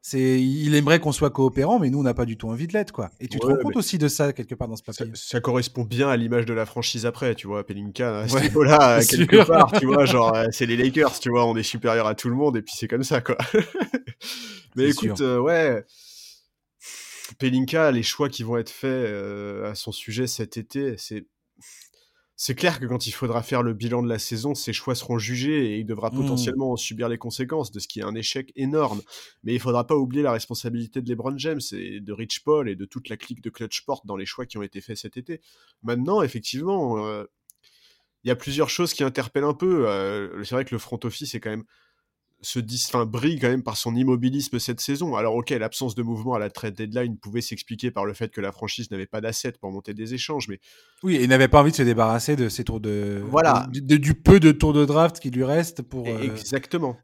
c'est, 0.02 0.40
il 0.40 0.74
aimerait 0.74 0.98
qu'on 0.98 1.12
soit 1.12 1.30
coopérant, 1.30 1.78
mais 1.78 1.90
nous, 1.90 2.00
on 2.00 2.02
n'a 2.02 2.14
pas 2.14 2.24
du 2.24 2.36
tout 2.36 2.48
envie 2.48 2.66
de 2.66 2.72
l'être, 2.72 2.90
quoi. 2.90 3.10
Et 3.20 3.28
tu 3.28 3.38
te 3.38 3.46
rends 3.46 3.56
compte 3.56 3.76
aussi 3.76 3.98
de 3.98 4.08
ça 4.08 4.32
quelque 4.32 4.54
part 4.54 4.66
dans 4.66 4.76
ce 4.76 4.82
papier? 4.82 5.06
Ça, 5.14 5.40
correspond 5.40 5.84
bien 5.84 6.08
à 6.08 6.16
l'image 6.16 6.46
de 6.46 6.54
la 6.54 6.64
franchise 6.64 7.04
après, 7.04 7.34
tu 7.34 7.46
vois, 7.46 7.64
Pelinka, 7.66 8.20
à 8.20 8.28
ce 8.28 8.38
niveau-là, 8.38 9.00
quelque 9.08 9.46
part, 9.46 9.72
tu 9.78 9.86
vois, 9.86 10.06
genre, 10.06 10.34
euh, 10.34 10.46
c'est 10.52 10.66
les 10.66 10.76
Lakers, 10.76 11.20
tu 11.20 11.30
vois, 11.30 11.44
on 11.44 11.54
est 11.54 11.62
supérieur 11.62 12.06
à 12.06 12.14
tout 12.14 12.28
le 12.28 12.34
monde, 12.34 12.56
et 12.56 12.62
puis 12.62 12.74
c'est 12.76 12.88
comme 12.88 13.04
ça, 13.04 13.20
quoi. 13.20 13.36
mais 14.76 14.88
écoute, 14.88 15.20
euh, 15.20 15.38
ouais. 15.38 15.84
Pelinka, 17.34 17.90
les 17.90 18.02
choix 18.02 18.28
qui 18.28 18.42
vont 18.42 18.56
être 18.56 18.70
faits 18.70 18.90
euh, 18.90 19.70
à 19.70 19.74
son 19.74 19.92
sujet 19.92 20.26
cet 20.26 20.56
été, 20.56 20.96
c'est 20.98 21.26
c'est 22.42 22.54
clair 22.54 22.80
que 22.80 22.86
quand 22.86 23.06
il 23.06 23.10
faudra 23.10 23.42
faire 23.42 23.62
le 23.62 23.74
bilan 23.74 24.02
de 24.02 24.08
la 24.08 24.18
saison, 24.18 24.54
ses 24.54 24.72
choix 24.72 24.94
seront 24.94 25.18
jugés 25.18 25.72
et 25.72 25.78
il 25.78 25.84
devra 25.84 26.08
mmh. 26.08 26.22
potentiellement 26.22 26.74
subir 26.76 27.10
les 27.10 27.18
conséquences 27.18 27.70
de 27.70 27.78
ce 27.78 27.86
qui 27.86 28.00
est 28.00 28.02
un 28.02 28.14
échec 28.14 28.50
énorme. 28.56 29.02
Mais 29.44 29.52
il 29.52 29.60
faudra 29.60 29.86
pas 29.86 29.94
oublier 29.94 30.22
la 30.22 30.32
responsabilité 30.32 31.02
de 31.02 31.10
LeBron 31.10 31.36
James 31.36 31.60
et 31.72 32.00
de 32.00 32.12
Rich 32.14 32.42
Paul 32.42 32.70
et 32.70 32.76
de 32.76 32.86
toute 32.86 33.10
la 33.10 33.18
clique 33.18 33.42
de 33.42 33.50
Clutchport 33.50 34.00
dans 34.06 34.16
les 34.16 34.24
choix 34.24 34.46
qui 34.46 34.56
ont 34.56 34.62
été 34.62 34.80
faits 34.80 34.96
cet 34.96 35.18
été. 35.18 35.42
Maintenant, 35.82 36.22
effectivement, 36.22 37.06
euh, 37.06 37.24
il 38.24 38.28
y 38.28 38.30
a 38.30 38.36
plusieurs 38.36 38.70
choses 38.70 38.94
qui 38.94 39.04
interpellent 39.04 39.44
un 39.44 39.52
peu. 39.52 39.86
Euh, 39.86 40.42
c'est 40.42 40.54
vrai 40.54 40.64
que 40.64 40.74
le 40.74 40.78
front 40.78 40.98
office 41.04 41.34
est 41.34 41.40
quand 41.40 41.50
même 41.50 41.66
se 42.42 42.58
enfin, 42.88 43.06
brille 43.06 43.38
quand 43.38 43.48
même 43.48 43.62
par 43.62 43.76
son 43.76 43.94
immobilisme 43.94 44.58
cette 44.58 44.80
saison. 44.80 45.14
Alors 45.16 45.34
ok, 45.34 45.50
l'absence 45.50 45.94
de 45.94 46.02
mouvement 46.02 46.34
à 46.34 46.38
la 46.38 46.50
trade 46.50 46.74
deadline 46.74 47.16
pouvait 47.16 47.40
s'expliquer 47.40 47.90
par 47.90 48.04
le 48.04 48.14
fait 48.14 48.30
que 48.32 48.40
la 48.40 48.52
franchise 48.52 48.90
n'avait 48.90 49.06
pas 49.06 49.20
d'assets 49.20 49.52
pour 49.60 49.70
monter 49.70 49.94
des 49.94 50.14
échanges, 50.14 50.48
mais 50.48 50.60
oui, 51.02 51.16
et 51.16 51.26
n'avait 51.26 51.48
pas 51.48 51.60
envie 51.60 51.70
de 51.70 51.76
se 51.76 51.82
débarrasser 51.82 52.36
de 52.36 52.48
ces 52.48 52.64
tours 52.64 52.80
de 52.80 53.22
voilà 53.28 53.66
du 53.70 54.14
peu 54.14 54.40
de 54.40 54.52
tours 54.52 54.72
de 54.72 54.84
draft 54.84 55.20
qui 55.20 55.30
lui 55.30 55.44
reste 55.44 55.82
pour 55.82 56.06
euh, 56.08 56.20
exactement 56.22 56.96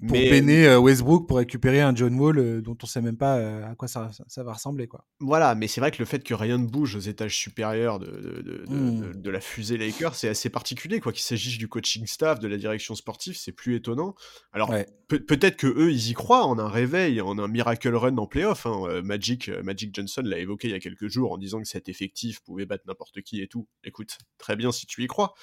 pour 0.00 0.16
peiner 0.16 0.66
euh, 0.66 0.78
Westbrook 0.78 1.28
pour 1.28 1.38
récupérer 1.38 1.80
un 1.80 1.94
John 1.94 2.18
Wall 2.18 2.38
euh, 2.38 2.60
dont 2.60 2.76
on 2.82 2.86
sait 2.86 3.00
même 3.00 3.16
pas 3.16 3.38
euh, 3.38 3.70
à 3.70 3.74
quoi 3.74 3.88
ça, 3.88 4.10
ça, 4.26 4.42
va 4.42 4.52
ressembler 4.52 4.86
quoi. 4.86 5.06
Voilà, 5.20 5.54
mais 5.54 5.68
c'est 5.68 5.80
vrai 5.80 5.90
que 5.90 5.98
le 5.98 6.04
fait 6.04 6.22
que 6.22 6.34
rien 6.34 6.58
ne 6.58 6.66
bouge 6.66 6.96
aux 6.96 7.00
étages 7.00 7.36
supérieurs 7.36 8.00
de, 8.00 8.06
de, 8.06 8.42
de, 8.42 8.74
mmh. 8.74 9.22
de 9.22 9.30
la 9.30 9.40
fusée 9.40 9.76
Lakers, 9.76 10.14
c'est 10.14 10.28
assez 10.28 10.50
particulier 10.50 11.00
quoi 11.00 11.12
qu'il 11.12 11.22
s'agisse 11.22 11.58
du 11.58 11.68
coaching 11.68 12.06
staff, 12.06 12.40
de 12.40 12.48
la 12.48 12.56
direction 12.56 12.94
sportive, 12.94 13.36
c'est 13.36 13.52
plus 13.52 13.76
étonnant. 13.76 14.14
Alors 14.52 14.72
peut-être 15.08 15.56
que 15.56 15.66
eux 15.66 15.92
ils 15.92 16.10
y 16.10 16.14
croient 16.14 16.44
en 16.44 16.58
un 16.58 16.68
réveil, 16.68 17.20
en 17.20 17.38
un 17.38 17.48
miracle 17.48 17.94
run 17.94 18.16
en 18.16 18.26
playoff. 18.26 18.66
Hein. 18.66 19.00
Magic, 19.02 19.48
Magic 19.62 19.94
Johnson 19.94 20.22
l'a 20.24 20.38
évoqué 20.38 20.68
il 20.68 20.72
y 20.72 20.74
a 20.74 20.80
quelques 20.80 21.08
jours 21.08 21.32
en 21.32 21.38
disant 21.38 21.60
que 21.60 21.68
cet 21.68 21.88
effectif 21.88 22.40
pouvait 22.40 22.66
battre 22.66 22.84
n'importe 22.86 23.22
qui 23.22 23.40
et 23.40 23.46
tout. 23.46 23.68
Écoute, 23.84 24.18
très 24.38 24.56
bien 24.56 24.72
si 24.72 24.86
tu 24.86 25.02
y 25.02 25.06
crois, 25.06 25.34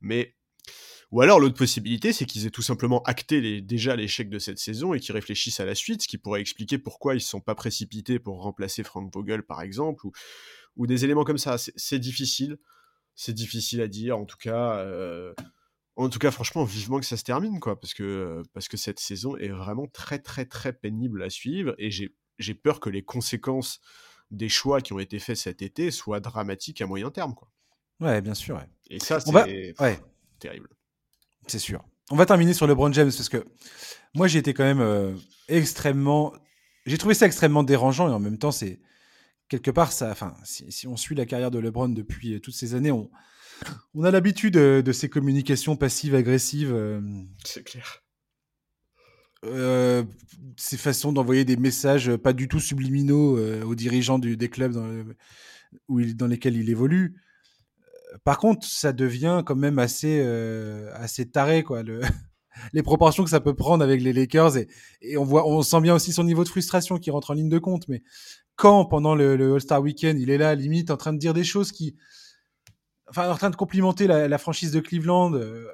mais 0.00 0.34
ou 1.10 1.20
alors 1.20 1.40
l'autre 1.40 1.56
possibilité, 1.56 2.12
c'est 2.12 2.24
qu'ils 2.24 2.46
aient 2.46 2.50
tout 2.50 2.62
simplement 2.62 3.02
acté 3.02 3.40
les, 3.40 3.60
déjà 3.60 3.96
l'échec 3.96 4.30
de 4.30 4.38
cette 4.38 4.58
saison 4.58 4.94
et 4.94 5.00
qu'ils 5.00 5.14
réfléchissent 5.14 5.60
à 5.60 5.64
la 5.64 5.74
suite, 5.74 6.02
ce 6.02 6.08
qui 6.08 6.18
pourrait 6.18 6.40
expliquer 6.40 6.78
pourquoi 6.78 7.14
ils 7.14 7.18
ne 7.18 7.22
sont 7.22 7.40
pas 7.40 7.54
précipités 7.54 8.18
pour 8.18 8.42
remplacer 8.42 8.82
Frank 8.84 9.12
Vogel 9.12 9.42
par 9.42 9.62
exemple, 9.62 10.06
ou, 10.06 10.12
ou 10.76 10.86
des 10.86 11.04
éléments 11.04 11.24
comme 11.24 11.38
ça. 11.38 11.56
C'est 11.58 11.98
difficile, 11.98 12.58
c'est 13.14 13.34
difficile 13.34 13.80
à 13.80 13.88
dire. 13.88 14.16
En 14.16 14.24
tout 14.24 14.38
cas, 14.38 14.76
euh, 14.78 15.34
En 15.96 16.08
tout 16.08 16.18
cas, 16.20 16.30
franchement, 16.30 16.64
vivement 16.64 16.98
que 17.00 17.04
ça 17.04 17.16
se 17.16 17.24
termine, 17.24 17.60
quoi, 17.60 17.78
parce 17.78 17.92
que, 17.92 18.42
parce 18.54 18.68
que 18.68 18.76
cette 18.78 19.00
saison 19.00 19.36
est 19.36 19.48
vraiment 19.48 19.86
très, 19.88 20.18
très, 20.18 20.46
très 20.46 20.72
pénible 20.72 21.22
à 21.22 21.28
suivre, 21.28 21.74
et 21.76 21.90
j'ai 21.90 22.54
peur 22.54 22.80
que 22.80 22.88
les 22.88 23.02
conséquences 23.02 23.80
des 24.30 24.48
choix 24.48 24.80
qui 24.80 24.92
ont 24.92 25.00
été 25.00 25.18
faits 25.18 25.36
cet 25.36 25.60
été 25.60 25.90
soient 25.90 26.20
dramatiques 26.20 26.80
à 26.80 26.86
moyen 26.86 27.10
terme, 27.10 27.34
quoi. 27.34 27.50
Ouais, 27.98 28.22
bien 28.22 28.32
sûr. 28.34 28.62
Et 28.88 28.98
ça, 29.00 29.20
c'est 29.20 29.74
terrible. 30.38 30.70
C'est 31.50 31.58
sûr. 31.58 31.82
On 32.12 32.16
va 32.16 32.26
terminer 32.26 32.54
sur 32.54 32.68
LeBron 32.68 32.92
James 32.92 33.10
parce 33.10 33.28
que 33.28 33.44
moi, 34.14 34.28
j'ai 34.28 34.38
été 34.38 34.54
quand 34.54 34.62
même 34.62 34.80
euh, 34.80 35.16
extrêmement. 35.48 36.32
J'ai 36.86 36.96
trouvé 36.96 37.14
ça 37.14 37.26
extrêmement 37.26 37.64
dérangeant 37.64 38.08
et 38.08 38.12
en 38.12 38.20
même 38.20 38.38
temps, 38.38 38.52
c'est 38.52 38.80
quelque 39.48 39.72
part 39.72 39.90
ça. 39.90 40.12
Enfin, 40.12 40.36
si, 40.44 40.86
on 40.86 40.96
suit 40.96 41.16
la 41.16 41.26
carrière 41.26 41.50
de 41.50 41.58
LeBron 41.58 41.88
depuis 41.88 42.34
euh, 42.34 42.38
toutes 42.38 42.54
ces 42.54 42.76
années, 42.76 42.92
on, 42.92 43.10
on 43.94 44.04
a 44.04 44.12
l'habitude 44.12 44.56
euh, 44.58 44.80
de, 44.80 44.92
ces 44.92 45.08
communications 45.08 45.74
passives 45.74 46.14
agressives. 46.14 46.72
c'est 47.44 47.64
clair. 47.64 48.04
ces 50.56 50.76
façons 50.76 51.12
d'envoyer 51.12 51.44
des 51.44 51.56
messages 51.56 52.14
pas 52.14 52.32
du 52.32 52.46
tout 52.46 52.60
subliminaux 52.60 53.40
aux 53.64 53.74
dirigeants 53.74 54.20
des 54.20 54.48
clubs 54.48 54.72
dans, 54.72 54.88
où 55.88 55.98
il, 55.98 56.16
dans 56.16 56.28
lesquels 56.28 56.56
il 56.56 56.70
évolue. 56.70 57.16
Par 58.24 58.38
contre, 58.38 58.66
ça 58.66 58.92
devient 58.92 59.42
quand 59.46 59.56
même 59.56 59.78
assez, 59.78 60.20
assez 60.94 61.30
taré, 61.30 61.62
quoi. 61.62 61.82
Le, 61.82 62.00
les 62.72 62.82
proportions 62.82 63.24
que 63.24 63.30
ça 63.30 63.40
peut 63.40 63.54
prendre 63.54 63.82
avec 63.82 64.00
les 64.02 64.12
Lakers 64.12 64.56
et, 64.56 65.16
on 65.16 65.24
voit, 65.24 65.46
on 65.46 65.62
sent 65.62 65.80
bien 65.80 65.94
aussi 65.94 66.12
son 66.12 66.24
niveau 66.24 66.44
de 66.44 66.48
frustration 66.48 66.98
qui 66.98 67.10
rentre 67.10 67.30
en 67.30 67.34
ligne 67.34 67.48
de 67.48 67.58
compte. 67.58 67.88
Mais 67.88 68.02
quand 68.56 68.84
pendant 68.84 69.14
le, 69.14 69.54
All-Star 69.54 69.80
Weekend, 69.80 70.18
il 70.20 70.30
est 70.30 70.38
là, 70.38 70.54
limite, 70.54 70.90
en 70.90 70.96
train 70.96 71.12
de 71.12 71.18
dire 71.18 71.34
des 71.34 71.44
choses 71.44 71.72
qui, 71.72 71.96
enfin, 73.08 73.30
en 73.30 73.36
train 73.36 73.50
de 73.50 73.56
complimenter 73.56 74.06
la, 74.06 74.38
franchise 74.38 74.72
de 74.72 74.80
Cleveland. 74.80 75.34
Euh, 75.34 75.66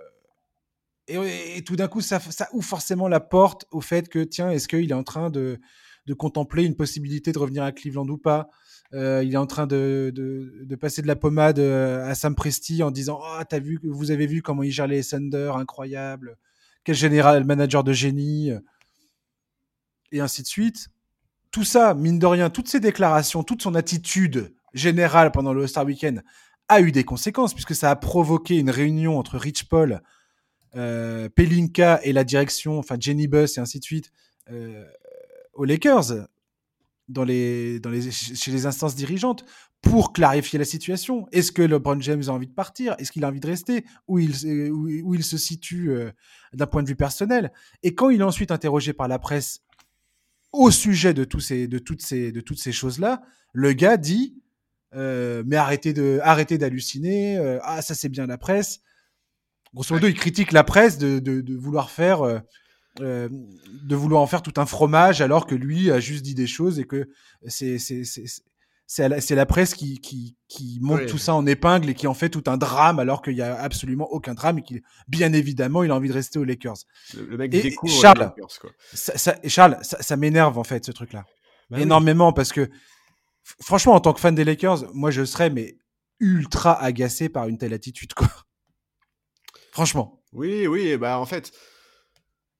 et, 1.08 1.62
tout 1.64 1.76
d'un 1.76 1.88
coup, 1.88 2.00
ça, 2.00 2.18
ça, 2.20 2.48
ouvre 2.52 2.66
forcément 2.66 3.08
la 3.08 3.20
porte 3.20 3.66
au 3.70 3.80
fait 3.80 4.08
que, 4.08 4.20
tiens, 4.20 4.50
est-ce 4.50 4.68
qu'il 4.68 4.90
est 4.90 4.94
en 4.94 5.04
train 5.04 5.30
de, 5.30 5.60
de 6.06 6.14
contempler 6.14 6.64
une 6.64 6.76
possibilité 6.76 7.32
de 7.32 7.38
revenir 7.38 7.62
à 7.62 7.72
Cleveland 7.72 8.08
ou 8.08 8.18
pas? 8.18 8.48
Euh, 8.94 9.22
il 9.24 9.34
est 9.34 9.38
en 9.38 9.46
train 9.46 9.66
de, 9.66 10.12
de, 10.14 10.76
passer 10.76 11.02
de 11.02 11.06
la 11.06 11.16
pommade 11.16 11.58
euh, 11.58 12.08
à 12.08 12.14
Sam 12.14 12.34
Presti 12.34 12.82
en 12.82 12.90
disant 12.90 13.20
oh, 13.20 13.42
t'as 13.48 13.58
vu 13.58 13.80
vous 13.82 14.10
avez 14.10 14.26
vu 14.26 14.42
comment 14.42 14.62
il 14.62 14.70
gère 14.70 14.86
les 14.86 15.02
Thunder 15.02 15.52
incroyable. 15.56 16.36
Quel 16.84 16.94
général 16.94 17.44
manager 17.44 17.82
de 17.82 17.92
génie, 17.92 18.52
et 20.12 20.20
ainsi 20.20 20.42
de 20.42 20.46
suite. 20.46 20.86
Tout 21.50 21.64
ça, 21.64 21.94
mine 21.94 22.20
de 22.20 22.26
rien, 22.26 22.48
toutes 22.48 22.68
ces 22.68 22.78
déclarations, 22.78 23.42
toute 23.42 23.62
son 23.62 23.74
attitude 23.74 24.54
générale 24.72 25.32
pendant 25.32 25.52
le 25.52 25.66
Star 25.66 25.84
Weekend 25.84 26.22
a 26.68 26.80
eu 26.80 26.92
des 26.92 27.02
conséquences, 27.02 27.54
puisque 27.54 27.74
ça 27.74 27.90
a 27.90 27.96
provoqué 27.96 28.56
une 28.56 28.70
réunion 28.70 29.18
entre 29.18 29.36
Rich 29.36 29.68
Paul, 29.68 30.00
euh, 30.76 31.28
Pelinka 31.28 32.00
et 32.04 32.12
la 32.12 32.22
direction, 32.22 32.78
enfin 32.78 32.96
Jenny 33.00 33.26
Buss 33.26 33.58
et 33.58 33.60
ainsi 33.60 33.80
de 33.80 33.84
suite, 33.84 34.12
aux 35.54 35.64
Lakers, 35.64 36.28
dans 37.08 37.24
les, 37.24 37.80
dans 37.80 37.90
les, 37.90 38.10
chez 38.10 38.50
les 38.50 38.66
instances 38.66 38.94
dirigeantes, 38.94 39.44
pour 39.82 40.12
clarifier 40.12 40.58
la 40.58 40.64
situation. 40.64 41.28
Est-ce 41.32 41.52
que 41.52 41.62
LeBron 41.62 42.00
James 42.00 42.24
a 42.26 42.30
envie 42.30 42.48
de 42.48 42.52
partir? 42.52 42.96
Est-ce 42.98 43.12
qu'il 43.12 43.24
a 43.24 43.28
envie 43.28 43.40
de 43.40 43.46
rester? 43.46 43.84
Où 44.08 44.18
il, 44.18 44.32
où, 44.72 45.14
il 45.14 45.24
se 45.24 45.38
situe 45.38 45.90
euh, 45.90 46.10
d'un 46.52 46.66
point 46.66 46.82
de 46.82 46.88
vue 46.88 46.96
personnel? 46.96 47.52
Et 47.82 47.94
quand 47.94 48.10
il 48.10 48.20
est 48.20 48.24
ensuite 48.24 48.50
interrogé 48.50 48.92
par 48.92 49.08
la 49.08 49.18
presse 49.18 49.60
au 50.52 50.70
sujet 50.70 51.14
de, 51.14 51.24
tous 51.24 51.40
ces, 51.40 51.68
de 51.68 51.78
toutes 51.78 52.02
ces, 52.02 52.32
de 52.32 52.40
toutes 52.40 52.58
ces 52.58 52.72
choses-là, 52.72 53.22
le 53.52 53.72
gars 53.72 53.96
dit 53.96 54.42
euh, 54.94 55.42
Mais 55.46 55.56
arrêtez, 55.56 55.92
de, 55.92 56.18
arrêtez 56.22 56.58
d'halluciner, 56.58 57.38
euh, 57.38 57.58
ah, 57.62 57.82
ça 57.82 57.94
c'est 57.94 58.08
bien 58.08 58.26
la 58.26 58.38
presse. 58.38 58.80
Grosso 59.74 59.94
modo, 59.94 60.08
il 60.08 60.14
critique 60.14 60.52
la 60.52 60.64
presse 60.64 60.98
de, 60.98 61.18
de, 61.18 61.40
de 61.42 61.54
vouloir 61.54 61.90
faire. 61.90 62.42
De 63.00 63.96
vouloir 63.96 64.22
en 64.22 64.26
faire 64.26 64.42
tout 64.42 64.54
un 64.56 64.66
fromage 64.66 65.20
alors 65.20 65.46
que 65.46 65.54
lui 65.54 65.90
a 65.90 66.00
juste 66.00 66.22
dit 66.22 66.34
des 66.34 66.46
choses 66.46 66.78
et 66.78 66.84
que 66.84 67.08
c'est 67.46 67.78
c'est 68.88 69.08
la, 69.08 69.18
la, 69.18 69.46
presse 69.46 69.74
qui, 69.74 70.00
qui, 70.00 70.36
qui 70.46 70.78
monte 70.80 71.06
tout 71.06 71.18
ça 71.18 71.34
en 71.34 71.44
épingle 71.44 71.90
et 71.90 71.94
qui 71.94 72.06
en 72.06 72.14
fait 72.14 72.28
tout 72.28 72.44
un 72.46 72.56
drame 72.56 73.00
alors 73.00 73.20
qu'il 73.20 73.34
y 73.34 73.42
a 73.42 73.60
absolument 73.60 74.06
aucun 74.12 74.34
drame 74.34 74.58
et 74.58 74.62
qu'il, 74.62 74.82
bien 75.08 75.32
évidemment, 75.32 75.82
il 75.82 75.90
a 75.90 75.96
envie 75.96 76.08
de 76.08 76.14
rester 76.14 76.38
aux 76.38 76.44
Lakers. 76.44 76.76
Le, 77.16 77.36
mec 77.36 77.50
découvre 77.50 77.92
Charles, 77.92 78.18
les 78.18 78.24
Lakers, 78.26 78.60
quoi. 78.60 78.70
Ça, 78.92 79.18
ça, 79.18 79.36
Charles, 79.46 79.78
ça, 79.82 80.00
ça 80.00 80.16
m'énerve 80.16 80.56
en 80.56 80.62
fait 80.62 80.84
ce 80.84 80.92
truc-là. 80.92 81.24
Bah 81.68 81.80
énormément 81.80 82.32
parce 82.32 82.52
que 82.52 82.70
franchement, 83.60 83.94
en 83.94 84.00
tant 84.00 84.12
que 84.12 84.20
fan 84.20 84.36
des 84.36 84.44
Lakers, 84.44 84.94
moi 84.94 85.10
je 85.10 85.24
serais 85.24 85.50
mais 85.50 85.78
ultra 86.20 86.80
agacé 86.80 87.28
par 87.28 87.48
une 87.48 87.58
telle 87.58 87.74
attitude 87.74 88.14
quoi. 88.14 88.28
Franchement. 89.72 90.22
Oui, 90.32 90.66
oui, 90.68 90.96
bah 90.96 91.18
en 91.18 91.26
fait, 91.26 91.50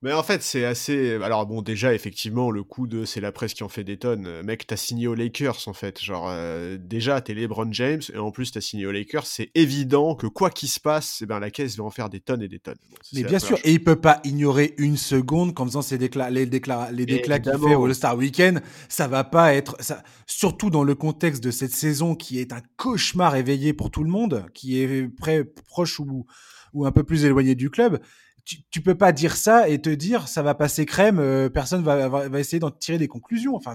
mais 0.06 0.12
en 0.12 0.22
fait, 0.22 0.40
c'est 0.40 0.64
assez. 0.64 1.14
Alors, 1.20 1.46
bon, 1.46 1.62
déjà, 1.62 1.92
effectivement, 1.92 2.52
le 2.52 2.62
coup 2.62 2.86
de 2.86 3.04
c'est 3.04 3.20
la 3.20 3.32
presse 3.32 3.54
qui 3.54 3.64
en 3.64 3.68
fait 3.68 3.82
des 3.82 3.96
tonnes. 3.96 4.40
Mec, 4.42 4.64
t'as 4.64 4.76
signé 4.76 5.08
aux 5.08 5.16
Lakers, 5.16 5.66
en 5.66 5.72
fait. 5.72 6.00
Genre, 6.00 6.28
euh, 6.30 6.78
déjà, 6.78 7.20
t'es 7.20 7.34
LeBron 7.34 7.72
James, 7.72 8.02
et 8.14 8.16
en 8.16 8.30
plus, 8.30 8.52
t'as 8.52 8.60
signé 8.60 8.86
aux 8.86 8.92
Lakers. 8.92 9.26
C'est 9.26 9.50
évident 9.56 10.14
que 10.14 10.28
quoi 10.28 10.50
qu'il 10.50 10.68
se 10.68 10.78
passe, 10.78 11.22
eh 11.22 11.26
ben, 11.26 11.40
la 11.40 11.50
caisse 11.50 11.76
va 11.76 11.82
en 11.82 11.90
faire 11.90 12.08
des 12.08 12.20
tonnes 12.20 12.40
et 12.40 12.46
des 12.46 12.60
tonnes. 12.60 12.78
mais 13.14 13.24
bien 13.24 13.40
sûr, 13.40 13.58
et 13.64 13.72
il 13.72 13.82
peut 13.82 14.00
pas 14.00 14.20
ignorer 14.22 14.74
une 14.78 14.96
seconde 14.96 15.54
qu'en 15.54 15.66
faisant 15.66 15.82
ses 15.82 15.98
décla 15.98 16.30
les, 16.30 16.46
décla 16.46 16.88
les 16.92 17.04
déclats 17.04 17.40
qu'il 17.40 17.58
fait 17.58 17.74
au 17.74 17.86
All-Star 17.86 18.16
Weekend, 18.16 18.62
ça 18.88 19.08
va 19.08 19.24
pas 19.24 19.54
être. 19.54 19.76
Ça... 19.80 20.04
Surtout 20.28 20.70
dans 20.70 20.84
le 20.84 20.94
contexte 20.94 21.42
de 21.42 21.50
cette 21.50 21.72
saison 21.72 22.14
qui 22.14 22.38
est 22.38 22.52
un 22.52 22.62
cauchemar 22.76 23.34
éveillé 23.34 23.72
pour 23.72 23.90
tout 23.90 24.04
le 24.04 24.10
monde, 24.10 24.46
qui 24.54 24.80
est 24.80 25.08
près, 25.08 25.42
proche 25.66 25.98
ou, 25.98 26.26
ou 26.74 26.86
un 26.86 26.92
peu 26.92 27.02
plus 27.02 27.24
éloigné 27.24 27.56
du 27.56 27.70
club 27.70 27.98
tu, 28.46 28.62
tu, 28.70 28.80
peux 28.80 28.94
pas 28.94 29.12
dire 29.12 29.36
ça 29.36 29.68
et 29.68 29.82
te 29.82 29.90
dire 29.90 30.28
ça 30.28 30.40
va 30.40 30.54
passer 30.54 30.86
crème, 30.86 31.18
euh, 31.18 31.50
personne 31.50 31.82
va, 31.82 32.08
va, 32.08 32.40
essayer 32.40 32.60
d'en 32.60 32.70
tirer 32.70 32.96
des 32.96 33.08
conclusions. 33.08 33.56
Enfin, 33.56 33.74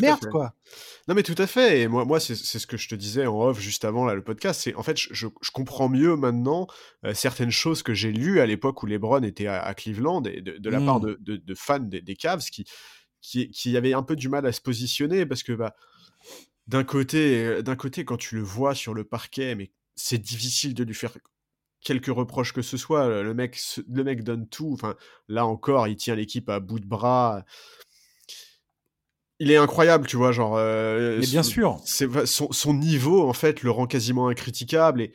merde 0.00 0.28
quoi. 0.30 0.54
Non 1.06 1.14
mais 1.14 1.22
tout 1.22 1.36
à 1.38 1.46
fait. 1.46 1.80
Et 1.80 1.88
moi, 1.88 2.04
moi 2.04 2.18
c'est 2.18 2.34
ce 2.34 2.66
que 2.66 2.76
je 2.76 2.88
te 2.88 2.96
disais 2.96 3.26
en 3.26 3.40
off 3.40 3.60
juste 3.60 3.84
avant 3.84 4.04
là, 4.04 4.14
le 4.14 4.22
podcast. 4.22 4.60
C'est 4.62 4.74
en 4.74 4.82
fait, 4.82 4.98
je, 4.98 5.14
je, 5.14 5.50
comprends 5.52 5.88
mieux 5.88 6.16
maintenant 6.16 6.66
euh, 7.04 7.14
certaines 7.14 7.52
choses 7.52 7.82
que 7.84 7.94
j'ai 7.94 8.12
lues 8.12 8.40
à 8.40 8.46
l'époque 8.46 8.82
où 8.82 8.86
LeBron 8.86 9.22
était 9.22 9.46
à, 9.46 9.72
Cleveland 9.74 10.24
et 10.24 10.40
de, 10.40 10.68
la 10.68 10.80
part 10.80 11.00
mmh. 11.00 11.16
de, 11.20 11.36
de, 11.36 11.54
fans 11.54 11.78
des, 11.78 12.02
des, 12.02 12.16
Cavs 12.16 12.42
qui, 12.50 12.64
qui, 13.22 13.48
qui 13.50 13.76
avaient 13.76 13.94
un 13.94 14.02
peu 14.02 14.16
du 14.16 14.28
mal 14.28 14.44
à 14.46 14.52
se 14.52 14.60
positionner 14.60 15.26
parce 15.26 15.44
que 15.44 15.52
bah, 15.52 15.76
d'un 16.66 16.84
côté, 16.84 17.44
euh, 17.44 17.62
d'un 17.62 17.76
côté, 17.76 18.04
quand 18.04 18.16
tu 18.16 18.34
le 18.36 18.42
vois 18.42 18.74
sur 18.74 18.94
le 18.94 19.04
parquet, 19.04 19.54
mais 19.54 19.70
c'est 19.96 20.18
difficile 20.18 20.74
de 20.74 20.84
lui 20.84 20.94
faire 20.94 21.12
quelques 21.80 22.06
reproches 22.06 22.52
que 22.52 22.62
ce 22.62 22.76
soit. 22.76 23.22
Le 23.22 23.34
mec, 23.34 23.58
le 23.88 24.04
mec 24.04 24.24
donne 24.24 24.48
tout. 24.48 24.70
Enfin, 24.72 24.96
là 25.28 25.46
encore, 25.46 25.88
il 25.88 25.96
tient 25.96 26.14
l'équipe 26.14 26.48
à 26.48 26.60
bout 26.60 26.80
de 26.80 26.86
bras. 26.86 27.44
Il 29.40 29.52
est 29.52 29.56
incroyable, 29.56 30.06
tu 30.06 30.16
vois, 30.16 30.32
genre. 30.32 30.56
Mais 30.56 31.20
bien 31.20 31.42
sûr. 31.42 31.80
Son, 31.84 32.50
son, 32.50 32.74
niveau, 32.74 33.28
en 33.28 33.32
fait, 33.32 33.62
le 33.62 33.70
rend 33.70 33.86
quasiment 33.86 34.28
incritiquable. 34.28 35.02
Et 35.02 35.12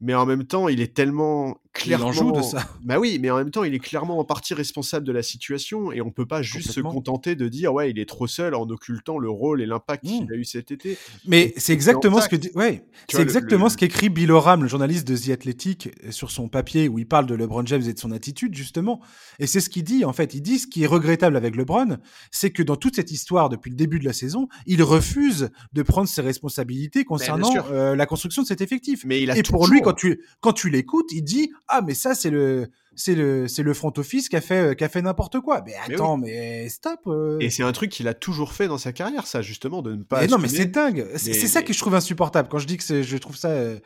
mais 0.00 0.14
en 0.14 0.26
même 0.26 0.44
temps, 0.44 0.68
il 0.68 0.80
est 0.80 0.94
tellement 0.94 1.56
clairement. 1.74 2.12
Il 2.12 2.32
de 2.32 2.42
ça. 2.42 2.68
Bah 2.84 2.98
oui, 2.98 3.18
mais 3.20 3.30
en 3.30 3.36
même 3.36 3.50
temps, 3.50 3.64
il 3.64 3.74
est 3.74 3.78
clairement 3.78 4.18
en 4.18 4.24
partie 4.24 4.54
responsable 4.54 5.06
de 5.06 5.12
la 5.12 5.22
situation 5.22 5.90
et 5.90 6.00
on 6.00 6.10
peut 6.10 6.26
pas 6.26 6.42
juste 6.42 6.70
se 6.70 6.80
contenter 6.80 7.34
de 7.34 7.48
dire 7.48 7.72
ouais, 7.72 7.90
il 7.90 7.98
est 7.98 8.08
trop 8.08 8.26
seul 8.26 8.54
en 8.54 8.62
occultant 8.68 9.18
le 9.18 9.30
rôle 9.30 9.62
et 9.62 9.66
l'impact 9.66 10.04
qu'il 10.04 10.26
mmh. 10.26 10.32
a 10.32 10.36
eu 10.36 10.44
cet 10.44 10.70
été. 10.70 10.98
Mais 11.26 11.52
c'est 11.56 11.72
exactement 11.72 12.20
ce 12.20 12.28
que 12.28 12.36
dit. 12.36 12.50
Ouais, 12.54 12.84
c'est 13.08 13.20
exactement 13.20 13.68
ce 13.68 13.76
qu'écrit 13.76 14.08
Bill 14.08 14.30
Oram, 14.32 14.62
le 14.62 14.68
journaliste 14.68 15.06
de 15.08 15.16
The 15.16 15.30
Athletic, 15.30 15.90
sur 16.10 16.30
son 16.30 16.48
papier 16.48 16.88
où 16.88 16.98
il 16.98 17.06
parle 17.06 17.26
de 17.26 17.34
LeBron 17.34 17.66
James 17.66 17.82
et 17.82 17.92
de 17.92 17.98
son 17.98 18.12
attitude 18.12 18.54
justement. 18.54 19.00
Et 19.38 19.46
c'est 19.46 19.60
ce 19.60 19.70
qu'il 19.70 19.84
dit 19.84 20.04
en 20.04 20.12
fait. 20.12 20.34
Il 20.34 20.42
dit 20.42 20.58
ce 20.58 20.66
qui 20.66 20.84
est 20.84 20.86
regrettable 20.86 21.36
avec 21.36 21.56
LeBron, 21.56 21.98
c'est 22.30 22.50
que 22.50 22.62
dans 22.62 22.76
toute 22.76 22.96
cette 22.96 23.10
histoire 23.10 23.48
depuis 23.48 23.70
le 23.70 23.76
début 23.76 23.98
de 23.98 24.04
la 24.04 24.12
saison, 24.12 24.48
il 24.66 24.82
refuse 24.82 25.50
de 25.72 25.82
prendre 25.82 26.08
ses 26.08 26.22
responsabilités 26.22 27.00
ben, 27.00 27.06
concernant 27.06 27.50
euh, 27.70 27.96
la 27.96 28.06
construction 28.06 28.42
de 28.42 28.46
cet 28.46 28.60
effectif. 28.60 29.04
Mais 29.04 29.22
il 29.22 29.30
a 29.30 29.36
et 29.36 29.42
pour 29.42 29.66
lui, 29.66 29.80
quand 29.80 29.94
tu 29.94 30.20
quand 30.40 30.52
tu 30.52 30.70
l'écoutes, 30.70 31.10
il 31.12 31.22
dit 31.22 31.50
ah 31.68 31.80
mais 31.82 31.94
ça 31.94 32.14
c'est 32.14 32.30
le 32.30 32.68
c'est 32.96 33.14
le 33.14 33.48
c'est 33.48 33.62
le 33.62 33.74
front 33.74 33.92
office 33.96 34.28
qui 34.28 34.36
a 34.36 34.40
fait 34.40 34.76
qui 34.76 34.84
a 34.84 34.88
fait 34.88 35.02
n'importe 35.02 35.40
quoi. 35.40 35.62
Mais 35.64 35.74
attends, 35.74 36.16
mais, 36.16 36.68
stop. 36.68 37.00
Euh. 37.06 37.38
Et 37.40 37.50
c'est 37.50 37.62
un 37.62 37.72
truc 37.72 37.90
qu'il 37.90 38.08
a 38.08 38.14
toujours 38.14 38.52
fait 38.52 38.68
dans 38.68 38.78
sa 38.78 38.92
carrière, 38.92 39.26
ça 39.26 39.42
justement 39.42 39.82
de 39.82 39.94
ne 39.94 40.02
pas. 40.02 40.20
Mais 40.20 40.26
non, 40.26 40.38
mais 40.38 40.48
c'est 40.48 40.66
dingue. 40.66 41.06
C'est 41.16 41.34
ça 41.34 41.62
que 41.62 41.72
je 41.72 41.78
trouve 41.78 41.94
insupportable. 41.94 42.48
Quand 42.48 42.58
je 42.58 42.66
dis 42.66 42.76
que 42.76 43.02
je 43.02 43.16
trouve 43.16 43.36
ça 43.36 43.48
euh, 43.48 43.78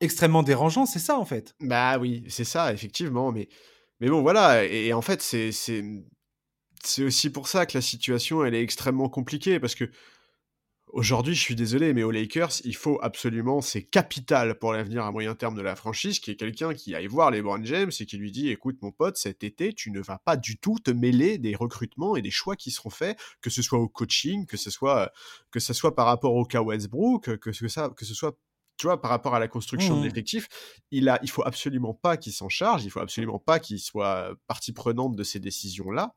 extrêmement 0.00 0.42
dérangeant, 0.42 0.86
c'est 0.86 0.98
ça 0.98 1.18
en 1.18 1.24
fait. 1.24 1.54
Bah 1.60 1.98
oui, 1.98 2.24
c'est 2.28 2.44
ça 2.44 2.72
effectivement. 2.72 3.32
Mais 3.32 3.48
mais 4.00 4.08
bon 4.08 4.22
voilà. 4.22 4.64
Et, 4.64 4.92
en 4.92 5.02
fait 5.02 5.22
c'est 5.22 5.52
c'est 5.52 5.84
c'est 6.82 7.04
aussi 7.04 7.30
pour 7.30 7.48
ça 7.48 7.66
que 7.66 7.76
la 7.76 7.82
situation 7.82 8.44
elle 8.44 8.54
est 8.54 8.62
extrêmement 8.62 9.08
compliquée 9.08 9.60
parce 9.60 9.74
que 9.74 9.84
Aujourd'hui, 10.92 11.34
je 11.34 11.40
suis 11.40 11.54
désolé, 11.54 11.92
mais 11.92 12.02
aux 12.02 12.10
Lakers, 12.10 12.52
il 12.64 12.74
faut 12.74 12.98
absolument, 13.02 13.60
c'est 13.60 13.82
capital 13.82 14.58
pour 14.58 14.72
l'avenir 14.72 15.04
à 15.04 15.12
moyen 15.12 15.34
terme 15.34 15.54
de 15.54 15.60
la 15.60 15.76
franchise, 15.76 16.18
qui 16.18 16.30
est 16.30 16.36
quelqu'un 16.36 16.72
qui 16.72 16.94
aille 16.94 17.06
voir 17.06 17.30
les 17.30 17.42
Brown 17.42 17.64
James 17.64 17.90
et 18.00 18.06
qui 18.06 18.16
lui 18.16 18.32
dit, 18.32 18.48
écoute 18.48 18.78
mon 18.80 18.90
pote, 18.90 19.16
cet 19.16 19.44
été, 19.44 19.74
tu 19.74 19.90
ne 19.90 20.00
vas 20.00 20.18
pas 20.18 20.36
du 20.36 20.58
tout 20.58 20.78
te 20.78 20.90
mêler 20.90 21.36
des 21.36 21.54
recrutements 21.54 22.16
et 22.16 22.22
des 22.22 22.30
choix 22.30 22.56
qui 22.56 22.70
seront 22.70 22.90
faits, 22.90 23.18
que 23.42 23.50
ce 23.50 23.60
soit 23.60 23.78
au 23.78 23.88
coaching, 23.88 24.46
que 24.46 24.56
ce 24.56 24.70
soit, 24.70 25.12
que 25.50 25.60
ce 25.60 25.74
soit 25.74 25.94
par 25.94 26.06
rapport 26.06 26.34
au 26.34 26.44
cas 26.44 26.62
Westbrook, 26.62 27.36
que 27.38 27.52
ce, 27.52 27.68
ça, 27.68 27.90
que 27.94 28.04
ce 28.04 28.14
soit 28.14 28.38
tu 28.78 28.86
vois, 28.86 29.00
par 29.00 29.10
rapport 29.10 29.34
à 29.34 29.40
la 29.40 29.48
construction 29.48 29.96
de 29.96 30.00
Mmh. 30.00 30.04
l'effectif, 30.04 30.48
il 30.92 31.08
a, 31.08 31.18
il 31.22 31.30
faut 31.30 31.42
absolument 31.44 31.94
pas 31.94 32.16
qu'il 32.16 32.32
s'en 32.32 32.48
charge, 32.48 32.84
il 32.84 32.90
faut 32.90 33.00
absolument 33.00 33.40
pas 33.40 33.58
qu'il 33.58 33.80
soit 33.80 34.36
partie 34.46 34.72
prenante 34.72 35.16
de 35.16 35.24
ces 35.24 35.40
décisions-là. 35.40 36.14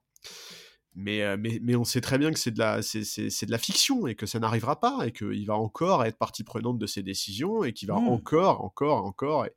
Mais, 0.93 1.21
euh, 1.21 1.37
mais, 1.39 1.59
mais 1.63 1.75
on 1.75 1.85
sait 1.85 2.01
très 2.01 2.17
bien 2.17 2.31
que 2.33 2.39
c'est 2.39 2.51
de, 2.51 2.59
la, 2.59 2.81
c'est, 2.81 3.03
c'est, 3.05 3.29
c'est 3.29 3.45
de 3.45 3.51
la 3.51 3.57
fiction 3.57 4.07
et 4.07 4.15
que 4.15 4.25
ça 4.25 4.39
n'arrivera 4.39 4.79
pas 4.79 4.99
et 5.05 5.11
qu'il 5.13 5.45
va 5.45 5.55
encore 5.55 6.03
être 6.03 6.17
partie 6.17 6.43
prenante 6.43 6.77
de 6.77 6.85
ces 6.85 7.01
décisions 7.01 7.63
et 7.63 7.71
qu'il 7.71 7.87
va 7.87 7.95
Mmh. 7.95 8.07
encore, 8.09 8.61
encore, 8.63 9.05
encore 9.05 9.47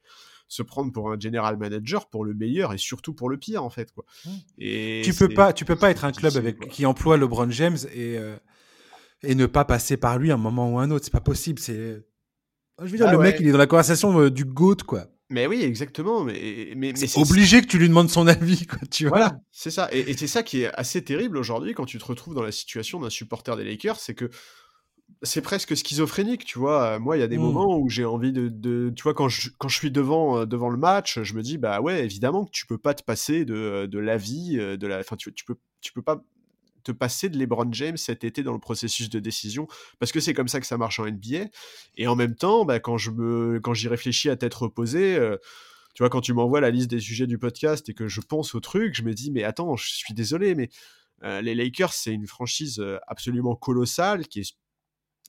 se 0.47 0.63
prendre 0.63 0.93
pour 0.93 1.11
un 1.11 1.19
general 1.19 1.57
manager 1.57 2.09
pour 2.09 2.25
le 2.25 2.35
meilleur 2.35 2.73
et 2.73 2.79
surtout 2.79 3.15
pour 3.15 3.29
le 3.29 3.37
pire 3.39 3.65
en 3.65 3.71
fait 3.71 3.93
quoi. 3.93 4.05
Mmh. 4.25 4.31
Et 4.59 5.03
Tu 5.05 5.13
peux 5.13 5.29
pas, 5.29 5.53
tu 5.53 5.65
peux 5.65 5.75
pas 5.77 5.91
être 5.91 6.05
un 6.05 6.13
club 6.13 6.37
avec 6.37 6.59
quoi. 6.59 6.69
qui 6.69 6.87
emploie 6.87 7.17
LeBron 7.17 7.51
James 7.51 7.79
et 7.93 8.17
euh, 8.19 8.37
et 9.25 9.35
ne 9.35 9.47
pas 9.47 9.65
passer 9.65 9.97
par 9.97 10.19
lui 10.19 10.31
à 10.31 10.35
un 10.35 10.37
moment 10.39 10.71
ou 10.71 10.79
un 10.79 10.91
autre. 10.91 11.05
C'est 11.05 11.11
pas 11.11 11.21
possible. 11.21 11.59
C'est, 11.59 12.05
je 12.79 12.85
veux 12.85 12.97
dire, 12.99 13.07
Ah 13.09 13.13
le 13.13 13.19
mec, 13.19 13.37
il 13.41 13.49
est 13.49 13.53
dans 13.53 13.59
la 13.59 13.67
conversation 13.67 14.21
euh, 14.21 14.31
du 14.31 14.45
goat 14.45 14.77
quoi. 14.87 15.07
Mais 15.31 15.47
oui, 15.47 15.63
exactement. 15.63 16.23
Mais, 16.25 16.73
mais, 16.77 16.93
mais 16.93 17.07
C'est 17.07 17.21
obligé 17.21 17.61
que 17.63 17.67
tu 17.67 17.79
lui 17.79 17.89
demandes 17.89 18.11
son 18.11 18.27
avis, 18.29 18.67
quoi. 18.67 18.79
Tu 18.91 19.09
vois. 19.09 19.19
Voilà, 19.19 19.37
c'est 19.53 19.71
ça. 19.71 19.89
Et, 19.93 20.01
et 20.11 20.17
c'est 20.17 20.27
ça 20.27 20.43
qui 20.43 20.63
est 20.63 20.75
assez 20.75 21.03
terrible 21.03 21.39
aujourd'hui 21.39 21.75
quand 21.75 21.87
tu 21.87 21.99
te 21.99 22.05
retrouves 22.05 22.35
dans 22.35 22.43
la 22.43 22.53
situation 22.53 23.01
d'un 23.01 23.11
supporter 23.11 23.57
des 23.57 23.65
Lakers, 23.65 23.99
c'est 23.99 24.15
que 24.15 24.31
c'est 25.23 25.41
presque 25.43 25.77
schizophrénique, 25.77 26.45
tu 26.45 26.59
vois. 26.59 26.99
Moi, 26.99 27.17
il 27.17 27.21
y 27.21 27.23
a 27.23 27.29
des 27.29 27.39
Mm. 27.39 27.43
moments 27.43 27.79
où 27.79 27.89
j'ai 27.89 28.05
envie 28.05 28.33
de, 28.33 28.49
de- 28.49 28.93
tu 28.95 29.03
vois, 29.03 29.15
quand 29.15 29.29
je, 29.29 29.51
quand 29.59 29.69
je 29.69 29.77
suis 29.77 29.91
devant, 29.91 30.39
euh, 30.41 30.47
devant 30.47 30.69
le 30.69 30.77
match, 30.77 31.21
je 31.23 31.35
me 31.35 31.43
dis, 31.43 31.57
bah 31.59 31.81
ouais, 31.81 32.05
évidemment 32.05 32.45
que 32.45 32.51
tu 32.51 32.67
peux 32.67 32.79
pas 32.79 32.95
te 32.95 33.03
passer 33.03 33.45
de, 33.45 33.87
de 33.87 33.99
l'avis, 33.99 34.59
euh, 34.59 34.77
de 34.77 34.87
la, 34.87 34.99
enfin, 35.01 35.17
tu, 35.17 35.33
tu 35.33 35.45
peux, 35.45 35.57
tu 35.81 35.93
peux 35.93 36.03
pas 36.03 36.23
passer 36.93 37.29
de 37.29 37.39
LeBron 37.39 37.73
James 37.73 37.97
cet 37.97 38.25
été 38.25 38.43
dans 38.43 38.53
le 38.53 38.59
processus 38.59 39.09
de 39.09 39.19
décision 39.19 39.67
parce 39.99 40.13
que 40.13 40.21
c'est 40.21 40.35
comme 40.35 40.49
ça 40.49 40.61
que 40.61 40.67
ça 40.67 40.79
marche 40.79 41.01
en 41.01 41.07
NBA. 41.07 41.47
Et 41.97 42.07
en 42.07 42.17
même 42.17 42.35
temps, 42.35 42.65
bah, 42.65 42.81
quand 42.81 42.99
je 42.99 43.11
me, 43.11 43.61
quand 43.61 43.75
j'y 43.75 43.89
réfléchis 43.89 44.31
à 44.31 44.37
tête 44.37 44.55
reposée. 44.55 45.17
euh, 45.17 45.37
tu 45.95 46.03
vois, 46.03 46.11
quand 46.11 46.21
tu 46.21 46.33
m'envoies 46.33 46.61
la 46.61 46.71
liste 46.71 46.91
des 46.91 46.99
sujets 46.99 47.29
du 47.29 47.39
podcast 47.39 47.89
et 47.89 47.95
que 47.95 48.09
je 48.09 48.21
pense 48.21 48.57
au 48.57 48.61
truc, 48.61 48.95
je 48.97 49.03
me 49.03 49.15
dis, 49.15 49.31
mais 49.31 49.45
attends, 49.45 49.77
je 49.77 49.87
suis 49.95 50.13
désolé, 50.13 50.57
mais 50.57 50.69
euh, 51.23 51.41
les 51.41 51.55
Lakers, 51.55 51.93
c'est 51.93 52.13
une 52.13 52.27
franchise 52.27 52.81
euh, 52.81 52.99
absolument 53.07 53.55
colossale 53.55 54.27
qui 54.27 54.41
est 54.41 54.57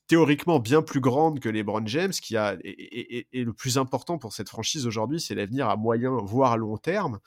théoriquement 0.08 0.60
bien 0.60 0.82
plus 0.82 1.02
grande 1.02 1.40
que 1.40 1.50
les 1.50 1.64
Brown 1.64 1.88
James, 1.88 2.12
qui 2.12 2.36
a 2.36 2.58
et 2.64 3.28
le 3.34 3.54
plus 3.54 3.78
important 3.78 4.18
pour 4.18 4.34
cette 4.34 4.50
franchise 4.50 4.86
aujourd'hui, 4.86 5.20
c'est 5.20 5.36
l'avenir 5.36 5.70
à 5.70 5.78
moyen 5.78 6.12
voire 6.24 6.52
à 6.52 6.58
long 6.58 6.78
terme. 6.78 7.20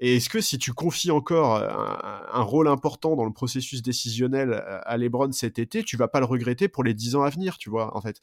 Et 0.00 0.16
est-ce 0.16 0.28
que 0.28 0.40
si 0.40 0.58
tu 0.58 0.72
confies 0.72 1.10
encore 1.10 1.56
euh, 1.56 1.68
un, 1.68 2.22
un 2.32 2.42
rôle 2.42 2.68
important 2.68 3.16
dans 3.16 3.24
le 3.24 3.32
processus 3.32 3.82
décisionnel 3.82 4.52
à 4.54 4.78
à 4.78 4.96
LeBron 4.96 5.32
cet 5.32 5.58
été, 5.58 5.82
tu 5.82 5.96
vas 5.96 6.08
pas 6.08 6.20
le 6.20 6.26
regretter 6.26 6.68
pour 6.68 6.84
les 6.84 6.94
10 6.94 7.16
ans 7.16 7.22
à 7.22 7.30
venir, 7.30 7.58
tu 7.58 7.68
vois, 7.70 7.96
en 7.96 8.00
fait? 8.00 8.20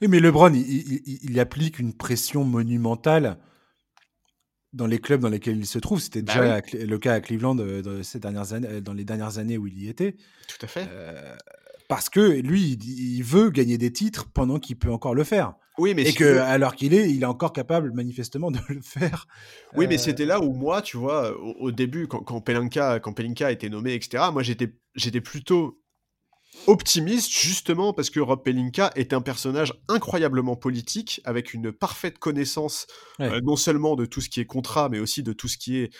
Oui, 0.00 0.08
mais 0.08 0.20
LeBron, 0.20 0.52
il, 0.52 0.60
il- 0.60 1.02
il- 1.06 1.18
il 1.30 1.40
applique 1.40 1.78
une 1.78 1.92
pression 1.94 2.44
monumentale 2.44 3.38
dans 4.72 4.86
les 4.86 4.98
clubs 4.98 5.20
dans 5.20 5.28
lesquels 5.28 5.58
il 5.58 5.66
se 5.66 5.78
trouve. 5.78 6.00
C'était 6.00 6.22
Bah 6.22 6.32
déjà 6.34 6.60
oui. 6.72 6.86
le 6.86 6.98
cas 6.98 7.14
à 7.14 7.20
Cleveland 7.20 7.58
euh, 7.58 7.82
dans, 7.82 8.02
ces 8.02 8.18
dernières 8.20 8.52
années, 8.52 8.68
euh, 8.70 8.80
dans 8.80 8.94
les 8.94 9.04
dernières 9.04 9.38
années 9.38 9.58
où 9.58 9.66
il 9.66 9.78
y 9.78 9.88
était. 9.88 10.16
Tout 10.48 10.64
à 10.64 10.66
fait. 10.66 10.86
Euh, 10.90 11.34
parce 11.88 12.08
que 12.08 12.20
lui, 12.20 12.72
il, 12.72 13.16
il 13.16 13.22
veut 13.22 13.50
gagner 13.50 13.76
des 13.76 13.92
titres 13.92 14.26
pendant 14.32 14.58
qu'il 14.58 14.76
peut 14.76 14.90
encore 14.90 15.14
le 15.14 15.24
faire. 15.24 15.54
Oui, 15.78 15.94
mais 15.94 16.02
Et 16.02 16.06
si 16.06 16.14
que, 16.14 16.38
alors 16.38 16.74
qu'il 16.74 16.92
est, 16.94 17.10
il 17.10 17.22
est 17.22 17.26
encore 17.26 17.52
capable 17.52 17.92
manifestement 17.92 18.50
de 18.50 18.58
le 18.68 18.80
faire. 18.82 19.26
Oui, 19.74 19.86
mais 19.88 19.94
Euh, 19.94 19.98
c'était 19.98 20.26
là 20.26 20.40
où 20.40 20.52
moi, 20.52 20.82
tu 20.82 20.96
vois, 20.98 21.36
au, 21.38 21.54
au 21.60 21.70
début, 21.70 22.08
quand, 22.08 22.20
quand, 22.20 22.40
Pelinka, 22.40 23.00
quand 23.00 23.12
Pelinka 23.14 23.46
a 23.46 23.52
été 23.52 23.70
nommé, 23.70 23.94
etc., 23.94 24.24
moi 24.32 24.42
j'étais, 24.42 24.74
j'étais 24.94 25.20
plutôt 25.22 25.78
optimiste, 26.66 27.30
justement 27.32 27.92
parce 27.94 28.10
que 28.10 28.20
Rob 28.20 28.42
Pelinka 28.44 28.90
est 28.94 29.12
un 29.14 29.22
personnage 29.22 29.72
incroyablement 29.88 30.56
politique, 30.56 31.20
avec 31.24 31.54
une 31.54 31.72
parfaite 31.72 32.18
connaissance 32.18 32.86
Ouais. 33.18 33.30
euh, 33.30 33.40
non 33.42 33.56
seulement 33.56 33.96
de 33.96 34.04
tout 34.04 34.20
ce 34.20 34.28
qui 34.28 34.40
est 34.40 34.44
contrat, 34.46 34.88
mais 34.90 34.98
aussi 34.98 35.22
de 35.22 35.32
tout 35.32 35.48
ce 35.48 35.56
qui 35.56 35.78
est 35.78 35.90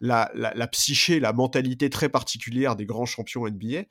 la, 0.00 0.30
la, 0.34 0.54
la 0.54 0.66
psyché, 0.68 1.20
la 1.20 1.32
mentalité 1.32 1.90
très 1.90 2.08
particulière 2.08 2.76
des 2.76 2.86
grands 2.86 3.04
champions 3.06 3.46
NBA. 3.46 3.82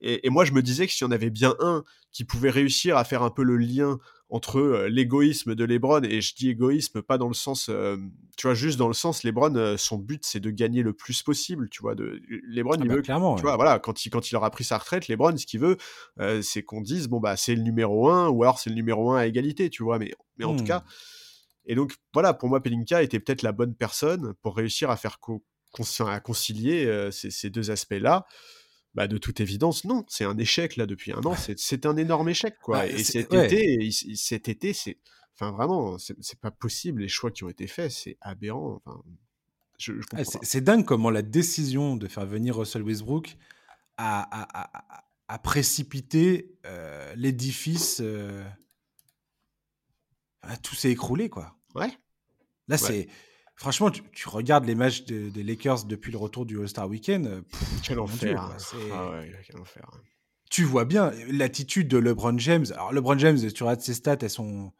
Et, 0.00 0.26
et 0.26 0.30
moi, 0.30 0.44
je 0.44 0.52
me 0.52 0.62
disais 0.62 0.86
que 0.86 0.92
s'il 0.92 1.04
y 1.04 1.08
en 1.08 1.12
avait 1.12 1.30
bien 1.30 1.54
un 1.60 1.84
qui 2.12 2.24
pouvait 2.24 2.50
réussir 2.50 2.96
à 2.96 3.04
faire 3.04 3.22
un 3.22 3.30
peu 3.30 3.42
le 3.42 3.56
lien 3.56 3.98
entre 4.30 4.58
euh, 4.58 4.88
l'égoïsme 4.88 5.54
de 5.54 5.64
LeBron, 5.64 6.02
et 6.02 6.20
je 6.20 6.34
dis 6.34 6.50
égoïsme 6.50 7.02
pas 7.02 7.16
dans 7.18 7.28
le 7.28 7.34
sens, 7.34 7.68
euh, 7.70 7.96
tu 8.36 8.46
vois, 8.46 8.54
juste 8.54 8.78
dans 8.78 8.88
le 8.88 8.94
sens, 8.94 9.22
LeBron, 9.24 9.54
euh, 9.56 9.76
son 9.76 9.96
but, 9.98 10.24
c'est 10.24 10.40
de 10.40 10.50
gagner 10.50 10.82
le 10.82 10.92
plus 10.92 11.22
possible, 11.22 11.68
tu 11.70 11.80
vois. 11.82 11.94
De, 11.94 12.20
LeBron, 12.48 12.78
ah 12.78 12.84
il 12.84 12.88
bah, 12.88 12.96
veut 12.96 13.02
clairement. 13.02 13.36
tu 13.36 13.42
ouais. 13.42 13.46
vois, 13.46 13.56
voilà, 13.56 13.78
quand 13.78 14.04
il, 14.04 14.10
quand 14.10 14.30
il 14.30 14.36
aura 14.36 14.50
pris 14.50 14.64
sa 14.64 14.78
retraite, 14.78 15.08
LeBron, 15.08 15.36
ce 15.36 15.46
qu'il 15.46 15.60
veut, 15.60 15.76
euh, 16.20 16.42
c'est 16.42 16.62
qu'on 16.62 16.80
dise, 16.82 17.08
bon, 17.08 17.20
bah, 17.20 17.36
c'est 17.36 17.54
le 17.54 17.62
numéro 17.62 18.08
1, 18.10 18.28
ou 18.28 18.42
alors 18.42 18.58
c'est 18.58 18.70
le 18.70 18.76
numéro 18.76 19.12
1 19.12 19.18
à 19.18 19.26
égalité, 19.26 19.70
tu 19.70 19.82
vois. 19.82 19.98
Mais, 19.98 20.12
mais 20.36 20.44
en 20.44 20.54
tout 20.54 20.62
Hmm. 20.62 20.64
cas, 20.64 20.84
et 21.66 21.74
donc, 21.74 21.94
voilà, 22.14 22.32
pour 22.34 22.48
moi, 22.48 22.62
Pelinka 22.62 23.02
était 23.02 23.20
peut-être 23.20 23.42
la 23.42 23.52
bonne 23.52 23.74
personne 23.74 24.34
pour 24.42 24.56
réussir 24.56 24.90
à 24.90 24.96
faire 24.96 25.20
co- 25.20 25.44
à 26.06 26.20
concilier 26.20 26.86
euh, 26.86 27.10
ces, 27.10 27.30
ces 27.30 27.50
deux 27.50 27.70
aspects-là. 27.70 28.26
Bah, 28.98 29.06
de 29.06 29.16
toute 29.16 29.38
évidence, 29.38 29.84
non, 29.84 30.04
c'est 30.08 30.24
un 30.24 30.36
échec 30.38 30.74
là 30.74 30.84
depuis 30.84 31.12
un 31.12 31.20
an, 31.24 31.36
c'est 31.36 31.86
un 31.86 31.96
énorme 31.96 32.28
échec 32.30 32.56
quoi. 32.60 32.78
Ouais, 32.78 32.92
et 32.94 33.04
cet 33.04 33.32
ouais. 33.32 33.46
été, 33.46 33.90
cet 34.16 34.48
été, 34.48 34.72
c'est, 34.72 34.98
enfin 35.34 35.52
vraiment, 35.52 35.98
c'est 35.98 36.40
pas 36.40 36.50
possible 36.50 37.02
les 37.02 37.08
choix 37.08 37.30
qui 37.30 37.44
ont 37.44 37.48
été 37.48 37.68
faits, 37.68 37.92
c'est 37.92 38.16
aberrant. 38.20 38.82
Enfin, 38.84 39.00
je, 39.78 40.00
je 40.00 40.06
Ah, 40.16 40.24
c'est 40.42 40.62
dingue 40.62 40.84
comment 40.84 41.10
la 41.10 41.22
décision 41.22 41.94
de 41.94 42.08
faire 42.08 42.26
venir 42.26 42.56
Russell 42.56 42.82
Westbrook 42.82 43.36
a, 43.98 44.20
a- 44.22 44.62
a- 44.62 44.78
a- 44.96 45.04
a 45.28 45.38
précipité 45.38 46.58
euh, 46.66 47.14
l'édifice. 47.14 48.00
euh, 48.02 48.42
ah, 50.42 50.56
tout 50.56 50.74
s'est 50.74 50.90
écroulé, 50.90 51.28
quoi. 51.28 51.56
Ouais. 51.76 51.90
Là, 52.66 52.74
Ouais. 52.74 52.78
c'est. 52.78 53.08
Franchement, 53.58 53.90
tu, 53.90 54.02
tu 54.12 54.28
regardes 54.28 54.64
les 54.66 54.74
matchs 54.76 55.04
de- 55.04 55.30
des 55.30 55.42
Lakers 55.42 55.84
depuis 55.84 56.12
le 56.12 56.18
retour 56.18 56.46
du 56.46 56.60
All-Star 56.60 56.88
Weekend. 56.88 57.26
euh, 57.26 57.42
pff, 57.42 57.80
Quel 57.82 57.98
enfer. 57.98 58.54
C'est- 58.58 58.76
ah 58.92 59.10
ouais, 59.10 59.32
quel 59.46 59.60
enfer. 59.60 59.90
Tu 60.50 60.64
vois 60.64 60.84
bien 60.84 61.12
l'attitude 61.28 61.88
de 61.88 61.98
LeBron 61.98 62.38
James. 62.38 62.66
Alors, 62.72 62.92
LeBron 62.92 63.18
James, 63.18 63.38
tu 63.52 63.62
regardes 63.64 63.80
ses 63.80 63.94
stats, 63.94 64.16
elles 64.22 64.30
sont. 64.30 64.72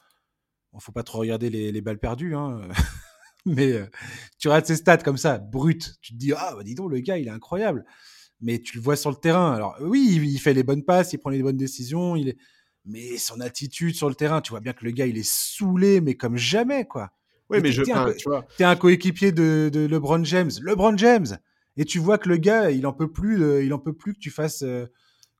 Bon, 0.72 0.78
faut 0.80 0.92
pas 0.92 1.02
trop 1.02 1.18
regarder 1.18 1.50
les, 1.50 1.72
les 1.72 1.80
balles 1.80 1.98
perdues, 1.98 2.34
hein. 2.36 2.60
mais 3.46 3.72
euh, 3.72 3.86
tu 4.38 4.48
regardes 4.48 4.66
ses 4.66 4.76
stats 4.76 4.98
comme 4.98 5.16
ça, 5.18 5.38
brutes. 5.38 5.94
Tu 6.00 6.12
te 6.12 6.18
dis, 6.18 6.32
ah, 6.34 6.54
bah, 6.56 6.62
dis 6.62 6.74
donc, 6.74 6.90
le 6.90 7.00
gars, 7.00 7.18
il 7.18 7.26
est 7.26 7.30
incroyable. 7.30 7.84
Mais 8.40 8.60
tu 8.60 8.76
le 8.76 8.82
vois 8.82 8.94
sur 8.96 9.10
le 9.10 9.16
terrain. 9.16 9.52
Alors, 9.54 9.76
oui, 9.80 10.08
il, 10.12 10.24
il 10.24 10.38
fait 10.38 10.54
les 10.54 10.62
bonnes 10.62 10.84
passes, 10.84 11.12
il 11.12 11.18
prend 11.18 11.30
les 11.30 11.42
bonnes 11.42 11.56
décisions, 11.56 12.14
il 12.14 12.28
est... 12.28 12.36
mais 12.84 13.16
son 13.18 13.40
attitude 13.40 13.94
sur 13.96 14.08
le 14.08 14.14
terrain, 14.14 14.40
tu 14.40 14.50
vois 14.50 14.60
bien 14.60 14.72
que 14.72 14.84
le 14.84 14.92
gars, 14.92 15.06
il 15.06 15.18
est 15.18 15.28
saoulé, 15.28 16.00
mais 16.00 16.14
comme 16.14 16.36
jamais, 16.36 16.86
quoi. 16.86 17.10
Oui, 17.50 17.58
mais 17.62 17.68
t'es- 17.70 17.72
je, 17.72 17.82
t'es 17.82 17.92
un 17.92 18.12
tu 18.12 18.28
vois, 18.28 18.46
T'es 18.56 18.64
un 18.64 18.76
coéquipier 18.76 19.32
de, 19.32 19.70
de 19.72 19.86
LeBron 19.86 20.22
James. 20.24 20.50
LeBron 20.62 20.96
James 20.96 21.38
Et 21.76 21.84
tu 21.84 21.98
vois 21.98 22.18
que 22.18 22.28
le 22.28 22.36
gars, 22.36 22.70
il 22.70 22.86
en 22.86 22.92
peut 22.92 23.10
plus, 23.10 23.42
euh, 23.42 23.62
il 23.64 23.72
en 23.72 23.78
peut 23.78 23.92
plus 23.94 24.14
que 24.14 24.18
tu 24.18 24.30
fasses. 24.30 24.62
euh, 24.62 24.86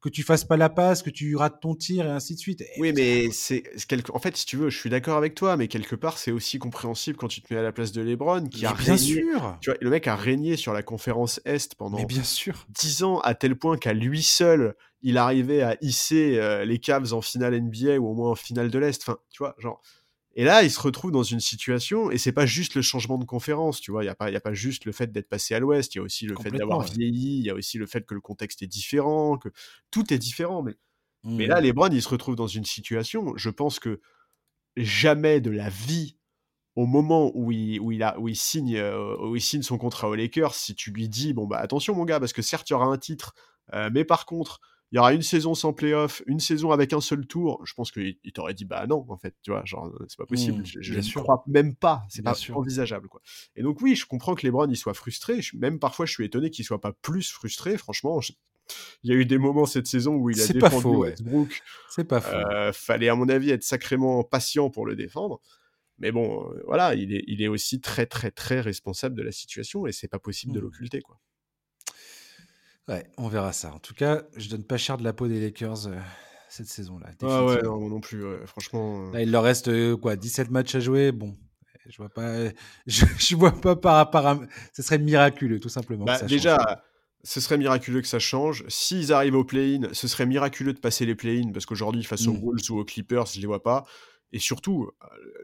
que 0.01 0.09
tu 0.09 0.23
fasses 0.23 0.45
pas 0.45 0.57
la 0.57 0.69
passe, 0.69 1.03
que 1.03 1.11
tu 1.11 1.35
rates 1.35 1.61
ton 1.61 1.75
tir 1.75 2.07
et 2.07 2.11
ainsi 2.11 2.35
de 2.37 2.39
suite. 2.39 2.61
Et 2.61 2.69
Oui, 2.79 2.93
mais 2.95 3.29
c'est 3.33 3.65
quelque... 3.89 4.13
en 4.13 4.21
fait, 4.21 4.37
si 4.37 4.47
tu 4.47 4.57
veux, 4.57 4.71
je 4.71 4.79
suis 4.79 4.89
d'accord 4.91 5.17
avec 5.17 5.35
toi, 5.35 5.57
mais 5.57 5.67
quelque 5.67 5.97
part, 5.97 6.19
c'est 6.19 6.31
aussi 6.31 6.61
compréhensible 6.61 7.19
quand 7.19 7.27
tu 7.27 7.43
te 7.43 7.53
mets 7.53 7.59
à 7.59 7.65
la 7.65 7.73
place 7.73 7.91
de 7.91 8.01
LeBron, 8.03 8.45
qui 8.47 8.61
mais 8.61 8.69
a 8.69 8.73
bien 8.75 8.97
régné. 8.97 8.97
sûr, 8.97 9.59
Tu 9.61 9.71
vois, 9.71 9.79
le 9.81 9.91
mec 9.91 10.07
a 10.07 10.15
régné 10.15 10.57
sur 10.57 10.73
la 10.73 10.85
conférence 10.85 11.41
Est 11.45 11.73
mais 11.73 11.77
pendant 11.79 12.05
bien 12.05 12.23
sûr. 12.23 12.65
10 12.81 13.03
ans, 13.03 13.19
à 13.21 13.35
tel 13.35 13.57
point 13.57 13.77
qu'à 13.77 13.93
lui 13.93 14.23
seul, 14.23 14.77
il 15.03 15.19
arrivait 15.19 15.63
à 15.63 15.77
hisser 15.81 16.39
euh, 16.39 16.65
les 16.65 16.79
Cavs 16.79 17.13
en 17.13 17.21
finale 17.21 17.55
NBA 17.55 17.99
ou 17.99 18.07
au 18.07 18.15
moins 18.15 18.31
en 18.31 18.35
finale 18.37 18.71
de 18.71 18.79
l'Est. 18.79 19.03
Enfin, 19.03 19.19
tu 19.31 19.39
vois, 19.43 19.57
genre. 19.59 19.83
Et 20.39 20.45
là, 20.45 20.62
il 20.62 20.70
se 20.70 20.80
retrouve 20.80 21.11
dans 21.11 21.24
une 21.24 21.41
situation, 21.41 22.13
et 22.13 22.17
c'est 22.17 22.30
pas 22.30 22.46
juste 22.46 22.76
le 22.76 22.83
changement 22.83 23.18
de 23.18 23.25
conférence, 23.25 23.80
tu 23.80 23.91
vois, 23.91 24.04
il 24.04 24.07
n'y 24.07 24.11
a, 24.11 24.14
pas- 24.14 24.30
y 24.30 24.37
a 24.37 24.41
pas 24.41 24.54
juste 24.54 24.84
le 24.84 24.92
fait 24.92 25.11
d'être 25.11 25.29
passé 25.29 25.53
à 25.57 25.58
l'Ouest, 25.58 25.96
il 25.96 25.99
y 25.99 26.00
a 26.00 26.04
aussi 26.04 26.26
le 26.26 26.37
fait 26.37 26.53
d'avoir 26.53 26.80
vieilli, 26.84 27.41
il 27.41 27.45
y 27.45 27.50
a 27.50 27.54
aussi 27.54 27.76
le 27.76 27.87
fait 27.87 28.07
que 28.07 28.14
le 28.14 28.21
contexte 28.21 28.63
est 28.63 28.68
différent, 28.68 29.37
que 29.37 29.49
tout 29.91 30.14
est 30.14 30.18
différent. 30.18 30.63
Mais 30.63 30.76
mais 31.38 31.46
Mm. 31.46 31.49
là, 31.49 31.61
LeBron, 31.61 31.91
il 31.91 32.03
se 32.03 32.08
retrouve 32.08 32.37
dans 32.37 32.46
une 32.49 32.64
situation, 32.64 33.34
je 33.37 33.50
pense 33.50 33.80
que 33.80 34.00
jamais 34.76 35.41
de 35.41 35.50
la 35.50 35.68
vie, 35.71 36.17
au 36.76 36.87
moment 36.87 37.33
où 37.34 37.53
il, 37.53 37.80
où 37.80 37.92
il, 37.92 38.03
a, 38.04 38.18
où 38.21 38.29
il, 38.29 38.37
signe, 38.37 38.76
euh, 38.76 39.17
où 39.29 39.37
il 39.37 39.41
signe 39.42 39.63
son 39.63 39.79
contrat 39.79 40.08
aux 40.08 40.14
Lakers, 40.14 40.54
si 40.54 40.75
tu 40.75 40.92
lui 40.92 41.08
dis, 41.08 41.33
bon, 41.33 41.46
bah 41.46 41.58
attention, 41.58 41.95
mon 41.95 42.04
gars, 42.04 42.21
parce 42.21 42.33
que 42.33 42.42
certes, 42.42 42.71
il 42.71 42.75
y 42.75 42.76
aura 42.76 42.87
un 42.87 42.99
titre, 42.99 43.34
euh, 43.75 43.91
mais 43.92 44.04
par 44.04 44.26
contre, 44.26 44.61
il 44.93 44.97
y 44.97 44.99
aura 44.99 45.13
une 45.15 45.23
saison 45.23 45.55
sans 45.55 45.73
playoff, 45.73 46.23
une 46.27 46.41
saison 46.41 46.71
avec 46.73 46.93
un 46.93 47.01
seul 47.01 47.27
tour, 47.27 47.61
je 47.67 47.75
pense 47.75 47.93
qu'il 47.93 48.19
il 48.25 48.33
t'aurait 48.33 48.55
dit, 48.55 48.65
bah 48.65 48.87
non, 48.87 49.05
en 49.09 49.19
fait, 49.19 49.35
tu 49.43 49.51
vois, 49.51 49.65
genre, 49.65 49.87
euh, 49.89 50.07
c'est 50.09 50.17
pas 50.19 50.27
possible, 50.27 50.61
Mm, 50.61 50.65
je, 50.65 50.95
ne 50.95 51.13
crois 51.13 51.43
même 51.47 51.75
pas, 51.77 52.05
c'est 52.09 52.23
pas 52.23 52.35
sûr. 52.35 52.55
envisageable, 52.55 53.09
quoi. 53.09 53.21
Et 53.57 53.63
donc, 53.63 53.81
oui, 53.83 53.97
je 53.97 54.07
comprends 54.07 54.35
que 54.35 54.47
LeBron, 54.47 54.69
il 54.71 54.77
soit 54.77 54.95
frustré, 54.95 55.43
je- 55.43 55.57
même 55.57 55.79
parfois, 55.79 56.07
je 56.07 56.13
suis 56.13 56.25
étonné 56.25 56.51
qu'il 56.51 56.65
soit 56.65 56.81
pas 56.81 56.93
plus 56.93 57.31
frustré, 57.31 57.77
franchement, 57.79 58.21
je- 58.21 58.33
il 59.05 59.11
y 59.11 59.15
a 59.15 59.17
eu 59.17 59.27
des 59.27 59.39
moments 59.39 59.67
cette 59.67 59.87
saison 59.89 60.15
où 60.17 60.31
il 60.31 60.41
a 60.43 60.49
C'est 60.49 60.55
pas 60.55 60.71
défendu 60.71 60.71
faux, 60.71 61.05
ouais. 61.05 61.19
Westbrook, 61.19 61.63
C'est 61.87 62.05
pas 62.05 62.21
faux. 62.23 62.47
euh, 62.47 62.73
fallait 62.73 63.09
à 63.09 63.15
mon 63.15 63.29
avis 63.29 63.51
être 63.51 63.63
sacrément 63.65 64.25
patient 64.25 64.71
pour 64.71 64.87
le 64.87 64.97
défendre. 64.97 65.41
Mais 65.99 66.13
bon, 66.13 66.51
euh, 66.53 66.63
voilà, 66.67 66.95
il 66.95 67.15
est, 67.15 67.25
il 67.29 67.43
est 67.43 67.49
aussi 67.49 67.81
très 67.81 68.07
très 68.07 68.31
très 68.33 68.61
responsable 68.61 69.17
de 69.17 69.23
la 69.23 69.33
situation 69.33 69.87
et 69.87 69.93
c'est 69.93 70.09
pas 70.09 70.19
possible 70.21 70.55
de 70.55 70.61
Hmm. 70.61 70.61
l'occulter 70.61 71.03
quoi. 71.03 71.21
Ouais, 72.89 73.07
on 73.19 73.29
verra 73.29 73.53
ça. 73.53 73.73
En 73.75 73.79
tout 73.79 73.95
cas, 73.95 74.23
je 74.37 74.49
donne 74.49 74.65
pas 74.65 74.79
cher 74.79 74.97
de 74.97 75.05
la 75.05 75.13
peau 75.13 75.29
des 75.29 75.41
Lakers 75.41 75.89
euh, 75.89 75.99
cette 76.49 76.69
saison-là. 76.69 77.09
Ah 77.23 77.45
ouais, 77.45 77.63
non, 77.63 77.89
non 77.89 78.01
plus, 78.01 78.25
franchement. 78.47 79.11
Là, 79.11 79.23
il 79.23 79.31
leur 79.31 79.43
reste 79.43 79.71
quoi, 79.97 80.17
17 80.17 80.51
matchs 80.51 80.75
à 80.75 80.81
jouer. 80.81 81.13
Bon, 81.13 81.35
je 81.89 81.97
vois 81.97 82.09
pas, 82.09 82.49
je, 82.87 83.37
vois 83.37 83.53
pas 83.53 83.77
par 83.77 83.97
rapport 83.97 84.27
à. 84.27 84.39
Ce 84.73 84.83
serait 84.83 84.99
miraculeux, 84.99 85.61
tout 85.61 85.69
simplement. 85.69 86.05
Bah, 86.05 86.23
déjà, 86.23 86.85
ce 87.25 87.41
serait 87.41 87.59
miraculeux 87.59 88.01
que 88.01 88.07
ça 88.07 88.19
change. 88.19 88.65
S'ils 88.69 89.13
arrivent 89.13 89.37
au 89.37 89.45
play-in, 89.45 89.89
ce 89.93 90.09
serait 90.09 90.27
miraculeux 90.27 90.73
de 90.73 90.79
passer 90.79 91.07
les 91.07 91.15
play-in 91.15 91.53
parce 91.53 91.67
qu'aujourd'hui, 91.67 92.05
face 92.05 92.27
aux 92.27 92.33
mmh. 92.33 92.45
Wolves 92.45 92.71
ou 92.71 92.79
aux 92.79 92.85
Clippers, 92.85 93.27
je 93.27 93.41
les 93.41 93.47
vois 93.47 93.63
pas. 93.63 93.85
Et 94.33 94.38
surtout, 94.38 94.91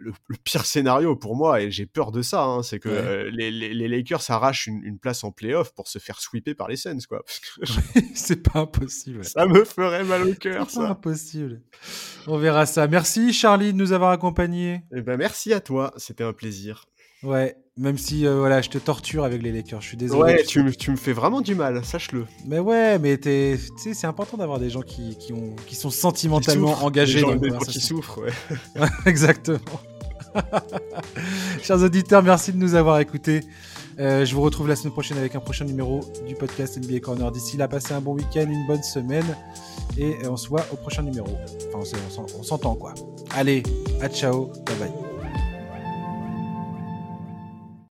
le, 0.00 0.12
pire 0.44 0.66
scénario 0.66 1.16
pour 1.16 1.36
moi, 1.36 1.62
et 1.62 1.70
j'ai 1.70 1.86
peur 1.86 2.12
de 2.12 2.20
ça, 2.20 2.44
hein, 2.44 2.62
c'est 2.62 2.78
que 2.78 2.88
euh, 2.88 3.30
les, 3.30 3.50
les, 3.50 3.88
Lakers 3.88 4.30
arrachent 4.30 4.66
une, 4.66 4.98
place 4.98 5.24
en 5.24 5.32
playoff 5.32 5.72
pour 5.74 5.88
se 5.88 5.98
faire 5.98 6.20
sweeper 6.20 6.54
par 6.54 6.68
les 6.68 6.76
Suns, 6.76 6.98
quoi. 7.08 7.22
c'est 8.14 8.42
pas 8.42 8.60
impossible. 8.60 9.24
Ça 9.24 9.46
me 9.46 9.64
ferait 9.64 10.04
mal 10.04 10.28
au 10.28 10.34
cœur, 10.34 10.70
ça. 10.70 10.80
C'est 10.80 10.86
impossible. 10.86 11.62
On 12.26 12.38
verra 12.38 12.66
ça. 12.66 12.86
Merci 12.86 13.32
Charlie 13.32 13.72
de 13.72 13.78
nous 13.78 13.92
avoir 13.92 14.10
accompagnés. 14.10 14.82
Eh 14.94 15.02
ben 15.02 15.16
merci 15.16 15.52
à 15.52 15.60
toi, 15.60 15.92
c'était 15.96 16.24
un 16.24 16.32
plaisir. 16.32 16.86
Ouais, 17.24 17.56
même 17.76 17.98
si 17.98 18.26
euh, 18.26 18.38
voilà, 18.38 18.60
je 18.60 18.70
te 18.70 18.78
torture 18.78 19.24
avec 19.24 19.42
les 19.42 19.50
Lakers, 19.50 19.80
je 19.80 19.88
suis 19.88 19.96
désolé. 19.96 20.34
Ouais, 20.34 20.44
tu, 20.44 20.64
tu, 20.76 20.90
me 20.90 20.96
fais 20.96 21.12
vraiment 21.12 21.40
du 21.40 21.54
mal, 21.54 21.84
sache-le. 21.84 22.26
Mais 22.46 22.58
ouais, 22.58 22.98
mais 22.98 23.18
tu 23.18 23.58
sais, 23.76 23.94
c'est 23.94 24.06
important 24.06 24.36
d'avoir 24.36 24.58
des 24.58 24.70
gens 24.70 24.82
qui, 24.82 25.16
qui, 25.16 25.32
ont, 25.32 25.56
qui 25.66 25.74
sont 25.74 25.90
sentimentalement 25.90 26.84
engagés 26.84 27.22
dans 27.22 27.34
des 27.34 27.50
gens 27.50 27.58
qui 27.58 27.80
souffrent, 27.80 28.20
ouais. 28.20 28.32
Exactement. 29.06 29.58
Chers 31.62 31.82
auditeurs, 31.82 32.22
merci 32.22 32.52
de 32.52 32.58
nous 32.58 32.74
avoir 32.74 33.00
écoutés. 33.00 33.40
Euh, 34.00 34.24
je 34.24 34.34
vous 34.34 34.42
retrouve 34.42 34.68
la 34.68 34.76
semaine 34.76 34.92
prochaine 34.92 35.18
avec 35.18 35.34
un 35.36 35.40
prochain 35.40 35.64
numéro 35.64 36.00
du 36.26 36.34
podcast 36.34 36.76
NBA 36.78 37.00
Corner. 37.00 37.30
D'ici 37.30 37.56
là, 37.56 37.68
passez 37.68 37.94
un 37.94 38.00
bon 38.00 38.14
week-end, 38.14 38.46
une 38.48 38.66
bonne 38.66 38.82
semaine. 38.82 39.36
Et 39.96 40.16
on 40.28 40.36
se 40.36 40.48
voit 40.48 40.66
au 40.72 40.76
prochain 40.76 41.02
numéro. 41.02 41.28
Enfin, 41.72 41.98
on 42.36 42.42
s'entend 42.42 42.74
quoi. 42.74 42.94
Allez, 43.30 43.62
à 44.00 44.08
ciao, 44.08 44.50
bye 44.66 44.76
bye. 44.76 45.13